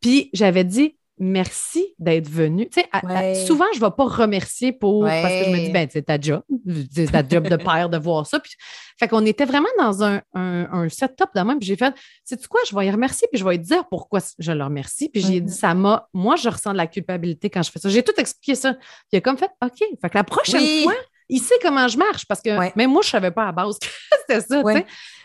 Puis 0.00 0.30
j'avais 0.32 0.64
dit 0.64 0.96
merci 1.18 1.94
d'être 1.98 2.28
venu. 2.28 2.68
Tu 2.68 2.80
sais, 2.80 3.46
souvent, 3.46 3.66
je 3.72 3.80
ne 3.80 3.84
vais 3.84 3.90
pas 3.96 4.04
remercier 4.04 4.72
pour 4.72 5.04
parce 5.04 5.32
que 5.32 5.44
je 5.44 5.50
me 5.50 5.56
dis, 5.58 5.70
ben, 5.70 5.88
c'est 5.90 6.02
ta 6.02 6.20
job. 6.20 6.42
C'est 6.92 7.10
ta 7.10 7.26
job 7.26 7.48
de 7.48 7.56
père 7.56 7.88
de 7.88 7.98
voir 7.98 8.26
ça. 8.26 8.40
Puis, 8.40 8.52
fait 8.98 9.08
qu'on 9.08 9.24
était 9.24 9.44
vraiment 9.44 9.68
dans 9.78 10.02
un, 10.04 10.22
un, 10.34 10.88
setup 10.88 11.28
de 11.34 11.40
même. 11.40 11.58
Puis 11.58 11.68
j'ai 11.68 11.76
fait, 11.76 11.94
sais-tu 12.24 12.48
quoi, 12.48 12.60
je 12.68 12.76
vais 12.76 12.86
y 12.86 12.90
remercier, 12.90 13.28
puis 13.30 13.38
je 13.38 13.44
vais 13.44 13.56
lui 13.56 13.64
dire 13.64 13.86
pourquoi 13.88 14.20
je 14.38 14.52
le 14.52 14.64
remercie. 14.64 15.08
Puis 15.08 15.22
j'ai 15.22 15.40
dit, 15.40 15.52
ça 15.52 15.74
m'a, 15.74 16.08
moi, 16.12 16.36
je 16.36 16.48
ressens 16.48 16.72
de 16.72 16.76
la 16.76 16.86
culpabilité 16.86 17.50
quand 17.50 17.62
je 17.62 17.70
fais 17.70 17.78
ça. 17.78 17.88
J'ai 17.88 18.02
tout 18.02 18.18
expliqué 18.18 18.54
ça. 18.54 18.74
Puis 18.74 18.82
il 19.12 19.16
a 19.18 19.20
comme 19.20 19.38
fait, 19.38 19.50
OK. 19.62 19.78
Fait 19.78 20.10
que 20.10 20.16
la 20.16 20.24
prochaine 20.24 20.82
fois, 20.82 20.94
il 21.28 21.40
sait 21.40 21.58
comment 21.62 21.88
je 21.88 21.98
marche 21.98 22.26
parce 22.26 22.40
que 22.40 22.76
même 22.76 22.90
moi, 22.90 23.02
je 23.02 23.08
ne 23.08 23.12
savais 23.12 23.30
pas 23.30 23.48
à 23.48 23.52
base 23.52 23.78
que 23.78 23.86
c'était 24.20 24.40
ça. 24.40 24.62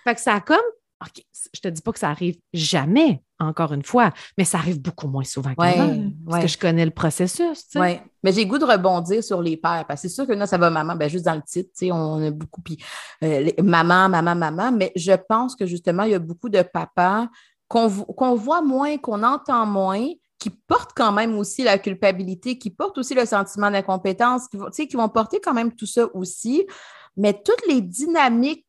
Fait 0.03 0.15
que 0.15 0.21
ça 0.21 0.35
a 0.35 0.41
comme 0.41 0.57
OK, 1.01 1.23
je 1.53 1.59
te 1.59 1.67
dis 1.67 1.81
pas 1.81 1.91
que 1.91 1.99
ça 1.99 2.09
arrive 2.09 2.37
jamais, 2.53 3.21
encore 3.41 3.73
une 3.73 3.83
fois, 3.83 4.11
mais 4.37 4.45
ça 4.45 4.57
arrive 4.57 4.81
beaucoup 4.81 5.07
moins 5.07 5.23
souvent 5.23 5.53
qu'avant, 5.55 6.11
parce 6.29 6.43
que 6.43 6.47
je 6.47 6.57
connais 6.57 6.85
le 6.85 6.91
processus. 6.91 7.65
Oui, 7.75 7.99
mais 8.23 8.31
j'ai 8.31 8.45
goût 8.45 8.57
de 8.57 8.65
rebondir 8.65 9.23
sur 9.23 9.41
les 9.41 9.57
pères, 9.57 9.85
parce 9.87 10.01
que 10.01 10.07
c'est 10.07 10.13
sûr 10.13 10.27
que 10.27 10.33
là, 10.33 10.47
ça 10.47 10.57
va 10.57 10.69
maman, 10.69 10.95
ben, 10.95 11.09
juste 11.09 11.25
dans 11.25 11.35
le 11.35 11.41
titre, 11.41 11.71
on 11.91 12.27
a 12.27 12.31
beaucoup, 12.31 12.61
puis 12.61 12.77
euh, 13.23 13.49
maman, 13.63 14.09
maman, 14.09 14.35
maman, 14.35 14.71
mais 14.71 14.91
je 14.95 15.13
pense 15.13 15.55
que 15.55 15.65
justement, 15.65 16.03
il 16.03 16.11
y 16.11 16.15
a 16.15 16.19
beaucoup 16.19 16.49
de 16.49 16.61
papas 16.61 17.27
qu'on 17.67 18.35
voit 18.35 18.61
moins, 18.61 18.97
qu'on 18.97 19.23
entend 19.23 19.65
moins, 19.65 20.07
qui 20.37 20.49
portent 20.49 20.93
quand 20.95 21.11
même 21.11 21.37
aussi 21.37 21.63
la 21.63 21.77
culpabilité, 21.77 22.57
qui 22.57 22.71
portent 22.71 22.97
aussi 22.97 23.13
le 23.13 23.25
sentiment 23.25 23.69
d'incompétence, 23.69 24.47
qui, 24.47 24.87
qui 24.87 24.95
vont 24.95 25.07
porter 25.07 25.39
quand 25.39 25.53
même 25.53 25.73
tout 25.73 25.85
ça 25.85 26.07
aussi. 26.15 26.65
Mais 27.15 27.33
toutes 27.33 27.65
les 27.67 27.81
dynamiques 27.81 28.65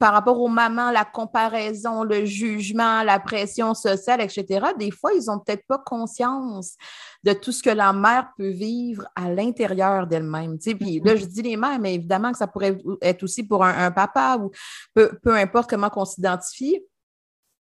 par 0.00 0.14
rapport 0.14 0.40
aux 0.40 0.48
mamans, 0.48 0.90
la 0.90 1.04
comparaison, 1.04 2.04
le 2.04 2.24
jugement, 2.24 3.02
la 3.02 3.20
pression 3.20 3.74
sociale, 3.74 4.22
etc., 4.22 4.68
des 4.78 4.90
fois, 4.90 5.12
ils 5.12 5.26
n'ont 5.26 5.38
peut-être 5.38 5.66
pas 5.66 5.78
conscience 5.78 6.76
de 7.22 7.34
tout 7.34 7.52
ce 7.52 7.62
que 7.62 7.68
la 7.68 7.92
mère 7.92 8.30
peut 8.38 8.48
vivre 8.48 9.06
à 9.14 9.30
l'intérieur 9.30 10.06
d'elle-même. 10.06 10.58
Puis 10.58 11.00
là, 11.04 11.16
je 11.16 11.26
dis 11.26 11.42
les 11.42 11.58
mères, 11.58 11.78
mais 11.78 11.96
évidemment 11.96 12.32
que 12.32 12.38
ça 12.38 12.46
pourrait 12.46 12.78
être 13.02 13.22
aussi 13.22 13.42
pour 13.42 13.62
un, 13.62 13.90
papa 13.90 14.38
ou 14.40 14.50
peu, 14.94 15.10
peu 15.22 15.36
importe 15.36 15.68
comment 15.68 15.90
on 15.94 16.06
s'identifie. 16.06 16.80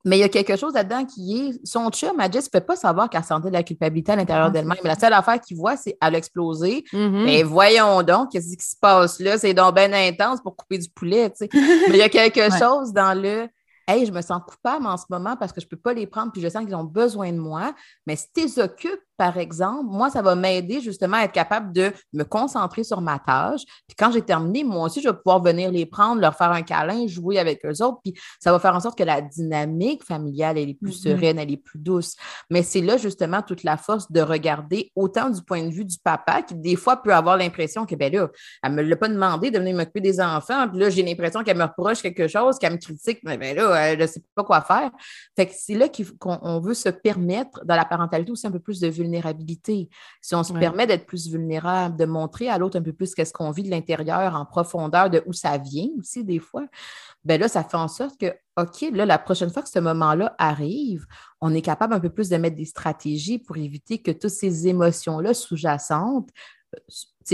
Mais 0.06 0.18
il 0.18 0.22
y 0.22 0.24
a 0.24 0.30
quelque 0.30 0.56
chose 0.56 0.74
là-dedans 0.74 1.06
qui 1.06 1.39
est. 1.39 1.66
Son 1.66 1.89
chum, 1.89 2.20
Jess, 2.32 2.45
ne 2.45 2.60
peut 2.60 2.66
pas 2.66 2.76
savoir 2.76 3.10
qu'elle 3.10 3.24
sentait 3.24 3.49
de 3.49 3.54
la 3.54 3.64
culpabilité 3.64 4.12
à 4.12 4.16
l'intérieur 4.16 4.47
ah, 4.47 4.49
d'elle-même. 4.49 4.78
La 4.84 4.97
seule 4.97 5.14
affaire 5.14 5.39
qu'il 5.39 5.58
voit, 5.58 5.78
c'est 5.78 5.97
elle 6.02 6.16
exploser. 6.16 6.84
Mm-hmm. 6.91 7.24
Mais 7.26 7.43
voyons 7.43 8.02
donc, 8.04 8.32
qu'est-ce 8.32 8.56
qui 8.56 8.66
se 8.66 8.76
passe 8.80 9.20
là? 9.20 9.38
C'est 9.38 9.54
donc 9.54 9.76
bien 9.76 9.91
intense 9.93 10.41
pour 10.41 10.56
couper 10.56 10.78
du 10.78 10.89
poulet. 10.89 11.32
Mais 11.41 11.49
il 11.89 11.97
y 11.97 12.02
a 12.02 12.10
quelque 12.10 12.49
chose 12.58 12.93
dans 12.93 13.20
le 13.20 13.47
Hey, 13.88 14.06
je 14.06 14.12
me 14.12 14.22
sens 14.22 14.41
coupable 14.47 14.86
en 14.86 14.95
ce 14.95 15.06
moment 15.10 15.36
parce 15.36 15.52
que 15.52 15.60
je 15.60 15.66
ne 15.66 15.70
peux 15.70 15.78
pas 15.78 15.93
les 15.93 16.08
prendre, 16.08 16.32
puis 16.32 16.41
je 16.41 16.47
sens 16.47 16.64
qu'ils 16.64 16.76
ont 16.76 16.84
besoin 16.84 17.32
de 17.32 17.38
moi. 17.38 17.74
Mais 18.06 18.16
si 18.16 18.28
tu 18.34 18.41
les 18.41 18.60
occupes, 18.60 19.02
par 19.22 19.38
exemple, 19.38 19.86
moi, 19.86 20.09
ça 20.09 20.24
va 20.24 20.34
m'aider 20.34 20.82
justement 20.82 21.17
à 21.17 21.26
être 21.26 21.32
capable 21.32 21.72
de 21.74 21.91
me 22.11 22.24
concentrer 22.24 22.84
sur 22.84 23.01
ma 23.01 23.19
tâche. 23.19 23.61
Puis 23.88 23.95
quand 23.95 24.11
j'ai 24.11 24.24
terminé, 24.24 24.63
moi 24.63 24.88
aussi, 24.88 24.99
je 24.99 25.09
vais 25.09 25.15
pouvoir 25.15 25.43
venir 25.43 25.69
les 25.69 25.86
prendre, 25.86 26.19
leur 26.19 26.36
faire 26.36 26.49
un 26.49 26.63
câlin, 26.63 27.05
jouer 27.05 27.38
avec 27.38 27.63
eux 27.63 27.84
autres. 27.84 27.99
Puis 28.03 28.15
ça 28.39 28.51
va 28.51 28.57
faire 28.57 28.76
en 28.76 28.80
sorte 28.80 28.97
que 28.97 29.03
la 29.03 29.22
dynamique 29.22 30.03
familiale, 30.03 30.57
elle 30.57 30.69
est 30.69 30.74
plus 30.74 31.05
mm-hmm. 31.05 31.11
sereine, 31.11 31.38
elle 31.38 31.51
est 31.51 31.63
plus 31.63 31.78
douce. 31.78 32.15
Mais 32.49 32.63
c'est 32.63 32.82
là 32.82 32.97
justement 32.97 33.43
toute 33.43 33.61
la 33.61 33.78
force 33.78 34.11
de 34.11 34.22
regarder 34.22 34.91
autant 34.95 35.30
du 35.30 35.43
point 35.43 35.61
de 35.61 35.69
vue 35.69 35.86
du 35.86 35.99
papa 36.03 36.41
qui, 36.41 36.55
des 36.55 36.76
fois, 36.76 36.99
peut 36.99 37.13
avoir 37.13 37.38
l'impression 37.38 37.86
que, 37.86 37.93
ben 37.93 38.11
là, 38.11 38.28
elle 38.63 38.72
ne 38.72 38.78
me 38.78 38.82
l'a 38.82 38.95
pas 38.95 39.07
demandé 39.07 39.51
de 39.51 39.59
venir 39.59 39.76
m'occuper 39.76 40.01
des 40.01 40.19
enfants. 40.19 40.67
Puis 40.67 40.80
là, 40.80 40.89
j'ai 40.89 41.03
l'impression 41.03 41.43
qu'elle 41.43 41.57
me 41.57 41.65
reproche 41.65 42.01
quelque 42.01 42.28
chose, 42.28 42.57
qu'elle 42.57 42.74
me 42.74 42.80
critique. 42.80 43.19
Mais 43.24 43.38
ben 43.38 43.55
là, 43.55 43.76
elle 43.76 43.99
ne 43.99 44.07
sait 44.07 44.24
pas 44.34 44.43
quoi 44.43 44.61
faire. 44.61 44.89
Fait 45.36 45.45
que 45.45 45.53
c'est 45.55 45.76
là 45.76 45.88
qu'on 46.17 46.59
veut 46.59 46.74
se 46.74 46.89
permettre, 46.89 47.63
dans 47.65 47.76
la 47.76 47.86
parentalité 47.86 48.32
aussi, 48.32 48.47
un 48.47 48.51
peu 48.51 48.59
plus 48.59 48.80
de 48.80 48.88
vulnérabilité 48.88 49.11
vulnérabilité. 49.12 49.89
Si 50.22 50.36
on 50.36 50.43
se 50.43 50.53
permet 50.53 50.88
d'être 50.88 51.05
plus 51.05 51.30
vulnérable, 51.30 51.97
de 51.97 52.05
montrer 52.05 52.49
à 52.49 52.57
l'autre 52.57 52.80
un 52.80 52.82
peu 52.82 52.93
plus 52.93 53.14
qu'est-ce 53.14 53.34
qu'on 53.34 53.51
vit 53.51 53.64
de 53.64 53.70
l'intérieur 53.70 54.36
en 54.36 54.45
profondeur, 54.45 55.09
de 55.09 55.22
où 55.26 55.34
ça 55.34 55.57
vient 55.57 55.89
aussi 55.99 56.24
des 56.24 56.39
fois, 56.39 56.66
ben 57.24 57.39
là, 57.39 57.47
ça 57.47 57.64
fait 57.64 57.78
en 57.78 57.88
sorte 57.88 58.20
que, 58.20 58.34
OK, 58.57 58.82
là, 58.93 59.05
la 59.05 59.20
prochaine 59.20 59.49
fois 59.49 59.62
que 59.62 59.70
ce 59.70 59.80
moment-là 59.80 60.36
arrive, 60.38 61.05
on 61.41 61.53
est 61.53 61.62
capable 61.62 61.93
un 61.93 61.99
peu 61.99 62.09
plus 62.09 62.30
de 62.30 62.38
mettre 62.38 62.55
des 62.55 62.66
stratégies 62.66 63.39
pour 63.39 63.57
éviter 63.57 64.01
que 64.01 64.12
toutes 64.12 64.32
ces 64.32 64.68
émotions-là 64.68 65.34
sous-jacentes 65.34 66.30
euh, 66.76 66.80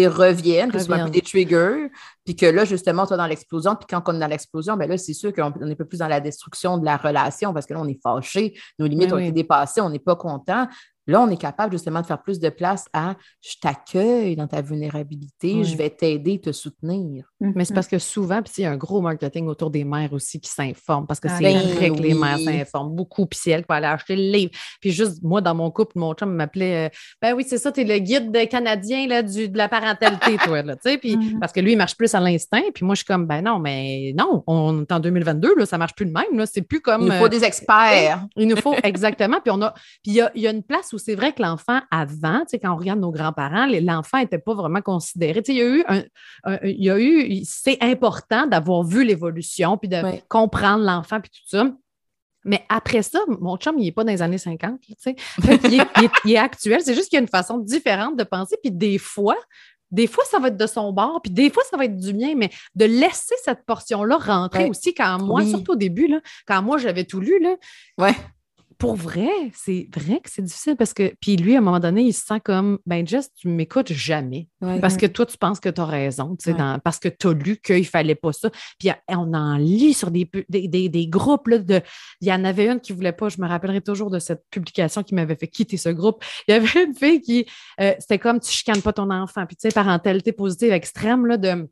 reviennent, 0.10 0.72
que 0.72 0.80
ce 0.80 0.86
soit 0.86 1.10
des 1.10 1.22
triggers, 1.22 1.90
puis 2.26 2.36
que 2.36 2.46
là, 2.46 2.66
justement, 2.66 3.04
on 3.04 3.06
soit 3.06 3.18
dans 3.18 3.26
l'explosion, 3.26 3.76
puis 3.76 3.88
quand 3.90 4.04
on 4.08 4.16
est 4.16 4.20
dans 4.20 4.28
l'explosion, 4.28 4.78
ben 4.78 4.90
là, 4.90 4.98
c'est 4.98 5.14
sûr 5.14 5.34
qu'on 5.34 5.52
est 5.52 5.72
un 5.72 5.76
peu 5.76 5.86
plus 5.86 6.00
dans 6.00 6.08
la 6.08 6.20
destruction 6.20 6.78
de 6.78 6.86
la 6.86 6.98
relation 6.98 7.54
parce 7.54 7.66
que 7.66 7.74
là, 7.74 7.80
on 7.80 7.88
est 7.88 8.00
fâché, 8.02 8.54
nos 8.78 8.86
limites 8.86 9.14
ont 9.14 9.18
été 9.18 9.32
dépassées, 9.32 9.82
on 9.82 9.90
n'est 9.90 10.00
pas 10.00 10.16
content. 10.16 10.68
Là, 11.08 11.22
on 11.22 11.30
est 11.30 11.38
capable 11.38 11.72
justement 11.72 12.02
de 12.02 12.06
faire 12.06 12.22
plus 12.22 12.40
de 12.40 12.50
place 12.50 12.86
à 12.92 13.16
je 13.42 13.56
t'accueille 13.62 14.36
dans 14.36 14.48
ta 14.48 14.62
vulnérabilité, 14.62 15.64
je 15.64 15.78
vais 15.78 15.90
t'aider, 15.90 16.40
te 16.40 16.52
soutenir. 16.52 17.26
Mais 17.40 17.64
c'est 17.64 17.72
mm-hmm. 17.72 17.76
parce 17.76 17.88
que 17.88 18.00
souvent, 18.00 18.42
puis 18.42 18.54
il 18.58 18.62
y 18.64 18.66
a 18.66 18.72
un 18.72 18.78
gros 18.78 19.00
marketing 19.00 19.48
autour 19.48 19.72
des 19.72 19.84
mères 19.84 20.12
aussi 20.12 20.40
qui 20.40 20.50
s'informent, 20.50 21.08
parce 21.08 21.20
que 21.20 21.30
c'est 21.30 21.44
ben 21.44 21.58
vrai 21.58 21.90
que 21.90 22.02
les 22.02 22.14
mères 22.14 22.40
s'informent 22.40 22.96
beaucoup, 22.96 23.26
puis 23.26 23.40
c'est 23.42 23.52
elles 23.52 23.62
qui 23.62 23.68
vont 23.70 23.76
aller 23.76 23.88
acheter 23.88 24.16
le 24.16 24.32
livre. 24.32 24.52
Puis 24.82 24.92
juste, 24.92 25.24
moi, 25.24 25.40
dans 25.40 25.56
mon 25.56 25.72
couple, 25.72 25.94
mon 25.96 26.14
chum 26.14 26.34
m'appelait 26.34 26.88
euh, 26.88 26.90
Ben 27.22 27.34
oui, 27.34 27.46
c'est 27.48 27.58
ça, 27.58 27.72
tu 27.72 27.82
es 27.82 27.84
le 27.84 28.00
guide 28.00 28.36
canadien 28.50 29.08
là, 29.08 29.24
du, 29.24 29.50
de 29.50 29.58
la 29.58 29.70
parentalité, 29.70 30.38
toi, 30.44 30.62
là, 30.62 30.76
tu 30.76 30.90
sais, 30.90 30.98
puis 30.98 31.16
mm-hmm. 31.16 31.40
parce 31.40 31.54
que 31.54 31.62
lui, 31.62 31.72
il 31.74 31.78
marche 31.78 31.96
plus 31.96 32.14
à 32.16 32.20
l'instinct, 32.20 32.64
puis 32.74 32.86
moi, 32.86 32.96
je 32.96 33.00
suis 33.00 33.06
comme 33.06 33.26
Ben 33.26 33.42
non, 33.42 33.60
mais 33.60 34.14
non, 34.18 34.44
on 34.48 34.82
est 34.82 34.92
en 34.92 35.00
2022, 35.00 35.56
là, 35.56 35.66
ça 35.66 35.78
marche 35.78 35.96
plus 35.96 36.06
de 36.06 36.12
même, 36.12 36.38
là, 36.38 36.46
c'est 36.46 36.64
plus 36.64 36.82
comme. 36.82 37.04
Il 37.04 37.08
nous 37.08 37.14
faut 37.14 37.26
euh, 37.26 37.30
des 37.30 37.44
experts. 37.44 38.26
Il 38.36 38.48
nous 38.48 38.58
faut, 38.58 38.74
exactement, 38.84 39.40
puis 39.42 39.52
on 39.52 39.62
a, 39.62 39.72
puis 40.04 40.12
il 40.12 40.14
y 40.14 40.22
a, 40.22 40.32
y 40.36 40.48
a 40.48 40.52
une 40.52 40.64
place 40.64 40.92
où 40.94 40.97
c'est 40.98 41.16
vrai 41.16 41.34
que 41.34 41.42
l'enfant, 41.42 41.80
avant, 41.92 42.44
quand 42.62 42.74
on 42.74 42.78
regarde 42.78 43.00
nos 43.00 43.12
grands-parents, 43.12 43.68
l'enfant 43.82 44.20
n'était 44.20 44.40
pas 44.40 44.54
vraiment 44.54 44.82
considéré. 44.82 45.42
il 45.48 45.56
y 45.56 45.62
a 45.62 45.66
eu, 45.66 45.84
un, 45.88 46.04
il 46.64 46.84
y 46.84 46.90
a 46.90 47.00
eu 47.00 47.42
c'est 47.46 47.78
important 47.82 48.48
d'avoir 48.48 48.84
vu 48.84 49.04
l'évolution, 49.04 49.78
puis 49.78 49.90
de 49.90 50.02
comprendre 50.28 50.84
l'enfant, 50.84 51.20
puis 51.22 51.32
tout 51.32 51.48
ça. 51.48 51.72
Mais 52.46 52.64
après 52.70 53.02
ça, 53.02 53.20
mon 53.28 53.58
chum, 53.58 53.78
il 53.78 53.86
n'est 53.86 53.92
pas 53.92 54.04
dans 54.04 54.12
les 54.12 54.22
années 54.22 54.38
50, 54.38 54.80
tu 54.80 54.94
sais. 54.98 55.16
il, 56.26 56.32
est, 56.32 56.38
actuel. 56.38 56.82
C'est 56.82 56.94
juste 56.94 57.10
qu'il 57.10 57.18
y 57.18 57.20
a 57.20 57.22
une 57.22 57.28
façon 57.28 57.58
différente 57.58 58.16
de 58.18 58.24
penser. 58.24 58.56
Puis 58.62 58.72
des 58.72 58.98
fois, 58.98 59.36
des 59.92 60.08
fois, 60.08 60.24
ça 60.26 60.40
va 60.40 60.48
être 60.48 60.58
de 60.58 60.68
son 60.68 60.94
bord, 60.94 61.22
puis 61.22 61.32
des 61.32 61.50
fois, 61.50 61.64
ça 61.70 61.78
va 61.78 61.86
être 61.86 61.98
du 61.98 62.14
mien, 62.14 62.36
mais 62.36 62.50
de 62.76 62.86
laisser 62.86 63.36
cette 63.44 63.66
portion-là 63.66 64.18
rentrer 64.18 64.70
aussi 64.70 64.94
quand 64.94 65.22
moi, 65.22 65.46
surtout 65.46 65.74
au 65.74 65.78
début, 65.78 66.08
là, 66.08 66.22
quand 66.46 66.62
moi, 66.62 66.78
j'avais 66.78 67.04
tout 67.04 67.20
lu, 67.20 67.40
là, 67.40 67.56
ouais 67.98 68.16
pour 68.78 68.96
vrai, 68.96 69.30
c'est 69.54 69.90
vrai 69.96 70.20
que 70.20 70.30
c'est 70.30 70.44
difficile 70.44 70.76
parce 70.76 70.94
que, 70.94 71.14
puis 71.20 71.36
lui, 71.36 71.56
à 71.56 71.58
un 71.58 71.62
moment 71.62 71.80
donné, 71.80 72.04
il 72.04 72.14
se 72.14 72.26
sent 72.26 72.40
comme, 72.44 72.78
ben, 72.86 73.08
Jess, 73.08 73.32
tu 73.34 73.48
m'écoutes 73.48 73.92
jamais. 73.92 74.48
parce 74.60 74.98
que 74.98 75.08
toi, 75.08 75.26
tu 75.26 75.38
penses 75.38 75.60
que 75.60 75.70
tu 75.70 75.82
as 75.82 75.86
raison, 75.86 76.36
tu 76.36 76.52
sais, 76.52 76.58
parce 76.84 77.00
que 77.00 77.10
tu 77.10 77.28
as 77.28 77.34
lu 77.34 77.58
qu'il 77.58 77.86
fallait 77.86 78.16
pas 78.16 78.34
ça. 78.34 78.50
Puis 78.80 78.90
on 79.10 79.34
en 79.34 79.58
lit 79.58 79.94
sur 79.94 80.12
des, 80.12 80.30
des, 80.50 81.08
groupes, 81.08 81.48
là, 81.48 81.58
de, 81.58 81.82
il 82.22 82.28
y 82.28 82.34
en 82.34 82.44
avait 82.44 82.68
une 82.68 82.80
qui 82.80 82.94
voulait 82.94 83.12
pas, 83.12 83.30
je 83.30 83.42
me 83.42 83.48
rappellerai 83.48 83.82
toujours 83.82 84.12
de 84.12 84.20
cette 84.20 84.44
publication 84.52 85.02
qui 85.04 85.16
m'avait 85.16 85.36
fait 85.36 85.48
quitter 85.48 85.78
ce 85.78 85.90
groupe. 85.90 86.24
Il 86.48 86.52
y 86.52 86.54
avait 86.56 86.84
une 86.84 86.94
fille 86.94 87.22
qui, 87.22 87.46
euh, 87.82 87.94
c'était 88.00 88.20
comme, 88.20 88.40
tu 88.40 88.52
chicanes 88.52 88.82
pas 88.82 88.94
ton 88.94 89.10
enfant. 89.10 89.46
Puis, 89.46 89.56
tu 89.56 89.68
sais, 89.68 89.74
parentalité 89.74 90.32
positive 90.32 90.72
extrême, 90.72 91.26
là, 91.26 91.38
de, 91.38 91.68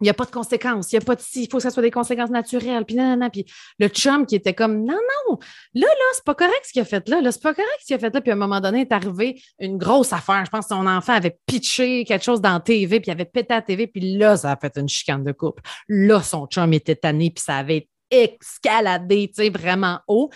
il 0.00 0.04
n'y 0.04 0.10
a 0.10 0.14
pas 0.14 0.24
de 0.24 0.30
conséquences, 0.30 0.92
il 0.92 0.96
n'y 0.96 1.02
a 1.02 1.04
pas 1.04 1.14
de 1.14 1.22
il 1.34 1.48
faut 1.50 1.58
que 1.58 1.62
ça 1.62 1.70
soit 1.70 1.82
des 1.82 1.90
conséquences 1.90 2.30
naturelles, 2.30 2.84
puis 2.84 2.96
non, 2.96 3.16
non, 3.16 3.30
puis 3.30 3.46
le 3.78 3.88
chum 3.88 4.26
qui 4.26 4.34
était 4.34 4.54
comme, 4.54 4.84
non, 4.84 4.98
non, 5.28 5.38
là, 5.74 5.86
là, 5.86 6.04
c'est 6.14 6.24
pas 6.24 6.34
correct 6.34 6.62
ce 6.64 6.72
qu'il 6.72 6.82
a 6.82 6.84
fait 6.84 7.08
là, 7.08 7.20
là, 7.20 7.32
c'est 7.32 7.42
pas 7.42 7.54
correct 7.54 7.78
ce 7.80 7.86
qu'il 7.86 7.96
a 7.96 7.98
fait 7.98 8.12
là, 8.12 8.20
puis 8.20 8.30
à 8.30 8.34
un 8.34 8.38
moment 8.38 8.60
donné, 8.60 8.82
est 8.82 8.92
arrivé 8.92 9.40
une 9.58 9.78
grosse 9.78 10.12
affaire, 10.12 10.44
je 10.44 10.50
pense 10.50 10.66
que 10.66 10.74
son 10.74 10.86
enfant 10.86 11.14
avait 11.14 11.38
pitché 11.46 12.04
quelque 12.04 12.24
chose 12.24 12.40
dans 12.40 12.54
la 12.54 12.60
TV, 12.60 13.00
puis 13.00 13.10
il 13.10 13.12
avait 13.12 13.24
pété 13.24 13.54
la 13.54 13.62
TV, 13.62 13.86
puis 13.86 14.16
là, 14.16 14.36
ça 14.36 14.52
a 14.52 14.56
fait 14.56 14.76
une 14.76 14.88
chicane 14.88 15.24
de 15.24 15.32
couple. 15.32 15.62
Là, 15.88 16.22
son 16.22 16.46
chum 16.46 16.72
était 16.72 16.96
tanné, 16.96 17.30
puis 17.30 17.42
ça 17.44 17.56
avait 17.58 17.88
escaladé, 18.10 19.28
tu 19.28 19.42
sais, 19.42 19.50
vraiment 19.50 20.00
haut. 20.08 20.30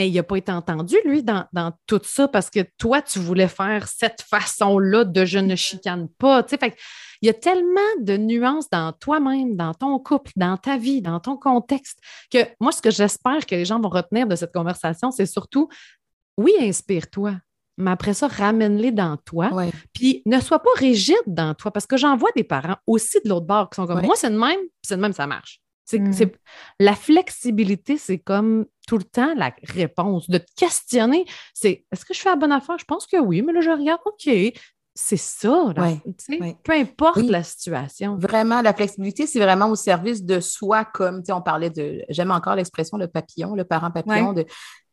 Mais 0.00 0.08
il 0.08 0.14
n'a 0.14 0.22
pas 0.22 0.36
été 0.36 0.50
entendu, 0.50 0.96
lui, 1.04 1.22
dans, 1.22 1.44
dans, 1.52 1.74
tout 1.86 2.00
ça, 2.02 2.26
parce 2.26 2.48
que 2.48 2.60
toi, 2.78 3.02
tu 3.02 3.18
voulais 3.18 3.48
faire 3.48 3.86
cette 3.86 4.22
façon-là 4.22 5.04
de 5.04 5.26
je 5.26 5.38
ne 5.38 5.54
chicane 5.54 6.08
pas. 6.16 6.42
Tu 6.42 6.48
sais, 6.48 6.56
fait 6.56 6.74
il 7.20 7.26
y 7.26 7.28
a 7.28 7.34
tellement 7.34 7.80
de 8.00 8.16
nuances 8.16 8.70
dans 8.70 8.94
toi-même, 8.94 9.56
dans 9.56 9.74
ton 9.74 9.98
couple, 9.98 10.32
dans 10.36 10.56
ta 10.56 10.78
vie, 10.78 11.02
dans 11.02 11.20
ton 11.20 11.36
contexte, 11.36 11.98
que 12.32 12.38
moi, 12.60 12.72
ce 12.72 12.80
que 12.80 12.90
j'espère 12.90 13.44
que 13.44 13.54
les 13.54 13.66
gens 13.66 13.78
vont 13.78 13.90
retenir 13.90 14.26
de 14.26 14.36
cette 14.36 14.54
conversation, 14.54 15.10
c'est 15.10 15.26
surtout, 15.26 15.68
oui, 16.38 16.54
inspire-toi, 16.60 17.34
mais 17.76 17.90
après 17.90 18.14
ça, 18.14 18.26
ramène-les 18.26 18.92
dans 18.92 19.18
toi. 19.18 19.50
Puis 19.92 20.22
ne 20.24 20.40
sois 20.40 20.60
pas 20.60 20.70
rigide 20.76 21.16
dans 21.26 21.52
toi, 21.52 21.70
parce 21.70 21.86
que 21.86 21.98
j'en 21.98 22.16
vois 22.16 22.30
des 22.34 22.44
parents 22.44 22.76
aussi 22.86 23.18
de 23.22 23.28
l'autre 23.28 23.44
bord 23.44 23.68
qui 23.68 23.76
sont 23.76 23.86
comme 23.86 24.00
moi, 24.00 24.14
c'est 24.16 24.30
de 24.30 24.38
même, 24.38 24.60
puis 24.60 24.86
c'est 24.88 24.96
de 24.96 25.02
même, 25.02 25.12
ça 25.12 25.26
marche. 25.26 25.60
Mm. 25.92 26.12
C'est, 26.12 26.32
La 26.78 26.94
flexibilité, 26.94 27.98
c'est 27.98 28.18
comme 28.18 28.66
tout 28.86 28.98
le 28.98 29.04
temps 29.04 29.34
la 29.36 29.52
réponse. 29.64 30.28
De 30.28 30.38
te 30.38 30.52
questionner, 30.56 31.24
c'est 31.54 31.84
est-ce 31.92 32.04
que 32.04 32.14
je 32.14 32.20
fais 32.20 32.30
la 32.30 32.36
bonne 32.36 32.52
affaire? 32.52 32.78
Je 32.78 32.84
pense 32.84 33.06
que 33.06 33.18
oui, 33.18 33.42
mais 33.42 33.52
là, 33.52 33.60
je 33.60 33.70
regarde, 33.70 34.00
OK, 34.04 34.28
c'est 34.94 35.16
ça, 35.16 35.72
peu 36.64 36.72
importe 36.72 37.22
la 37.22 37.42
situation. 37.42 38.16
Vraiment, 38.16 38.60
la 38.60 38.74
flexibilité, 38.74 39.26
c'est 39.26 39.38
vraiment 39.38 39.68
au 39.68 39.76
service 39.76 40.24
de 40.24 40.40
soi, 40.40 40.84
comme 40.84 41.22
on 41.28 41.40
parlait 41.40 41.70
de, 41.70 42.02
j'aime 42.08 42.30
encore 42.30 42.56
l'expression 42.56 42.98
le 42.98 43.06
papillon, 43.06 43.54
le 43.54 43.64
parent 43.64 43.90
papillon, 43.90 44.32
de 44.32 44.44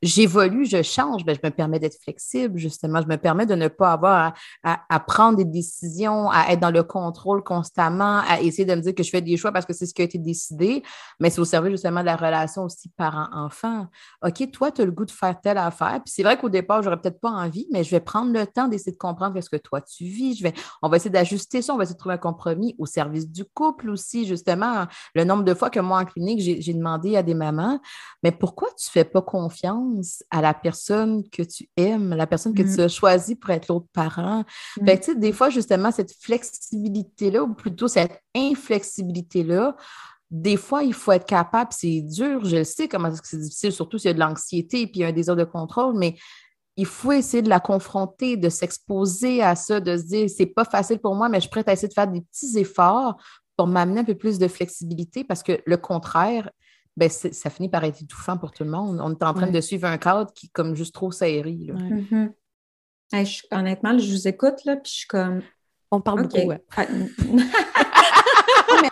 j'évolue, 0.02 0.66
je 0.66 0.82
change, 0.82 1.26
ben, 1.26 1.36
je 1.36 1.48
me 1.48 1.52
permets 1.52 1.80
d'être 1.80 1.98
flexible, 2.02 2.58
justement. 2.58 3.02
Je 3.02 3.08
me 3.08 3.18
permets 3.18 3.45
de 3.45 3.56
ne 3.56 3.68
pas 3.68 3.93
avoir 3.93 4.34
à, 4.64 5.00
prendre 5.00 5.38
des 5.38 5.45
décisions, 5.45 6.30
à 6.30 6.52
être 6.52 6.60
dans 6.60 6.72
le 6.72 6.84
contrôle 6.84 7.43
constamment, 7.43 8.22
à 8.28 8.41
essayer 8.41 8.66
de 8.66 8.76
me 8.76 8.82
dire 8.82 8.93
que 8.93 9.04
je 9.04 9.10
fais 9.10 9.22
des 9.22 9.38
choix 9.38 9.52
parce 9.52 9.66
que 9.66 9.74
c'est 9.74 9.86
ce 9.86 9.93
qui 9.93 10.02
a 10.02 10.06
été 10.06 10.18
décidé, 10.18 10.84
mais 11.20 11.30
c'est 11.30 11.39
au 11.39 11.45
service 11.45 11.72
justement 11.72 12.02
de 12.02 12.06
la 12.06 12.16
relation 12.16 12.64
aussi 12.64 12.89
parent-enfant. 12.89 13.88
OK, 14.24 14.52
toi, 14.52 14.72
tu 14.72 14.82
as 14.82 14.86
le 14.86 14.91
goût 14.91 15.06
de 15.06 15.12
faire 15.12 15.39
telle 15.39 15.58
affaire. 15.58 16.02
Puis 16.04 16.14
c'est 16.16 16.24
vrai 16.24 16.38
qu'au 16.38 16.50
départ, 16.50 16.82
j'aurais 16.84 17.00
peut-être 17.00 17.20
pas 17.20 17.32
envie, 17.32 17.68
mais 17.72 17.84
je 17.84 17.91
vais 17.91 18.00
prendre 18.00 18.32
le 18.32 18.45
temps 18.45 18.68
d'essayer 18.68 18.91
de 18.91 18.98
comprendre 18.98 19.39
ce 19.41 19.50
que 19.50 19.58
toi 19.58 19.82
tu 19.82 20.06
vis. 20.06 20.36
Je 20.36 20.43
vais, 20.43 20.54
on 20.82 20.89
va 20.89 20.98
essayer 20.98 21.12
d'ajuster 21.12 21.62
ça, 21.62 21.74
on 21.74 21.78
va 21.78 21.84
essayer 21.84 21.95
de 21.95 22.00
trouver 22.00 22.16
un 22.16 22.20
compromis 22.20 22.76
au 22.78 22.86
service 22.86 23.30
du 23.30 23.45
couple 23.45 23.89
aussi, 23.89 24.26
justement. 24.26 24.86
Le 25.16 25.24
nombre 25.24 25.43
de 25.43 25.54
fois 25.54 25.70
que 25.70 25.80
moi, 25.80 26.00
en 26.00 26.06
clinique, 26.06 26.39
j'ai 26.39 26.74
demandé 26.74 27.16
à 27.16 27.24
des 27.24 27.34
mamans, 27.34 27.80
mais 28.24 28.32
pourquoi 28.32 28.70
tu 28.78 28.89
fais 28.89 29.04
pas 29.04 29.22
confiance? 29.22 29.86
À 30.29 30.41
la 30.41 30.53
personne 30.53 31.27
que 31.29 31.43
tu 31.43 31.69
aimes, 31.77 32.13
la 32.13 32.27
personne 32.27 32.53
que 32.53 32.63
tu 32.63 32.81
mm. 32.81 32.85
as 32.85 32.88
choisie 32.88 33.35
pour 33.35 33.49
être 33.51 33.67
l'autre 33.67 33.88
parent. 33.93 34.43
Mm. 34.81 34.85
tu 34.85 35.03
sais, 35.03 35.15
des 35.15 35.31
fois, 35.31 35.49
justement, 35.49 35.91
cette 35.91 36.13
flexibilité-là, 36.19 37.43
ou 37.43 37.53
plutôt 37.53 37.88
cette 37.88 38.21
inflexibilité-là, 38.35 39.75
des 40.29 40.57
fois, 40.57 40.83
il 40.83 40.93
faut 40.93 41.13
être 41.13 41.25
capable, 41.25 41.71
c'est 41.71 42.01
dur, 42.01 42.43
je 42.43 42.57
le 42.57 42.63
sais 42.63 42.88
comment 42.88 43.11
c'est 43.23 43.39
difficile, 43.39 43.71
surtout 43.71 43.97
s'il 43.97 44.09
y 44.09 44.11
a 44.11 44.13
de 44.13 44.19
l'anxiété 44.19 44.81
et 44.81 44.88
puis 44.88 45.03
un 45.03 45.13
désir 45.13 45.35
de 45.35 45.45
contrôle, 45.45 45.97
mais 45.97 46.17
il 46.75 46.85
faut 46.85 47.11
essayer 47.11 47.41
de 47.41 47.49
la 47.49 47.59
confronter, 47.59 48.38
de 48.38 48.49
s'exposer 48.49 49.41
à 49.41 49.55
ça, 49.55 49.79
de 49.79 49.97
se 49.97 50.03
dire, 50.03 50.29
c'est 50.29 50.45
pas 50.45 50.65
facile 50.65 50.99
pour 50.99 51.15
moi, 51.15 51.27
mais 51.27 51.38
je 51.38 51.41
suis 51.41 51.49
prête 51.49 51.67
à 51.67 51.73
essayer 51.73 51.88
de 51.88 51.93
faire 51.93 52.07
des 52.07 52.21
petits 52.21 52.57
efforts 52.59 53.17
pour 53.55 53.67
m'amener 53.67 54.01
un 54.01 54.03
peu 54.03 54.15
plus 54.15 54.38
de 54.38 54.47
flexibilité 54.47 55.23
parce 55.23 55.41
que 55.41 55.59
le 55.65 55.77
contraire, 55.77 56.51
ben, 56.98 57.10
ça 57.10 57.50
finit 57.52 57.70
par 57.70 57.84
être 57.84 58.02
étouffant 58.02 58.38
pour 58.38 58.52
tout 58.52 58.64
le 58.64 58.72
monde. 58.72 59.00
On 59.02 59.12
est 59.12 59.24
en 59.24 59.34
train 59.34 59.52
de 59.52 59.62
suivre 59.62 59.88
un 59.88 60.00
cadre 60.00 60.34
qui 60.34 60.48
est 60.48 60.52
comme 60.52 60.76
juste 60.76 60.95
trop 60.95 61.12
serré. 61.12 61.52
Mm-hmm. 61.52 62.34
honnêtement, 63.52 63.98
je 64.00 64.12
vous 64.12 64.28
écoute, 64.28 64.66
là, 64.66 64.76
puis 64.78 64.91
je 64.91 64.98
suis 64.98 65.08
comme. 65.08 65.41
On 65.91 66.02
parle 66.02 66.24
beaucoup. 66.24 66.50
mais 66.50 66.62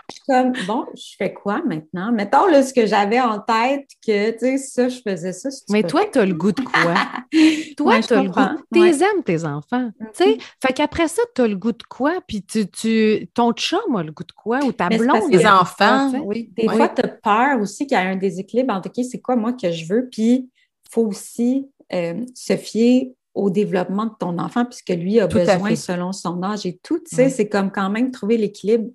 je 0.09 0.15
suis 0.15 0.23
comme, 0.27 0.53
bon, 0.67 0.85
je 0.95 1.15
fais 1.17 1.33
quoi 1.33 1.61
maintenant? 1.65 2.11
Mettons 2.11 2.47
là, 2.47 2.63
ce 2.63 2.73
que 2.73 2.85
j'avais 2.85 3.19
en 3.19 3.39
tête, 3.39 3.87
que, 4.05 4.31
tu 4.31 4.39
sais, 4.39 4.57
ça, 4.57 4.89
je 4.89 4.99
faisais 5.01 5.33
ça. 5.33 5.49
mais 5.69 5.83
toi, 5.83 6.01
tu 6.11 6.19
as 6.19 6.25
le 6.25 6.33
goût 6.33 6.51
de 6.51 6.61
quoi? 6.61 6.93
toi, 7.77 7.99
tu 8.01 8.13
as 8.13 8.23
le 8.23 8.29
goût. 8.29 8.63
Tu 8.73 8.79
aimes 8.79 9.23
tes 9.23 9.45
enfants. 9.45 9.89
Tu 9.99 10.05
sais, 10.13 10.31
mm-hmm. 10.31 10.41
fait 10.61 10.73
qu'après 10.73 11.07
ça, 11.07 11.21
tu 11.35 11.41
as 11.41 11.47
le 11.47 11.55
goût 11.55 11.71
de 11.71 11.83
quoi? 11.89 12.21
Puis 12.27 12.43
tu, 12.43 12.69
tu, 12.69 13.27
ton 13.33 13.51
chum 13.53 13.95
a 13.95 14.03
le 14.03 14.11
goût 14.11 14.23
de 14.23 14.31
quoi? 14.31 14.59
Ou 14.63 14.71
ta 14.71 14.89
blonde? 14.89 15.31
Tes 15.31 15.47
enfants. 15.47 16.11
Oui. 16.23 16.51
Des 16.55 16.67
fois, 16.67 16.89
tu 16.89 17.01
as 17.01 17.07
peur 17.07 17.61
aussi 17.61 17.87
qu'il 17.87 17.97
y 17.97 18.01
ait 18.01 18.05
un 18.05 18.15
déséquilibre 18.15 18.73
entre, 18.73 18.89
OK, 18.89 19.05
c'est 19.09 19.21
quoi 19.21 19.35
moi 19.35 19.53
que 19.53 19.71
je 19.71 19.85
veux? 19.85 20.07
Puis 20.11 20.49
il 20.85 20.91
faut 20.91 21.05
aussi 21.05 21.69
euh, 21.93 22.25
se 22.33 22.55
fier 22.57 23.15
au 23.35 23.49
développement 23.49 24.05
de 24.05 24.13
ton 24.17 24.39
enfant, 24.39 24.65
puisque 24.65 24.89
lui 24.89 25.19
a 25.19 25.27
besoin 25.27 25.75
selon 25.75 26.13
son 26.13 26.41
âge 26.41 26.65
et 26.65 26.79
tout. 26.81 26.99
Tu 26.99 27.15
sais, 27.15 27.29
c'est 27.29 27.49
comme 27.49 27.69
quand 27.69 27.89
même 27.89 28.11
trouver 28.11 28.37
l'équilibre 28.37 28.89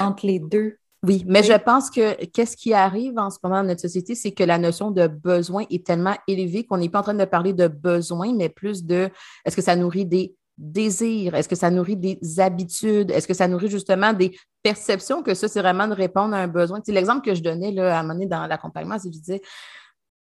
entre 0.00 0.26
les 0.26 0.38
deux. 0.38 0.76
Oui, 1.04 1.24
mais 1.26 1.42
je 1.42 1.52
pense 1.54 1.90
que 1.90 2.24
qu'est-ce 2.26 2.56
qui 2.56 2.72
arrive 2.72 3.18
en 3.18 3.28
ce 3.28 3.38
moment 3.42 3.56
dans 3.56 3.68
notre 3.68 3.80
société, 3.80 4.14
c'est 4.14 4.30
que 4.30 4.44
la 4.44 4.56
notion 4.56 4.92
de 4.92 5.08
besoin 5.08 5.64
est 5.68 5.84
tellement 5.84 6.16
élevée 6.28 6.64
qu'on 6.64 6.76
n'est 6.76 6.88
pas 6.88 7.00
en 7.00 7.02
train 7.02 7.14
de 7.14 7.24
parler 7.24 7.52
de 7.52 7.66
besoin, 7.66 8.32
mais 8.34 8.48
plus 8.48 8.84
de 8.84 9.10
est-ce 9.44 9.56
que 9.56 9.62
ça 9.62 9.74
nourrit 9.74 10.06
des 10.06 10.36
désirs? 10.56 11.34
Est-ce 11.34 11.48
que 11.48 11.56
ça 11.56 11.70
nourrit 11.70 11.96
des 11.96 12.20
habitudes? 12.38 13.10
Est-ce 13.10 13.26
que 13.26 13.34
ça 13.34 13.48
nourrit 13.48 13.68
justement 13.68 14.12
des 14.12 14.38
perceptions 14.62 15.24
que 15.24 15.34
ça, 15.34 15.48
c'est 15.48 15.60
vraiment 15.60 15.88
de 15.88 15.94
répondre 15.94 16.34
à 16.34 16.38
un 16.38 16.48
besoin? 16.48 16.80
C'est 16.84 16.92
l'exemple 16.92 17.26
que 17.26 17.34
je 17.34 17.42
donnais 17.42 17.72
là, 17.72 17.96
à 17.96 18.00
un 18.00 18.02
moment 18.02 18.14
donné 18.14 18.26
dans 18.26 18.46
l'accompagnement, 18.46 18.96
c'est 18.98 19.08
que 19.08 19.16
je 19.16 19.20
disais, 19.20 19.42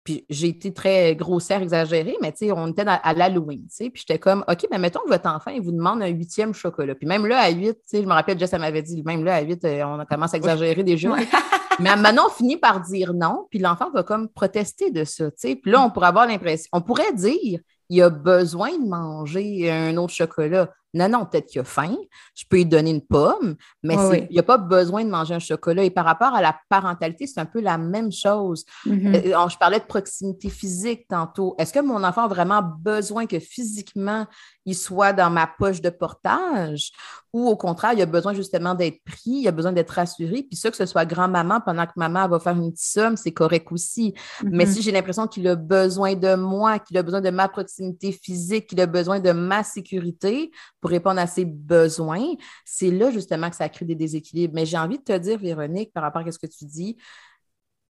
puis 0.07 0.25
j'ai 0.31 0.47
été 0.47 0.73
très 0.73 1.17
grossière, 1.17 1.61
exagérée, 1.61 2.17
mais 2.23 2.31
tu 2.31 2.47
sais, 2.47 2.53
on 2.53 2.69
était 2.69 2.85
à 2.87 3.13
l'Halloween, 3.13 3.63
tu 3.63 3.75
sais, 3.75 3.91
puis 3.91 4.05
j'étais 4.07 4.21
comme, 4.21 4.45
OK, 4.49 4.65
mais 4.71 4.79
mettons 4.79 5.01
que 5.01 5.09
votre 5.09 5.29
enfant, 5.29 5.51
il 5.51 5.61
vous 5.61 5.73
demande 5.73 6.01
un 6.01 6.07
huitième 6.07 6.55
chocolat. 6.55 6.95
Puis 6.95 7.09
même 7.09 7.27
là, 7.27 7.41
à 7.41 7.51
huit, 7.51 7.75
tu 7.75 7.81
sais, 7.87 8.03
je 8.03 8.07
me 8.07 8.13
rappelle, 8.13 8.39
Jess, 8.39 8.53
elle 8.53 8.61
m'avait 8.61 8.83
dit, 8.83 9.03
même 9.03 9.25
là, 9.25 9.35
à 9.35 9.41
huit, 9.41 9.65
euh, 9.65 9.83
on 9.85 10.05
commence 10.05 10.33
à 10.33 10.37
exagérer 10.37 10.85
déjà. 10.85 11.09
mais 11.81 11.97
maintenant, 11.97 12.29
on 12.29 12.31
finit 12.31 12.57
par 12.57 12.81
dire 12.83 13.15
non, 13.15 13.49
puis 13.51 13.59
l'enfant 13.59 13.91
va 13.91 14.05
comme 14.05 14.29
protester 14.29 14.93
de 14.93 15.03
ça, 15.03 15.29
tu 15.33 15.37
sais. 15.39 15.57
Puis 15.57 15.73
là, 15.73 15.83
on 15.83 15.91
pourrait 15.91 16.07
avoir 16.07 16.29
l'impression, 16.29 16.69
on 16.73 16.83
pourrait 16.83 17.13
dire, 17.13 17.59
il 17.89 18.03
a 18.03 18.09
besoin 18.09 18.79
de 18.79 18.89
manger 18.89 19.73
un 19.73 19.97
autre 19.97 20.15
chocolat. 20.15 20.71
Non, 20.97 21.11
non, 21.11 21.26
peut-être 21.26 21.47
qu'il 21.47 21.61
a 21.61 21.64
faim. 21.64 21.94
Je 22.34 22.44
peux 22.49 22.57
lui 22.57 22.64
donner 22.64 22.90
une 22.90 23.03
pomme, 23.03 23.57
mais 23.82 23.97
il 24.30 24.32
n'y 24.32 24.38
a 24.38 24.42
pas 24.42 24.57
besoin 24.57 25.05
de 25.05 25.11
manger 25.11 25.34
un 25.34 25.38
chocolat. 25.38 25.84
Et 25.84 25.90
par 25.90 26.07
rapport 26.07 26.34
à 26.34 26.40
la 26.40 26.59
parentalité, 26.70 27.26
c'est 27.26 27.38
un 27.38 27.44
peu 27.44 27.61
la 27.61 27.76
même 27.76 28.11
chose. 28.11 28.64
Mm-hmm. 28.86 29.34
Euh, 29.34 29.49
je 29.49 29.59
parlais 29.59 29.78
de 29.78 29.84
proximité 29.84 30.49
physique 30.49 31.07
tantôt. 31.07 31.55
Est-ce 31.59 31.74
que 31.74 31.80
mon 31.80 32.03
enfant 32.03 32.24
a 32.24 32.28
vraiment 32.28 32.62
besoin 32.62 33.26
que 33.26 33.38
physiquement, 33.38 34.26
il 34.64 34.74
soit 34.74 35.12
dans 35.12 35.28
ma 35.28 35.47
poche 35.47 35.82
de 35.82 35.90
portage? 35.90 36.92
Ou 37.34 37.47
au 37.47 37.57
contraire, 37.57 37.92
il 37.92 38.01
a 38.01 38.07
besoin 38.07 38.32
justement 38.32 38.74
d'être 38.74 39.05
pris, 39.05 39.42
il 39.42 39.49
a 39.49 39.53
besoin 39.53 39.72
d'être 39.72 39.90
rassuré. 39.90 40.42
Puis 40.42 40.57
ça, 40.57 40.70
que 40.70 40.76
ce 40.76 40.86
soit 40.86 41.05
grand-maman 41.05 41.61
pendant 41.61 41.84
que 41.84 41.92
maman 41.97 42.26
va 42.26 42.40
faire 42.40 42.57
une 42.57 42.72
petite 42.72 42.86
somme, 42.86 43.18
c'est 43.18 43.32
correct 43.32 43.66
aussi. 43.70 44.14
Mais 44.42 44.64
mm-hmm. 44.64 44.72
si 44.72 44.80
j'ai 44.80 44.92
l'impression 44.92 45.26
qu'il 45.26 45.47
a 45.47 45.55
besoin 45.55 46.14
de 46.14 46.34
moi, 46.36 46.78
qu'il 46.78 46.97
a 46.97 47.03
besoin 47.03 47.20
de 47.20 47.28
ma 47.28 47.49
proximité 47.49 48.12
physique, 48.12 48.68
qu'il 48.68 48.80
a 48.80 48.86
besoin 48.86 49.20
de 49.20 49.32
ma 49.32 49.62
sécurité 49.62 50.51
pour 50.87 50.93
répondre 50.93 51.18
à 51.18 51.26
ses 51.26 51.45
besoins, 51.45 52.22
c'est 52.64 52.93
là 52.93 53.11
justement 53.11 53.51
que 53.51 53.57
ça 53.57 53.68
crée 53.68 53.84
des 53.84 53.97
déséquilibres. 53.97 54.55
Mais 54.55 54.64
j'ai 54.66 54.78
envie 54.78 54.99
de 54.99 55.03
te 55.03 55.18
dire, 55.18 55.37
Véronique, 55.37 55.93
par 55.93 56.05
rapport 56.05 56.24
à 56.24 56.30
ce 56.30 56.39
que 56.39 56.47
tu 56.47 56.64
dis, 56.64 56.97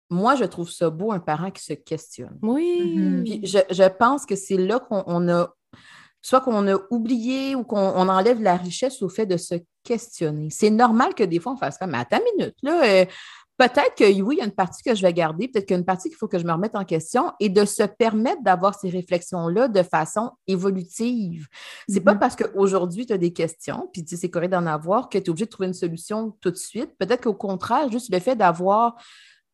moi, 0.09 0.35
je 0.35 0.45
trouve 0.45 0.71
ça 0.71 0.89
beau, 0.89 1.11
un 1.11 1.19
parent 1.19 1.51
qui 1.51 1.61
se 1.61 1.73
questionne. 1.73 2.39
Oui. 2.41 2.95
Mm-hmm. 2.95 3.23
Puis 3.23 3.45
je, 3.45 3.57
je 3.69 3.83
pense 3.83 4.25
que 4.25 4.37
c'est 4.37 4.55
là 4.55 4.79
qu'on 4.79 5.27
a 5.27 5.53
soit 6.21 6.39
qu'on 6.39 6.65
a 6.69 6.77
oublié 6.89 7.53
ou 7.53 7.65
qu'on 7.65 8.07
enlève 8.07 8.41
la 8.41 8.55
richesse 8.55 9.01
au 9.01 9.09
fait 9.09 9.25
de 9.25 9.35
se 9.35 9.55
questionner. 9.83 10.49
C'est 10.49 10.69
normal 10.69 11.13
que 11.15 11.23
des 11.23 11.41
fois, 11.41 11.51
on 11.51 11.57
fasse 11.57 11.77
comme, 11.77 11.91
mais 11.91 11.97
attends 11.97 12.17
une 12.17 12.39
minute, 12.39 12.55
là, 12.63 12.81
euh, 12.85 13.05
Peut-être 13.57 13.95
que 13.95 14.21
oui, 14.21 14.35
il 14.35 14.39
y 14.39 14.41
a 14.41 14.45
une 14.45 14.51
partie 14.51 14.83
que 14.83 14.93
je 14.93 15.01
vais 15.01 15.13
garder, 15.13 15.47
peut-être 15.47 15.65
qu'il 15.65 15.75
y 15.75 15.77
a 15.77 15.79
une 15.79 15.85
partie 15.85 16.09
qu'il 16.09 16.17
faut 16.17 16.27
que 16.27 16.37
je 16.37 16.45
me 16.45 16.51
remette 16.51 16.75
en 16.75 16.83
question 16.83 17.31
et 17.39 17.47
de 17.47 17.63
se 17.63 17.83
permettre 17.83 18.43
d'avoir 18.43 18.77
ces 18.77 18.89
réflexions-là 18.89 19.69
de 19.69 19.81
façon 19.81 20.31
évolutive. 20.45 21.47
C'est 21.87 22.01
pas 22.01 22.13
mm-hmm. 22.13 22.19
parce 22.19 22.35
qu'aujourd'hui, 22.35 23.05
tu 23.05 23.13
as 23.13 23.17
des 23.17 23.31
questions, 23.31 23.89
puis 23.93 24.03
c'est 24.05 24.29
correct 24.29 24.49
d'en 24.51 24.65
avoir, 24.65 25.07
que 25.07 25.17
tu 25.17 25.25
es 25.25 25.29
obligé 25.29 25.45
de 25.45 25.49
trouver 25.49 25.67
une 25.67 25.73
solution 25.73 26.35
tout 26.41 26.51
de 26.51 26.57
suite. 26.57 26.91
Peut-être 26.97 27.23
qu'au 27.23 27.33
contraire, 27.33 27.89
juste 27.89 28.11
le 28.13 28.19
fait 28.19 28.35
d'avoir 28.35 28.95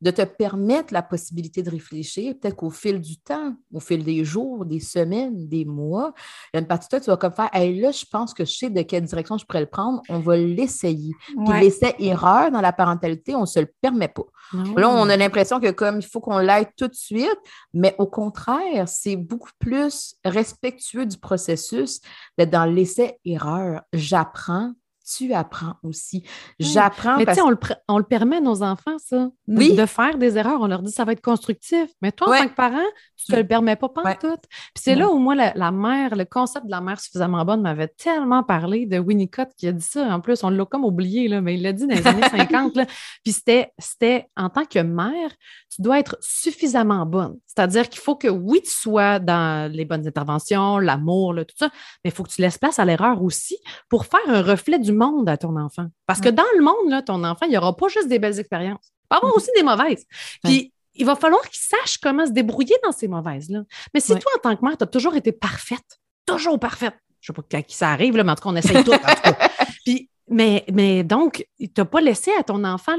de 0.01 0.11
te 0.11 0.23
permettre 0.23 0.93
la 0.93 1.01
possibilité 1.01 1.61
de 1.63 1.69
réfléchir, 1.69 2.33
peut-être 2.39 2.55
qu'au 2.55 2.69
fil 2.69 2.99
du 2.99 3.17
temps, 3.17 3.55
au 3.73 3.79
fil 3.79 4.03
des 4.03 4.25
jours, 4.25 4.65
des 4.65 4.79
semaines, 4.79 5.47
des 5.47 5.65
mois, 5.65 6.13
il 6.53 6.57
y 6.57 6.57
a 6.57 6.61
une 6.61 6.67
partie 6.67 6.87
de 6.87 6.89
toi, 6.89 6.99
tu 6.99 7.09
vas 7.09 7.17
comme 7.17 7.33
faire, 7.33 7.49
hey, 7.53 7.79
là, 7.79 7.91
je 7.91 8.05
pense 8.05 8.33
que 8.33 8.43
je 8.43 8.51
sais 8.51 8.69
de 8.69 8.81
quelle 8.81 9.03
direction 9.03 9.37
je 9.37 9.45
pourrais 9.45 9.61
le 9.61 9.67
prendre, 9.67 10.01
on 10.09 10.19
va 10.19 10.37
l'essayer. 10.37 11.13
Puis 11.27 11.59
l'essai-erreur 11.59 12.51
dans 12.51 12.61
la 12.61 12.73
parentalité, 12.73 13.35
on 13.35 13.41
ne 13.41 13.45
se 13.45 13.59
le 13.59 13.71
permet 13.81 14.07
pas. 14.07 14.25
Là, 14.75 14.89
on 14.89 15.07
a 15.07 15.15
l'impression 15.15 15.59
que 15.59 15.71
comme 15.71 15.99
il 15.99 16.05
faut 16.05 16.19
qu'on 16.19 16.39
l'aide 16.39 16.69
tout 16.75 16.87
de 16.87 16.95
suite, 16.95 17.37
mais 17.73 17.95
au 17.99 18.07
contraire, 18.07 18.87
c'est 18.87 19.15
beaucoup 19.15 19.51
plus 19.59 20.15
respectueux 20.25 21.05
du 21.05 21.17
processus 21.17 22.01
d'être 22.37 22.49
dans 22.49 22.65
l'essai-erreur. 22.65 23.81
J'apprends, 23.93 24.73
tu 25.03 25.33
apprends 25.33 25.75
aussi. 25.83 26.23
J'apprends. 26.59 27.17
Mais 27.17 27.25
tu 27.25 27.33
sais, 27.33 27.41
on 27.41 27.49
le, 27.49 27.57
on 27.87 27.97
le 27.97 28.03
permet 28.03 28.37
à 28.37 28.41
nos 28.41 28.63
enfants, 28.63 28.97
ça. 28.97 29.29
Oui. 29.47 29.75
De 29.75 29.85
faire 29.85 30.17
des 30.17 30.37
erreurs. 30.37 30.61
On 30.61 30.67
leur 30.67 30.81
dit 30.81 30.91
ça 30.91 31.05
va 31.05 31.11
être 31.13 31.21
constructif. 31.21 31.89
Mais 32.01 32.11
toi, 32.11 32.29
en 32.29 32.39
tant 32.39 32.47
que 32.47 32.55
parent, 32.55 32.77
tu 33.17 33.31
ne 33.31 33.35
te 33.35 33.41
le 33.41 33.47
permets 33.47 33.75
pas, 33.75 33.89
pas 33.89 34.15
tout. 34.15 34.37
Puis 34.37 34.81
c'est 34.83 34.95
là 34.95 35.09
où 35.09 35.17
moi, 35.17 35.35
la, 35.35 35.71
mère, 35.71 36.15
le 36.15 36.25
concept 36.25 36.65
de 36.65 36.71
la 36.71 36.81
mère 36.81 36.99
suffisamment 36.99 37.43
bonne 37.45 37.61
m'avait 37.61 37.87
tellement 37.87 38.43
parlé 38.43 38.85
de 38.85 38.99
Winnicott 38.99 39.49
qui 39.57 39.67
a 39.67 39.71
dit 39.71 39.83
ça. 39.83 40.05
En 40.13 40.21
plus, 40.21 40.43
on 40.43 40.49
l'a 40.49 40.65
comme 40.65 40.85
oublié, 40.85 41.27
là, 41.27 41.41
mais 41.41 41.55
il 41.55 41.61
l'a 41.61 41.73
dit 41.73 41.87
dans 41.87 41.95
les 41.95 42.07
années 42.07 42.29
50. 42.29 42.75
Là. 42.75 42.85
Puis 43.23 43.33
c'était 43.33 44.27
en 44.35 44.49
tant 44.49 44.65
que 44.65 44.79
mère, 44.79 45.31
tu 45.73 45.81
dois 45.81 45.99
être 45.99 46.17
suffisamment 46.21 47.05
bonne. 47.05 47.37
C'est-à-dire 47.47 47.89
qu'il 47.89 48.01
faut 48.01 48.15
que, 48.15 48.27
oui, 48.27 48.61
tu 48.61 48.71
sois 48.71 49.19
dans 49.19 49.71
les 49.71 49.85
bonnes 49.85 50.07
interventions, 50.07 50.79
l'amour, 50.79 51.35
tout 51.35 51.55
ça, 51.57 51.69
mais 52.03 52.11
il 52.11 52.11
faut 52.11 52.23
que 52.23 52.29
tu 52.29 52.41
laisses 52.41 52.57
place 52.57 52.79
à 52.79 52.85
l'erreur 52.85 53.21
aussi 53.23 53.57
pour 53.89 54.05
faire 54.05 54.21
un 54.27 54.41
reflet 54.41 54.79
du 54.79 54.90
monde 54.91 55.29
à 55.29 55.37
ton 55.37 55.55
enfant. 55.57 55.87
Parce 56.05 56.21
que 56.21 56.29
dans 56.29 56.43
le 56.57 56.63
monde, 56.63 56.89
là, 56.89 57.01
ton 57.01 57.23
enfant, 57.23 57.45
il 57.45 57.49
n'y 57.49 57.57
aura 57.57 57.75
pas 57.75 57.87
juste 57.87 58.07
des 58.07 58.19
belles 58.19 58.39
expériences. 58.39 58.91
Il 59.03 59.07
va 59.11 59.17
avoir 59.17 59.35
aussi 59.35 59.49
des 59.55 59.63
mauvaises. 59.63 60.05
Puis, 60.43 60.73
il 60.95 61.05
va 61.05 61.15
falloir 61.15 61.41
qu'il 61.49 61.59
sache 61.59 61.97
comment 61.97 62.25
se 62.25 62.31
débrouiller 62.31 62.75
dans 62.83 62.91
ces 62.91 63.07
mauvaises-là. 63.07 63.63
Mais 63.93 63.99
si 63.99 64.13
toi, 64.13 64.31
en 64.37 64.39
tant 64.39 64.55
que 64.55 64.65
mère, 64.65 64.77
tu 64.77 64.83
as 64.83 64.87
toujours 64.87 65.15
été 65.15 65.31
parfaite, 65.31 65.99
toujours 66.25 66.59
parfaite, 66.59 66.95
je 67.21 67.31
ne 67.31 67.35
sais 67.35 67.41
pas 67.41 67.59
quand 67.59 67.63
ça 67.69 67.91
arrive, 67.91 68.17
là, 68.17 68.23
mais 68.23 68.31
en 68.31 68.35
tout 68.35 68.43
cas, 68.43 68.49
on 68.49 68.55
essaye 68.55 68.83
tout. 68.83 68.91
Puis, 69.85 70.09
mais, 70.29 70.63
mais 70.71 71.03
donc, 71.03 71.45
tu 71.59 71.69
n'as 71.77 71.85
pas 71.85 72.01
laissé 72.01 72.31
à 72.39 72.43
ton 72.43 72.63
enfant 72.63 72.93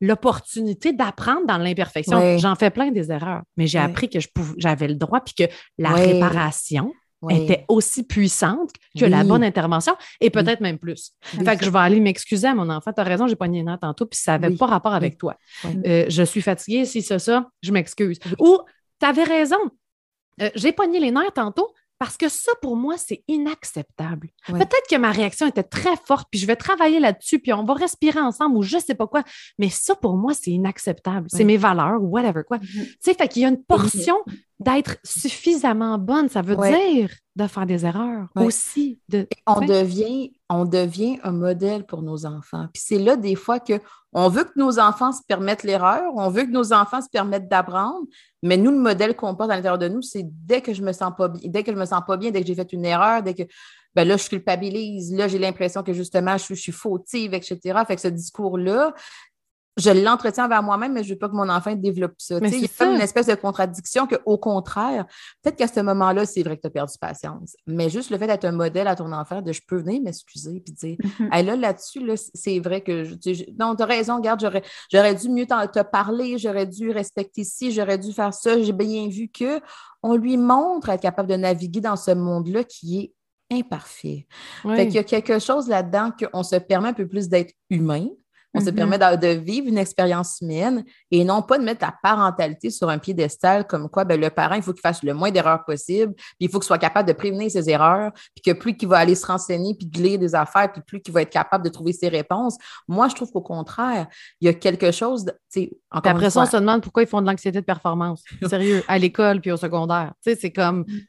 l'opportunité 0.00 0.92
d'apprendre 0.92 1.46
dans 1.46 1.58
l'imperfection. 1.58 2.38
J'en 2.38 2.54
fais 2.54 2.70
plein 2.70 2.90
des 2.90 3.12
erreurs, 3.12 3.42
mais 3.56 3.66
j'ai 3.66 3.78
appris 3.78 4.08
que 4.08 4.18
j'avais 4.56 4.88
le 4.88 4.94
droit, 4.94 5.20
puis 5.20 5.34
que 5.34 5.52
la 5.78 5.90
réparation 5.90 6.92
était 7.30 7.64
aussi 7.68 8.04
puissante 8.04 8.70
que 8.98 9.04
la 9.04 9.24
bonne 9.24 9.44
intervention, 9.44 9.94
et 10.20 10.30
peut-être 10.30 10.60
même 10.60 10.78
plus. 10.78 11.12
Fait 11.22 11.56
que 11.56 11.64
je 11.64 11.70
vais 11.70 11.78
aller 11.78 12.00
m'excuser 12.00 12.48
à 12.48 12.54
mon 12.54 12.68
enfant. 12.70 12.92
Tu 12.92 13.00
as 13.00 13.04
raison, 13.04 13.26
j'ai 13.26 13.36
pogné 13.36 13.60
une 13.60 13.66
note 13.66 13.80
tantôt, 13.80 14.06
puis 14.06 14.18
ça 14.18 14.38
n'avait 14.38 14.54
pas 14.54 14.66
rapport 14.66 14.94
avec 14.94 15.18
toi. 15.18 15.36
Euh, 15.86 16.06
je 16.08 16.22
suis 16.22 16.42
fatiguée, 16.42 16.84
si 16.84 17.02
c'est 17.02 17.18
ça, 17.18 17.48
je 17.62 17.72
m'excuse. 17.72 18.18
Ou, 18.38 18.58
tu 19.00 19.06
avais 19.06 19.24
raison. 19.24 19.58
Euh, 20.40 20.50
j'ai 20.54 20.72
pogné 20.72 20.98
les 21.00 21.10
nerfs 21.10 21.32
tantôt, 21.34 21.72
parce 22.02 22.16
que 22.16 22.28
ça, 22.28 22.50
pour 22.60 22.74
moi, 22.74 22.96
c'est 22.98 23.22
inacceptable. 23.28 24.30
Peut-être 24.48 24.88
que 24.90 24.96
ma 24.96 25.12
réaction 25.12 25.46
était 25.46 25.62
très 25.62 25.94
forte, 26.04 26.26
puis 26.32 26.40
je 26.40 26.48
vais 26.48 26.56
travailler 26.56 26.98
là-dessus, 26.98 27.38
puis 27.38 27.52
on 27.52 27.62
va 27.62 27.74
respirer 27.74 28.18
ensemble 28.18 28.56
ou 28.56 28.62
je 28.62 28.78
sais 28.78 28.96
pas 28.96 29.06
quoi. 29.06 29.22
Mais 29.60 29.68
ça, 29.68 29.94
pour 29.94 30.16
moi, 30.16 30.34
c'est 30.34 30.50
inacceptable. 30.50 31.28
C'est 31.30 31.44
mes 31.44 31.56
valeurs, 31.56 32.02
whatever 32.02 32.42
quoi. 32.42 32.58
Mm-hmm. 32.58 32.86
Tu 32.86 32.96
sais, 32.98 33.14
fait 33.14 33.28
qu'il 33.28 33.42
y 33.42 33.44
a 33.44 33.48
une 33.50 33.62
portion 33.62 34.16
d'être 34.60 34.96
suffisamment 35.04 35.98
bonne. 35.98 36.28
Ça 36.28 36.42
veut 36.42 36.56
dire 36.56 37.10
de 37.34 37.46
faire 37.46 37.66
des 37.66 37.86
erreurs 37.86 38.28
aussi. 38.36 39.00
De... 39.08 39.26
On, 39.46 39.60
devient, 39.60 40.32
on 40.50 40.64
devient 40.64 41.18
un 41.22 41.32
modèle 41.32 41.84
pour 41.86 42.02
nos 42.02 42.26
enfants. 42.26 42.66
Puis 42.72 42.82
c'est 42.86 42.98
là, 42.98 43.16
des 43.16 43.34
fois, 43.34 43.58
que 43.58 43.80
on 44.12 44.28
veut 44.28 44.44
que 44.44 44.52
nos 44.56 44.78
enfants 44.78 45.12
se 45.12 45.22
permettent 45.26 45.62
l'erreur, 45.62 46.12
on 46.14 46.28
veut 46.28 46.44
que 46.44 46.50
nos 46.50 46.74
enfants 46.74 47.00
se 47.00 47.08
permettent 47.08 47.48
d'apprendre, 47.48 48.06
mais 48.42 48.58
nous, 48.58 48.70
le 48.70 48.78
modèle 48.78 49.16
qu'on 49.16 49.34
porte 49.34 49.50
à 49.50 49.56
l'intérieur 49.56 49.78
de 49.78 49.88
nous, 49.88 50.02
c'est 50.02 50.24
dès 50.24 50.60
que 50.60 50.74
je 50.74 50.82
me 50.82 50.92
sens 50.92 51.12
pas 51.16 51.28
bien, 51.28 51.40
dès 51.44 51.62
que 51.62 51.72
je 51.72 51.78
me 51.78 51.86
sens 51.86 52.02
pas 52.06 52.18
bien, 52.18 52.30
dès 52.30 52.42
que 52.42 52.46
j'ai 52.46 52.54
fait 52.54 52.72
une 52.74 52.84
erreur, 52.84 53.22
dès 53.22 53.32
que 53.32 53.44
ben 53.94 54.06
là, 54.08 54.16
je 54.16 54.28
culpabilise, 54.28 55.14
là, 55.14 55.28
j'ai 55.28 55.38
l'impression 55.38 55.82
que 55.82 55.92
justement, 55.92 56.36
je, 56.38 56.54
je, 56.54 56.60
suis 56.60 56.72
fautive, 56.72 57.34
etc. 57.34 57.58
Fait 57.86 57.94
que 57.94 58.00
ce 58.00 58.08
discours-là, 58.08 58.94
je 59.78 59.90
l'entretiens 59.90 60.48
vers 60.48 60.62
moi-même, 60.62 60.92
mais 60.92 61.02
je 61.02 61.08
ne 61.08 61.14
veux 61.14 61.18
pas 61.18 61.28
que 61.28 61.34
mon 61.34 61.48
enfant 61.48 61.74
développe 61.74 62.14
ça. 62.18 62.38
Il 62.42 62.60
y 62.60 62.64
a 62.64 62.68
comme 62.78 62.94
une 62.94 63.00
espèce 63.00 63.26
de 63.26 63.34
contradiction 63.34 64.06
qu'au 64.06 64.36
contraire, 64.36 65.06
peut-être 65.42 65.56
qu'à 65.56 65.68
ce 65.68 65.80
moment-là, 65.80 66.26
c'est 66.26 66.42
vrai 66.42 66.56
que 66.56 66.62
tu 66.62 66.66
as 66.66 66.70
perdu 66.70 66.92
patience. 67.00 67.56
Mais 67.66 67.88
juste 67.88 68.10
le 68.10 68.18
fait 68.18 68.26
d'être 68.26 68.44
un 68.44 68.52
modèle 68.52 68.86
à 68.86 68.96
ton 68.96 69.12
enfant, 69.12 69.40
de 69.40 69.52
je 69.52 69.62
peux 69.66 69.78
venir 69.78 70.02
m'excuser 70.02 70.60
puis 70.60 70.74
dire 70.74 70.96
mm-hmm. 70.98 71.44
là, 71.44 71.56
là-dessus, 71.56 72.02
c'est 72.34 72.58
vrai 72.58 72.82
que 72.82 73.04
je, 73.04 73.14
non, 73.58 73.74
tu 73.74 73.82
as 73.82 73.86
raison, 73.86 74.16
regarde, 74.16 74.40
j'aurais 74.92 75.14
dû 75.14 75.28
mieux 75.30 75.46
te 75.46 75.82
parler, 75.82 76.36
j'aurais 76.38 76.66
dû 76.66 76.90
respecter 76.90 77.44
ci, 77.44 77.72
j'aurais 77.72 77.98
dû 77.98 78.12
faire 78.12 78.34
ça, 78.34 78.60
j'ai 78.60 78.72
bien 78.72 79.08
vu 79.08 79.28
que 79.28 79.60
on 80.02 80.16
lui 80.16 80.36
montre 80.36 80.90
être 80.90 81.00
capable 81.00 81.28
de 81.28 81.36
naviguer 81.36 81.80
dans 81.80 81.96
ce 81.96 82.10
monde-là 82.10 82.64
qui 82.64 82.98
est 82.98 83.12
imparfait. 83.52 84.26
Fait 84.62 84.86
qu'il 84.86 84.94
y 84.94 84.98
a 84.98 85.04
quelque 85.04 85.38
chose 85.38 85.68
là-dedans 85.68 86.10
qu'on 86.10 86.42
se 86.42 86.56
permet 86.56 86.88
un 86.88 86.94
peu 86.94 87.06
plus 87.06 87.28
d'être 87.28 87.54
humain, 87.70 88.08
on 88.54 88.60
se 88.60 88.66
mm-hmm. 88.66 88.74
permet 88.74 88.98
de, 88.98 89.28
vivre 89.40 89.68
une 89.68 89.78
expérience 89.78 90.40
humaine 90.40 90.84
et 91.10 91.24
non 91.24 91.42
pas 91.42 91.58
de 91.58 91.64
mettre 91.64 91.84
la 91.84 91.94
parentalité 92.02 92.70
sur 92.70 92.88
un 92.88 92.98
piédestal 92.98 93.66
comme 93.66 93.88
quoi 93.88 94.04
ben, 94.04 94.20
le 94.20 94.30
parent, 94.30 94.54
il 94.54 94.62
faut 94.62 94.72
qu'il 94.72 94.80
fasse 94.80 95.02
le 95.02 95.14
moins 95.14 95.30
d'erreurs 95.30 95.64
possible, 95.64 96.14
puis 96.14 96.36
il 96.40 96.50
faut 96.50 96.58
qu'il 96.58 96.66
soit 96.66 96.78
capable 96.78 97.08
de 97.08 97.14
prévenir 97.14 97.50
ses 97.50 97.68
erreurs, 97.70 98.12
puis 98.34 98.42
que 98.44 98.58
plus 98.58 98.76
qu'il 98.76 98.88
va 98.88 98.98
aller 98.98 99.14
se 99.14 99.26
renseigner, 99.26 99.74
puis 99.74 99.86
de 99.86 99.98
lire 99.98 100.18
des 100.18 100.34
affaires, 100.34 100.70
puis 100.72 100.82
plus 100.86 101.00
qu'il 101.00 101.14
va 101.14 101.22
être 101.22 101.30
capable 101.30 101.64
de 101.64 101.70
trouver 101.70 101.92
ses 101.92 102.08
réponses. 102.08 102.56
Moi, 102.88 103.08
je 103.08 103.14
trouve 103.14 103.30
qu'au 103.30 103.40
contraire, 103.40 104.06
il 104.40 104.46
y 104.46 104.48
a 104.48 104.54
quelque 104.54 104.90
chose, 104.90 105.24
tu 105.52 105.70
Après 105.90 106.30
ça, 106.30 106.42
on 106.42 106.46
se 106.46 106.56
demande 106.56 106.82
pourquoi 106.82 107.02
ils 107.02 107.08
font 107.08 107.22
de 107.22 107.26
l'anxiété 107.26 107.60
de 107.60 107.64
performance. 107.64 108.22
Sérieux, 108.48 108.82
à 108.88 108.98
l'école 108.98 109.40
puis 109.40 109.50
au 109.50 109.56
secondaire. 109.56 110.12
Tu 110.24 110.32
sais, 110.32 110.38
c'est 110.40 110.52
comme 110.52 110.80
mm. 110.80 111.00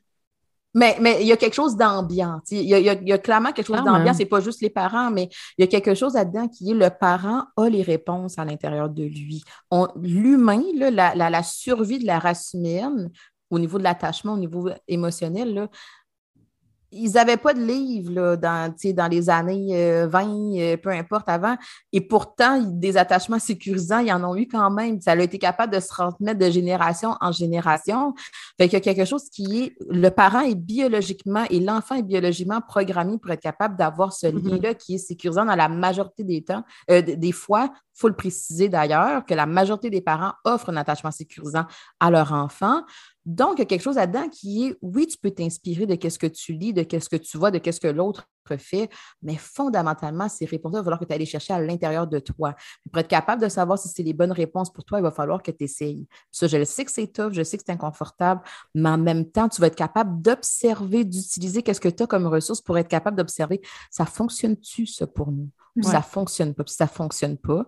Mais, 0.74 0.98
mais 1.00 1.18
il 1.22 1.28
y 1.28 1.32
a 1.32 1.38
quelque 1.38 1.54
chose 1.54 1.76
d'ambiant. 1.76 2.42
Il 2.50 2.62
y, 2.62 2.74
a, 2.74 2.80
il, 2.80 3.08
y 3.08 3.12
a, 3.12 3.18
clairement 3.18 3.52
quelque 3.52 3.68
chose 3.68 3.84
d'ambiant. 3.84 4.14
C'est 4.14 4.26
pas 4.26 4.40
juste 4.40 4.62
les 4.62 4.70
parents, 4.70 5.12
mais 5.12 5.30
il 5.58 5.62
y 5.62 5.64
a 5.64 5.68
quelque 5.68 5.94
chose 5.94 6.16
là-dedans 6.16 6.48
qui 6.48 6.72
est 6.72 6.74
le 6.74 6.90
parent 6.90 7.44
a 7.58 7.70
les 7.70 7.84
réponses 7.84 8.40
à 8.40 8.46
l'intérieur 8.46 8.90
de 8.90 9.04
lui. 9.04 9.44
L'humain, 10.02 10.64
la, 10.76 11.14
la, 11.16 11.30
la, 11.30 11.44
survie 11.44 12.00
de 12.00 12.06
la 12.06 12.20
race 12.20 12.54
humaine, 12.54 13.12
au 13.50 13.60
niveau 13.60 13.78
de 13.78 13.84
l'attachement, 13.84 14.34
au 14.34 14.38
niveau 14.38 14.70
émotionnel, 14.88 15.54
là, 15.54 15.68
ils 16.94 17.12
n'avaient 17.14 17.38
pas 17.38 17.54
de 17.54 17.62
livre 17.62 18.12
là, 18.12 18.36
dans, 18.38 18.74
dans 18.96 19.08
les 19.08 19.30
années 19.30 20.06
20, 20.06 20.28
euh, 20.28 20.60
euh, 20.60 20.78
peu 20.78 20.90
importe 20.90 21.28
avant. 21.28 21.56
Et 21.92 22.02
pourtant, 22.02 22.62
des 22.62 22.98
attachements 22.98 23.40
sécurisants, 23.40 24.00
ils 24.00 24.12
en 24.12 24.24
ont 24.24 24.36
eu 24.36 24.48
quand 24.48 24.70
même. 24.70 25.02
Ça 25.02 25.12
a 25.12 25.16
été 25.18 25.38
capable 25.38 25.74
de 25.74 25.80
se 25.80 25.88
transmettre 25.88 26.40
de 26.40 26.50
génération 26.50 27.16
en 27.22 27.32
génération. 27.32 28.14
Fait 28.58 28.68
qu'il 28.68 28.74
y 28.74 28.76
a 28.78 28.82
quelque 28.82 29.06
chose 29.06 29.30
qui 29.30 29.64
est, 29.64 29.76
le 29.90 30.10
parent 30.10 30.42
est 30.42 30.56
biologiquement 30.56 31.46
et 31.50 31.60
l'enfant 31.60 31.96
est 31.96 32.04
biologiquement 32.04 32.62
programmé 32.62 33.18
pour 33.18 33.32
être 33.32 33.42
capable 33.42 33.76
d'avoir 33.76 34.14
ce 34.14 34.28
mm-hmm. 34.28 34.50
lien-là 34.50 34.74
qui 34.74 34.96
est 34.96 35.00
sécurisant 35.00 35.46
dans 35.46 35.56
la 35.56 35.70
majorité 35.70 36.24
des 36.24 36.44
temps, 36.44 36.64
euh, 36.92 37.02
des 37.02 37.32
fois. 37.32 37.70
Il 37.96 38.00
faut 38.00 38.08
le 38.08 38.16
préciser 38.16 38.70
d'ailleurs 38.70 39.24
que 39.26 39.36
la 39.36 39.46
majorité 39.46 39.92
des 39.92 40.02
parents 40.02 40.34
offrent 40.46 40.70
un 40.70 40.78
attachement 40.78 41.12
sécurisant 41.12 41.66
à 42.00 42.10
leur 42.10 42.34
enfant. 42.34 42.82
Donc, 43.26 43.54
il 43.58 43.60
y 43.60 43.62
a 43.62 43.66
quelque 43.66 43.82
chose 43.82 43.96
là-dedans 43.96 44.28
qui 44.30 44.68
est, 44.68 44.78
oui, 44.82 45.08
tu 45.08 45.18
peux 45.18 45.32
t'inspirer 45.32 45.86
de 45.86 46.10
ce 46.10 46.20
que 46.20 46.28
tu 46.28 46.54
lis, 46.54 46.74
de 46.74 46.86
ce 47.00 47.10
que 47.10 47.16
tu 47.16 47.38
vois, 47.38 47.52
de 47.52 47.60
ce 47.72 47.80
que 47.80 47.88
l'autre 47.88 48.28
fait, 48.58 48.90
mais 49.22 49.36
fondamentalement, 49.36 50.28
ces 50.28 50.46
réponses-là, 50.46 50.80
il 50.80 50.82
va 50.82 50.84
falloir 50.84 51.00
que 51.00 51.06
tu 51.06 51.14
ailles 51.14 51.26
chercher 51.26 51.54
à 51.54 51.62
l'intérieur 51.62 52.08
de 52.08 52.20
toi. 52.20 52.56
Pour 52.92 53.00
être 53.00 53.08
capable 53.08 53.42
de 53.42 53.48
savoir 53.48 53.80
si 53.80 53.88
c'est 53.88 54.04
les 54.04 54.14
bonnes 54.14 54.32
réponses 54.32 54.72
pour 54.72 54.84
toi, 54.84 55.00
il 55.00 55.02
va 55.02 55.12
falloir 55.12 55.42
que 55.42 55.52
tu 55.52 55.64
essayes. 55.64 56.06
Ça, 56.32 56.48
je 56.48 56.64
sais 56.66 56.84
que 56.84 56.92
c'est 56.92 57.08
tough, 57.08 57.32
je 57.32 57.44
sais 57.44 57.58
que 57.58 57.64
c'est 57.66 57.72
inconfortable, 57.72 58.42
mais 58.76 58.90
en 58.90 58.98
même 58.98 59.30
temps, 59.30 59.48
tu 59.48 59.62
vas 59.62 59.68
être 59.68 59.76
capable 59.76 60.22
d'observer, 60.22 61.06
d'utiliser 61.06 61.64
qu'est-ce 61.64 61.82
que 61.82 61.90
tu 61.90 62.04
as 62.04 62.08
comme 62.08 62.28
ressource 62.28 62.62
pour 62.62 62.78
être 62.78 62.90
capable 62.90 63.18
d'observer, 63.18 63.62
ça 63.90 64.06
fonctionne-tu, 64.06 64.86
ça, 64.86 65.08
pour 65.08 65.32
nous? 65.32 65.50
Ou 65.76 65.84
ça 65.84 66.02
fonctionne 66.02 66.54
pas? 66.54 66.64
Puis 66.64 66.76
ça 66.76 66.88
fonctionne 66.88 67.38
pas, 67.38 67.66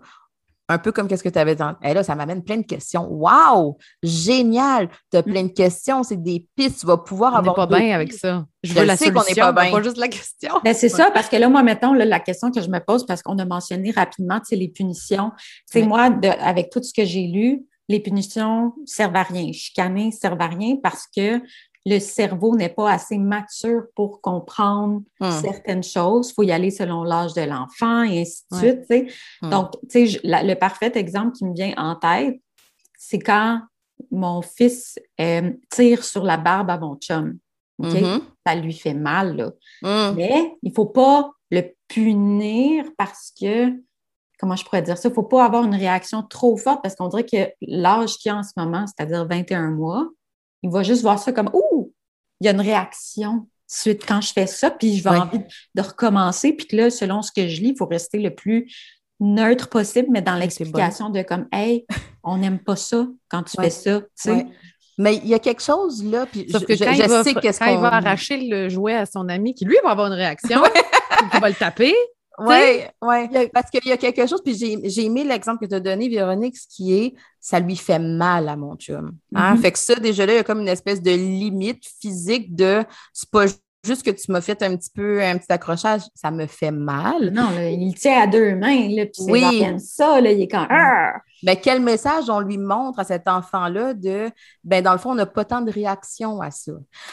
un 0.67 0.77
peu 0.77 0.91
comme 0.91 1.07
qu'est-ce 1.07 1.23
que 1.23 1.29
tu 1.29 1.39
avais 1.39 1.55
dans. 1.55 1.75
Et 1.83 1.93
là, 1.93 2.03
ça 2.03 2.15
m'amène 2.15 2.43
plein 2.43 2.57
de 2.57 2.65
questions. 2.65 3.07
Waouh! 3.07 3.77
Génial! 4.01 4.89
Tu 5.11 5.17
as 5.17 5.21
mm. 5.21 5.23
plein 5.23 5.43
de 5.43 5.51
questions, 5.51 6.03
c'est 6.03 6.21
des 6.21 6.47
pistes, 6.55 6.79
tu 6.79 6.87
vas 6.87 6.97
pouvoir 6.97 7.35
avoir. 7.35 7.57
On 7.57 7.61
n'est 7.61 7.67
pas 7.67 7.79
bien 7.79 7.95
avec 7.95 8.13
ça. 8.13 8.45
Je, 8.63 8.73
veux 8.73 8.83
la 8.83 8.97
solution, 8.97 9.35
pas, 9.35 9.53
pas 9.53 9.83
juste 9.83 9.97
la 9.97 10.07
question. 10.07 10.53
Ben, 10.63 10.73
c'est 10.73 10.89
ça, 10.89 11.11
parce 11.11 11.29
que 11.29 11.35
là, 11.35 11.49
moi, 11.49 11.61
mettons, 11.61 11.93
la 11.93 12.19
question 12.19 12.51
que 12.51 12.61
je 12.61 12.69
me 12.69 12.79
pose, 12.79 13.05
parce 13.05 13.21
qu'on 13.21 13.37
a 13.37 13.45
mentionné 13.45 13.91
rapidement, 13.91 14.39
c'est 14.43 14.55
les 14.55 14.69
punitions. 14.69 15.31
C'est 15.65 15.83
moi, 15.83 16.09
de, 16.09 16.27
avec 16.27 16.71
tout 16.71 16.81
ce 16.81 16.93
que 16.93 17.05
j'ai 17.05 17.27
lu, 17.27 17.65
les 17.87 17.99
punitions 17.99 18.73
servent 18.85 19.15
à 19.15 19.23
rien. 19.23 19.51
Chicaner 19.51 20.11
servent 20.11 20.41
à 20.41 20.47
rien 20.47 20.77
parce 20.81 21.05
que 21.15 21.41
le 21.85 21.99
cerveau 21.99 22.55
n'est 22.55 22.69
pas 22.69 22.91
assez 22.91 23.17
mature 23.17 23.83
pour 23.95 24.19
comprendre 24.21 25.01
hmm. 25.19 25.31
certaines 25.41 25.83
choses. 25.83 26.31
Il 26.31 26.33
faut 26.33 26.43
y 26.43 26.51
aller 26.51 26.71
selon 26.71 27.03
l'âge 27.03 27.33
de 27.33 27.41
l'enfant 27.41 28.03
et 28.03 28.21
ainsi 28.21 28.43
de 28.51 28.57
suite. 28.57 29.13
Hmm. 29.41 29.49
Donc, 29.49 29.73
le 29.93 30.53
parfait 30.55 30.91
exemple 30.95 31.33
qui 31.33 31.45
me 31.45 31.53
vient 31.53 31.73
en 31.77 31.95
tête, 31.95 32.39
c'est 32.97 33.19
quand 33.19 33.61
mon 34.11 34.41
fils 34.41 34.99
euh, 35.21 35.51
tire 35.69 36.03
sur 36.03 36.23
la 36.23 36.37
barbe 36.37 36.69
à 36.69 36.77
mon 36.77 36.95
chum. 36.95 37.37
Mm-hmm. 37.79 38.21
Ça 38.45 38.55
lui 38.55 38.73
fait 38.73 38.93
mal, 38.93 39.35
là. 39.35 39.51
Hmm. 39.81 40.15
Mais 40.15 40.53
il 40.63 40.69
ne 40.69 40.73
faut 40.73 40.85
pas 40.85 41.31
le 41.51 41.63
punir 41.87 42.85
parce 42.97 43.31
que 43.39 43.71
comment 44.39 44.55
je 44.55 44.63
pourrais 44.63 44.81
dire 44.81 44.97
ça? 44.97 45.09
Il 45.09 45.11
ne 45.11 45.15
faut 45.15 45.23
pas 45.23 45.45
avoir 45.45 45.63
une 45.63 45.75
réaction 45.75 46.23
trop 46.23 46.57
forte 46.57 46.81
parce 46.81 46.95
qu'on 46.95 47.09
dirait 47.09 47.25
que 47.25 47.51
l'âge 47.61 48.17
qu'il 48.17 48.31
a 48.31 48.37
en 48.37 48.43
ce 48.43 48.51
moment, 48.57 48.85
c'est-à-dire 48.87 49.27
21 49.27 49.71
mois, 49.71 50.07
il 50.65 50.71
va 50.71 50.83
juste 50.83 51.01
voir 51.01 51.19
ça 51.19 51.31
comme 51.31 51.49
Ouh, 51.53 51.93
il 52.41 52.45
y 52.45 52.47
a 52.47 52.51
une 52.51 52.61
réaction 52.61 53.47
suite 53.67 54.03
quand 54.05 54.21
je 54.21 54.33
fais 54.33 54.47
ça, 54.47 54.69
puis 54.71 54.97
je 54.97 55.03
vais 55.03 55.15
envie 55.15 55.39
de 55.73 55.81
recommencer. 55.81 56.53
Puis 56.53 56.67
que 56.67 56.75
là, 56.75 56.89
selon 56.89 57.21
ce 57.21 57.31
que 57.31 57.47
je 57.47 57.61
lis, 57.61 57.69
il 57.69 57.77
faut 57.77 57.85
rester 57.85 58.19
le 58.19 58.33
plus 58.33 58.71
neutre 59.19 59.69
possible, 59.69 60.07
mais 60.11 60.21
dans 60.21 60.35
l'explication 60.35 61.09
de 61.09 61.21
comme 61.21 61.47
Hey, 61.51 61.85
on 62.23 62.37
n'aime 62.37 62.59
pas 62.59 62.75
ça 62.75 63.07
quand 63.29 63.43
tu 63.43 63.55
fais 63.59 63.69
ça. 63.69 64.01
Mais 64.97 65.17
il 65.17 65.27
y 65.27 65.33
a 65.33 65.39
quelque 65.39 65.61
chose 65.61 66.03
là, 66.05 66.25
puis 66.25 66.45
je, 66.47 66.57
que 66.57 66.73
sais 66.73 67.33
qu'est-ce 67.35 67.59
qu'on... 67.59 67.81
va 67.81 67.95
arracher 67.95 68.37
le 68.37 68.69
jouet 68.69 68.95
à 68.95 69.05
son 69.05 69.27
ami, 69.27 69.53
qui 69.53 69.65
lui 69.65 69.75
va 69.83 69.91
avoir 69.91 70.07
une 70.07 70.13
réaction, 70.13 70.63
il 71.33 71.39
va 71.41 71.49
le 71.49 71.55
taper, 71.55 71.93
oui, 72.39 72.83
oui. 73.01 73.49
Parce 73.53 73.69
qu'il 73.69 73.85
y 73.85 73.91
a 73.91 73.97
quelque 73.97 74.27
chose, 74.27 74.41
puis 74.43 74.55
j'ai 74.55 75.05
aimé 75.05 75.23
l'exemple 75.23 75.63
que 75.63 75.69
tu 75.69 75.75
as 75.75 75.79
donné, 75.79 76.09
Véronique, 76.09 76.57
ce 76.57 76.67
qui 76.67 76.93
est 76.93 77.13
ça 77.39 77.59
lui 77.59 77.75
fait 77.75 77.99
mal 77.99 78.49
à 78.49 78.55
mon 78.55 78.75
chum. 78.75 79.15
Hein? 79.35 79.53
Mm-hmm. 79.53 79.61
Fait 79.61 79.71
que 79.71 79.77
ça, 79.77 79.95
déjà 79.95 80.25
là, 80.25 80.33
il 80.33 80.37
y 80.37 80.39
a 80.39 80.43
comme 80.43 80.61
une 80.61 80.67
espèce 80.67 80.99
de 81.01 81.11
limite 81.11 81.83
physique 82.01 82.55
de 82.55 82.83
c'est 83.13 83.29
pas 83.29 83.45
juste 83.85 84.03
que 84.03 84.11
tu 84.11 84.31
m'as 84.31 84.41
fait 84.41 84.61
un 84.63 84.75
petit 84.75 84.89
peu 84.89 85.21
un 85.21 85.37
petit 85.37 85.51
accrochage, 85.51 86.01
ça 86.15 86.31
me 86.31 86.47
fait 86.47 86.71
mal. 86.71 87.31
Non, 87.31 87.49
il 87.59 87.93
tient 87.93 88.23
à 88.23 88.27
deux 88.27 88.55
mains, 88.55 88.89
là, 88.89 89.05
puis 89.05 89.23
oui. 89.29 89.63
ça, 89.79 90.19
là, 90.19 90.31
il 90.31 90.41
est 90.41 90.47
quand 90.47 90.67
même. 90.67 91.13
Ben, 91.43 91.55
quel 91.61 91.81
message 91.81 92.29
on 92.29 92.39
lui 92.39 92.57
montre 92.57 92.99
à 92.99 93.03
cet 93.03 93.27
enfant-là 93.27 93.93
de, 93.93 94.31
ben, 94.63 94.83
dans 94.83 94.93
le 94.93 94.97
fond, 94.97 95.11
on 95.11 95.15
n'a 95.15 95.27
pas 95.27 95.45
tant 95.45 95.61
de 95.61 95.71
réaction 95.71 96.41
à 96.41 96.49
ça. 96.49 96.71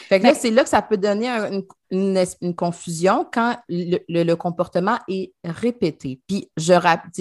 Fait 0.09 0.19
que 0.19 0.25
là, 0.25 0.35
c'est 0.35 0.51
là 0.51 0.63
que 0.63 0.71
ça 0.71 0.81
peut 0.81 0.97
donner 0.97 1.29
une, 1.29 1.65
une, 1.93 2.55
confusion 2.57 3.27
quand 3.31 3.57
le, 3.69 4.35
comportement 4.35 4.99
est 5.09 5.33
répété. 5.45 6.21
Puis, 6.27 6.51
je, 6.57 6.73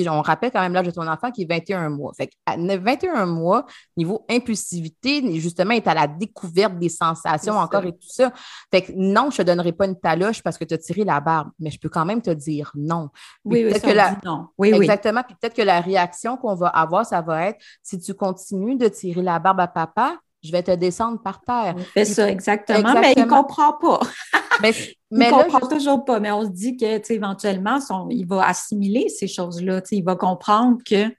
on 0.09 0.21
rappelle 0.21 0.51
quand 0.51 0.61
même 0.61 0.73
l'âge 0.73 0.85
de 0.85 0.91
ton 0.91 1.05
enfant 1.07 1.29
qui 1.29 1.43
est 1.43 1.45
21 1.45 1.89
mois. 1.89 2.13
Fait 2.15 2.29
à 2.45 2.55
21 2.55 3.25
mois, 3.25 3.65
niveau 3.97 4.25
impulsivité, 4.29 5.39
justement, 5.39 5.71
est 5.71 5.87
à 5.87 5.93
la 5.93 6.07
découverte 6.07 6.79
des 6.79 6.87
sensations 6.87 7.55
encore 7.55 7.83
et 7.83 7.91
tout 7.91 8.09
ça. 8.09 8.31
Fait 8.71 8.83
que 8.83 8.93
non, 8.95 9.29
je 9.29 9.41
ne 9.41 9.45
te 9.45 9.51
donnerai 9.51 9.73
pas 9.73 9.85
une 9.85 9.99
taloche 9.99 10.41
parce 10.41 10.57
que 10.57 10.63
tu 10.63 10.73
as 10.73 10.77
tiré 10.77 11.03
la 11.03 11.19
barbe, 11.19 11.49
mais 11.59 11.69
je 11.69 11.79
peux 11.79 11.89
quand 11.89 12.05
même 12.05 12.21
te 12.21 12.31
dire 12.31 12.71
non. 12.75 13.09
oui, 13.43 13.65
oui, 13.65 13.79
que 13.79 13.91
la... 13.91 14.17
non. 14.23 14.47
Oui, 14.57 14.69
Exactement. 14.69 15.21
Puis 15.23 15.35
peut-être 15.39 15.55
que 15.55 15.61
la 15.61 15.81
réaction 15.81 16.37
qu'on 16.37 16.55
va 16.55 16.67
avoir, 16.67 17.05
ça 17.05 17.21
va 17.21 17.47
être 17.47 17.59
si 17.83 17.99
tu 17.99 18.13
continues 18.13 18.77
de 18.77 18.87
tirer 18.87 19.21
la 19.21 19.37
barbe 19.39 19.59
à 19.59 19.67
papa, 19.67 20.17
je 20.43 20.51
vais 20.51 20.63
te 20.63 20.71
descendre 20.71 21.21
par 21.21 21.41
terre. 21.41 21.75
C'est 21.93 22.05
ça, 22.05 22.29
exactement, 22.29 22.93
mais 22.99 23.13
il 23.15 23.23
ne 23.23 23.29
comprend 23.29 23.73
pas. 23.73 23.99
mais, 24.61 24.71
il 25.11 25.17
ne 25.19 25.29
comprend 25.29 25.67
toujours 25.67 26.03
pas, 26.03 26.19
mais 26.19 26.31
on 26.31 26.43
se 26.43 26.49
dit 26.49 26.77
que 26.77 27.11
éventuellement, 27.11 27.79
il 28.09 28.25
va 28.25 28.47
assimiler 28.47 29.09
ces 29.09 29.27
choses-là. 29.27 29.81
Il 29.91 30.03
va 30.03 30.15
comprendre 30.15 30.79
que 30.85 31.09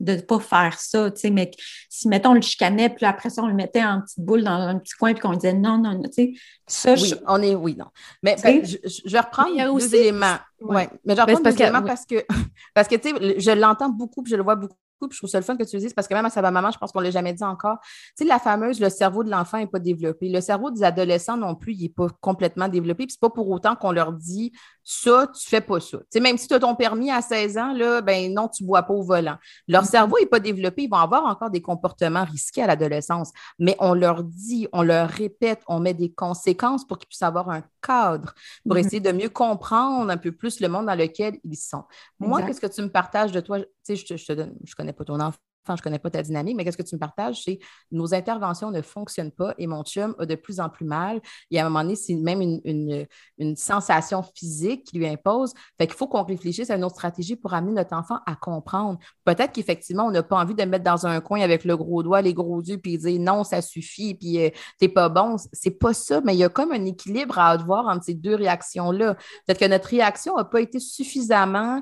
de 0.00 0.12
ne 0.16 0.20
pas 0.20 0.40
faire 0.40 0.78
ça, 0.78 1.10
mais 1.30 1.50
si, 1.88 2.08
mettons, 2.08 2.30
on 2.30 2.34
le 2.34 2.40
chicanait, 2.40 2.90
puis 2.90 3.06
après 3.06 3.30
ça, 3.30 3.42
on 3.42 3.46
le 3.46 3.54
mettait 3.54 3.82
en 3.82 4.02
petite 4.02 4.20
boule 4.20 4.42
dans 4.42 4.52
un 4.52 4.78
petit 4.78 4.94
coin, 4.94 5.12
puis 5.12 5.22
qu'on 5.22 5.34
disait 5.34 5.52
non, 5.52 5.78
non, 5.78 6.00
tu 6.02 6.10
sais, 6.12 6.32
ça, 6.66 6.94
oui, 6.94 7.14
on 7.26 7.40
est, 7.40 7.54
oui, 7.54 7.76
non. 7.78 7.86
Mais 8.22 8.36
ben, 8.42 8.64
je, 8.64 8.76
je, 8.82 9.16
reprends 9.16 9.46
il 9.46 9.56
y 9.56 9.60
a 9.60 9.70
aussi, 9.72 9.90
deux 9.90 9.96
éléments. 9.96 10.36
Ouais. 10.60 10.88
Mais 11.04 11.14
je 11.14 11.20
reprends 11.20 11.40
deux 11.40 11.62
éléments 11.62 11.82
parce 11.82 12.04
que, 12.06 12.24
parce 12.74 12.88
que, 12.88 12.96
tu 12.96 13.10
sais, 13.10 13.40
je 13.40 13.50
l'entends 13.52 13.88
beaucoup, 13.88 14.22
puis 14.22 14.32
je 14.32 14.36
le 14.36 14.42
vois 14.42 14.56
beaucoup 14.56 14.76
je 15.10 15.18
trouve 15.18 15.30
ça 15.30 15.38
le 15.38 15.44
fun 15.44 15.56
que 15.56 15.64
tu 15.64 15.76
le 15.76 15.82
dises 15.82 15.92
parce 15.92 16.08
que 16.08 16.14
même 16.14 16.24
à 16.24 16.30
sa 16.30 16.42
maman, 16.42 16.70
je 16.70 16.78
pense 16.78 16.92
qu'on 16.92 17.00
ne 17.00 17.04
l'a 17.04 17.10
jamais 17.10 17.32
dit 17.32 17.44
encore. 17.44 17.78
Tu 18.16 18.22
sais, 18.22 18.24
la 18.24 18.38
fameuse, 18.38 18.80
le 18.80 18.88
cerveau 18.88 19.24
de 19.24 19.30
l'enfant 19.30 19.58
n'est 19.58 19.66
pas 19.66 19.78
développé. 19.78 20.28
Le 20.28 20.40
cerveau 20.40 20.70
des 20.70 20.82
adolescents 20.82 21.36
non 21.36 21.54
plus, 21.54 21.74
il 21.74 21.82
n'est 21.82 21.88
pas 21.88 22.08
complètement 22.20 22.68
développé. 22.68 23.04
Puis 23.06 23.12
c'est 23.12 23.20
pas 23.20 23.30
pour 23.30 23.48
autant 23.50 23.76
qu'on 23.76 23.92
leur 23.92 24.12
dit 24.12 24.52
ça, 24.82 25.26
tu 25.34 25.48
fais 25.48 25.62
pas 25.62 25.80
ça. 25.80 25.98
Tu 25.98 26.04
sais, 26.10 26.20
même 26.20 26.36
si 26.36 26.46
tu 26.46 26.54
as 26.54 26.60
ton 26.60 26.74
permis 26.74 27.10
à 27.10 27.22
16 27.22 27.56
ans, 27.56 27.72
là, 27.72 28.02
ben 28.02 28.32
non, 28.32 28.48
tu 28.48 28.64
bois 28.64 28.82
pas 28.82 28.92
au 28.92 29.02
volant. 29.02 29.36
Leur 29.66 29.84
mm-hmm. 29.84 29.90
cerveau 29.90 30.18
n'est 30.20 30.26
pas 30.26 30.40
développé. 30.40 30.82
Ils 30.82 30.90
vont 30.90 30.98
avoir 30.98 31.24
encore 31.24 31.50
des 31.50 31.62
comportements 31.62 32.24
risqués 32.24 32.62
à 32.62 32.66
l'adolescence. 32.66 33.32
Mais 33.58 33.76
on 33.78 33.94
leur 33.94 34.22
dit, 34.22 34.68
on 34.72 34.82
leur 34.82 35.08
répète, 35.08 35.62
on 35.68 35.80
met 35.80 35.94
des 35.94 36.12
conséquences 36.12 36.86
pour 36.86 36.98
qu'ils 36.98 37.08
puissent 37.08 37.22
avoir 37.22 37.48
un 37.48 37.62
cadre, 37.80 38.34
pour 38.66 38.76
mm-hmm. 38.76 38.80
essayer 38.80 39.00
de 39.00 39.12
mieux 39.12 39.30
comprendre 39.30 40.10
un 40.10 40.18
peu 40.18 40.32
plus 40.32 40.60
le 40.60 40.68
monde 40.68 40.86
dans 40.86 40.94
lequel 40.94 41.38
ils 41.44 41.56
sont. 41.56 41.84
Moi, 42.18 42.42
qu'est-ce 42.42 42.60
que 42.60 42.66
tu 42.66 42.82
me 42.82 42.90
partages 42.90 43.32
de 43.32 43.40
toi? 43.40 43.58
Sais, 43.84 43.96
je, 43.96 44.16
je, 44.16 44.24
te 44.24 44.32
donne, 44.32 44.56
je 44.64 44.74
connais 44.74 44.92
pas 44.92 45.04
ton 45.04 45.20
enfant 45.20 45.38
je 45.68 45.72
ne 45.72 45.78
connais 45.78 45.98
pas 45.98 46.10
ta 46.10 46.22
dynamique, 46.22 46.56
mais 46.56 46.64
qu'est-ce 46.64 46.76
que 46.76 46.82
tu 46.82 46.94
me 46.94 47.00
partages? 47.00 47.42
C'est 47.42 47.58
nos 47.90 48.14
interventions 48.14 48.70
ne 48.70 48.82
fonctionnent 48.82 49.30
pas 49.30 49.54
et 49.58 49.66
mon 49.66 49.82
chum 49.82 50.14
a 50.18 50.26
de 50.26 50.34
plus 50.34 50.60
en 50.60 50.68
plus 50.68 50.84
mal. 50.84 51.20
Et 51.50 51.58
à 51.58 51.66
un 51.66 51.68
moment 51.68 51.82
donné, 51.82 51.96
c'est 51.96 52.14
même 52.14 52.40
une, 52.40 53.06
une, 53.38 53.56
sensation 53.56 54.22
physique 54.22 54.84
qui 54.84 54.98
lui 54.98 55.06
impose. 55.06 55.54
Fait 55.78 55.86
qu'il 55.86 55.96
faut 55.96 56.08
qu'on 56.08 56.24
réfléchisse 56.24 56.70
à 56.70 56.76
une 56.76 56.84
autre 56.84 56.96
stratégie 56.96 57.36
pour 57.36 57.54
amener 57.54 57.72
notre 57.72 57.94
enfant 57.94 58.18
à 58.26 58.34
comprendre. 58.34 58.98
Peut-être 59.24 59.52
qu'effectivement, 59.52 60.06
on 60.06 60.10
n'a 60.10 60.22
pas 60.22 60.36
envie 60.36 60.54
de 60.54 60.64
mettre 60.64 60.84
dans 60.84 61.06
un 61.06 61.20
coin 61.20 61.40
avec 61.40 61.64
le 61.64 61.76
gros 61.76 62.02
doigt, 62.02 62.20
les 62.20 62.34
gros 62.34 62.60
yeux, 62.60 62.78
puis 62.78 62.98
dire 62.98 63.20
non, 63.20 63.44
ça 63.44 63.62
suffit, 63.62 64.14
puis 64.14 64.44
euh, 64.44 64.50
t'es 64.78 64.88
pas 64.88 65.08
bon. 65.08 65.36
C'est 65.52 65.78
pas 65.78 65.94
ça, 65.94 66.20
mais 66.22 66.34
il 66.34 66.38
y 66.38 66.44
a 66.44 66.48
comme 66.48 66.72
un 66.72 66.84
équilibre 66.84 67.38
à 67.38 67.50
avoir 67.50 67.86
entre 67.86 68.04
ces 68.04 68.14
deux 68.14 68.34
réactions-là. 68.34 69.14
Peut-être 69.46 69.60
que 69.60 69.66
notre 69.66 69.88
réaction 69.88 70.36
n'a 70.36 70.44
pas 70.44 70.60
été 70.60 70.80
suffisamment 70.80 71.80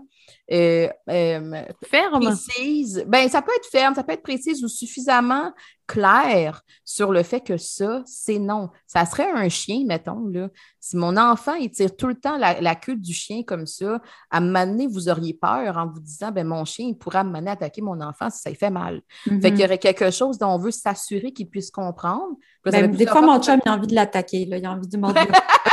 euh, 0.51 0.89
euh, 1.09 1.65
ferme. 1.85 2.25
Précise. 2.25 3.05
Ben, 3.07 3.29
ça 3.29 3.43
peut 3.43 3.53
être 3.57 3.69
ferme, 3.71 3.95
ça 3.95 4.03
peut 4.03 4.13
être 4.13 4.23
précise 4.23 4.63
ou 4.63 4.69
suffisamment 4.69 5.53
clair 5.87 6.63
sur 6.85 7.13
le 7.13 7.23
fait 7.23 7.41
que 7.41 7.57
ça, 7.57 8.03
c'est 8.07 8.39
non. 8.39 8.71
Ça 8.87 9.05
serait 9.05 9.31
un 9.31 9.49
chien, 9.49 9.85
mettons, 9.87 10.27
là. 10.27 10.49
Si 10.81 10.97
mon 10.97 11.17
enfant, 11.17 11.55
il 11.55 11.71
tire 11.71 11.95
tout 11.97 12.07
le 12.07 12.15
temps 12.15 12.37
la, 12.39 12.75
queue 12.75 12.97
du 12.97 13.13
chien 13.13 13.43
comme 13.45 13.67
ça, 13.67 14.01
à 14.31 14.41
m'amener, 14.41 14.87
vous 14.87 15.09
auriez 15.09 15.35
peur 15.35 15.77
en 15.77 15.87
vous 15.87 16.01
disant, 16.01 16.33
ben 16.33 16.47
mon 16.47 16.65
chien, 16.65 16.87
il 16.87 16.99
pourra 16.99 17.25
m'amener 17.25 17.51
attaquer 17.51 17.83
mon 17.83 18.01
enfant 18.01 18.31
si 18.31 18.41
ça 18.41 18.51
lui 18.51 18.57
fait 18.57 18.71
mal. 18.71 19.03
Fait 19.25 19.51
qu'il 19.51 19.61
y 19.61 19.65
aurait 19.65 19.79
quelque 19.79 20.11
chose 20.11 20.39
dont 20.39 20.49
on 20.49 20.59
veut 20.59 20.71
s'assurer 20.71 21.33
qu'il 21.33 21.49
puisse 21.49 21.71
comprendre. 21.71 22.37
Ben, 22.65 22.91
des 22.91 23.07
fois, 23.07 23.21
mon 23.21 23.41
chum, 23.41 23.61
il 23.65 23.69
a 23.69 23.75
envie 23.75 23.87
de 23.87 23.95
l'attaquer, 23.95 24.43
il 24.43 24.67
a 24.67 24.71
envie 24.71 24.89
de 24.89 24.97
mordre. 24.97 25.21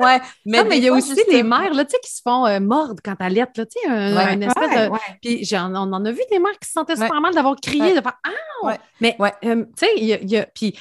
ouais, 0.00 0.20
mais, 0.46 0.78
il 0.78 0.84
y 0.84 0.88
a 0.88 0.92
aussi 0.92 1.14
les 1.30 1.42
mères 1.42 1.74
là, 1.74 1.84
qui 1.84 2.10
se 2.10 2.20
font 2.22 2.46
euh, 2.46 2.60
mordre 2.60 3.00
quand 3.04 3.14
elles 3.20 3.34
lettent, 3.34 3.52
tu 3.54 3.62
sais, 3.68 3.88
un, 3.88 4.40
espèce 4.40 4.70
de... 4.70 4.90
Puis 5.20 5.48
on 5.54 5.74
en 5.74 6.04
a 6.04 6.12
vu 6.12 6.20
des 6.30 6.38
mères 6.38 6.58
qui 6.60 6.68
se 6.68 6.72
sentaient 6.72 6.96
super 6.96 7.20
mal 7.20 7.34
d'avoir 7.34 7.56
crié, 7.56 7.94
de 7.94 8.00
faire 8.00 8.18
«Ah!» 8.24 8.76
Mais, 9.00 9.16
euh, 9.20 9.64
tu 9.76 9.86
sais, 9.86 9.92
il 9.96 10.30
y 10.30 10.36
a... 10.36 10.46
puis, 10.46 10.78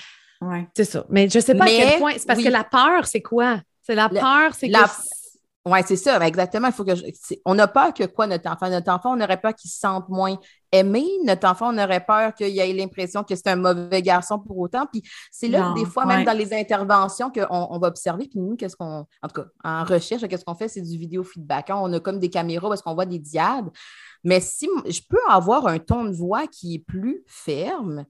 c'est 0.73 0.85
ça. 0.85 1.05
Mais 1.09 1.29
je 1.29 1.39
sais 1.39 1.55
pas 1.55 1.65
à 1.65 1.67
quel 1.67 1.99
point... 1.99 2.13
C'est 2.17 2.27
parce 2.27 2.41
que 2.41 2.49
la 2.49 2.63
peur, 2.63 3.05
c'est 3.05 3.21
quoi? 3.21 3.59
C'est 3.81 3.95
la 3.95 4.09
peur, 4.09 4.53
c'est 4.53 4.69
que... 4.69 4.77
Oui, 5.69 5.79
c'est 5.85 5.95
ça, 5.95 6.25
exactement. 6.25 6.67
Il 6.67 6.73
faut 6.73 6.83
que 6.83 6.91
on 7.45 7.59
a 7.59 7.67
peur 7.67 7.93
que 7.93 8.05
quoi, 8.05 8.25
notre 8.25 8.49
enfant? 8.49 8.69
Notre 8.69 8.91
enfant, 8.91 9.15
on 9.15 9.21
aurait 9.21 9.39
peur 9.39 9.53
qu'il 9.53 9.69
se 9.69 9.77
sente 9.79 10.09
moins 10.09 10.35
aimé. 10.71 11.05
Notre 11.25 11.47
enfant, 11.47 11.73
on 11.73 11.77
aurait 11.77 12.03
peur 12.03 12.33
qu'il 12.33 12.57
ait 12.57 12.73
l'impression 12.73 13.23
que 13.23 13.35
c'est 13.35 13.47
un 13.47 13.55
mauvais 13.55 14.01
garçon 14.01 14.39
pour 14.39 14.57
autant. 14.57 14.87
Puis 14.91 15.03
c'est 15.31 15.47
là, 15.47 15.73
des 15.75 15.85
fois, 15.85 16.05
même 16.05 16.23
dans 16.25 16.37
les 16.37 16.53
interventions, 16.53 17.29
qu'on 17.29 17.45
on 17.49 17.77
va 17.77 17.87
observer. 17.87 18.27
Puis 18.27 18.39
nous, 18.39 18.55
qu'est-ce 18.55 18.75
qu'on. 18.75 19.05
En 19.21 19.27
tout 19.27 19.41
cas, 19.41 19.47
en 19.63 19.83
recherche, 19.83 20.27
qu'est-ce 20.27 20.45
qu'on 20.45 20.55
fait? 20.55 20.67
C'est 20.69 20.81
du 20.81 20.97
vidéo 20.97 21.23
feedback. 21.23 21.69
Hein. 21.69 21.77
On 21.79 21.93
a 21.93 21.99
comme 21.99 22.19
des 22.19 22.29
caméras 22.29 22.69
parce 22.69 22.81
qu'on 22.81 22.95
voit 22.95 23.05
des 23.05 23.19
diades. 23.19 23.69
Mais 24.23 24.39
si 24.39 24.67
je 24.87 25.01
peux 25.07 25.21
avoir 25.29 25.67
un 25.67 25.77
ton 25.79 26.05
de 26.05 26.11
voix 26.11 26.47
qui 26.47 26.75
est 26.75 26.79
plus 26.79 27.23
ferme, 27.27 28.05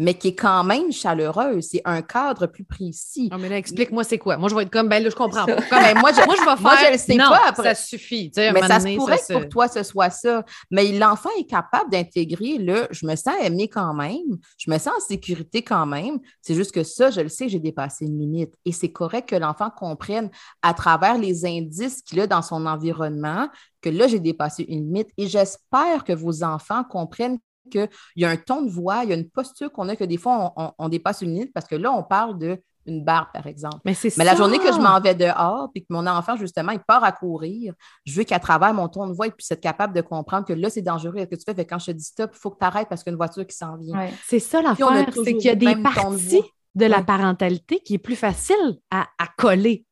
mais 0.00 0.14
qui 0.14 0.28
est 0.28 0.34
quand 0.34 0.64
même 0.64 0.90
chaleureuse. 0.90 1.68
C'est 1.72 1.82
un 1.84 2.00
cadre 2.00 2.46
plus 2.46 2.64
précis. 2.64 3.28
Non, 3.30 3.36
mais 3.36 3.50
là, 3.50 3.58
explique-moi 3.58 4.02
c'est 4.02 4.16
quoi. 4.16 4.38
Moi, 4.38 4.48
je 4.48 4.54
vais 4.54 4.62
être 4.62 4.70
comme, 4.70 4.88
ben 4.88 5.02
là, 5.02 5.10
je 5.10 5.14
comprends 5.14 5.44
pas. 5.44 5.56
Ben, 5.70 5.98
moi, 6.00 6.10
je, 6.12 6.24
moi, 6.24 6.36
je 6.36 6.40
vais 6.40 6.56
faire. 6.56 6.60
Moi, 6.60 6.76
je 6.86 6.92
le 6.92 6.98
sais 6.98 7.16
pas 7.16 7.42
après. 7.46 7.74
Ça 7.74 7.82
suffit. 7.82 8.32
mais 8.34 8.62
ça 8.62 8.80
se 8.80 8.96
pourrait 8.96 9.18
que 9.18 9.32
pour 9.32 9.48
toi, 9.48 9.68
ce 9.68 9.82
soit 9.82 10.08
ça. 10.08 10.42
Mais 10.70 10.90
l'enfant 10.92 11.28
est 11.38 11.44
capable 11.44 11.90
d'intégrer 11.90 12.56
le 12.56 12.88
je 12.90 13.04
me 13.06 13.14
sens 13.14 13.34
aimé 13.42 13.68
quand 13.68 13.92
même, 13.92 14.38
je 14.56 14.70
me 14.70 14.78
sens 14.78 14.94
en 14.96 15.00
sécurité 15.00 15.62
quand 15.62 15.84
même. 15.84 16.18
C'est 16.40 16.54
juste 16.54 16.72
que 16.72 16.82
ça, 16.82 17.10
je 17.10 17.20
le 17.20 17.28
sais, 17.28 17.50
j'ai 17.50 17.58
dépassé 17.58 18.06
une 18.06 18.18
limite. 18.18 18.54
Et 18.64 18.72
c'est 18.72 18.92
correct 18.92 19.28
que 19.28 19.36
l'enfant 19.36 19.70
comprenne 19.70 20.30
à 20.62 20.72
travers 20.72 21.18
les 21.18 21.44
indices 21.44 22.00
qu'il 22.00 22.20
a 22.20 22.26
dans 22.26 22.42
son 22.42 22.64
environnement 22.64 23.48
que 23.82 23.90
là, 23.90 24.06
j'ai 24.06 24.20
dépassé 24.20 24.64
une 24.64 24.84
limite. 24.84 25.10
Et 25.18 25.26
j'espère 25.26 26.04
que 26.04 26.12
vos 26.12 26.42
enfants 26.42 26.84
comprennent 26.84 27.38
qu'il 27.70 27.88
y 28.16 28.24
a 28.24 28.30
un 28.30 28.36
ton 28.36 28.62
de 28.62 28.70
voix, 28.70 29.04
il 29.04 29.10
y 29.10 29.12
a 29.12 29.16
une 29.16 29.28
posture 29.28 29.72
qu'on 29.72 29.88
a 29.88 29.96
que 29.96 30.04
des 30.04 30.16
fois, 30.16 30.54
on, 30.78 30.88
dépasse 30.88 31.22
une 31.22 31.32
limite 31.34 31.52
parce 31.52 31.66
que 31.66 31.76
là, 31.76 31.92
on 31.92 32.02
parle 32.02 32.38
de 32.38 32.62
une 32.86 33.04
barbe, 33.04 33.28
par 33.32 33.46
exemple. 33.46 33.78
Mais 33.84 33.94
c'est 33.94 34.16
Mais 34.16 34.24
la 34.24 34.34
journée 34.34 34.58
que 34.58 34.72
je 34.72 34.78
m'en 34.78 34.98
vais 35.00 35.14
dehors, 35.14 35.68
puis 35.72 35.82
que 35.82 35.88
mon 35.90 36.06
enfant, 36.06 36.36
justement, 36.36 36.72
il 36.72 36.80
part 36.80 37.04
à 37.04 37.12
courir, 37.12 37.74
je 38.06 38.14
veux 38.14 38.24
qu'à 38.24 38.38
travers 38.38 38.72
mon 38.72 38.88
ton 38.88 39.06
de 39.06 39.12
voix, 39.12 39.26
il 39.26 39.32
puisse 39.32 39.50
être 39.50 39.60
capable 39.60 39.94
de 39.94 40.00
comprendre 40.00 40.46
que 40.46 40.54
là, 40.54 40.70
c'est 40.70 40.82
dangereux. 40.82 41.18
Ce 41.18 41.24
que 41.24 41.34
tu 41.34 41.44
fais, 41.46 41.54
fait 41.54 41.66
quand 41.66 41.78
je 41.78 41.86
te 41.86 41.90
dis 41.92 42.04
stop, 42.04 42.30
il 42.34 42.38
faut 42.38 42.50
que 42.50 42.58
tu 42.58 42.64
arrêtes 42.64 42.88
parce 42.88 43.02
qu'il 43.02 43.10
y 43.10 43.12
a 43.12 43.14
une 43.14 43.18
voiture 43.18 43.46
qui 43.46 43.56
s'en 43.56 43.76
vient. 43.76 44.08
C'est 44.26 44.38
ça 44.38 44.62
l'affaire, 44.62 45.06
c'est 45.12 45.36
qu'il 45.36 45.44
y 45.44 45.50
a 45.50 45.54
des 45.54 45.76
parties 45.76 46.36
de 46.36 46.42
la 46.76 47.02
parentalité 47.02 47.80
qui 47.80 47.94
est 47.94 47.98
plus 47.98 48.16
facile 48.16 48.78
à, 48.90 49.06
coller. 49.36 49.84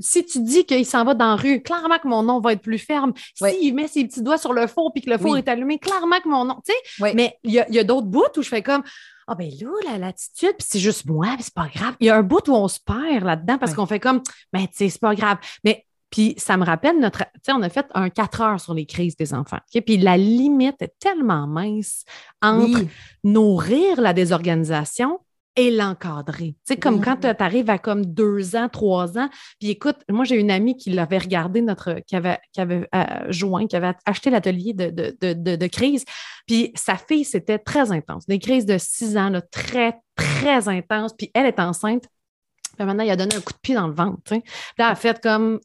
si 0.00 0.24
tu 0.24 0.40
dis 0.42 0.64
qu'il 0.64 0.86
s'en 0.86 1.04
va 1.04 1.14
dans 1.14 1.30
la 1.30 1.36
rue, 1.36 1.62
clairement 1.62 1.98
que 1.98 2.08
mon 2.08 2.22
nom 2.22 2.40
va 2.40 2.52
être 2.52 2.62
plus 2.62 2.78
ferme. 2.78 3.12
S'il 3.34 3.74
met 3.74 3.88
ses 3.88 4.04
petits 4.04 4.22
doigts 4.22 4.38
sur 4.38 4.52
le 4.52 4.66
four 4.66 4.92
puis 4.92 5.02
que 5.02 5.10
le 5.10 5.18
four 5.18 5.36
est 5.36 5.48
allumé, 5.48 5.78
clairement 5.78 6.20
que 6.20 6.28
mon 6.28 6.44
nom. 6.44 6.60
Mais 7.14 7.38
il 7.44 7.52
y 7.52 7.78
a, 7.78 7.84
d'autres 7.84 8.06
bouts 8.06 8.24
où 8.36 8.42
je 8.42 8.48
fais 8.48 8.62
comme 8.62 8.82
Ah, 9.26 9.34
ben 9.34 9.50
là, 9.60 9.70
la 9.92 9.98
latitude, 9.98 10.54
puis 10.58 10.66
c'est 10.68 10.80
juste 10.80 11.06
moi, 11.06 11.28
c'est 11.40 11.54
pas 11.54 11.68
grave. 11.74 11.94
Il 12.00 12.06
y 12.06 12.10
a 12.10 12.16
un 12.16 12.22
bout 12.22 12.46
où 12.48 12.54
on 12.54 12.68
se 12.68 12.78
perd 12.80 13.24
là-dedans 13.24 13.58
parce 13.58 13.74
qu'on 13.74 13.86
fait 13.86 14.00
comme 14.00 14.22
Ben, 14.52 14.66
tu 14.66 14.76
sais, 14.76 14.88
c'est 14.88 15.00
pas 15.00 15.14
grave. 15.14 15.38
Mais 15.64 15.86
puis 16.10 16.34
ça 16.36 16.56
me 16.56 16.64
rappelle 16.64 16.98
notre. 16.98 17.18
Tu 17.18 17.40
sais, 17.44 17.52
on 17.52 17.62
a 17.62 17.68
fait 17.68 17.86
un 17.94 18.10
4 18.10 18.40
heures 18.40 18.60
sur 18.60 18.74
les 18.74 18.84
crises 18.84 19.16
des 19.16 19.32
enfants. 19.32 19.60
Puis 19.70 19.96
la 19.96 20.16
limite 20.16 20.82
est 20.82 20.94
tellement 20.98 21.46
mince 21.46 22.04
entre 22.42 22.80
nourrir 23.22 24.00
la 24.00 24.12
désorganisation 24.12 25.20
et 25.56 25.70
l'encadrer. 25.70 26.54
Tu 26.54 26.58
sais, 26.64 26.76
comme 26.76 27.00
quand 27.00 27.16
tu 27.16 27.26
arrives 27.26 27.70
à 27.70 27.78
comme 27.78 28.06
deux 28.06 28.56
ans, 28.56 28.68
trois 28.68 29.18
ans, 29.18 29.28
puis 29.58 29.70
écoute, 29.70 29.96
moi, 30.08 30.24
j'ai 30.24 30.36
une 30.36 30.50
amie 30.50 30.76
qui 30.76 30.90
l'avait 30.90 31.18
regardé, 31.18 31.60
notre, 31.60 32.00
qui 32.06 32.16
avait, 32.16 32.38
qui 32.52 32.60
avait 32.60 32.88
euh, 32.94 33.30
joint, 33.30 33.66
qui 33.66 33.76
avait 33.76 33.92
acheté 34.06 34.30
l'atelier 34.30 34.72
de, 34.74 34.90
de, 34.90 35.66
crise, 35.66 36.04
puis 36.46 36.72
sa 36.74 36.96
fille, 36.96 37.24
c'était 37.24 37.58
très 37.58 37.92
intense. 37.92 38.26
Des 38.26 38.38
crises 38.38 38.66
de 38.66 38.78
six 38.78 39.16
ans, 39.16 39.30
là, 39.30 39.40
très, 39.40 39.98
très 40.16 40.68
intenses, 40.68 41.12
puis 41.16 41.30
elle 41.34 41.46
est 41.46 41.60
enceinte. 41.60 42.04
Puis 42.76 42.86
maintenant, 42.86 43.04
il 43.04 43.10
a 43.10 43.16
donné 43.16 43.34
un 43.34 43.40
coup 43.40 43.52
de 43.52 43.58
pied 43.60 43.74
dans 43.74 43.88
le 43.88 43.94
ventre. 43.94 44.20
Tu 44.24 44.36
sais. 44.36 44.42
Là, 44.78 44.86
elle 44.86 44.92
a 44.92 44.94
fait 44.94 45.20
comme 45.20 45.58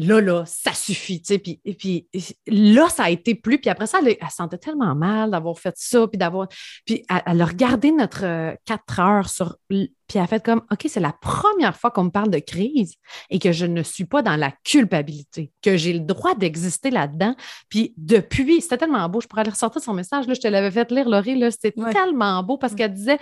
là, 0.00 0.20
là, 0.20 0.44
ça 0.46 0.72
suffit, 0.72 1.20
tu 1.20 1.34
sais. 1.34 1.38
Puis, 1.38 1.60
puis 1.78 2.08
là, 2.46 2.88
ça 2.88 3.04
a 3.04 3.10
été 3.10 3.34
plus. 3.34 3.58
Puis 3.58 3.70
après 3.70 3.86
ça, 3.86 3.98
elle, 4.00 4.16
elle 4.20 4.30
sentait 4.30 4.58
tellement 4.58 4.94
mal 4.94 5.30
d'avoir 5.30 5.58
fait 5.58 5.74
ça, 5.76 6.06
puis 6.08 6.18
d'avoir. 6.18 6.48
Puis 6.86 7.04
elle, 7.08 7.40
a 7.40 7.44
regardé 7.44 7.92
notre 7.92 8.24
euh, 8.24 8.54
quatre 8.64 8.98
heures 8.98 9.28
sur. 9.28 9.56
Puis 9.68 9.92
elle 10.14 10.22
a 10.22 10.26
fait 10.26 10.42
comme, 10.42 10.62
OK, 10.72 10.86
c'est 10.88 11.00
la 11.00 11.12
première 11.12 11.76
fois 11.76 11.90
qu'on 11.90 12.04
me 12.04 12.10
parle 12.10 12.30
de 12.30 12.38
crise 12.38 12.94
et 13.28 13.38
que 13.38 13.52
je 13.52 13.66
ne 13.66 13.82
suis 13.82 14.06
pas 14.06 14.22
dans 14.22 14.36
la 14.36 14.52
culpabilité, 14.64 15.52
que 15.62 15.76
j'ai 15.76 15.92
le 15.92 16.00
droit 16.00 16.34
d'exister 16.34 16.90
là-dedans. 16.90 17.36
Puis 17.68 17.94
depuis, 17.96 18.60
c'était 18.60 18.78
tellement 18.78 19.08
beau, 19.08 19.20
je 19.20 19.28
pourrais 19.28 19.42
aller 19.42 19.50
ressortir 19.50 19.80
son 19.80 19.94
message, 19.94 20.26
là, 20.26 20.34
je 20.34 20.40
te 20.40 20.48
l'avais 20.48 20.70
fait 20.70 20.90
lire, 20.90 21.08
Laurie, 21.08 21.38
là, 21.38 21.50
c'était 21.50 21.72
tellement 21.92 22.42
beau 22.42 22.58
parce 22.58 22.74
qu'elle 22.74 22.92
disait, 22.92 23.18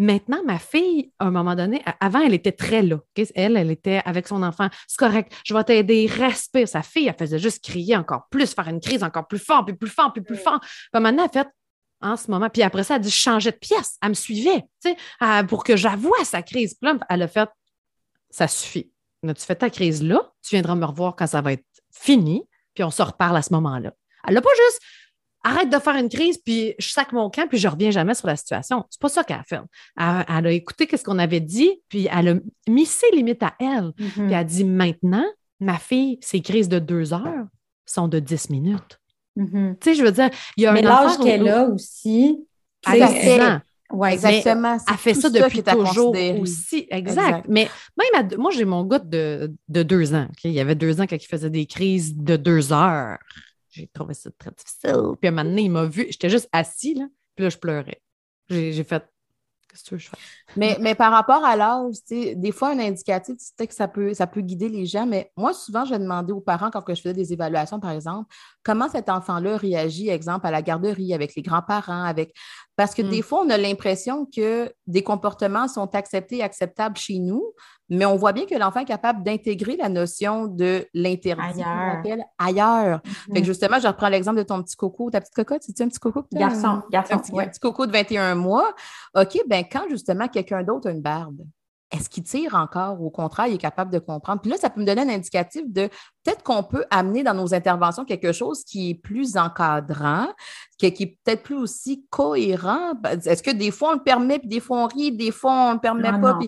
Maintenant, 0.00 0.42
ma 0.46 0.58
fille, 0.58 1.12
à 1.18 1.26
un 1.26 1.30
moment 1.30 1.54
donné, 1.54 1.82
avant, 2.00 2.20
elle 2.20 2.32
était 2.32 2.52
très 2.52 2.80
là. 2.80 3.00
Elle, 3.34 3.58
elle 3.58 3.70
était 3.70 4.00
avec 4.06 4.26
son 4.26 4.42
enfant. 4.42 4.70
C'est 4.88 4.96
correct, 4.96 5.30
je 5.44 5.52
vais 5.52 5.62
t'aider, 5.62 6.06
respire. 6.06 6.66
Sa 6.66 6.80
fille, 6.80 7.06
elle 7.06 7.16
faisait 7.18 7.38
juste 7.38 7.62
crier 7.62 7.96
encore 7.96 8.26
plus, 8.30 8.54
faire 8.54 8.68
une 8.68 8.80
crise 8.80 9.02
encore 9.02 9.28
plus 9.28 9.38
fort, 9.38 9.62
puis 9.66 9.76
plus 9.76 9.90
fort, 9.90 10.10
puis 10.14 10.22
plus 10.22 10.38
fort. 10.38 10.58
Puis 10.60 11.02
maintenant, 11.02 11.24
elle 11.24 11.42
fait 11.42 11.48
en 12.00 12.16
ce 12.16 12.30
moment. 12.30 12.48
Puis 12.48 12.62
après 12.62 12.82
ça, 12.82 12.96
elle 12.96 13.02
dit, 13.02 13.10
je 13.10 13.14
changeais 13.14 13.50
de 13.50 13.58
pièce. 13.58 13.98
Elle 14.00 14.08
me 14.08 14.14
suivait, 14.14 14.64
tu 14.82 14.90
sais, 14.90 15.44
pour 15.46 15.64
que 15.64 15.76
j'avoue 15.76 16.14
sa 16.24 16.40
crise. 16.40 16.76
Puis 16.80 16.90
là, 16.90 16.98
elle 17.10 17.20
a 17.20 17.28
fait, 17.28 17.50
ça 18.30 18.48
suffit. 18.48 18.90
tu 19.22 19.34
fais 19.36 19.56
ta 19.56 19.68
crise 19.68 20.02
là, 20.02 20.32
tu 20.42 20.54
viendras 20.54 20.76
me 20.76 20.86
revoir 20.86 21.14
quand 21.14 21.26
ça 21.26 21.42
va 21.42 21.52
être 21.52 21.66
fini, 21.92 22.42
puis 22.72 22.84
on 22.84 22.90
se 22.90 23.02
reparle 23.02 23.36
à 23.36 23.42
ce 23.42 23.52
moment-là. 23.52 23.92
Elle 24.26 24.32
n'a 24.32 24.40
pas 24.40 24.48
juste 24.66 24.80
arrête 25.42 25.70
de 25.70 25.78
faire 25.78 25.96
une 25.96 26.08
crise, 26.08 26.38
puis 26.38 26.74
je 26.78 26.88
sac 26.88 27.12
mon 27.12 27.30
camp, 27.30 27.48
puis 27.48 27.58
je 27.58 27.68
reviens 27.68 27.90
jamais 27.90 28.14
sur 28.14 28.26
la 28.26 28.36
situation. 28.36 28.84
C'est 28.90 29.00
pas 29.00 29.08
ça 29.08 29.24
qu'elle 29.24 29.38
a 29.38 29.44
fait. 29.44 29.60
Elle, 29.96 30.46
a 30.46 30.52
écouté 30.52 30.88
ce 30.96 31.02
qu'on 31.02 31.18
avait 31.18 31.40
dit, 31.40 31.80
puis 31.88 32.08
elle 32.12 32.28
a 32.28 32.34
mis 32.68 32.86
ses 32.86 33.10
limites 33.12 33.42
à 33.42 33.54
elle. 33.58 33.92
Mm-hmm. 33.98 34.12
Puis 34.12 34.24
elle 34.26 34.34
a 34.34 34.44
dit 34.44 34.64
maintenant, 34.64 35.26
ma 35.60 35.78
fille, 35.78 36.18
ses 36.20 36.40
crises 36.40 36.68
de 36.68 36.78
deux 36.78 37.12
heures 37.12 37.46
sont 37.86 38.08
de 38.08 38.18
dix 38.18 38.50
minutes. 38.50 39.00
Mm-hmm. 39.36 39.78
Tu 39.80 39.90
sais, 39.90 39.94
je 39.94 40.02
veux 40.04 40.12
dire, 40.12 40.30
il 40.56 40.64
y 40.64 40.66
a 40.66 40.72
Mais 40.72 40.82
l'âge 40.82 41.18
qu'elle 41.18 41.48
a 41.48 41.64
aussi, 41.68 42.38
c'est 42.86 43.42
ans. 43.42 43.60
Oui, 43.92 44.10
exactement. 44.10 44.76
Elle 44.88 44.96
fait 44.96 45.14
ça 45.14 45.30
depuis 45.30 45.62
toujours 45.62 46.14
aussi. 46.40 46.86
Exact. 46.90 47.46
Mais 47.48 47.68
même 47.98 48.28
moi, 48.38 48.50
j'ai 48.52 48.64
mon 48.64 48.84
gars 48.84 49.00
de, 49.00 49.52
deux 49.68 50.14
ans. 50.14 50.28
Il 50.44 50.52
y 50.52 50.60
avait 50.60 50.74
deux 50.74 51.00
ans 51.00 51.06
quand 51.08 51.16
il 51.16 51.26
faisait 51.26 51.50
des 51.50 51.66
crises 51.66 52.16
de 52.16 52.36
deux 52.36 52.72
heures 52.72 53.18
j'ai 53.70 53.86
trouvé 53.88 54.14
ça 54.14 54.30
très 54.38 54.50
difficile. 54.50 55.14
Puis 55.20 55.28
à 55.28 55.32
un 55.32 55.34
moment 55.34 55.48
donné, 55.48 55.62
il 55.62 55.70
m'a 55.70 55.84
vu, 55.84 56.06
j'étais 56.10 56.30
juste 56.30 56.48
assis, 56.52 56.94
là, 56.94 57.06
puis 57.34 57.44
là, 57.44 57.50
je 57.50 57.58
pleurais. 57.58 58.02
J'ai 58.48 58.84
fait, 58.84 59.04
qu'est-ce 59.68 59.90
que 59.90 59.96
je 59.96 60.08
fais? 60.08 60.16
Mais, 60.56 60.76
mais 60.80 60.94
par 60.94 61.12
rapport 61.12 61.44
à 61.44 61.54
l'âge, 61.54 61.94
des 62.08 62.52
fois, 62.52 62.70
un 62.70 62.80
indicatif, 62.80 63.36
tu 63.56 63.66
que 63.66 63.74
ça 63.74 63.86
peut, 63.86 64.12
ça 64.12 64.26
peut 64.26 64.40
guider 64.40 64.68
les 64.68 64.86
gens, 64.86 65.06
mais 65.06 65.30
moi, 65.36 65.52
souvent, 65.52 65.84
je 65.84 65.94
demandais 65.94 66.32
aux 66.32 66.40
parents, 66.40 66.70
quand 66.70 66.82
je 66.88 67.00
faisais 67.00 67.14
des 67.14 67.32
évaluations, 67.32 67.78
par 67.78 67.92
exemple, 67.92 68.34
comment 68.64 68.88
cet 68.88 69.08
enfant-là 69.08 69.56
réagit, 69.56 70.08
exemple, 70.08 70.46
à 70.46 70.50
la 70.50 70.62
garderie, 70.62 71.14
avec 71.14 71.36
les 71.36 71.42
grands-parents, 71.42 72.04
avec 72.04 72.34
parce 72.76 72.94
que 72.94 73.02
des 73.02 73.20
mm. 73.20 73.22
fois, 73.22 73.42
on 73.44 73.50
a 73.50 73.58
l'impression 73.58 74.26
que 74.26 74.72
des 74.86 75.02
comportements 75.02 75.68
sont 75.68 75.94
acceptés 75.94 76.38
et 76.38 76.42
acceptables 76.42 76.96
chez 76.96 77.18
nous, 77.18 77.52
mais 77.88 78.06
on 78.06 78.16
voit 78.16 78.32
bien 78.32 78.46
que 78.46 78.54
l'enfant 78.54 78.80
est 78.80 78.86
capable 78.86 79.22
d'intégrer 79.22 79.76
la 79.76 79.88
notion 79.88 80.46
de 80.46 80.86
l'interdit 80.94 81.62
ailleurs. 81.62 82.24
ailleurs. 82.38 83.00
Mm-hmm. 83.28 83.44
justement, 83.44 83.78
je 83.80 83.88
reprends 83.88 84.08
l'exemple 84.08 84.38
de 84.38 84.44
ton 84.44 84.62
petit 84.62 84.76
coco, 84.76 85.10
ta 85.10 85.20
petite 85.20 85.34
cocotte, 85.34 85.62
c'est-tu 85.62 85.82
un 85.82 85.88
petit 85.88 85.98
coco? 85.98 86.24
Garçon, 86.32 86.82
garçon. 86.90 87.14
Un 87.14 87.48
petit, 87.48 87.60
coco 87.60 87.86
de 87.86 87.92
21 87.92 88.34
mois. 88.34 88.74
OK, 89.14 89.38
ben 89.46 89.64
quand 89.70 89.88
justement 89.90 90.28
quelqu'un 90.28 90.62
d'autre 90.62 90.88
a 90.88 90.92
une 90.92 91.02
barbe, 91.02 91.42
est-ce 91.90 92.08
qu'il 92.08 92.22
tire 92.22 92.54
encore? 92.54 93.02
Au 93.02 93.10
contraire, 93.10 93.48
il 93.48 93.54
est 93.54 93.58
capable 93.58 93.92
de 93.92 93.98
comprendre. 93.98 94.40
Puis 94.40 94.50
là, 94.50 94.56
ça 94.56 94.70
peut 94.70 94.80
me 94.80 94.86
donner 94.86 95.02
un 95.02 95.08
indicatif 95.08 95.62
de 95.66 95.88
peut-être 96.22 96.42
qu'on 96.42 96.62
peut 96.62 96.84
amener 96.90 97.22
dans 97.22 97.34
nos 97.34 97.54
interventions 97.54 98.04
quelque 98.04 98.32
chose 98.32 98.64
qui 98.64 98.90
est 98.90 98.94
plus 98.94 99.36
encadrant, 99.36 100.28
qui, 100.78 100.86
est 100.86 101.18
peut-être 101.24 101.42
plus 101.42 101.56
aussi 101.56 102.06
cohérent? 102.10 102.92
Est-ce 103.24 103.42
que 103.42 103.50
des 103.50 103.70
fois 103.70 103.90
on 103.90 103.94
le 103.94 104.02
permet, 104.02 104.38
puis 104.38 104.48
des 104.48 104.60
fois 104.60 104.84
on 104.84 104.86
rit, 104.86 105.12
des 105.12 105.30
fois 105.30 105.52
on 105.52 105.68
ne 105.70 105.74
le 105.74 105.80
permet 105.80 106.10
pas? 106.20 106.38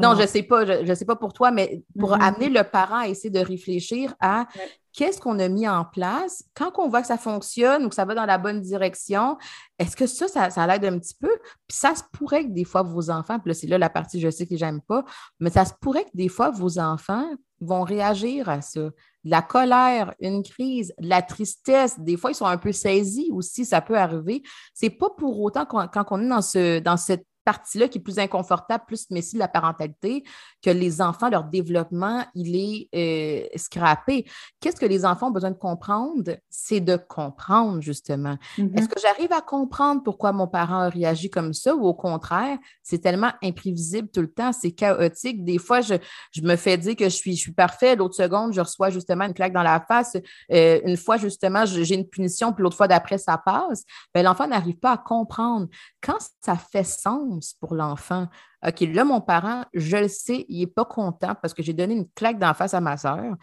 Non, 0.00 0.14
je 0.16 0.22
ne 0.22 0.26
sais 0.26 0.42
pas, 0.42 0.84
je 0.84 0.94
sais 0.94 1.04
pas 1.04 1.16
pour 1.16 1.32
toi, 1.32 1.50
mais 1.50 1.82
pour 1.98 2.12
mm-hmm. 2.12 2.22
amener 2.22 2.48
le 2.48 2.64
parent 2.64 3.00
à 3.00 3.08
essayer 3.08 3.30
de 3.30 3.40
réfléchir 3.40 4.14
à 4.20 4.46
qu'est-ce 4.92 5.20
qu'on 5.20 5.38
a 5.38 5.48
mis 5.48 5.68
en 5.68 5.84
place? 5.84 6.44
Quand 6.54 6.72
on 6.78 6.88
voit 6.88 7.00
que 7.00 7.06
ça 7.06 7.18
fonctionne 7.18 7.84
ou 7.84 7.88
que 7.88 7.94
ça 7.94 8.04
va 8.04 8.14
dans 8.14 8.26
la 8.26 8.38
bonne 8.38 8.60
direction, 8.60 9.38
est-ce 9.78 9.96
que 9.96 10.06
ça, 10.06 10.50
ça, 10.50 10.66
l'aide 10.66 10.84
un 10.84 10.98
petit 10.98 11.14
peu? 11.14 11.30
Puis 11.68 11.76
ça 11.76 11.94
se 11.94 12.02
pourrait 12.12 12.44
que 12.44 12.50
des 12.50 12.64
fois 12.64 12.82
vos 12.82 13.10
enfants, 13.10 13.38
puis 13.38 13.50
là, 13.50 13.54
c'est 13.54 13.66
là 13.66 13.78
la 13.78 13.90
partie, 13.90 14.20
je 14.20 14.30
sais 14.30 14.46
que 14.46 14.56
j'aime 14.56 14.80
pas, 14.80 15.04
mais 15.38 15.50
ça 15.50 15.64
se 15.64 15.72
pourrait 15.80 16.04
que 16.04 16.10
des 16.14 16.28
fois 16.28 16.50
vos 16.50 16.78
enfants 16.78 17.26
vont 17.60 17.82
réagir 17.82 18.48
à 18.48 18.62
ça. 18.62 18.90
La 19.24 19.42
colère, 19.42 20.14
une 20.20 20.42
crise, 20.42 20.94
la 20.98 21.22
tristesse, 21.22 21.98
des 22.00 22.16
fois, 22.16 22.30
ils 22.30 22.34
sont 22.34 22.46
un 22.46 22.56
peu 22.56 22.72
saisis 22.72 23.28
aussi, 23.32 23.64
ça 23.64 23.80
peut 23.80 23.96
arriver. 23.96 24.42
C'est 24.74 24.90
pas 24.90 25.10
pour 25.10 25.40
autant 25.40 25.66
quand 25.66 26.06
on 26.10 26.22
est 26.22 26.28
dans, 26.28 26.42
ce, 26.42 26.78
dans 26.78 26.96
cette 26.96 27.26
partie-là 27.44 27.88
qui 27.88 27.98
est 27.98 28.00
plus 28.00 28.18
inconfortable, 28.18 28.84
plus 28.86 29.10
messie 29.10 29.34
de 29.34 29.38
la 29.38 29.48
parentalité, 29.48 30.24
que 30.62 30.70
les 30.70 31.00
enfants, 31.00 31.28
leur 31.28 31.44
développement, 31.44 32.24
il 32.34 32.56
est 32.56 32.88
euh, 32.94 33.46
scrappé. 33.56 34.26
Qu'est-ce 34.60 34.80
que 34.80 34.86
les 34.86 35.04
enfants 35.04 35.28
ont 35.28 35.32
besoin 35.32 35.50
de 35.50 35.58
comprendre? 35.58 36.36
C'est 36.48 36.80
de 36.80 36.96
comprendre, 36.96 37.80
justement. 37.80 38.36
Mm-hmm. 38.58 38.78
Est-ce 38.78 38.88
que 38.88 39.00
j'arrive 39.00 39.32
à 39.32 39.40
comprendre 39.40 40.02
pourquoi 40.02 40.32
mon 40.32 40.46
parent 40.46 40.80
a 40.80 40.88
réagi 40.88 41.30
comme 41.30 41.52
ça 41.52 41.74
ou 41.74 41.86
au 41.86 41.94
contraire, 41.94 42.58
c'est 42.82 42.98
tellement 42.98 43.32
imprévisible 43.42 44.08
tout 44.12 44.20
le 44.20 44.30
temps, 44.30 44.52
c'est 44.52 44.72
chaotique. 44.72 45.44
Des 45.44 45.58
fois, 45.58 45.80
je, 45.80 45.94
me 46.42 46.56
fais 46.56 46.76
dire 46.76 46.96
que 46.96 47.04
je 47.04 47.14
suis, 47.14 47.36
je 47.36 47.40
suis 47.40 47.52
parfait, 47.52 47.96
l'autre 47.96 48.14
seconde, 48.14 48.52
je 48.52 48.60
reçois 48.60 48.90
justement 48.90 49.24
une 49.24 49.34
claque 49.34 49.52
dans 49.52 49.62
la 49.62 49.80
face. 49.80 50.16
Euh, 50.52 50.80
une 50.84 50.96
fois, 50.96 51.16
justement, 51.16 51.64
j'ai 51.64 51.94
une 51.94 52.08
punition, 52.08 52.52
puis 52.52 52.62
l'autre 52.62 52.76
fois 52.76 52.88
d'après, 52.88 53.18
ça 53.18 53.38
passe. 53.38 53.84
Ben, 54.14 54.22
l'enfant 54.22 54.46
n'arrive 54.46 54.76
pas 54.76 54.92
à 54.92 54.98
comprendre. 54.98 55.68
Quand 56.02 56.18
ça 56.42 56.56
fait 56.56 56.84
sens 56.84 57.39
pour 57.60 57.74
l'enfant, 57.74 58.28
OK, 58.66 58.80
là, 58.80 59.04
mon 59.04 59.20
parent, 59.20 59.64
je 59.74 59.96
le 59.96 60.08
sais, 60.08 60.44
il 60.48 60.60
n'est 60.60 60.66
pas 60.66 60.84
content 60.84 61.34
parce 61.40 61.54
que 61.54 61.62
j'ai 61.62 61.72
donné 61.72 61.94
une 61.94 62.08
claque 62.10 62.38
d'en 62.38 62.54
face 62.54 62.74
à 62.74 62.80
ma 62.80 62.96
soeur. 62.96 63.36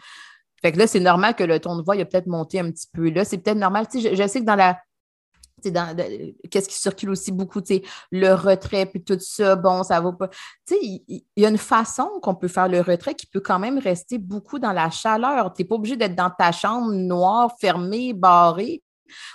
Fait 0.60 0.72
que 0.72 0.78
là, 0.78 0.86
c'est 0.86 1.00
normal 1.00 1.34
que 1.34 1.44
le 1.44 1.60
ton 1.60 1.76
de 1.76 1.82
voix, 1.82 1.96
il 1.96 2.02
a 2.02 2.04
peut-être 2.04 2.26
monté 2.26 2.58
un 2.58 2.70
petit 2.70 2.88
peu. 2.92 3.10
Là, 3.10 3.24
c'est 3.24 3.38
peut-être 3.38 3.58
normal. 3.58 3.86
Je, 3.92 4.26
sais 4.26 4.40
que 4.40 4.44
dans 4.44 4.56
la. 4.56 4.78
Qu'est-ce 6.50 6.68
qui 6.68 6.76
circule 6.76 7.10
aussi 7.10 7.32
beaucoup, 7.32 7.60
tu 7.60 7.80
le 8.12 8.32
retrait, 8.32 8.86
puis 8.86 9.02
tout 9.02 9.18
ça, 9.18 9.56
bon, 9.56 9.82
ça 9.82 10.00
va 10.00 10.12
pas. 10.12 10.28
Tu 10.28 10.74
sais, 10.74 10.78
il, 10.82 11.24
y, 11.36 11.44
a 11.44 11.48
une 11.48 11.58
façon 11.58 12.08
qu'on 12.22 12.36
peut 12.36 12.46
faire 12.46 12.68
le 12.68 12.80
retrait 12.80 13.14
qui 13.14 13.26
peut 13.26 13.40
quand 13.40 13.58
même 13.58 13.78
rester 13.78 14.18
beaucoup 14.18 14.60
dans 14.60 14.72
la 14.72 14.90
chaleur. 14.90 15.52
Tu 15.52 15.62
n'es 15.62 15.68
pas 15.68 15.74
obligé 15.74 15.96
d'être 15.96 16.14
dans 16.14 16.30
ta 16.30 16.52
chambre 16.52 16.92
noire, 16.92 17.56
fermée, 17.60 18.12
barrée. 18.12 18.82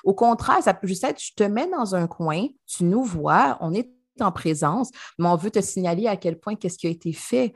Au 0.03 0.13
contraire, 0.13 0.61
ça 0.61 0.73
peut 0.73 0.87
juste 0.87 1.03
être, 1.03 1.21
je 1.21 1.33
te 1.35 1.43
mets 1.43 1.67
dans 1.67 1.95
un 1.95 2.07
coin, 2.07 2.47
tu 2.65 2.83
nous 2.83 3.03
vois, 3.03 3.57
on 3.59 3.73
est 3.73 3.89
en 4.21 4.31
présence, 4.31 4.91
mais 5.17 5.27
on 5.27 5.35
veut 5.35 5.51
te 5.51 5.61
signaler 5.61 6.07
à 6.07 6.17
quel 6.17 6.39
point 6.39 6.55
qu'est-ce 6.55 6.77
qui 6.77 6.87
a 6.87 6.89
été 6.89 7.13
fait. 7.13 7.53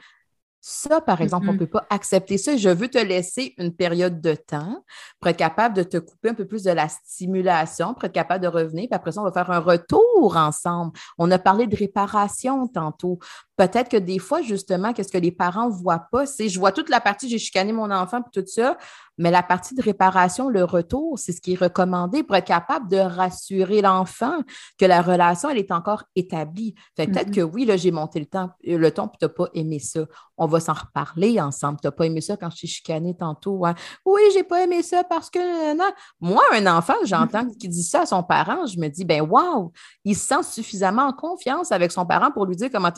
Ça, 0.60 1.00
par 1.00 1.22
exemple, 1.22 1.48
on 1.48 1.54
ne 1.54 1.58
peut 1.58 1.68
pas 1.68 1.86
accepter 1.90 2.38
ça. 2.38 2.58
Je 2.58 2.68
veux 2.68 2.90
te 2.90 2.98
laisser 2.98 3.54
une 3.58 3.74
période 3.74 4.20
de 4.20 4.36
temps 4.36 4.84
pour 5.20 5.30
être 5.30 5.38
capable 5.38 5.76
de 5.76 5.84
te 5.84 5.98
couper 5.98 6.30
un 6.30 6.34
peu 6.34 6.46
plus 6.46 6.64
de 6.64 6.72
la 6.72 6.90
stimulation, 6.90 7.94
pour 7.94 8.04
être 8.04 8.12
capable 8.12 8.44
de 8.44 8.50
revenir. 8.50 8.88
Puis 8.90 8.96
après 8.96 9.14
ça, 9.14 9.22
on 9.22 9.24
va 9.24 9.32
faire 9.32 9.50
un 9.50 9.60
retour 9.60 10.36
ensemble. 10.36 10.92
On 11.18 11.32
a 11.32 11.40
parlé 11.40 11.68
de 11.68 11.76
réparation 11.76 12.68
tantôt. 12.68 13.20
Peut-être 13.58 13.90
que 13.90 13.98
des 13.98 14.20
fois, 14.20 14.42
justement, 14.42 14.94
qu'est-ce 14.94 15.12
que 15.12 15.18
les 15.18 15.32
parents 15.32 15.68
ne 15.68 15.74
voient 15.74 16.08
pas, 16.12 16.26
c'est 16.26 16.48
je 16.48 16.60
vois 16.60 16.72
toute 16.72 16.90
la 16.90 17.02
partie 17.02 17.28
j'ai 17.28 17.40
chicané 17.40 17.74
mon 17.74 17.92
enfant 17.92 18.22
puis 18.22 18.42
tout 18.42 18.48
ça, 18.48 18.78
mais 19.18 19.32
la 19.32 19.42
partie 19.42 19.74
de 19.74 19.82
réparation, 19.82 20.48
le 20.48 20.64
retour, 20.64 21.18
c'est 21.18 21.32
ce 21.32 21.42
qui 21.42 21.54
est 21.54 21.60
recommandé 21.60 22.24
pour 22.24 22.36
être 22.36 22.46
capable 22.46 22.88
de 22.88 22.98
rassurer 22.98 23.82
l'enfant 23.82 24.42
que 24.78 24.86
la 24.86 25.02
relation, 25.02 25.50
elle 25.50 25.58
est 25.58 25.72
encore 25.72 26.04
établie. 26.16 26.76
Fait 26.96 27.08
peut-être 27.08 27.30
mm-hmm. 27.30 27.36
que 27.36 27.42
oui, 27.42 27.66
là, 27.66 27.78
j'ai 27.78 27.92
monté 27.92 28.20
le 28.20 28.28
temps, 28.28 28.52
le 28.64 28.90
ton, 28.92 29.08
puis 29.08 29.18
tu 29.20 29.26
n'as 29.26 29.30
pas 29.30 29.48
aimé 29.54 29.80
ça. 29.80 30.02
On 30.38 30.46
va 30.46 30.60
s'en 30.60 30.74
reparler 30.74 31.42
ensemble. 31.42 31.80
Tu 31.82 31.88
n'as 31.88 31.92
pas 31.92 32.06
aimé 32.06 32.22
ça 32.22 32.38
quand 32.38 32.52
je 32.52 32.62
t'ai 32.62 32.68
chicané 32.68 33.16
tantôt. 33.18 33.66
Hein? 33.66 33.74
Oui, 34.06 34.22
j'ai 34.34 34.44
pas 34.44 34.64
aimé 34.64 34.84
ça 34.84 35.04
parce 35.04 35.32
que 35.32 35.76
non. 35.76 35.92
Moi, 36.22 36.44
un 36.54 36.68
enfant, 36.68 36.94
j'entends 37.04 37.44
mm-hmm. 37.44 37.58
qu'il 37.58 37.72
dit 37.72 37.84
ça 37.84 38.02
à 38.02 38.06
son 38.06 38.22
parent, 38.22 38.68
je 38.68 38.78
me 38.78 38.88
dis, 38.88 39.04
ben 39.04 39.22
wow, 39.22 39.72
il 40.06 40.16
se 40.16 40.28
sent 40.28 40.44
suffisamment 40.44 41.08
en 41.08 41.14
confiance 41.14 41.72
avec 41.72 41.92
son 41.92 42.06
parent 42.06 42.32
pour 42.32 42.46
lui 42.46 42.56
dire 42.56 42.70
comment 42.72 42.92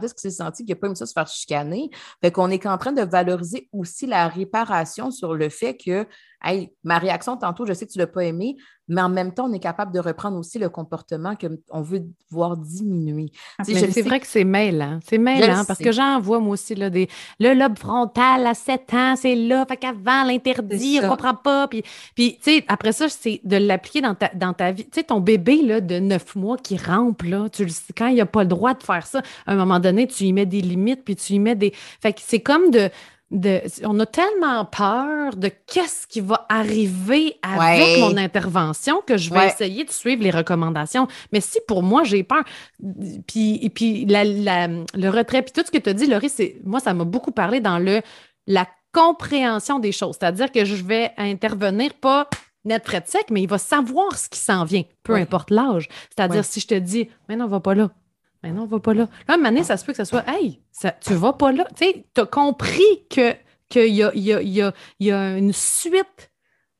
est-ce 0.00 0.14
qu'il 0.14 0.30
s'est 0.30 0.36
senti 0.36 0.64
qu'il 0.64 0.74
n'a 0.74 0.80
pas 0.80 0.86
aimé 0.86 0.96
ça 0.96 1.06
se 1.06 1.12
faire 1.12 1.26
chicaner. 1.26 1.90
Fait 2.20 2.30
qu'on 2.30 2.50
est 2.50 2.64
en 2.66 2.78
train 2.78 2.92
de 2.92 3.02
valoriser 3.02 3.68
aussi 3.72 4.06
la 4.06 4.28
réparation 4.28 5.10
sur 5.10 5.34
le 5.34 5.48
fait 5.48 5.76
que, 5.76 6.06
hey, 6.44 6.72
ma 6.84 6.98
réaction 6.98 7.36
tantôt, 7.36 7.66
je 7.66 7.72
sais 7.72 7.86
que 7.86 7.92
tu 7.92 7.98
ne 7.98 8.04
l'as 8.04 8.10
pas 8.10 8.24
aimé, 8.24 8.56
mais 8.88 9.00
en 9.00 9.08
même 9.08 9.32
temps, 9.32 9.48
on 9.48 9.52
est 9.52 9.60
capable 9.60 9.92
de 9.92 10.00
reprendre 10.00 10.36
aussi 10.36 10.58
le 10.58 10.68
comportement 10.68 11.34
qu'on 11.36 11.82
veut 11.82 12.02
voir 12.30 12.56
diminuer. 12.56 13.30
Ah, 13.58 13.64
c'est 13.64 14.02
vrai 14.02 14.20
que 14.20 14.26
c'est 14.26 14.44
mêlant. 14.44 14.98
C'est 15.08 15.18
mêlant 15.18 15.64
parce 15.64 15.78
que 15.78 15.92
j'en 15.92 16.20
vois, 16.20 16.40
moi 16.40 16.54
aussi, 16.54 16.74
là, 16.74 16.90
des, 16.90 17.08
le 17.38 17.54
lobe 17.54 17.78
frontal 17.78 18.46
à 18.46 18.54
7 18.54 18.94
ans, 18.94 19.14
c'est 19.16 19.36
là. 19.36 19.64
Fait 19.66 19.76
qu'avant, 19.76 20.24
l'interdit, 20.24 20.98
on 21.00 21.04
ne 21.04 21.08
comprend 21.08 21.34
pas. 21.34 21.68
Puis, 21.68 21.82
puis 22.14 22.38
tu 22.42 22.56
sais, 22.56 22.64
après 22.68 22.92
ça, 22.92 23.08
c'est 23.08 23.40
de 23.44 23.56
l'appliquer 23.56 24.00
dans 24.00 24.14
ta, 24.14 24.30
dans 24.34 24.52
ta 24.52 24.72
vie. 24.72 24.84
Tu 24.84 24.90
sais, 24.94 25.04
ton 25.04 25.20
bébé 25.20 25.62
là, 25.62 25.80
de 25.80 25.98
9 25.98 26.36
mois 26.36 26.56
qui 26.56 26.76
rampe, 26.76 27.22
là, 27.22 27.48
tu, 27.48 27.66
quand 27.96 28.08
il 28.08 28.16
n'a 28.16 28.26
pas 28.26 28.42
le 28.42 28.48
droit 28.48 28.74
de 28.74 28.82
faire 28.82 29.06
ça, 29.06 29.22
à 29.46 29.52
un 29.52 29.56
moment 29.56 29.80
donné, 29.80 30.06
tu 30.06 30.24
y 30.24 30.32
mets 30.32 30.46
des 30.46 30.60
limites, 30.60 31.04
puis 31.04 31.16
tu 31.16 31.34
y 31.34 31.38
mets 31.38 31.54
des. 31.54 31.72
Fait 32.00 32.12
que 32.12 32.20
c'est 32.22 32.40
comme 32.40 32.70
de, 32.70 32.90
on 33.84 34.00
a 34.00 34.06
tellement 34.06 34.64
peur 34.64 35.36
de 35.36 35.50
qu'est-ce 35.66 36.06
qui 36.06 36.20
va 36.20 36.46
arriver 36.48 37.36
avec 37.42 37.98
mon 38.00 38.16
intervention 38.16 39.00
que 39.06 39.16
je 39.16 39.32
vais 39.32 39.46
essayer 39.46 39.84
de 39.84 39.90
suivre 39.90 40.22
les 40.22 40.30
recommandations. 40.30 41.08
Mais 41.32 41.40
si 41.40 41.58
pour 41.66 41.82
moi, 41.82 42.04
j'ai 42.04 42.22
peur, 42.22 42.44
puis, 43.26 43.70
puis 43.74 44.06
le 44.06 45.08
retrait, 45.08 45.42
puis 45.42 45.52
tout 45.52 45.62
ce 45.64 45.70
que 45.70 45.78
tu 45.78 45.90
as 45.90 45.94
dit, 45.94 46.06
Laurie, 46.06 46.32
moi, 46.64 46.80
ça 46.80 46.92
m'a 46.94 47.04
beaucoup 47.04 47.32
parlé 47.32 47.60
dans 47.60 47.78
le, 47.78 48.02
la 48.46 48.66
compréhension 48.92 49.78
des 49.78 49.92
choses. 49.92 50.16
C'est-à-dire 50.20 50.52
que 50.52 50.64
je 50.64 50.74
vais 50.74 51.12
intervenir 51.16 51.94
pas 51.94 52.28
net 52.64 52.84
frais 52.84 53.02
sec, 53.06 53.26
mais 53.30 53.42
il 53.42 53.48
va 53.48 53.58
savoir 53.58 54.16
ce 54.16 54.28
qui 54.28 54.38
s'en 54.38 54.64
vient, 54.64 54.84
peu 55.02 55.14
importe 55.14 55.50
l'âge. 55.50 55.88
C'est-à-dire, 56.14 56.44
si 56.44 56.60
je 56.60 56.66
te 56.68 56.74
dis, 56.74 57.08
mais 57.28 57.36
non, 57.36 57.46
va 57.46 57.60
pas 57.60 57.74
là, 57.74 57.90
mais 58.42 58.52
non, 58.52 58.62
on 58.62 58.66
va 58.66 58.80
pas 58.80 58.94
là. 58.94 59.08
Là, 59.28 59.36
à 59.42 59.62
ça 59.62 59.76
se 59.76 59.84
peut 59.84 59.92
que 59.92 59.98
ce 59.98 60.04
soit 60.04 60.24
Hey, 60.28 60.60
ça, 60.72 60.92
tu 60.92 61.14
vas 61.14 61.32
pas 61.32 61.52
là. 61.52 61.66
Tu 61.76 61.84
sais, 61.84 62.04
as 62.16 62.26
compris 62.26 63.06
qu'il 63.08 63.36
y 63.74 64.02
a, 64.02 64.12
y, 64.14 64.32
a, 64.32 64.42
y, 64.42 64.62
a, 64.62 64.72
y 65.00 65.10
a 65.10 65.36
une 65.36 65.52
suite 65.52 66.31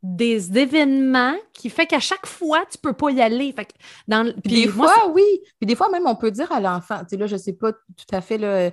des 0.03 0.59
événements 0.59 1.35
qui 1.53 1.70
fait 1.70 1.87
qu'à 1.87 2.01
chaque 2.01 2.27
fois, 2.27 2.65
tu 2.69 2.77
peux 2.77 2.93
pas 2.93 3.11
y 3.11 3.23
aller. 3.23 3.53
Fait 3.53 3.69
dans, 4.09 4.33
puis 4.43 4.65
des 4.65 4.69
fois, 4.69 5.11
oui. 5.15 5.23
Puis 5.61 5.66
des 5.66 5.77
fois, 5.77 5.89
même, 5.91 6.07
on 6.07 6.16
peut 6.16 6.33
dire 6.33 6.51
à 6.51 6.61
l'enfant, 6.61 7.01
tu 7.01 7.11
sais, 7.11 7.16
là, 7.16 7.27
je 7.27 7.37
sais 7.37 7.53
pas 7.53 7.73
tout 7.73 8.07
à 8.11 8.20
fait 8.20 8.43
euh, 8.43 8.70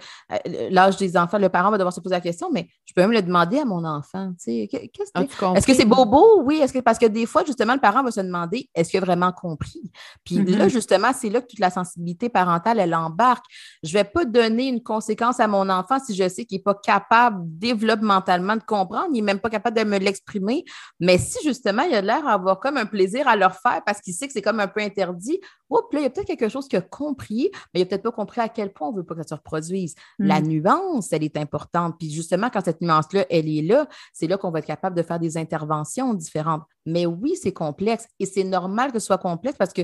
l'âge 0.71 0.97
des 0.97 1.15
enfants, 1.15 1.37
le 1.37 1.49
parent 1.49 1.69
va 1.69 1.77
devoir 1.77 1.93
se 1.93 1.99
poser 1.99 2.15
la 2.15 2.21
question, 2.21 2.49
mais 2.51 2.67
je 2.85 2.93
peux 2.95 3.01
même 3.01 3.11
le 3.11 3.21
demander 3.21 3.59
à 3.59 3.65
mon 3.65 3.85
enfant, 3.85 4.31
tu 4.43 4.67
sais, 4.67 4.67
qu'est-ce 4.71 5.11
que 5.11 5.45
ah, 5.45 5.53
Est-ce 5.55 5.67
que 5.67 5.73
c'est 5.75 5.85
bobo? 5.85 6.41
Oui. 6.43 6.61
Est-ce 6.61 6.73
que, 6.73 6.79
parce 6.79 6.97
que 6.97 7.05
des 7.05 7.27
fois, 7.27 7.43
justement, 7.45 7.73
le 7.73 7.79
parent 7.79 8.01
va 8.03 8.09
se 8.09 8.21
demander, 8.21 8.67
est-ce 8.73 8.89
qu'il 8.89 8.97
a 9.01 9.05
vraiment 9.05 9.31
compris? 9.31 9.91
Puis 10.23 10.37
là, 10.37 10.65
mm-hmm. 10.65 10.69
justement, 10.69 11.11
c'est 11.13 11.29
là 11.29 11.41
que 11.41 11.47
toute 11.47 11.59
la 11.59 11.69
sensibilité 11.69 12.29
parentale, 12.29 12.79
elle 12.79 12.95
embarque. 12.95 13.45
Je 13.83 13.93
vais 13.93 14.03
pas 14.03 14.25
donner 14.25 14.67
une 14.67 14.81
conséquence 14.81 15.39
à 15.39 15.47
mon 15.47 15.69
enfant 15.69 15.99
si 15.99 16.15
je 16.15 16.27
sais 16.27 16.45
qu'il 16.45 16.57
est 16.57 16.63
pas 16.63 16.73
capable 16.73 17.37
développementalement 17.43 18.55
de 18.55 18.63
comprendre, 18.63 19.09
il 19.09 19.17
n'est 19.17 19.21
même 19.21 19.39
pas 19.39 19.49
capable 19.51 19.77
de 19.77 19.83
me 19.83 19.99
l'exprimer, 19.99 20.63
mais 20.99 21.18
si 21.19 21.37
justement, 21.43 21.83
il 21.83 21.93
a 21.93 22.01
l'air 22.01 22.23
d'avoir 22.23 22.59
comme 22.59 22.77
un 22.77 22.85
plaisir 22.85 23.27
à 23.27 23.35
leur 23.35 23.55
faire 23.55 23.81
parce 23.85 24.01
qu'il 24.01 24.13
sait 24.13 24.27
que 24.27 24.33
c'est 24.33 24.41
comme 24.41 24.59
un 24.59 24.67
peu 24.67 24.81
interdit, 24.81 25.39
oups, 25.69 25.93
là, 25.93 25.99
il 25.99 26.03
y 26.03 26.05
a 26.05 26.09
peut-être 26.09 26.27
quelque 26.27 26.49
chose 26.49 26.67
qu'il 26.67 26.79
a 26.79 26.81
compris, 26.81 27.49
mais 27.73 27.79
il 27.79 27.83
n'a 27.83 27.85
peut-être 27.85 28.03
pas 28.03 28.11
compris 28.11 28.41
à 28.41 28.49
quel 28.49 28.73
point 28.73 28.87
on 28.87 28.91
ne 28.91 28.97
veut 28.97 29.05
pas 29.05 29.15
que 29.15 29.21
ça 29.21 29.29
se 29.29 29.35
reproduise. 29.35 29.95
La 30.17 30.41
mm. 30.41 30.47
nuance, 30.47 31.13
elle 31.13 31.23
est 31.23 31.37
importante. 31.37 31.95
Puis 31.99 32.11
justement, 32.11 32.49
quand 32.49 32.63
cette 32.63 32.81
nuance-là, 32.81 33.25
elle 33.29 33.49
est 33.49 33.61
là, 33.61 33.87
c'est 34.13 34.27
là 34.27 34.37
qu'on 34.37 34.51
va 34.51 34.59
être 34.59 34.65
capable 34.65 34.95
de 34.95 35.03
faire 35.03 35.19
des 35.19 35.37
interventions 35.37 36.13
différentes. 36.13 36.63
Mais 36.85 37.05
oui, 37.05 37.35
c'est 37.41 37.53
complexe 37.53 38.07
et 38.19 38.25
c'est 38.25 38.43
normal 38.43 38.91
que 38.91 38.99
ce 38.99 39.07
soit 39.07 39.17
complexe 39.17 39.57
parce 39.57 39.73
que 39.73 39.81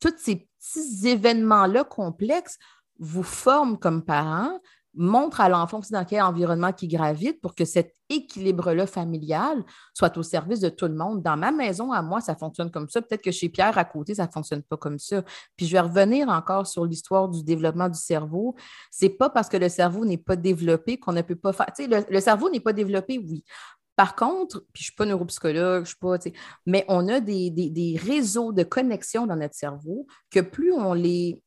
tous 0.00 0.14
ces 0.18 0.48
petits 0.60 1.08
événements-là 1.08 1.84
complexes 1.84 2.58
vous 2.98 3.22
forment 3.22 3.78
comme 3.78 4.04
parents, 4.04 4.60
montre 4.96 5.40
à 5.40 5.48
l'enfant 5.48 5.80
dans 5.90 6.04
quel 6.04 6.22
environnement 6.22 6.72
qui 6.72 6.88
gravite 6.88 7.40
pour 7.40 7.54
que 7.54 7.64
cet 7.64 7.94
équilibre-là 8.08 8.86
familial 8.86 9.64
soit 9.92 10.16
au 10.16 10.22
service 10.22 10.60
de 10.60 10.68
tout 10.68 10.86
le 10.86 10.94
monde. 10.94 11.22
Dans 11.22 11.36
ma 11.36 11.50
maison, 11.50 11.92
à 11.92 12.02
moi, 12.02 12.20
ça 12.20 12.36
fonctionne 12.36 12.70
comme 12.70 12.88
ça. 12.88 13.02
Peut-être 13.02 13.22
que 13.22 13.30
chez 13.30 13.48
Pierre 13.48 13.76
à 13.78 13.84
côté, 13.84 14.14
ça 14.14 14.26
ne 14.26 14.30
fonctionne 14.30 14.62
pas 14.62 14.76
comme 14.76 14.98
ça. 14.98 15.22
Puis 15.56 15.66
je 15.66 15.72
vais 15.72 15.80
revenir 15.80 16.28
encore 16.28 16.66
sur 16.66 16.84
l'histoire 16.84 17.28
du 17.28 17.42
développement 17.42 17.88
du 17.88 17.98
cerveau. 17.98 18.54
C'est 18.90 19.10
pas 19.10 19.30
parce 19.30 19.48
que 19.48 19.56
le 19.56 19.68
cerveau 19.68 20.04
n'est 20.04 20.18
pas 20.18 20.36
développé 20.36 20.98
qu'on 20.98 21.12
ne 21.12 21.22
peut 21.22 21.36
pas 21.36 21.52
faire. 21.52 21.66
Sais, 21.74 21.86
le, 21.86 22.20
cerveau 22.20 22.50
n'est 22.50 22.60
pas 22.60 22.72
développé, 22.72 23.18
oui. 23.18 23.44
Par 23.96 24.16
contre, 24.16 24.64
puis 24.72 24.82
je 24.82 24.88
ne 24.88 24.90
suis 24.90 24.96
pas 24.96 25.06
neuropsychologue, 25.06 25.84
je 25.84 25.90
suis 25.90 25.98
pas, 25.98 26.16
mais 26.66 26.84
on 26.88 27.08
a 27.08 27.20
des, 27.20 28.00
réseaux 28.02 28.52
de 28.52 28.64
connexion 28.64 29.26
dans 29.26 29.36
notre 29.36 29.54
cerveau 29.54 30.06
que 30.30 30.40
plus 30.40 30.72
on 30.72 30.94
les 30.94 31.40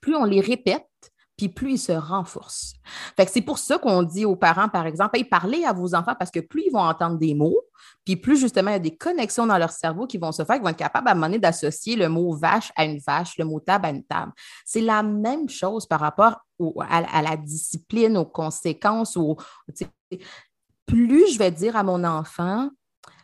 plus 0.00 0.14
on 0.14 0.24
les 0.24 0.40
répète, 0.40 1.09
puis 1.40 1.48
plus 1.48 1.72
ils 1.72 1.78
se 1.78 1.92
renforcent. 1.92 2.74
Fait 3.16 3.24
que 3.24 3.32
c'est 3.32 3.40
pour 3.40 3.58
ça 3.58 3.78
qu'on 3.78 4.02
dit 4.02 4.26
aux 4.26 4.36
parents, 4.36 4.68
par 4.68 4.84
exemple, 4.84 5.16
hey, 5.16 5.24
parlez 5.24 5.64
à 5.64 5.72
vos 5.72 5.94
enfants 5.94 6.14
parce 6.18 6.30
que 6.30 6.40
plus 6.40 6.64
ils 6.66 6.70
vont 6.70 6.80
entendre 6.80 7.16
des 7.16 7.34
mots, 7.34 7.62
puis 8.04 8.16
plus 8.16 8.38
justement 8.38 8.70
il 8.70 8.74
y 8.74 8.76
a 8.76 8.80
des 8.80 8.96
connexions 8.96 9.46
dans 9.46 9.56
leur 9.56 9.70
cerveau 9.70 10.06
qui 10.06 10.18
vont 10.18 10.32
se 10.32 10.44
faire, 10.44 10.56
qui 10.56 10.62
vont 10.62 10.68
être 10.68 10.76
capables 10.76 11.08
à 11.08 11.12
un 11.12 11.14
moment 11.14 11.38
d'associer 11.38 11.96
le 11.96 12.10
mot 12.10 12.34
vache 12.34 12.70
à 12.76 12.84
une 12.84 12.98
vache, 12.98 13.38
le 13.38 13.46
mot 13.46 13.58
table 13.58 13.86
à 13.86 13.90
une 13.90 14.04
table. 14.04 14.32
C'est 14.66 14.82
la 14.82 15.02
même 15.02 15.48
chose 15.48 15.86
par 15.86 16.00
rapport 16.00 16.40
à, 16.86 17.22
la 17.22 17.38
discipline, 17.38 18.18
aux 18.18 18.26
conséquences, 18.26 19.16
plus 20.84 21.32
je 21.32 21.38
vais 21.38 21.50
dire 21.50 21.74
à 21.74 21.82
mon 21.82 22.04
enfant, 22.04 22.68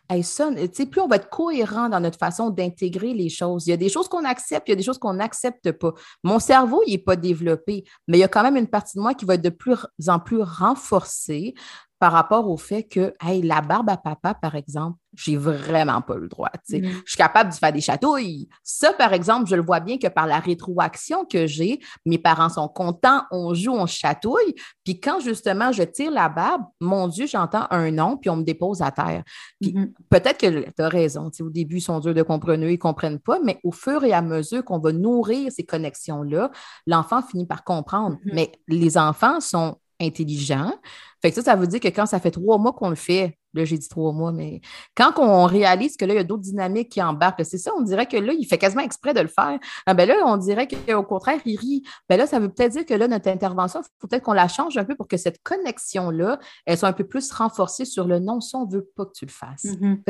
hey, 0.09 0.23
ça, 0.23 0.49
plus 0.91 1.01
on 1.01 1.07
va 1.07 1.17
être 1.17 1.29
cohérent 1.29 1.89
dans 1.89 1.99
notre 1.99 2.17
façon 2.17 2.49
d'intégrer 2.49 3.13
les 3.13 3.29
choses. 3.29 3.67
Il 3.67 3.71
y 3.71 3.73
a 3.73 3.77
des 3.77 3.89
choses 3.89 4.07
qu'on 4.07 4.25
accepte, 4.25 4.67
il 4.67 4.71
y 4.71 4.73
a 4.73 4.75
des 4.75 4.83
choses 4.83 4.97
qu'on 4.97 5.13
n'accepte 5.13 5.71
pas. 5.73 5.93
Mon 6.23 6.39
cerveau, 6.39 6.81
il 6.87 6.91
n'est 6.91 6.97
pas 6.97 7.15
développé, 7.15 7.83
mais 8.07 8.17
il 8.17 8.21
y 8.21 8.23
a 8.23 8.27
quand 8.27 8.43
même 8.43 8.57
une 8.57 8.67
partie 8.67 8.97
de 8.97 9.01
moi 9.01 9.13
qui 9.13 9.25
va 9.25 9.35
être 9.35 9.41
de 9.41 9.49
plus 9.49 9.77
en 10.07 10.19
plus 10.19 10.41
renforcée 10.41 11.53
par 11.99 12.11
rapport 12.11 12.49
au 12.49 12.57
fait 12.57 12.83
que, 12.83 13.13
hey, 13.25 13.41
la 13.41 13.61
barbe 13.61 13.89
à 13.89 13.97
papa, 13.97 14.35
par 14.35 14.55
exemple, 14.55 14.97
j'ai 15.15 15.35
vraiment 15.35 16.01
pas 16.01 16.15
le 16.15 16.27
droit. 16.27 16.51
Mm. 16.69 16.83
Je 16.83 17.01
suis 17.05 17.17
capable 17.17 17.49
de 17.49 17.55
faire 17.55 17.73
des 17.73 17.81
chatouilles. 17.81 18.47
Ça, 18.63 18.93
par 18.93 19.13
exemple, 19.13 19.49
je 19.49 19.55
le 19.55 19.63
vois 19.63 19.79
bien 19.79 19.97
que 19.97 20.07
par 20.07 20.27
la 20.27 20.39
rétroaction 20.39 21.25
que 21.25 21.47
j'ai, 21.47 21.79
mes 22.05 22.19
parents 22.19 22.49
sont 22.49 22.67
contents, 22.67 23.23
on 23.31 23.55
joue, 23.55 23.71
on 23.71 23.87
chatouille. 23.87 24.53
Puis 24.83 24.99
quand 24.99 25.19
justement 25.19 25.71
je 25.71 25.81
tire 25.83 26.11
la 26.11 26.29
barbe, 26.29 26.63
mon 26.79 27.07
Dieu, 27.07 27.25
j'entends 27.25 27.65
un 27.71 27.89
nom, 27.89 28.17
puis 28.17 28.29
on 28.29 28.37
me 28.37 28.43
dépose 28.43 28.83
à 28.83 28.91
terre. 28.91 29.23
Puis 29.59 29.71
mm-hmm. 29.71 29.91
peut-être 30.09 30.37
que 30.37 30.69
tu 30.69 30.83
as 30.83 30.89
raison. 30.89 31.31
Au 31.39 31.49
début, 31.49 31.77
ils 31.77 31.81
sont 31.81 31.99
durs 31.99 32.13
de 32.13 32.21
comprendre, 32.21 32.63
ils 32.63 32.71
ne 32.71 32.75
comprennent 32.75 33.19
pas, 33.19 33.39
mais 33.43 33.59
au 33.63 33.71
fur 33.71 34.03
et 34.03 34.13
à 34.13 34.21
mesure 34.21 34.63
qu'on 34.63 34.79
va 34.79 34.91
nourrir 34.91 35.51
ces 35.51 35.63
connexions-là, 35.63 36.51
l'enfant 36.85 37.23
finit 37.23 37.47
par 37.47 37.63
comprendre. 37.63 38.17
Mm-hmm. 38.17 38.33
Mais 38.33 38.51
les 38.67 38.99
enfants 38.99 39.39
sont 39.39 39.77
intelligents. 39.99 40.73
Fait 41.21 41.29
que 41.29 41.35
ça, 41.35 41.41
ça 41.41 41.55
veut 41.55 41.67
dire 41.67 41.79
que 41.79 41.87
quand 41.87 42.05
ça 42.05 42.19
fait 42.19 42.31
trois 42.31 42.57
mois 42.57 42.73
qu'on 42.73 42.89
le 42.89 42.95
fait, 42.95 43.37
là, 43.53 43.65
j'ai 43.65 43.77
dit 43.77 43.89
trois 43.89 44.11
mois, 44.11 44.31
mais 44.31 44.61
quand 44.95 45.17
on 45.17 45.45
réalise 45.45 45.97
que 45.97 46.05
là, 46.05 46.13
il 46.13 46.17
y 46.17 46.19
a 46.19 46.23
d'autres 46.23 46.43
dynamiques 46.43 46.89
qui 46.89 47.01
embarquent, 47.01 47.43
c'est 47.43 47.57
ça, 47.57 47.71
on 47.75 47.81
dirait 47.81 48.05
que 48.05 48.17
là, 48.17 48.33
il 48.33 48.45
fait 48.45 48.57
quasiment 48.57 48.83
exprès 48.83 49.13
de 49.13 49.21
le 49.21 49.27
faire. 49.27 49.57
Ah, 49.85 49.93
ben 49.93 50.07
là, 50.07 50.15
on 50.25 50.37
dirait 50.37 50.67
qu'au 50.67 51.03
contraire, 51.03 51.39
il 51.45 51.57
rit. 51.57 51.83
Ben 52.07 52.17
là, 52.17 52.27
ça 52.27 52.39
veut 52.39 52.49
peut-être 52.49 52.73
dire 52.73 52.85
que 52.85 52.93
là, 52.93 53.07
notre 53.07 53.29
intervention, 53.29 53.81
il 53.81 53.87
faut 53.99 54.07
peut-être 54.07 54.23
qu'on 54.23 54.33
la 54.33 54.47
change 54.47 54.77
un 54.77 54.85
peu 54.85 54.95
pour 54.95 55.07
que 55.07 55.17
cette 55.17 55.41
connexion-là, 55.41 56.39
elle 56.65 56.77
soit 56.77 56.89
un 56.89 56.93
peu 56.93 57.05
plus 57.05 57.31
renforcée 57.31 57.85
sur 57.85 58.05
le 58.05 58.19
non, 58.19 58.39
ça, 58.39 58.59
on 58.59 58.65
ne 58.65 58.71
veut 58.71 58.87
pas 58.95 59.05
que 59.05 59.13
tu 59.13 59.25
le 59.25 59.31
fasses. 59.31 59.65
Mm-hmm. 59.65 60.03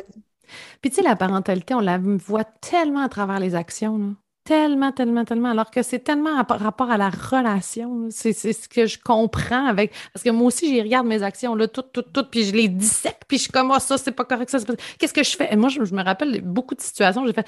Puis, 0.81 0.91
tu 0.91 0.97
sais, 0.97 1.01
la 1.01 1.15
parentalité, 1.15 1.73
on 1.73 1.79
la 1.79 1.97
voit 1.97 2.45
tellement 2.45 3.01
à 3.01 3.09
travers 3.09 3.39
les 3.39 3.55
actions. 3.55 3.97
Là 3.97 4.05
tellement, 4.47 4.93
tellement, 4.93 5.25
tellement, 5.25 5.49
alors 5.49 5.69
que 5.69 5.83
c'est 5.83 5.99
tellement 5.99 6.41
par 6.45 6.61
rapport 6.61 6.89
à 6.89 6.97
la 6.97 7.09
relation. 7.09 8.07
C'est 8.09 8.31
ce 8.31 8.69
que 8.69 8.85
je 8.85 8.97
comprends 8.97 9.67
avec. 9.67 9.91
Parce 10.13 10.23
que 10.23 10.29
moi 10.29 10.47
aussi, 10.47 10.69
j'y 10.69 10.81
regarde 10.81 11.05
mes 11.05 11.21
actions, 11.21 11.53
là, 11.53 11.67
toutes, 11.67 11.91
toutes, 11.91 12.13
toutes, 12.13 12.29
puis 12.29 12.45
je 12.45 12.53
les 12.53 12.69
dissèque, 12.69 13.19
puis 13.27 13.37
je 13.37 13.43
suis 13.43 13.51
comme, 13.51 13.73
oh, 13.75 13.79
ça, 13.79 13.97
c'est 13.97 14.13
pas 14.13 14.23
correct, 14.23 14.49
ça, 14.49 14.59
Qu'est-ce 14.97 15.13
que 15.13 15.23
je 15.23 15.35
fais? 15.35 15.49
Et 15.51 15.57
moi, 15.57 15.67
je, 15.67 15.81
me 15.81 16.01
rappelle 16.01 16.39
beaucoup 16.41 16.75
de 16.75 16.81
situations, 16.81 17.25
j'ai 17.27 17.33
fait, 17.33 17.45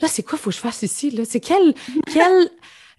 là, 0.00 0.08
c'est 0.08 0.24
quoi, 0.24 0.36
faut 0.36 0.50
que 0.50 0.56
je 0.56 0.60
fasse 0.60 0.82
ici, 0.82 1.10
là? 1.10 1.24
C'est 1.24 1.38
quel, 1.38 1.74
quel, 2.12 2.50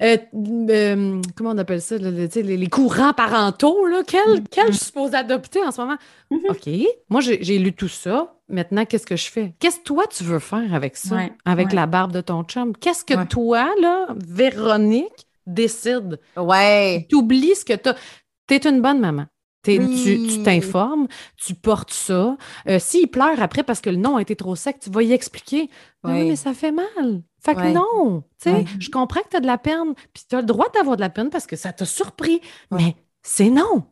euh, 0.02 0.18
euh, 0.34 1.22
comment 1.36 1.52
on 1.52 1.58
appelle 1.58 1.82
ça, 1.82 1.98
les, 1.98 2.68
courants 2.68 3.14
parentaux, 3.14 3.86
là, 3.88 4.02
quel, 4.06 4.22
mm-hmm. 4.22 4.46
quel 4.50 4.74
je 4.74 4.80
suppose 4.80 5.14
adopter 5.14 5.62
en 5.64 5.72
ce 5.72 5.82
moment? 5.82 5.98
Mm-hmm. 6.32 6.50
OK, 6.50 6.88
moi, 7.10 7.22
j'ai 7.22 7.60
lu 7.60 7.74
tout 7.74 7.88
ça. 7.88 8.36
Maintenant, 8.50 8.86
qu'est-ce 8.86 9.06
que 9.06 9.16
je 9.16 9.32
fais? 9.32 9.54
Qu'est-ce 9.60 9.80
que 9.80 9.84
toi, 9.84 10.06
tu 10.08 10.24
veux 10.24 10.40
faire 10.40 10.74
avec 10.74 10.98
ça, 10.98 11.18
avec 11.46 11.74
la 11.74 11.86
barbe 11.86 12.12
de 12.12 12.22
ton 12.22 12.44
chum? 12.44 12.76
Qu'est-ce 12.76 13.06
que 13.06 13.26
toi, 13.26 13.70
là, 13.82 14.08
Véronique, 14.28 15.28
décide? 15.48 16.20
Ouais. 16.36 17.06
Tu 17.10 17.16
oublies 17.16 17.56
ce 17.56 17.66
que 17.66 17.74
tu 17.74 17.90
as. 17.90 17.96
Tu 18.48 18.56
es 18.56 18.68
une 18.68 18.82
bonne 18.82 19.00
maman. 19.00 19.26
Tu 19.64 20.44
t'informes, 20.44 21.08
tu, 21.38 21.56
portes 21.56 21.94
ça. 21.94 22.38
Euh, 22.68 22.80
s'il 22.80 23.08
pleure 23.08 23.42
après 23.42 23.64
parce 23.64 23.80
que 23.80 23.90
le 23.90 23.96
nom 23.96 24.18
a 24.18 24.22
été 24.22 24.36
trop 24.36 24.56
sec, 24.56 24.80
tu 24.80 24.90
vas 24.90 25.04
y 25.04 25.14
expliquer. 25.14 25.70
Ben 26.04 26.14
oui, 26.14 26.28
mais 26.30 26.36
ça 26.36 26.54
fait 26.54 26.72
mal. 26.72 27.24
Fait 27.40 27.56
que 27.56 27.74
non, 27.74 28.24
tu 28.42 28.50
sais, 28.50 28.66
je 28.80 28.90
comprends 28.90 29.22
que 29.22 29.30
tu 29.32 29.38
as 29.38 29.42
de 29.42 29.48
la 29.48 29.58
peine, 29.58 29.94
puis 30.14 30.24
tu 30.30 30.36
as 30.36 30.40
le 30.40 30.46
droit 30.46 30.68
d'avoir 30.74 30.96
de 30.96 31.02
la 31.02 31.10
peine 31.10 31.30
parce 31.30 31.46
que 31.46 31.58
ça 31.58 31.74
t'a 31.74 31.86
surpris, 31.86 32.40
mais 32.72 32.96
c'est 33.22 33.50
non. 33.50 33.84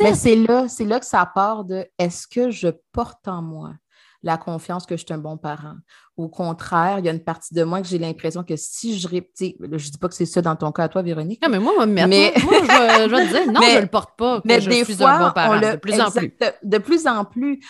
Mais 0.00 0.14
c'est 0.14 0.36
là, 0.36 0.68
c'est 0.68 0.84
là 0.84 1.00
que 1.00 1.06
ça 1.06 1.26
part 1.26 1.64
de 1.64 1.86
est-ce 1.98 2.26
que 2.26 2.50
je 2.50 2.68
porte 2.92 3.26
en 3.28 3.42
moi? 3.42 3.74
La 4.22 4.36
confiance 4.36 4.86
que 4.86 4.96
je 4.96 5.04
suis 5.04 5.12
un 5.12 5.18
bon 5.18 5.36
parent. 5.36 5.74
Au 6.16 6.28
contraire, 6.28 6.98
il 6.98 7.06
y 7.06 7.08
a 7.08 7.12
une 7.12 7.24
partie 7.24 7.54
de 7.54 7.64
moi 7.64 7.80
que 7.80 7.88
j'ai 7.88 7.98
l'impression 7.98 8.44
que 8.44 8.54
si 8.56 8.98
je 8.98 9.08
répète, 9.08 9.54
je 9.60 9.90
dis 9.90 9.98
pas 9.98 10.08
que 10.08 10.14
c'est 10.14 10.26
ça 10.26 10.42
dans 10.42 10.56
ton 10.56 10.70
cas 10.72 10.84
à 10.84 10.88
toi, 10.88 11.02
Véronique. 11.02 11.42
Non, 11.42 11.48
mais 11.48 11.58
moi, 11.58 11.86
mais... 11.86 12.06
moi, 12.06 12.54
je, 12.62 13.08
vais, 13.08 13.26
te 13.26 13.28
dire, 13.28 13.46
non, 13.52 13.60
je 13.60 13.76
ne 13.76 13.80
le 13.80 13.86
porte 13.86 14.16
pas. 14.16 14.40
mais 14.44 14.60
je 14.60 14.68
des 14.68 14.84
suis 14.84 14.94
fois, 14.94 15.10
un 15.10 15.28
bon 15.28 15.32
parent, 15.32 15.60
de 15.60 15.76
plus 15.76 16.00
en 16.00 16.10
plus. 16.10 16.32
De 16.62 16.78
plus 16.78 17.06
en 17.06 17.24
plus. 17.24 17.60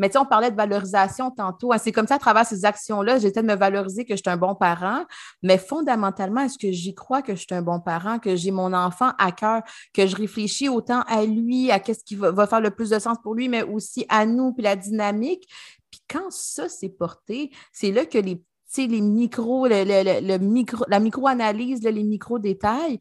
Mais 0.00 0.08
tu 0.08 0.14
sais, 0.14 0.18
on 0.18 0.24
parlait 0.24 0.50
de 0.50 0.56
valorisation 0.56 1.30
tantôt. 1.30 1.74
Hein. 1.74 1.78
C'est 1.78 1.92
comme 1.92 2.06
ça, 2.06 2.14
à 2.14 2.18
travers 2.18 2.46
ces 2.46 2.64
actions-là, 2.64 3.18
j'essaie 3.18 3.42
de 3.42 3.46
me 3.46 3.54
valoriser 3.54 4.06
que 4.06 4.16
je 4.16 4.22
suis 4.22 4.30
un 4.30 4.38
bon 4.38 4.54
parent. 4.54 5.04
Mais 5.42 5.58
fondamentalement, 5.58 6.40
est-ce 6.40 6.56
que 6.56 6.72
j'y 6.72 6.94
crois 6.94 7.20
que 7.20 7.34
je 7.34 7.40
suis 7.40 7.54
un 7.54 7.60
bon 7.60 7.80
parent, 7.80 8.18
que 8.18 8.34
j'ai 8.34 8.50
mon 8.50 8.72
enfant 8.72 9.12
à 9.18 9.30
cœur, 9.30 9.60
que 9.92 10.06
je 10.06 10.16
réfléchis 10.16 10.70
autant 10.70 11.02
à 11.02 11.26
lui, 11.26 11.70
à 11.70 11.80
qu'est-ce 11.80 12.02
qui 12.02 12.14
va, 12.14 12.46
faire 12.46 12.62
le 12.62 12.70
plus 12.70 12.88
de 12.88 12.98
sens 12.98 13.18
pour 13.22 13.34
lui, 13.34 13.50
mais 13.50 13.62
aussi 13.62 14.06
à 14.08 14.24
nous, 14.24 14.54
puis 14.54 14.62
la 14.62 14.74
dynamique? 14.74 15.46
Puis 15.90 16.00
quand 16.08 16.30
ça 16.30 16.68
s'est 16.68 16.90
porté, 16.90 17.50
c'est 17.72 17.92
là 17.92 18.06
que 18.06 18.18
les 18.18 18.42
les 18.78 19.00
micros, 19.00 19.66
le, 19.66 20.38
micro, 20.38 20.84
la 20.88 21.00
micro-analyse, 21.00 21.82
les 21.82 22.04
micro-détails, 22.04 23.00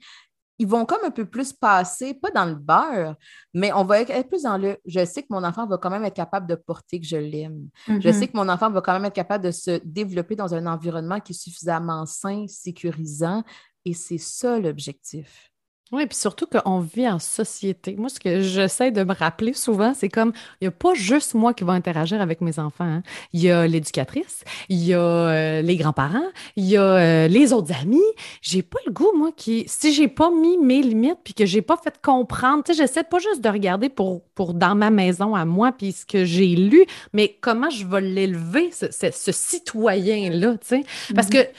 ils 0.57 0.67
vont 0.67 0.85
comme 0.85 1.05
un 1.05 1.11
peu 1.11 1.25
plus 1.25 1.53
passer, 1.53 2.13
pas 2.13 2.31
dans 2.31 2.45
le 2.45 2.55
beurre, 2.55 3.15
mais 3.53 3.71
on 3.71 3.85
va 3.85 4.01
être 4.01 4.27
plus 4.27 4.43
dans 4.43 4.57
le 4.57 4.77
je 4.85 5.05
sais 5.05 5.21
que 5.21 5.27
mon 5.29 5.43
enfant 5.43 5.65
va 5.65 5.77
quand 5.77 5.89
même 5.89 6.03
être 6.03 6.15
capable 6.15 6.47
de 6.47 6.55
porter 6.55 6.99
que 6.99 7.05
je 7.05 7.15
l'aime. 7.15 7.69
Je 7.87 7.93
mm-hmm. 7.93 8.13
sais 8.13 8.27
que 8.27 8.35
mon 8.35 8.49
enfant 8.49 8.69
va 8.69 8.81
quand 8.81 8.91
même 8.93 9.05
être 9.05 9.13
capable 9.13 9.45
de 9.45 9.51
se 9.51 9.79
développer 9.85 10.35
dans 10.35 10.53
un 10.53 10.65
environnement 10.65 11.21
qui 11.21 11.31
est 11.31 11.41
suffisamment 11.41 12.05
sain, 12.05 12.45
sécurisant, 12.47 13.43
et 13.85 13.93
c'est 13.93 14.17
ça 14.17 14.59
l'objectif. 14.59 15.49
Oui, 15.91 16.05
puis 16.05 16.17
surtout 16.17 16.45
qu'on 16.45 16.79
vit 16.81 17.07
en 17.07 17.17
société. 17.17 17.95
Moi, 17.97 18.09
ce 18.09 18.19
que 18.19 18.41
j'essaie 18.41 18.91
de 18.91 19.03
me 19.03 19.13
rappeler 19.13 19.53
souvent, 19.53 19.95
c'est 19.95 20.09
comme, 20.09 20.33
il 20.61 20.65
n'y 20.65 20.67
a 20.67 20.71
pas 20.71 20.93
juste 20.93 21.33
moi 21.33 21.55
qui 21.55 21.63
va 21.63 21.73
interagir 21.73 22.21
avec 22.21 22.41
mes 22.41 22.59
enfants. 22.59 22.83
Hein. 22.83 23.01
Il 23.33 23.41
y 23.41 23.49
a 23.49 23.65
l'éducatrice, 23.65 24.43
il 24.69 24.83
y 24.83 24.93
a 24.93 24.99
euh, 24.99 25.61
les 25.63 25.77
grands-parents, 25.77 26.27
il 26.55 26.65
y 26.65 26.77
a 26.77 26.83
euh, 26.83 27.27
les 27.27 27.53
autres 27.53 27.73
amis. 27.73 27.97
J'ai 28.43 28.61
pas 28.61 28.77
le 28.85 28.91
goût, 28.91 29.11
moi, 29.17 29.31
qui, 29.35 29.63
si 29.67 29.91
j'ai 29.91 30.07
pas 30.07 30.29
mis 30.29 30.59
mes 30.59 30.83
limites 30.83 31.19
puis 31.23 31.33
que 31.33 31.47
j'ai 31.47 31.63
pas 31.63 31.77
fait 31.77 31.99
comprendre, 32.03 32.63
tu 32.63 32.73
sais, 32.73 32.77
j'essaie 32.77 33.03
pas 33.03 33.17
juste 33.17 33.41
de 33.41 33.49
regarder 33.49 33.89
pour, 33.89 34.21
pour 34.35 34.53
dans 34.53 34.75
ma 34.75 34.91
maison 34.91 35.33
à 35.33 35.45
moi 35.45 35.71
puis 35.71 35.91
ce 35.91 36.05
que 36.05 36.23
j'ai 36.23 36.55
lu, 36.55 36.85
mais 37.13 37.35
comment 37.41 37.71
je 37.71 37.87
vais 37.87 38.01
l'élever, 38.01 38.69
ce, 38.71 38.85
ce, 38.91 39.31
citoyen-là, 39.31 40.57
tu 40.61 40.67
sais? 40.67 40.83
Parce 41.15 41.29
mm-hmm. 41.29 41.45
que, 41.45 41.49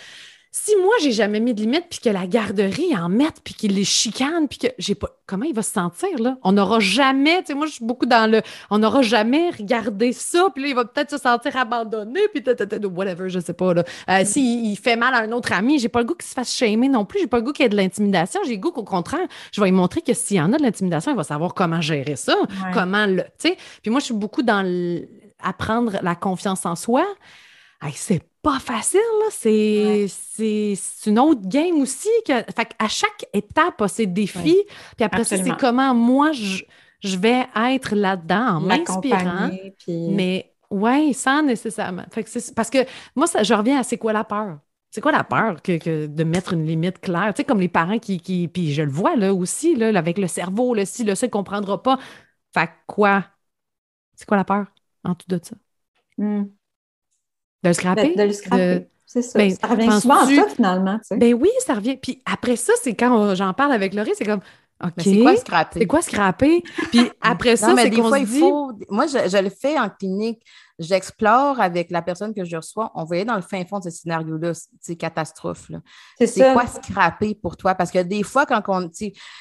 si 0.52 0.74
moi, 0.82 0.92
j'ai 1.00 1.12
jamais 1.12 1.38
mis 1.38 1.54
de 1.54 1.60
limite, 1.60 1.84
puis 1.88 2.00
que 2.00 2.08
la 2.08 2.26
garderie 2.26 2.96
en 2.96 3.08
mette, 3.08 3.40
puis 3.44 3.54
qu'il 3.54 3.74
les 3.74 3.84
chicane, 3.84 4.48
puis 4.48 4.58
que 4.58 4.66
j'ai 4.78 4.96
pas. 4.96 5.08
Comment 5.26 5.44
il 5.44 5.54
va 5.54 5.62
se 5.62 5.72
sentir, 5.72 6.18
là? 6.18 6.38
On 6.42 6.50
n'aura 6.50 6.80
jamais, 6.80 7.38
tu 7.38 7.46
sais, 7.46 7.54
moi, 7.54 7.66
je 7.66 7.74
suis 7.74 7.84
beaucoup 7.84 8.06
dans 8.06 8.28
le. 8.28 8.42
On 8.68 8.78
n'aura 8.78 9.00
jamais 9.02 9.50
regardé 9.50 10.12
ça, 10.12 10.48
puis 10.52 10.64
là, 10.64 10.68
il 10.70 10.74
va 10.74 10.84
peut-être 10.84 11.10
se 11.10 11.18
sentir 11.18 11.56
abandonné, 11.56 12.20
puis 12.34 12.42
whatever, 12.92 13.28
je 13.28 13.38
sais 13.38 13.52
pas, 13.52 13.74
là. 13.74 13.84
Euh, 14.08 14.24
S'il 14.24 14.66
il 14.66 14.76
fait 14.76 14.96
mal 14.96 15.14
à 15.14 15.18
un 15.18 15.30
autre 15.30 15.52
ami, 15.52 15.78
j'ai 15.78 15.88
pas 15.88 16.00
le 16.00 16.06
goût 16.06 16.14
qu'il 16.14 16.28
se 16.28 16.34
fasse 16.34 16.52
shamer 16.52 16.88
non 16.88 17.04
plus, 17.04 17.20
j'ai 17.20 17.28
pas 17.28 17.38
le 17.38 17.44
goût 17.44 17.52
qu'il 17.52 17.62
y 17.62 17.66
ait 17.66 17.70
de 17.70 17.76
l'intimidation, 17.76 18.40
j'ai 18.44 18.56
le 18.56 18.60
goût 18.60 18.72
qu'au 18.72 18.82
contraire, 18.82 19.28
je 19.52 19.60
vais 19.60 19.68
lui 19.68 19.76
montrer 19.76 20.02
que 20.02 20.14
s'il 20.14 20.38
y 20.38 20.40
en 20.40 20.52
a 20.52 20.56
de 20.56 20.62
l'intimidation, 20.64 21.12
il 21.12 21.16
va 21.16 21.22
savoir 21.22 21.54
comment 21.54 21.80
gérer 21.80 22.16
ça, 22.16 22.34
comment 22.74 23.06
le. 23.06 23.22
Tu 23.38 23.50
sais, 23.50 23.56
puis 23.82 23.90
moi, 23.92 24.00
je 24.00 24.06
suis 24.06 24.14
beaucoup 24.14 24.42
dans 24.42 24.64
apprendre 25.42 25.98
la 26.02 26.16
confiance 26.16 26.66
en 26.66 26.74
soi. 26.74 27.06
Hey, 27.82 27.92
c'est 27.94 28.20
pas 28.42 28.58
facile, 28.58 29.00
là. 29.20 29.26
C'est, 29.30 30.06
une 31.06 31.18
autre 31.18 31.42
game 31.44 31.76
aussi. 31.80 32.08
Que... 32.26 32.32
Fait 32.54 32.74
à 32.78 32.88
chaque 32.88 33.26
étape 33.32 33.80
a 33.80 33.88
ses 33.88 34.06
défis. 34.06 34.64
Puis 34.96 35.04
après 35.04 35.24
ça, 35.24 35.36
c'est 35.36 35.56
comment 35.58 35.94
moi, 35.94 36.32
je, 36.32 37.16
vais 37.18 37.46
être 37.56 37.94
là-dedans 37.94 38.56
en 38.56 38.60
m'inspirant. 38.60 39.50
Mais 39.88 40.52
ouais, 40.70 41.12
sans 41.12 41.42
nécessairement. 41.42 42.04
Fait 42.10 42.24
que 42.24 42.54
parce 42.54 42.70
que 42.70 42.78
moi, 43.14 43.26
ça, 43.26 43.42
je 43.42 43.54
reviens 43.54 43.80
à 43.80 43.82
c'est 43.82 43.98
quoi 43.98 44.12
la 44.12 44.24
peur? 44.24 44.58
C'est 44.90 45.00
quoi 45.00 45.12
la 45.12 45.22
peur 45.22 45.62
que, 45.62 46.06
de 46.06 46.24
mettre 46.24 46.54
une 46.54 46.66
limite 46.66 47.00
claire? 47.00 47.32
Tu 47.32 47.38
sais, 47.38 47.44
comme 47.44 47.60
les 47.60 47.68
parents 47.68 47.98
qui, 47.98 48.20
qui. 48.20 48.48
Puis 48.48 48.72
je 48.72 48.82
le 48.82 48.90
vois 48.90 49.14
là 49.14 49.32
aussi, 49.32 49.76
là, 49.76 49.96
avec 49.96 50.18
le 50.18 50.26
cerveau, 50.26 50.74
le 50.74 50.84
si, 50.84 51.04
le 51.04 51.14
ça, 51.14 51.26
ne 51.26 51.30
comprendra 51.30 51.80
pas. 51.80 51.98
Fait 52.52 52.70
quoi? 52.88 53.24
C'est 54.16 54.26
quoi 54.26 54.36
la 54.36 54.44
peur 54.44 54.66
en 55.04 55.14
tout 55.14 55.26
de 55.28 55.40
ça? 55.42 55.54
Hmm. 56.18 56.46
De 57.62 57.68
le 57.68 57.74
scraper? 57.74 58.14
De, 58.14 58.22
le 58.22 58.32
scraper. 58.32 58.86
C'est 59.06 59.22
ça. 59.22 59.38
Ben, 59.38 59.50
ça 59.50 59.66
revient 59.66 60.00
souvent 60.00 60.20
à 60.20 60.26
ça, 60.26 60.48
finalement. 60.54 60.98
Tu 60.98 61.08
sais. 61.08 61.16
Ben 61.16 61.34
oui, 61.34 61.50
ça 61.66 61.74
revient. 61.74 61.96
Puis 61.96 62.22
après 62.24 62.56
ça, 62.56 62.72
c'est 62.82 62.94
quand 62.94 63.34
j'en 63.34 63.52
parle 63.52 63.72
avec 63.72 63.92
Laurie, 63.92 64.12
c'est 64.16 64.24
comme 64.24 64.40
OK. 64.82 64.92
C'est 64.98 65.20
quoi 65.20 65.36
scraper? 65.36 65.80
C'est 65.80 65.86
quoi 65.86 66.02
scraper? 66.02 66.62
Puis 66.90 67.10
après 67.20 67.56
ça, 67.56 67.74
c'est 67.76 67.90
qu'on 67.90 68.12
se 68.12 68.24
dit... 68.24 68.38
Faut... 68.38 68.72
Moi, 68.88 69.06
je, 69.06 69.42
le 69.42 69.50
fais 69.50 69.78
en 69.78 69.90
clinique. 69.90 70.42
J'explore 70.78 71.60
avec 71.60 71.90
la 71.90 72.00
personne 72.00 72.32
que 72.32 72.44
je 72.44 72.56
reçois. 72.56 72.90
On 72.94 73.04
aller 73.04 73.26
dans 73.26 73.36
le 73.36 73.42
fin 73.42 73.62
fond 73.66 73.78
de 73.78 73.84
ce 73.84 73.90
scénario-là, 73.90 74.52
c'est 74.80 74.96
catastrophe. 74.96 75.70
C'est 76.18 76.52
quoi 76.54 76.66
scraper 76.66 77.34
pour 77.34 77.56
toi? 77.58 77.74
Parce 77.74 77.90
que 77.90 77.98
des 77.98 78.22
fois, 78.22 78.46
quand 78.46 78.62
on, 78.68 78.90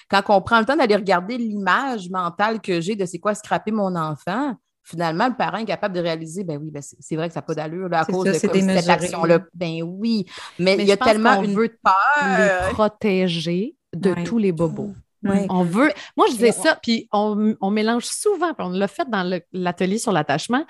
quand 0.09 0.21
on 0.27 0.41
prend 0.41 0.59
le 0.59 0.65
temps 0.65 0.75
d'aller 0.75 0.97
regarder 0.97 1.37
l'image 1.37 2.09
mentale 2.09 2.59
que 2.59 2.81
j'ai 2.81 2.97
de 2.97 3.05
c'est 3.05 3.19
quoi 3.19 3.35
scraper 3.35 3.71
mon 3.71 3.95
enfant, 3.95 4.55
finalement, 4.89 5.27
le 5.27 5.35
parent 5.35 5.57
est 5.57 5.65
capable 5.65 5.95
de 5.95 5.99
réaliser, 5.99 6.43
ben 6.43 6.57
oui, 6.57 6.71
ben 6.71 6.81
c'est 6.81 7.15
vrai 7.15 7.27
que 7.27 7.33
ça 7.33 7.39
n'a 7.39 7.45
pas 7.45 7.53
d'allure 7.53 7.89
à 7.91 8.05
cause 8.05 8.25
de 8.25 8.33
cette 8.33 8.89
action-là. 8.89 9.39
Ben 9.53 9.83
oui, 9.83 10.25
mais, 10.57 10.77
il 10.79 10.85
y 10.85 10.91
a 10.91 10.97
tellement 10.97 11.41
une 11.43 11.53
veut 11.53 11.77
peur. 11.83 12.67
les 12.67 12.73
protéger 12.73 13.75
de 13.93 14.15
tous 14.25 14.37
les 14.37 14.51
bobos. 14.51 14.93
On 15.23 15.63
veut. 15.63 15.91
Moi, 16.17 16.27
je 16.27 16.33
disais 16.33 16.51
ça, 16.51 16.77
puis 16.81 17.07
on, 17.11 17.55
on, 17.61 17.69
mélange 17.69 18.05
souvent, 18.05 18.53
puis 18.53 18.65
on 18.65 18.69
l'a 18.69 18.87
fait 18.87 19.07
dans 19.09 19.39
l'atelier 19.51 19.99
sur 19.99 20.11
l'attachement. 20.11 20.65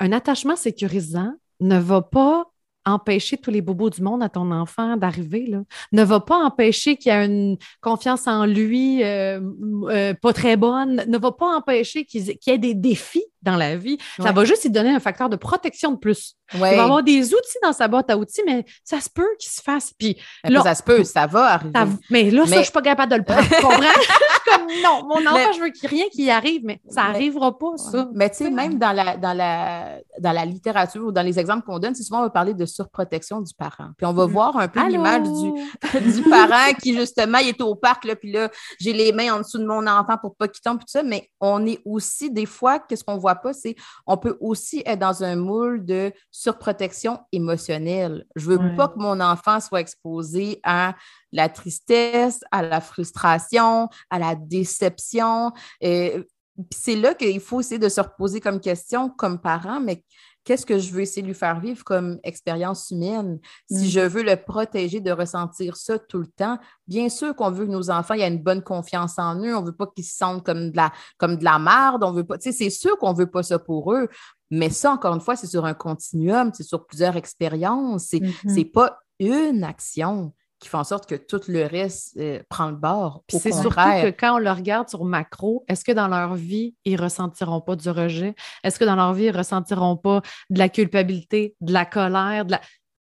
Un 0.00 0.12
attachement 0.12 0.56
sécurisant 0.56 1.32
ne 1.60 1.78
va 1.78 2.02
pas 2.02 2.46
empêcher 2.84 3.36
tous 3.36 3.52
les 3.52 3.62
bobos 3.62 3.90
du 3.90 4.02
monde 4.02 4.24
à 4.24 4.28
ton 4.28 4.50
enfant 4.50 4.96
d'arriver, 4.96 5.46
là. 5.46 5.62
Ne 5.92 6.02
va 6.02 6.18
pas 6.18 6.36
empêcher 6.36 6.96
qu'il 6.96 7.12
y 7.12 7.14
ait 7.14 7.24
une 7.24 7.56
confiance 7.80 8.26
en 8.26 8.44
lui 8.44 9.04
euh, 9.04 9.40
euh, 9.84 10.14
pas 10.14 10.32
très 10.32 10.56
bonne, 10.56 11.04
ne 11.06 11.18
va 11.18 11.30
pas 11.30 11.56
empêcher 11.56 12.04
qu'il 12.04 12.24
y 12.24 12.50
ait 12.50 12.58
des 12.58 12.74
défis 12.74 13.24
dans 13.42 13.56
la 13.56 13.76
vie. 13.76 13.98
Ça 14.20 14.32
va 14.32 14.44
juste 14.44 14.64
lui 14.64 14.70
donner 14.70 14.90
un 14.90 15.00
facteur 15.00 15.28
de 15.28 15.36
protection 15.36 15.92
de 15.92 15.98
plus. 15.98 16.36
Il 16.54 16.60
va 16.60 16.84
avoir 16.84 17.02
des 17.02 17.34
outils 17.34 17.58
dans 17.62 17.72
sa 17.72 17.88
boîte 17.88 18.10
à 18.10 18.16
outils, 18.16 18.42
mais 18.44 18.64
ça 18.84 19.00
se 19.00 19.08
peut 19.08 19.28
qu'il 19.38 19.50
se 19.50 19.62
fasse. 19.62 19.92
Puis 19.98 20.18
là, 20.44 20.62
ça 20.62 20.74
se 20.74 20.82
peut, 20.82 21.04
ça 21.04 21.26
va 21.26 21.54
arriver. 21.54 21.72
mais 22.10 22.30
là, 22.30 22.46
ça, 22.46 22.58
je 22.58 22.62
suis 22.62 22.72
pas 22.72 22.82
capable 22.82 23.12
de 23.12 23.16
le 23.16 23.24
prendre. 23.24 23.48
Comprends? 23.48 23.80
je 23.96 24.02
suis 24.02 24.50
comme 24.50 24.66
non, 24.82 25.06
mon 25.06 25.26
enfant, 25.26 25.52
je 25.54 25.60
veux 25.60 25.70
qu'il 25.70 25.88
rien 25.88 26.04
qui 26.10 26.30
arrive, 26.30 26.62
mais 26.64 26.80
ça 26.88 27.04
n'arrivera 27.04 27.58
pas, 27.58 27.76
ça. 27.76 28.08
Mais 28.14 28.30
tu 28.30 28.36
sais, 28.36 28.50
même 28.50 28.78
dans 28.78 28.92
la, 28.92 29.16
dans, 29.16 29.32
la, 29.32 29.98
dans 30.18 30.32
la 30.32 30.44
littérature 30.44 31.06
ou 31.06 31.12
dans 31.12 31.22
les 31.22 31.38
exemples 31.38 31.64
qu'on 31.64 31.78
donne, 31.78 31.94
c'est 31.94 32.02
souvent 32.02 32.20
on 32.20 32.24
va 32.24 32.30
parler 32.30 32.54
de 32.54 32.66
surprotection 32.66 33.40
du 33.40 33.54
parent. 33.54 33.90
Puis 33.96 34.06
on 34.06 34.12
va 34.12 34.26
mm. 34.26 34.30
voir 34.30 34.56
un 34.56 34.68
peu 34.68 34.86
l'image 34.88 35.22
du, 35.22 36.00
du 36.22 36.22
parent 36.30 36.72
qui, 36.80 36.94
justement, 36.94 37.38
il 37.38 37.48
est 37.48 37.60
au 37.62 37.74
parc, 37.74 38.04
là, 38.04 38.16
puis 38.16 38.32
là, 38.32 38.50
j'ai 38.78 38.92
les 38.92 39.12
mains 39.12 39.34
en 39.34 39.38
dessous 39.38 39.58
de 39.58 39.66
mon 39.66 39.86
enfant 39.86 40.16
pour 40.20 40.36
pas 40.36 40.48
qu'il 40.48 40.62
tombe, 40.62 40.78
tout 40.78 40.86
ça, 40.86 41.02
mais 41.02 41.30
on 41.40 41.64
est 41.66 41.80
aussi, 41.84 42.30
des 42.30 42.46
fois, 42.46 42.78
qu'est-ce 42.78 43.04
qu'on 43.04 43.18
voit 43.18 43.31
pas, 43.36 43.52
c'est 43.52 43.74
on 44.06 44.16
peut 44.16 44.36
aussi 44.40 44.82
être 44.86 44.98
dans 44.98 45.24
un 45.24 45.36
moule 45.36 45.84
de 45.84 46.12
surprotection 46.30 47.18
émotionnelle. 47.32 48.24
Je 48.36 48.46
veux 48.46 48.76
pas 48.76 48.88
que 48.88 48.98
mon 48.98 49.20
enfant 49.20 49.60
soit 49.60 49.80
exposé 49.80 50.60
à 50.62 50.94
la 51.32 51.48
tristesse, 51.48 52.40
à 52.50 52.62
la 52.62 52.80
frustration, 52.80 53.88
à 54.10 54.18
la 54.18 54.34
déception. 54.34 55.52
Euh, 55.82 56.22
c'est 56.70 56.96
là 56.96 57.14
qu'il 57.14 57.40
faut 57.40 57.60
essayer 57.60 57.78
de 57.78 57.88
se 57.88 58.00
reposer 58.00 58.40
comme 58.40 58.60
question, 58.60 59.08
comme 59.08 59.40
parent, 59.40 59.80
mais 59.80 60.04
qu'est-ce 60.44 60.66
que 60.66 60.78
je 60.78 60.92
veux 60.92 61.00
essayer 61.00 61.22
de 61.22 61.26
lui 61.26 61.34
faire 61.34 61.60
vivre 61.60 61.84
comme 61.84 62.18
expérience 62.24 62.90
humaine? 62.90 63.38
Si 63.70 63.86
mm. 63.86 63.88
je 63.88 64.00
veux 64.00 64.22
le 64.22 64.36
protéger 64.36 65.00
de 65.00 65.10
ressentir 65.10 65.76
ça 65.76 65.98
tout 65.98 66.18
le 66.18 66.26
temps, 66.26 66.58
bien 66.86 67.08
sûr 67.08 67.34
qu'on 67.34 67.50
veut 67.50 67.66
que 67.66 67.70
nos 67.70 67.90
enfants 67.90 68.14
aient 68.14 68.28
une 68.28 68.42
bonne 68.42 68.62
confiance 68.62 69.18
en 69.18 69.36
eux. 69.42 69.56
On 69.56 69.62
ne 69.62 69.66
veut 69.66 69.76
pas 69.76 69.86
qu'ils 69.86 70.04
se 70.04 70.16
sentent 70.16 70.44
comme 70.44 70.70
de 70.70 70.76
la, 70.76 70.92
comme 71.18 71.36
de 71.36 71.44
la 71.44 71.58
merde. 71.58 72.04
On 72.04 72.12
veut 72.12 72.24
pas, 72.24 72.36
c'est 72.40 72.70
sûr 72.70 72.98
qu'on 72.98 73.12
ne 73.12 73.18
veut 73.18 73.30
pas 73.30 73.42
ça 73.42 73.58
pour 73.58 73.92
eux. 73.92 74.08
Mais 74.50 74.70
ça, 74.70 74.92
encore 74.92 75.14
une 75.14 75.20
fois, 75.20 75.36
c'est 75.36 75.46
sur 75.46 75.64
un 75.64 75.74
continuum, 75.74 76.50
c'est 76.52 76.62
sur 76.62 76.86
plusieurs 76.86 77.16
expériences. 77.16 78.06
C'est 78.08 78.20
n'est 78.20 78.30
mm-hmm. 78.44 78.70
pas 78.70 78.98
une 79.18 79.64
action 79.64 80.32
qui 80.62 80.68
fait 80.68 80.76
en 80.76 80.84
sorte 80.84 81.08
que 81.08 81.16
tout 81.16 81.40
le 81.48 81.66
reste 81.66 82.16
euh, 82.18 82.40
prend 82.48 82.70
le 82.70 82.76
bord. 82.76 83.24
C'est 83.28 83.52
surtout 83.52 83.70
que 83.70 84.10
quand 84.10 84.36
on 84.36 84.38
le 84.38 84.50
regarde 84.50 84.88
sur 84.88 85.04
macro, 85.04 85.64
est-ce 85.66 85.84
que 85.84 85.90
dans 85.90 86.06
leur 86.06 86.36
vie, 86.36 86.76
ils 86.84 87.00
ressentiront 87.00 87.60
pas 87.60 87.74
du 87.74 87.90
rejet? 87.90 88.36
Est-ce 88.62 88.78
que 88.78 88.84
dans 88.84 88.94
leur 88.94 89.12
vie, 89.12 89.24
ils 89.24 89.36
ressentiront 89.36 89.96
pas 89.96 90.22
de 90.50 90.58
la 90.58 90.68
culpabilité, 90.68 91.56
de 91.60 91.72
la 91.72 91.84
colère, 91.84 92.44
de 92.44 92.52
la... 92.52 92.60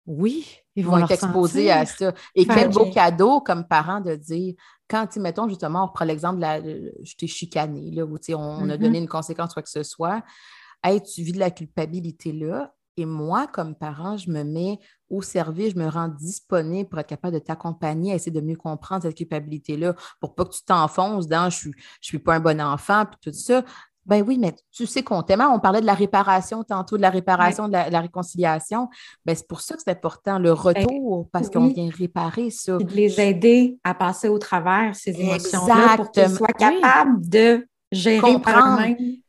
Oui, 0.04 0.58
ils 0.76 0.84
vont, 0.84 0.98
être 0.98 1.10
exposés 1.10 1.70
à 1.70 1.86
ça. 1.86 2.12
Et 2.34 2.44
quel 2.44 2.68
beau 2.68 2.90
cadeau 2.90 3.40
comme 3.40 3.66
parent 3.66 4.00
de 4.00 4.14
dire, 4.14 4.54
quand, 4.88 5.16
mettons, 5.16 5.48
justement, 5.48 5.84
on 5.84 5.86
reprend 5.86 6.04
l'exemple 6.04 6.38
de 6.38 6.92
je 7.02 7.14
t'ai 7.16 7.26
chicané, 7.26 7.90
là, 7.90 8.04
où 8.04 8.16
on, 8.16 8.34
on 8.34 8.68
a 8.68 8.76
mm-hmm. 8.76 8.78
donné 8.78 8.98
une 8.98 9.08
conséquence, 9.08 9.54
quoi 9.54 9.62
que 9.62 9.70
ce 9.70 9.82
soit. 9.82 10.22
Hey, 10.84 11.02
tu 11.02 11.22
vis 11.22 11.32
de 11.32 11.38
la 11.38 11.50
culpabilité 11.50 12.32
là. 12.32 12.72
Et 12.96 13.04
moi, 13.04 13.46
comme 13.46 13.74
parent, 13.74 14.16
je 14.16 14.30
me 14.30 14.42
mets 14.42 14.78
au 15.10 15.20
service, 15.20 15.74
je 15.74 15.78
me 15.78 15.88
rends 15.88 16.08
disponible 16.08 16.88
pour 16.88 16.98
être 16.98 17.06
capable 17.06 17.34
de 17.34 17.38
t'accompagner, 17.38 18.12
à 18.12 18.14
essayer 18.14 18.32
de 18.32 18.40
mieux 18.40 18.56
comprendre 18.56 19.02
cette 19.02 19.16
culpabilité-là, 19.16 19.94
pour 20.20 20.34
pas 20.34 20.44
que 20.44 20.54
tu 20.54 20.62
t'enfonces 20.64 21.28
dans 21.28 21.50
je 21.50 21.56
suis, 21.56 21.72
je 22.00 22.06
suis 22.08 22.18
pas 22.18 22.34
un 22.36 22.40
bon 22.40 22.60
enfant, 22.60 23.04
puis 23.04 23.30
tout 23.30 23.36
ça. 23.36 23.62
Ben 24.06 24.22
oui, 24.26 24.38
mais 24.38 24.54
tu 24.70 24.86
sais 24.86 25.02
qu'on 25.02 25.22
t'aime. 25.22 25.40
Hein, 25.40 25.50
on 25.52 25.58
parlait 25.58 25.80
de 25.80 25.86
la 25.86 25.94
réparation 25.94 26.62
tantôt, 26.62 26.96
de 26.96 27.02
la 27.02 27.10
réparation, 27.10 27.66
de, 27.66 27.72
la, 27.72 28.00
réconciliation. 28.00 28.88
Ben, 29.24 29.34
c'est 29.34 29.48
pour 29.48 29.60
ça 29.60 29.74
que 29.74 29.82
c'est 29.84 29.90
important, 29.90 30.38
le 30.38 30.50
ben 30.50 30.60
retour, 30.60 31.28
parce 31.32 31.50
qu'on 31.50 31.66
vient 31.66 31.90
réparer 31.90 32.50
ça. 32.50 32.76
de 32.78 32.94
les 32.94 33.20
aider 33.20 33.78
à 33.82 33.94
passer 33.94 34.28
au 34.28 34.38
travers 34.38 34.94
ces 34.94 35.20
émotions-là 35.20 35.96
pour 35.96 36.12
qu'ils 36.12 36.30
soient 36.30 36.46
capables 36.48 37.28
de 37.28 37.66
gérer 37.90 38.20
comprendre, 38.20 38.82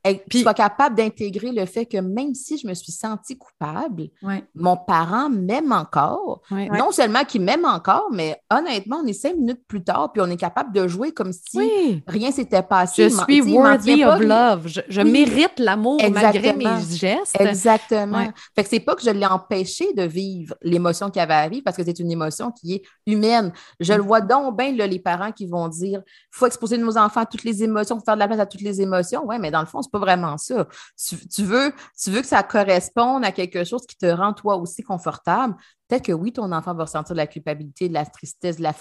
et 0.09 0.23
puis 0.29 0.41
sois 0.41 0.53
capable 0.53 0.95
d'intégrer 0.95 1.51
le 1.51 1.65
fait 1.65 1.85
que 1.85 1.97
même 1.97 2.33
si 2.33 2.57
je 2.57 2.67
me 2.67 2.73
suis 2.73 2.91
sentie 2.91 3.37
coupable, 3.37 4.09
mon 4.55 4.77
parent 4.77 5.29
m'aime 5.29 5.71
encore. 5.71 6.41
Non 6.51 6.91
seulement 6.91 7.23
qu'il 7.23 7.41
m'aime 7.41 7.65
encore, 7.65 8.09
mais 8.11 8.41
honnêtement, 8.51 9.01
on 9.03 9.07
est 9.07 9.13
cinq 9.13 9.35
minutes 9.35 9.61
plus 9.67 9.83
tard, 9.83 10.11
puis 10.11 10.21
on 10.21 10.29
est 10.29 10.37
capable 10.37 10.73
de 10.73 10.87
jouer 10.87 11.11
comme 11.11 11.31
si 11.31 12.03
rien 12.07 12.31
s'était 12.31 12.63
passé. 12.63 13.09
Je 13.09 13.09
suis 13.09 13.41
worthy 13.41 14.03
of 14.05 14.19
love. 14.19 14.67
Je, 14.87 15.01
mérite 15.01 15.59
l'amour 15.59 15.99
malgré 16.11 16.53
mes 16.53 16.65
gestes. 16.91 17.39
Exactement. 17.39 18.27
Fait 18.55 18.63
que 18.63 18.69
c'est 18.69 18.79
pas 18.79 18.95
que 18.95 19.01
je 19.01 19.09
l'ai 19.09 19.25
empêché 19.25 19.93
de 19.93 20.03
vivre 20.03 20.55
l'émotion 20.61 21.09
qu'il 21.09 21.21
avait 21.21 21.33
à 21.33 21.47
vivre, 21.49 21.63
parce 21.63 21.77
que 21.77 21.83
c'est 21.83 21.99
une 21.99 22.11
émotion 22.11 22.51
qui 22.51 22.75
est 22.75 22.81
humaine. 23.05 23.51
Je 23.79 23.93
le 23.93 24.01
vois 24.01 24.21
donc 24.21 24.57
bien, 24.57 24.71
les 24.71 24.99
parents 24.99 25.31
qui 25.31 25.45
vont 25.45 25.67
dire 25.67 26.01
il 26.05 26.37
faut 26.37 26.45
exposer 26.45 26.77
nos 26.77 26.97
enfants 26.97 27.21
à 27.21 27.25
toutes 27.25 27.43
les 27.43 27.63
émotions, 27.63 27.99
faire 27.99 28.15
de 28.15 28.19
la 28.19 28.27
place 28.27 28.39
à 28.39 28.45
toutes 28.45 28.61
les 28.61 28.81
émotions. 28.81 29.23
Oui, 29.25 29.37
mais 29.39 29.51
dans 29.51 29.59
le 29.59 29.65
fond, 29.65 29.81
c'est 29.81 29.91
pas 29.91 29.96
vraiment 29.97 30.37
ça. 30.37 30.67
Tu, 31.31 31.43
veux, 31.43 31.73
tu 32.01 32.11
veux 32.11 32.21
que 32.21 32.27
ça 32.27 32.43
corresponde 32.43 33.25
à 33.25 33.31
quelque 33.31 33.63
chose 33.63 33.85
qui 33.87 33.97
te 33.97 34.05
rend 34.05 34.33
toi 34.33 34.57
aussi 34.57 34.83
confortable. 34.83 35.55
Peut-être 35.87 36.05
que 36.05 36.11
oui, 36.11 36.33
ton 36.33 36.51
enfant 36.51 36.73
va 36.73 36.83
ressentir 36.83 37.13
de 37.13 37.17
la 37.17 37.27
culpabilité, 37.27 37.87
de 37.87 37.93
la 37.93 38.05
tristesse, 38.05 38.57
de 38.57 38.63
la, 38.63 38.73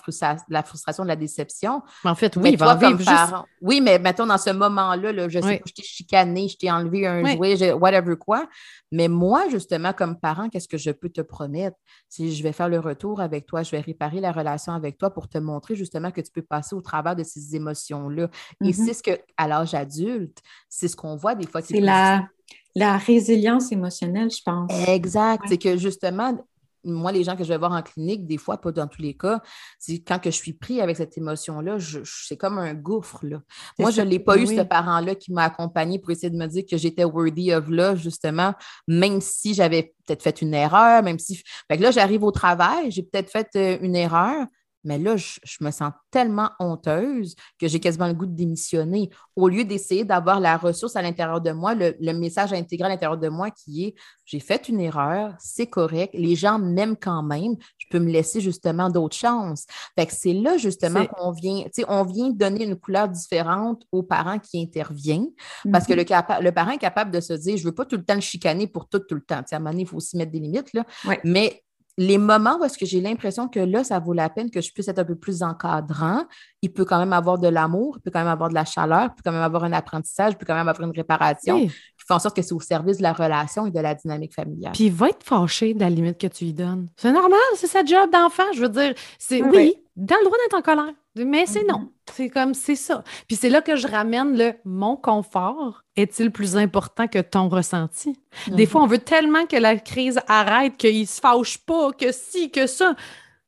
la 0.49 0.63
frustration, 0.63 1.05
de 1.05 1.09
la 1.09 1.17
déception. 1.17 1.83
Mais 2.05 2.11
en 2.11 2.15
fait, 2.17 2.37
oui, 2.37 2.51
il 2.53 2.59
va 2.59 2.75
vivre 2.75 2.99
juste... 2.99 3.35
Oui, 3.61 3.81
mais 3.81 3.99
mettons 3.99 4.27
dans 4.27 4.39
ce 4.39 4.51
moment-là, 4.51 5.29
je 5.29 5.41
sais 5.41 5.59
que 5.61 5.69
je 5.69 5.75
t'ai 5.75 5.83
chicané, 5.83 6.49
je 6.49 6.57
t'ai 6.57 6.71
enlevé 6.71 7.07
un 7.07 7.25
jouet, 7.35 7.73
whatever 7.73 8.17
quoi. 8.17 8.49
Mais 8.91 9.09
moi, 9.09 9.49
justement, 9.51 9.93
comme 9.93 10.19
parent, 10.19 10.49
qu'est-ce 10.49 10.69
que 10.69 10.79
je 10.79 10.91
peux 10.91 11.09
te 11.09 11.21
promettre? 11.21 11.77
Si 12.09 12.35
je 12.35 12.43
vais 12.43 12.53
faire 12.53 12.69
le 12.69 12.81
retour 12.81 13.21
avec 13.21 13.47
toi, 13.47 13.63
je 13.63 13.71
vais 13.71 13.81
réparer 13.81 14.21
la 14.21 14.33
relation 14.33 14.73
avec 14.73 14.99
toi 14.99 15.11
pour 15.11 15.29
te 15.29 15.39
montrer 15.39 15.77
justement 15.77 16.11
que 16.11 16.21
tu 16.21 16.31
peux 16.33 16.43
passer 16.43 16.75
au 16.75 16.81
travers 16.81 17.15
de 17.15 17.23
ces 17.23 17.55
émotions-là. 17.55 18.29
Et 18.63 18.71
mm-hmm. 18.71 18.73
c'est 18.73 18.95
ce 18.95 19.03
que, 19.03 19.21
à 19.37 19.47
l'âge 19.47 19.75
adulte, 19.75 20.39
c'est 20.69 20.89
ce 20.89 20.97
qu'on 20.97 21.17
voit 21.17 21.35
des 21.35 21.47
fois. 21.47 21.63
C'est 21.63 21.81
la, 21.81 22.27
la 22.75 22.97
résilience 22.97 23.71
émotionnelle, 23.71 24.31
je 24.31 24.43
pense. 24.45 24.71
Exact. 24.89 25.45
C'est 25.49 25.59
que 25.59 25.77
justement, 25.77 26.37
moi, 26.87 27.13
les 27.13 27.25
gens 27.25 27.37
que 27.37 27.45
je 27.45 27.49
vais 27.49 27.59
voir 27.59 27.73
en 27.73 27.83
clinique, 27.83 28.27
des 28.27 28.39
fois, 28.39 28.59
pas 28.59 28.73
dans 28.73 28.87
tous 28.87 29.03
les 29.03 29.15
cas, 29.15 29.41
c'est 29.79 29.99
quand 29.99 30.19
que 30.19 30.31
je 30.31 30.37
suis 30.37 30.53
pris 30.53 30.81
avec 30.81 30.97
cette 30.97 31.17
émotion-là, 31.19 31.79
c'est 32.05 32.37
comme 32.37 32.59
un 32.59 32.75
gouffre. 32.75 33.27
Là. 33.27 33.43
Moi, 33.79 33.91
je 33.91 34.01
ne 34.01 34.09
l'ai 34.09 34.19
pas 34.19 34.39
eu, 34.39 34.47
ce 34.47 34.63
parent-là, 34.63 35.15
qui 35.15 35.33
m'a 35.33 35.45
accompagné 35.45 35.99
pour 35.99 36.11
essayer 36.11 36.31
de 36.31 36.37
me 36.37 36.47
dire 36.47 36.65
que 36.69 36.77
j'étais 36.77 37.05
worthy 37.05 37.53
of 37.53 37.69
love, 37.69 37.99
justement, 37.99 38.55
même 38.87 39.21
si 39.21 39.55
j'avais 39.55 39.95
peut-être 40.07 40.23
fait 40.23 40.41
une 40.43 40.55
erreur, 40.55 41.03
même 41.03 41.19
si. 41.19 41.43
Fait 41.69 41.77
que 41.77 41.83
là, 41.83 41.91
j'arrive 41.91 42.23
au 42.23 42.31
travail, 42.31 42.91
j'ai 42.91 43.03
peut-être 43.03 43.31
fait 43.31 43.49
euh, 43.57 43.79
une 43.81 43.97
erreur, 43.97 44.47
mais 44.87 44.99
là, 44.99 45.17
je, 45.17 45.39
me 45.61 45.71
sens 45.71 45.93
tellement 46.11 46.51
honteuse 46.61 47.35
que 47.59 47.67
j'ai 47.69 47.81
quasiment 47.81 48.07
le 48.07 48.15
goût 48.15 48.27
de 48.27 48.35
démissionner. 48.35 49.11
Au 49.35 49.49
lieu 49.49 49.65
d'essayer 49.65 50.05
d'avoir 50.05 50.41
la 50.41 50.57
ressource 50.57 50.97
à 50.97 51.03
l'intérieur 51.03 51.41
de 51.41 51.51
moi, 51.51 51.75
le, 51.75 52.13
message 52.13 52.53
intégré 52.53 52.87
à 52.87 52.89
l'intérieur 52.89 53.19
de 53.19 53.29
moi 53.29 53.51
qui 53.51 53.85
est 53.85 53.95
j'ai 54.25 54.41
fait 54.41 54.69
une 54.69 54.81
erreur, 54.81 55.35
c'est 55.39 55.69
correct, 55.69 56.13
les 56.13 56.35
gens 56.35 56.59
m'aiment 56.59 56.97
quand 56.97 57.23
même, 57.23 57.55
je 57.79 57.87
peux 57.91 58.01
me 58.01 58.11
laisser 58.11 58.41
justement 58.41 58.91
d'autres 58.91 59.17
chances. 59.17 59.67
Fait 59.97 60.07
que 60.07 60.13
c'est 60.13 60.33
là 60.33 60.57
justement 60.57 61.07
qu'on 61.07 61.31
vient, 61.31 61.63
tu 61.65 61.83
sais, 61.83 61.85
on 61.89 62.03
vient 62.03 62.31
donner 62.31 62.65
une 62.65 62.77
couleur 62.77 63.09
différente 63.09 63.85
aux 63.93 64.03
parents 64.03 64.39
qui 64.41 64.61
interviennent 64.61 65.29
parce 65.71 65.87
que 65.87 65.93
le, 65.93 66.03
mm-hmm. 66.03 66.43
le, 66.43 66.53
parent 66.53 66.73
est 66.73 66.79
capable 66.79 67.11
de 67.11 67.21
se 67.21 67.35
dire 67.35 67.57
je 67.57 67.63
ne 67.63 67.69
veux 67.69 67.75
pas 67.75 67.85
tout 67.85 67.97
le 67.97 68.05
temps 68.05 68.15
le 68.15 68.21
chicaner 68.21 68.67
pour 68.67 68.89
tout, 68.89 68.99
tout 68.99 69.15
le 69.15 69.21
temps. 69.21 69.43
À 69.51 69.57
un 69.57 69.59
moment 69.59 69.71
donné, 69.71 69.83
il 69.83 69.89
faut 69.89 69.99
aussi 69.99 70.17
mettre 70.17 70.33
des 70.33 70.41
limites, 70.41 70.73
là. 70.73 70.85
Mais 71.25 71.63
les 71.99 72.19
moments 72.19 72.59
où 72.61 72.65
est-ce 72.65 72.77
que 72.77 72.85
j'ai 72.85 73.01
l'impression 73.01 73.49
que 73.49 73.61
là, 73.61 73.83
ça 73.83 73.99
vaut 73.99 74.13
la 74.13 74.29
peine 74.29 74.51
que 74.51 74.61
je 74.61 74.73
puisse 74.73 74.89
être 74.89 74.99
un 74.99 75.05
peu 75.05 75.15
plus 75.15 75.43
encadrant, 75.43 76.25
il 76.61 76.73
peut 76.73 76.85
quand 76.85 76.99
même 76.99 77.13
avoir 77.13 77.39
de 77.39 77.49
l'amour, 77.49 77.97
il 77.99 78.03
peut 78.03 78.11
quand 78.11 78.19
même 78.19 78.29
avoir 78.29 78.51
de 78.51 78.55
la 78.55 78.65
chaleur, 78.65 79.05
il 79.05 79.15
peut 79.15 79.23
quand 79.25 79.33
même 79.33 79.43
avoir 79.43 79.65
un 79.65 79.73
apprentissage, 79.73 80.33
il 80.35 80.37
peut 80.37 80.47
quand 80.47 80.55
même 80.55 80.69
avoir 80.69 80.87
une 80.89 80.95
réparation, 80.95 81.61
qui 81.61 81.71
fait 82.07 82.15
en 82.15 82.19
sorte 82.19 82.37
que 82.37 82.43
c'est 82.43 82.55
au 82.55 82.61
service 82.61 82.99
de 82.99 83.03
la 83.03 83.13
relation 83.13 83.67
et 83.67 83.71
de 83.71 83.81
la 83.81 83.95
dynamique 83.95 84.35
familiale. 84.35 84.73
Puis 84.73 84.85
il 84.85 84.93
va 84.93 85.09
être 85.09 85.25
fâché 85.25 85.75
de 85.75 85.81
la 85.81 85.91
limite 85.91 86.19
que 86.19 86.27
tu 86.27 86.45
lui 86.45 86.53
donnes. 86.53 86.89
C'est 86.97 87.13
normal, 87.13 87.39
c'est 87.55 87.67
sa 87.67 87.85
job 87.85 88.11
d'enfant. 88.13 88.45
Je 88.55 88.61
veux 88.61 88.69
dire, 88.69 88.95
c'est 89.19 89.43
oui, 89.43 89.77
dans 89.97 90.17
le 90.17 90.25
droit 90.25 90.37
d'être 90.45 90.59
en 90.59 90.63
colère, 90.63 90.95
mais 91.17 91.47
c'est 91.47 91.65
non. 91.65 91.79
Mm-hmm. 91.81 92.13
C'est 92.13 92.29
comme, 92.29 92.55
c'est 92.55 92.77
ça. 92.77 93.03
Puis 93.27 93.37
c'est 93.37 93.49
là 93.49 93.63
que 93.63 93.77
je 93.77 93.89
ramène 93.89 94.37
le 94.37 94.53
mon 94.65 94.97
confort 94.97 95.83
est-il 95.97 96.31
plus 96.31 96.57
important 96.57 97.09
que 97.09 97.19
ton 97.19 97.49
ressenti? 97.49 98.21
Des 98.49 98.65
mhm. 98.65 98.71
fois, 98.71 98.83
on 98.83 98.87
veut 98.87 98.99
tellement 98.99 99.47
que 99.47 99.57
la 99.57 99.77
crise 99.77 100.21
arrête, 100.29 100.77
qu'il 100.77 101.07
se 101.07 101.21
fâche 101.21 101.59
pas, 101.59 101.93
que 101.93 102.13
si, 102.13 102.51
que 102.51 102.67
ça, 102.67 102.95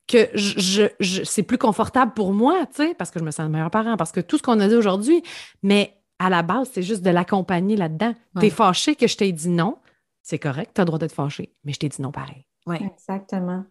que 0.06 0.28
je, 0.34 0.88
c'est 1.24 1.42
plus 1.42 1.58
confortable 1.58 2.12
pour 2.14 2.32
moi, 2.32 2.66
tu 2.74 2.86
sais, 2.86 2.94
parce 2.94 3.10
que 3.10 3.18
je 3.18 3.24
me 3.24 3.30
sens 3.30 3.44
le 3.44 3.52
meilleur 3.52 3.70
parent, 3.70 3.96
parce 3.96 4.12
que 4.12 4.20
tout 4.20 4.38
ce 4.38 4.42
qu'on 4.42 4.58
a 4.60 4.68
dit 4.68 4.74
aujourd'hui, 4.74 5.22
mais 5.62 5.94
à 6.18 6.30
la 6.30 6.42
base, 6.42 6.70
c'est 6.72 6.82
juste 6.82 7.02
de 7.02 7.10
l'accompagner 7.10 7.76
là-dedans. 7.76 8.14
Tu 8.34 8.40
T'es 8.40 8.50
fâché 8.50 8.96
que 8.96 9.06
je 9.06 9.16
t'ai 9.16 9.30
dit 9.30 9.50
non, 9.50 9.76
c'est 10.22 10.38
correct, 10.38 10.72
tu 10.74 10.80
as 10.80 10.84
le 10.84 10.86
droit 10.86 10.98
d'être 10.98 11.12
fâché, 11.12 11.54
mais 11.64 11.72
je 11.72 11.78
t'ai 11.78 11.88
dit 11.88 12.00
non 12.02 12.10
pareil. 12.10 12.46
Oui. 12.66 12.76
Exactement. 12.80 13.64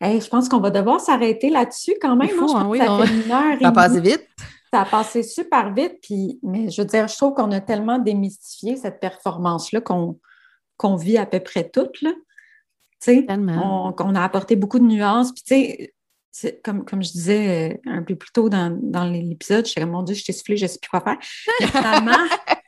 Je 0.00 0.28
pense 0.28 0.48
qu'on 0.48 0.60
va 0.60 0.70
devoir 0.70 1.00
s'arrêter 1.00 1.50
là-dessus 1.50 1.94
quand 2.00 2.16
même. 2.16 2.30
Faut, 2.30 2.56
hein, 2.56 2.66
oui, 2.68 2.78
ça 2.78 2.98
fait 2.98 3.14
une 3.14 3.30
heure 3.30 3.58
ça 3.60 3.72
passe 3.72 3.96
vite. 3.96 4.26
Ça 4.72 4.82
a 4.82 4.84
passé 4.84 5.24
super 5.24 5.74
vite, 5.74 5.98
puis, 6.00 6.38
mais 6.44 6.70
je 6.70 6.80
veux 6.80 6.86
dire, 6.86 7.08
je 7.08 7.16
trouve 7.16 7.34
qu'on 7.34 7.50
a 7.50 7.60
tellement 7.60 7.98
démystifié 7.98 8.76
cette 8.76 9.00
performance-là 9.00 9.80
qu'on 9.80 10.96
vit 10.96 11.18
à 11.18 11.26
peu 11.26 11.40
près 11.40 11.68
toutes. 11.68 12.00
Là. 12.02 12.12
On, 13.08 13.92
qu'on 13.92 14.14
a 14.14 14.22
apporté 14.22 14.54
beaucoup 14.54 14.78
de 14.78 14.84
nuances. 14.84 15.32
Puis, 15.32 15.42
tu 15.44 15.92
sais, 16.30 16.60
comme, 16.62 16.84
comme 16.84 17.02
je 17.02 17.10
disais 17.10 17.72
euh, 17.72 17.90
un 17.90 18.02
peu 18.02 18.14
plus 18.14 18.30
tôt 18.30 18.48
dans, 18.48 18.78
dans 18.80 19.04
l'épisode, 19.04 19.64
je 19.64 19.72
suis 19.72 19.80
comme, 19.80 19.90
mon 19.90 20.02
Dieu, 20.02 20.14
je 20.14 20.24
t'ai 20.24 20.32
soufflé, 20.32 20.56
je 20.56 20.66
ne 20.66 20.68
sais 20.68 20.78
plus 20.80 20.88
quoi 20.88 21.00
faire. 21.00 21.18
finalement, 21.68 22.12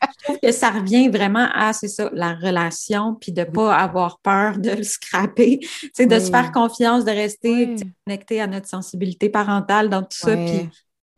que 0.43 0.51
ça 0.53 0.71
revient 0.71 1.09
vraiment 1.09 1.49
à, 1.55 1.73
c'est 1.73 1.89
ça, 1.89 2.11
la 2.13 2.35
relation, 2.35 3.15
puis 3.15 3.33
de 3.33 3.43
ne 3.43 3.47
pas 3.47 3.75
avoir 3.77 4.19
peur 4.19 4.59
de 4.59 4.71
le 4.71 4.83
scraper, 4.83 5.61
de 5.99 6.19
se 6.19 6.31
faire 6.31 6.51
confiance, 6.53 7.05
de 7.05 7.13
rester 7.13 7.77
connecté 8.07 8.41
à 8.41 8.47
notre 8.47 8.69
sensibilité 8.69 9.29
parentale 9.29 9.89
dans 9.89 10.03
tout 10.03 10.09
ça, 10.19 10.37
puis 10.37 10.69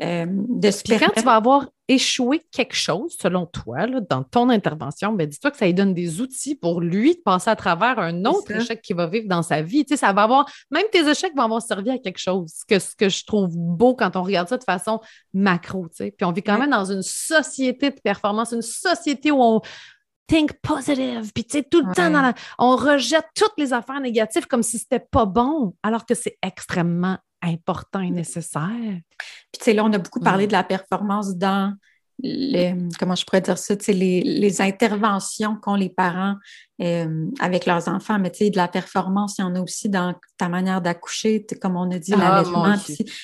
euh, 0.03 0.27
de 0.29 0.71
Puis 0.83 0.99
quand 0.99 1.13
tu 1.17 1.23
vas 1.23 1.37
avoir 1.37 1.69
échoué 1.87 2.43
quelque 2.51 2.75
chose, 2.75 3.17
selon 3.21 3.47
toi, 3.47 3.87
dans 3.87 4.25
ton 4.25 4.49
intervention, 4.49 5.13
ben 5.13 5.29
dis-toi 5.29 5.51
que 5.53 5.57
ça 5.57 5.67
lui 5.67 5.75
donne 5.75 5.95
des 5.95 6.21
outils 6.21 6.57
pour 6.57 6.81
lui 6.81 7.15
de 7.15 7.21
passer 7.21 7.51
à 7.51 7.57
travers 7.57 7.99
un 7.99 8.25
autre 8.25 8.51
échec 8.51 8.83
qu'il 8.83 8.97
va 8.97 9.07
vivre 9.07 9.29
dans 9.29 9.43
sa 9.43 9.63
vie. 9.63 9.85
Tu 9.85 9.95
sais, 9.95 9.97
ça 9.99 10.13
va 10.13 10.23
avoir, 10.23 10.51
même 10.71 10.87
tes 10.91 11.09
échecs 11.09 11.33
vont 11.37 11.43
avoir 11.45 11.63
servi 11.63 11.91
à 11.91 11.99
quelque 11.99 12.19
chose, 12.19 12.53
que, 12.69 12.79
ce 12.79 12.97
que 12.97 13.09
je 13.09 13.25
trouve 13.25 13.57
beau 13.57 13.95
quand 13.95 14.17
on 14.17 14.23
regarde 14.23 14.49
ça 14.49 14.57
de 14.57 14.65
façon 14.65 15.01
macro. 15.33 15.87
Tu 15.89 15.97
sais. 15.97 16.11
Puis 16.11 16.25
on 16.25 16.33
vit 16.33 16.43
quand 16.43 16.59
même 16.59 16.71
dans 16.71 16.91
une 16.91 17.03
société 17.03 17.91
de 17.91 18.01
performance, 18.01 18.53
une 18.53 18.63
société 18.63 19.31
où 19.31 19.41
on, 19.41 19.61
think 20.27 20.53
positive. 20.63 21.33
Puis, 21.35 21.45
tu 21.45 21.59
sais, 21.59 21.63
tout 21.63 21.85
le 21.87 21.95
temps, 21.95 22.33
on 22.59 22.77
rejette 22.77 23.27
toutes 23.35 23.53
les 23.59 23.73
affaires 23.73 24.01
négatives 24.01 24.47
comme 24.47 24.63
si 24.63 24.79
c'était 24.79 24.99
pas 24.99 25.27
bon, 25.27 25.75
alors 25.83 26.07
que 26.07 26.15
c'est 26.15 26.39
extrêmement 26.43 27.19
important 27.45 28.01
et 28.01 28.11
nécessaire. 28.11 28.69
Puis, 28.69 29.59
tu 29.59 29.65
sais, 29.65 29.73
là, 29.73 29.85
on 29.85 29.93
a 29.93 29.99
beaucoup 29.99 30.21
parlé 30.21 30.45
mm. 30.45 30.49
de 30.49 30.53
la 30.53 30.65
performance 30.65 31.37
dans 31.37 31.75
les, 32.23 32.77
comment 32.99 33.17
je 33.17 33.25
pourrais 33.25 33.41
dire 33.41 33.59
ça, 33.59 33.77
tu 33.77 33.87
sais, 33.87 33.93
les, 33.93 34.23
les 34.23 34.61
interventions 34.63 35.57
qu'ont 35.57 35.75
les 35.75 35.89
parents 35.89 36.37
euh, 36.81 37.27
avec 37.41 37.67
leurs 37.67 37.89
enfants, 37.89 38.19
mais 38.21 38.31
tu 38.31 38.45
sais, 38.45 38.51
de 38.51 38.57
la 38.57 38.69
performance, 38.69 39.37
il 39.39 39.43
y 39.43 39.45
en 39.45 39.55
a 39.57 39.61
aussi 39.61 39.89
dans 39.89 40.15
ta 40.39 40.49
manière 40.49 40.81
d'accoucher, 40.81 41.45
comme 41.61 41.77
on 41.77 41.91
a 41.91 41.99
dit, 41.99 42.15
ah, 42.15 42.19
l'allaitement. 42.19 42.75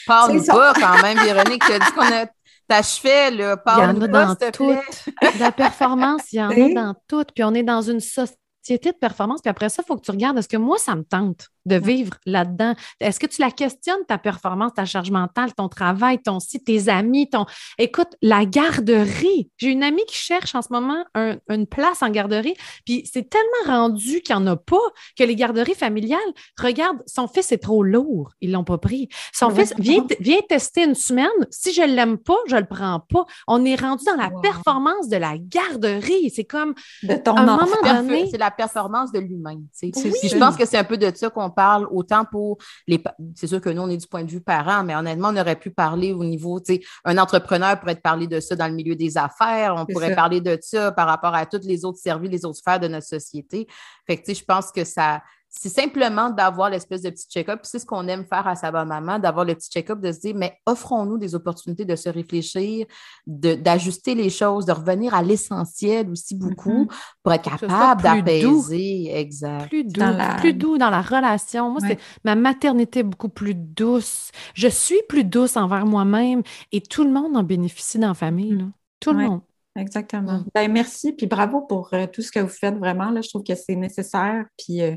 Parle 0.07 0.45
pas 0.45 0.73
quand 0.75 1.03
même, 1.03 1.19
Véronique, 1.19 1.63
tu 1.65 1.73
as 1.73 1.79
dit 1.79 1.93
qu'on 1.95 2.03
a 2.03 2.27
t'achevais, 2.71 3.31
là, 3.33 3.57
parle 3.57 3.97
Il 3.97 3.97
y 3.97 3.99
en 3.99 4.03
a 4.03 4.09
dans 4.09 4.37
toutes. 4.53 5.39
La 5.39 5.53
performance, 5.53 6.33
il 6.33 6.37
y 6.37 6.43
en 6.43 6.51
a 6.51 6.75
dans 6.75 6.95
toutes. 7.09 7.33
Puis 7.33 7.45
on 7.45 7.53
est 7.53 7.65
dans 7.65 7.83
une 7.83 8.01
société 8.01 8.39
anxiété 8.63 8.93
de 8.93 8.97
performance, 8.97 9.41
puis 9.41 9.51
après 9.51 9.69
ça, 9.69 9.83
il 9.83 9.87
faut 9.87 9.97
que 9.97 10.05
tu 10.05 10.11
regardes 10.11 10.39
est-ce 10.39 10.49
que 10.49 10.57
moi, 10.57 10.79
ça 10.79 10.95
me 10.95 11.03
tente 11.03 11.49
de 11.67 11.77
vivre 11.77 12.15
là-dedans? 12.25 12.75
Est-ce 13.01 13.21
que 13.21 13.27
tu 13.27 13.41
la 13.41 13.51
questionnes, 13.51 14.05
ta 14.09 14.19
performance, 14.19 14.73
ta 14.75 14.85
charge 14.85 15.11
mentale, 15.11 15.55
ton 15.55 15.69
travail, 15.69 16.21
ton 16.23 16.41
site, 16.41 16.65
tes 16.65 16.89
amis, 16.89 17.29
ton. 17.29 17.45
Écoute, 17.79 18.17
la 18.23 18.47
garderie. 18.47 19.51
J'ai 19.59 19.69
une 19.69 19.83
amie 19.83 20.05
qui 20.09 20.17
cherche 20.17 20.55
en 20.55 20.63
ce 20.63 20.69
moment 20.71 21.05
une 21.49 21.67
place 21.67 22.03
en 22.03 22.11
garderie, 22.11 22.55
puis 22.85 23.09
c'est 23.11 23.29
tellement 23.29 23.79
rendu 23.79 24.21
qu'il 24.23 24.37
n'y 24.37 24.43
en 24.43 24.47
a 24.47 24.57
pas 24.57 24.77
que 25.19 25.25
les 25.25 25.37
garderies 25.37 25.75
familiales, 25.75 26.19
regarde, 26.59 26.97
son 27.07 27.29
fils 27.29 27.53
est 27.53 27.63
trop 27.63 27.83
lourd, 27.83 28.33
ils 28.41 28.51
ne 28.51 28.55
l'ont 28.55 28.65
pas 28.65 28.79
pris. 28.79 29.09
Son 29.33 29.51
fils, 29.51 29.75
vient, 29.79 30.41
tester 30.49 30.85
une 30.85 30.95
semaine. 30.95 31.29
Si 31.51 31.73
je 31.73 31.83
ne 31.83 31.95
l'aime 31.95 32.19
pas, 32.19 32.37
je 32.49 32.57
ne 32.57 32.61
le 32.61 32.67
prends 32.67 33.01
pas. 33.01 33.25
On 33.47 33.65
est 33.65 33.81
rendu 33.81 34.05
dans 34.05 34.17
la 34.17 34.31
performance 34.43 35.09
de 35.09 35.17
la 35.17 35.35
garderie. 35.39 36.31
C'est 36.35 36.45
comme. 36.45 36.75
De 37.03 37.15
ton 37.15 37.37
un 37.37 37.45
moment 37.45 37.67
donné. 37.85 38.29
C'est 38.31 38.39
la 38.39 38.51
performance 38.61 39.11
de 39.11 39.21
l'humain. 39.21 39.59
Je 39.83 40.39
pense 40.39 40.57
que 40.57 40.67
c'est 40.67 40.77
un 40.77 40.85
peu 40.85 40.99
de 40.99 41.11
ça 41.15 41.31
qu'on 41.31 41.51
parle 41.51 41.87
autant 41.91 42.25
pour 42.25 42.59
les. 42.87 43.03
C'est 43.35 43.47
sûr 43.47 43.61
que 43.61 43.71
nous, 43.71 43.83
on 43.83 43.89
est 43.89 43.97
du 43.97 44.07
point 44.07 44.23
de 44.23 44.31
vue 44.31 44.43
parent, 44.43 44.85
mais 44.85 44.95
honnêtement, 44.95 45.29
on 45.29 45.37
aurait 45.37 45.59
pu 45.59 45.71
parler 45.71 46.13
au 46.13 46.25
niveau, 46.25 46.61
tu 46.61 46.75
sais, 46.75 46.81
un 47.05 47.17
entrepreneur 47.17 47.79
pourrait 47.81 47.97
te 47.97 48.03
parler 48.03 48.27
de 48.27 48.39
ça 48.41 48.57
dans 48.57 48.69
le 48.69 48.75
milieu 48.75 48.97
des 48.97 49.17
affaires, 49.17 49.75
on 49.77 49.87
pourrait 49.87 50.15
parler 50.15 50.41
de 50.41 50.59
ça 50.61 50.93
par 50.93 51.09
rapport 51.09 51.35
à 51.35 51.47
tous 51.47 51.67
les 51.67 51.85
autres 51.85 51.99
services, 51.99 52.31
les 52.31 52.45
autres 52.45 52.59
sphères 52.59 52.81
de 52.81 52.89
notre 52.89 53.07
société. 53.07 53.67
Fait 54.07 54.17
que, 54.17 54.23
tu 54.25 54.35
sais, 54.35 54.41
je 54.41 54.45
pense 54.45 54.71
que 54.71 54.85
ça, 54.85 55.23
c'est 55.53 55.69
simplement 55.69 56.31
d'avoir 56.31 56.71
l'espèce 56.71 57.03
de 57.03 57.11
petit 57.11 57.27
check-up. 57.29 57.61
C'est 57.65 57.81
ce 57.81 57.87
qu'on 57.87 58.07
aime 58.07 58.25
faire 58.25 58.47
à 58.47 58.55
sa 58.55 58.71
maman, 58.71 59.19
d'avoir 59.19 59.45
le 59.45 59.57
petit 59.57 59.69
check-up, 59.69 60.01
de 60.01 60.13
se 60.13 60.21
dire, 60.21 60.35
mais 60.37 60.57
offrons-nous 60.65 61.19
des 61.19 61.35
opportunités 61.35 61.85
de 61.85 61.97
se 61.97 62.09
réfléchir, 62.09 62.87
d'ajuster 63.27 64.15
les 64.15 64.31
choses, 64.31 64.65
de 64.65 64.73
revenir 64.73 65.13
à 65.13 65.23
l'essentiel 65.23 66.09
aussi 66.09 66.37
beaucoup 66.37 66.85
mm-hmm. 66.85 67.15
pour 67.25 67.33
être 67.33 67.43
capable 67.43 68.03
d'apaiser. 68.03 69.11
Exact. 69.13 69.69
Plus 69.69 69.83
doux, 69.83 70.01
dans 70.01 70.37
plus 70.37 70.55
doux 70.55 70.79
dans 70.79 70.91
la 70.91 71.03
relation. 71.03 71.71
Moi, 71.71 71.81
c'est 71.81 71.99
ma 72.25 72.37
maternité 72.37 73.03
beaucoup 73.03 73.29
plus 73.29 73.55
douce. 73.55 74.31
Je 74.55 74.69
suis 74.69 75.03
plus 75.09 75.25
douce 75.25 75.57
envers 75.57 75.85
moi-même 75.85 76.43
et 76.71 76.81
tout 76.81 77.03
le 77.03 77.11
monde 77.11 77.37
en 77.37 77.43
bénéficie 77.43 77.99
dans 77.99 78.09
la 78.09 78.15
famille. 78.15 78.57
Là. 78.57 78.65
Tout 79.01 79.13
le 79.13 79.27
monde. 79.27 79.41
Exactement. 79.81 80.45
Ben, 80.55 80.71
merci, 80.71 81.13
puis 81.13 81.27
bravo 81.27 81.63
pour 81.63 81.89
euh, 81.95 82.07
tout 82.07 82.21
ce 82.21 82.31
que 82.31 82.41
vous 82.41 82.49
faites 82.49 82.77
vraiment. 82.77 83.11
Là, 83.11 83.23
je 83.23 83.29
trouve 83.31 83.43
que 83.43 83.55
c'est 83.55 83.77
nécessaire. 83.77 84.45
Puis 84.59 84.83
euh, 84.83 84.97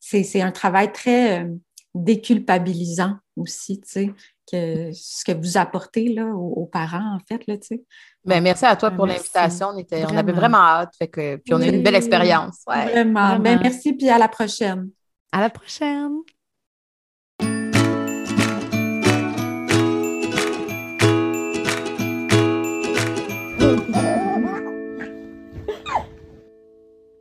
c'est 0.00 0.42
un 0.42 0.52
travail 0.52 0.92
très 0.92 1.40
euh, 1.40 1.48
déculpabilisant 1.94 3.14
aussi, 3.36 3.80
tu 3.80 3.88
sais, 3.88 4.14
que 4.50 4.90
ce 4.92 5.24
que 5.24 5.32
vous 5.32 5.56
apportez 5.56 6.08
là, 6.08 6.26
aux, 6.26 6.66
parents, 6.66 7.16
en 7.16 7.20
fait, 7.26 7.46
là, 7.46 7.56
tu 7.56 7.68
sais. 7.68 7.82
Ben, 8.24 8.42
merci 8.42 8.66
à 8.66 8.76
toi 8.76 8.90
pour 8.90 9.06
l'invitation. 9.06 9.68
On, 9.68 10.04
on 10.12 10.16
avait 10.16 10.32
vraiment 10.32 10.58
hâte. 10.58 10.92
Fait 10.98 11.08
que, 11.08 11.36
puis 11.36 11.54
on 11.54 11.60
a 11.62 11.66
eu 11.66 11.70
une 11.70 11.82
belle 11.82 11.94
expérience. 11.94 12.62
vraiment. 12.66 13.38
Ben, 13.38 13.58
merci, 13.62 13.94
puis 13.94 14.10
à 14.10 14.18
la 14.18 14.28
prochaine. 14.28 14.90
À 15.32 15.40
la 15.40 15.50
prochaine. 15.50 16.18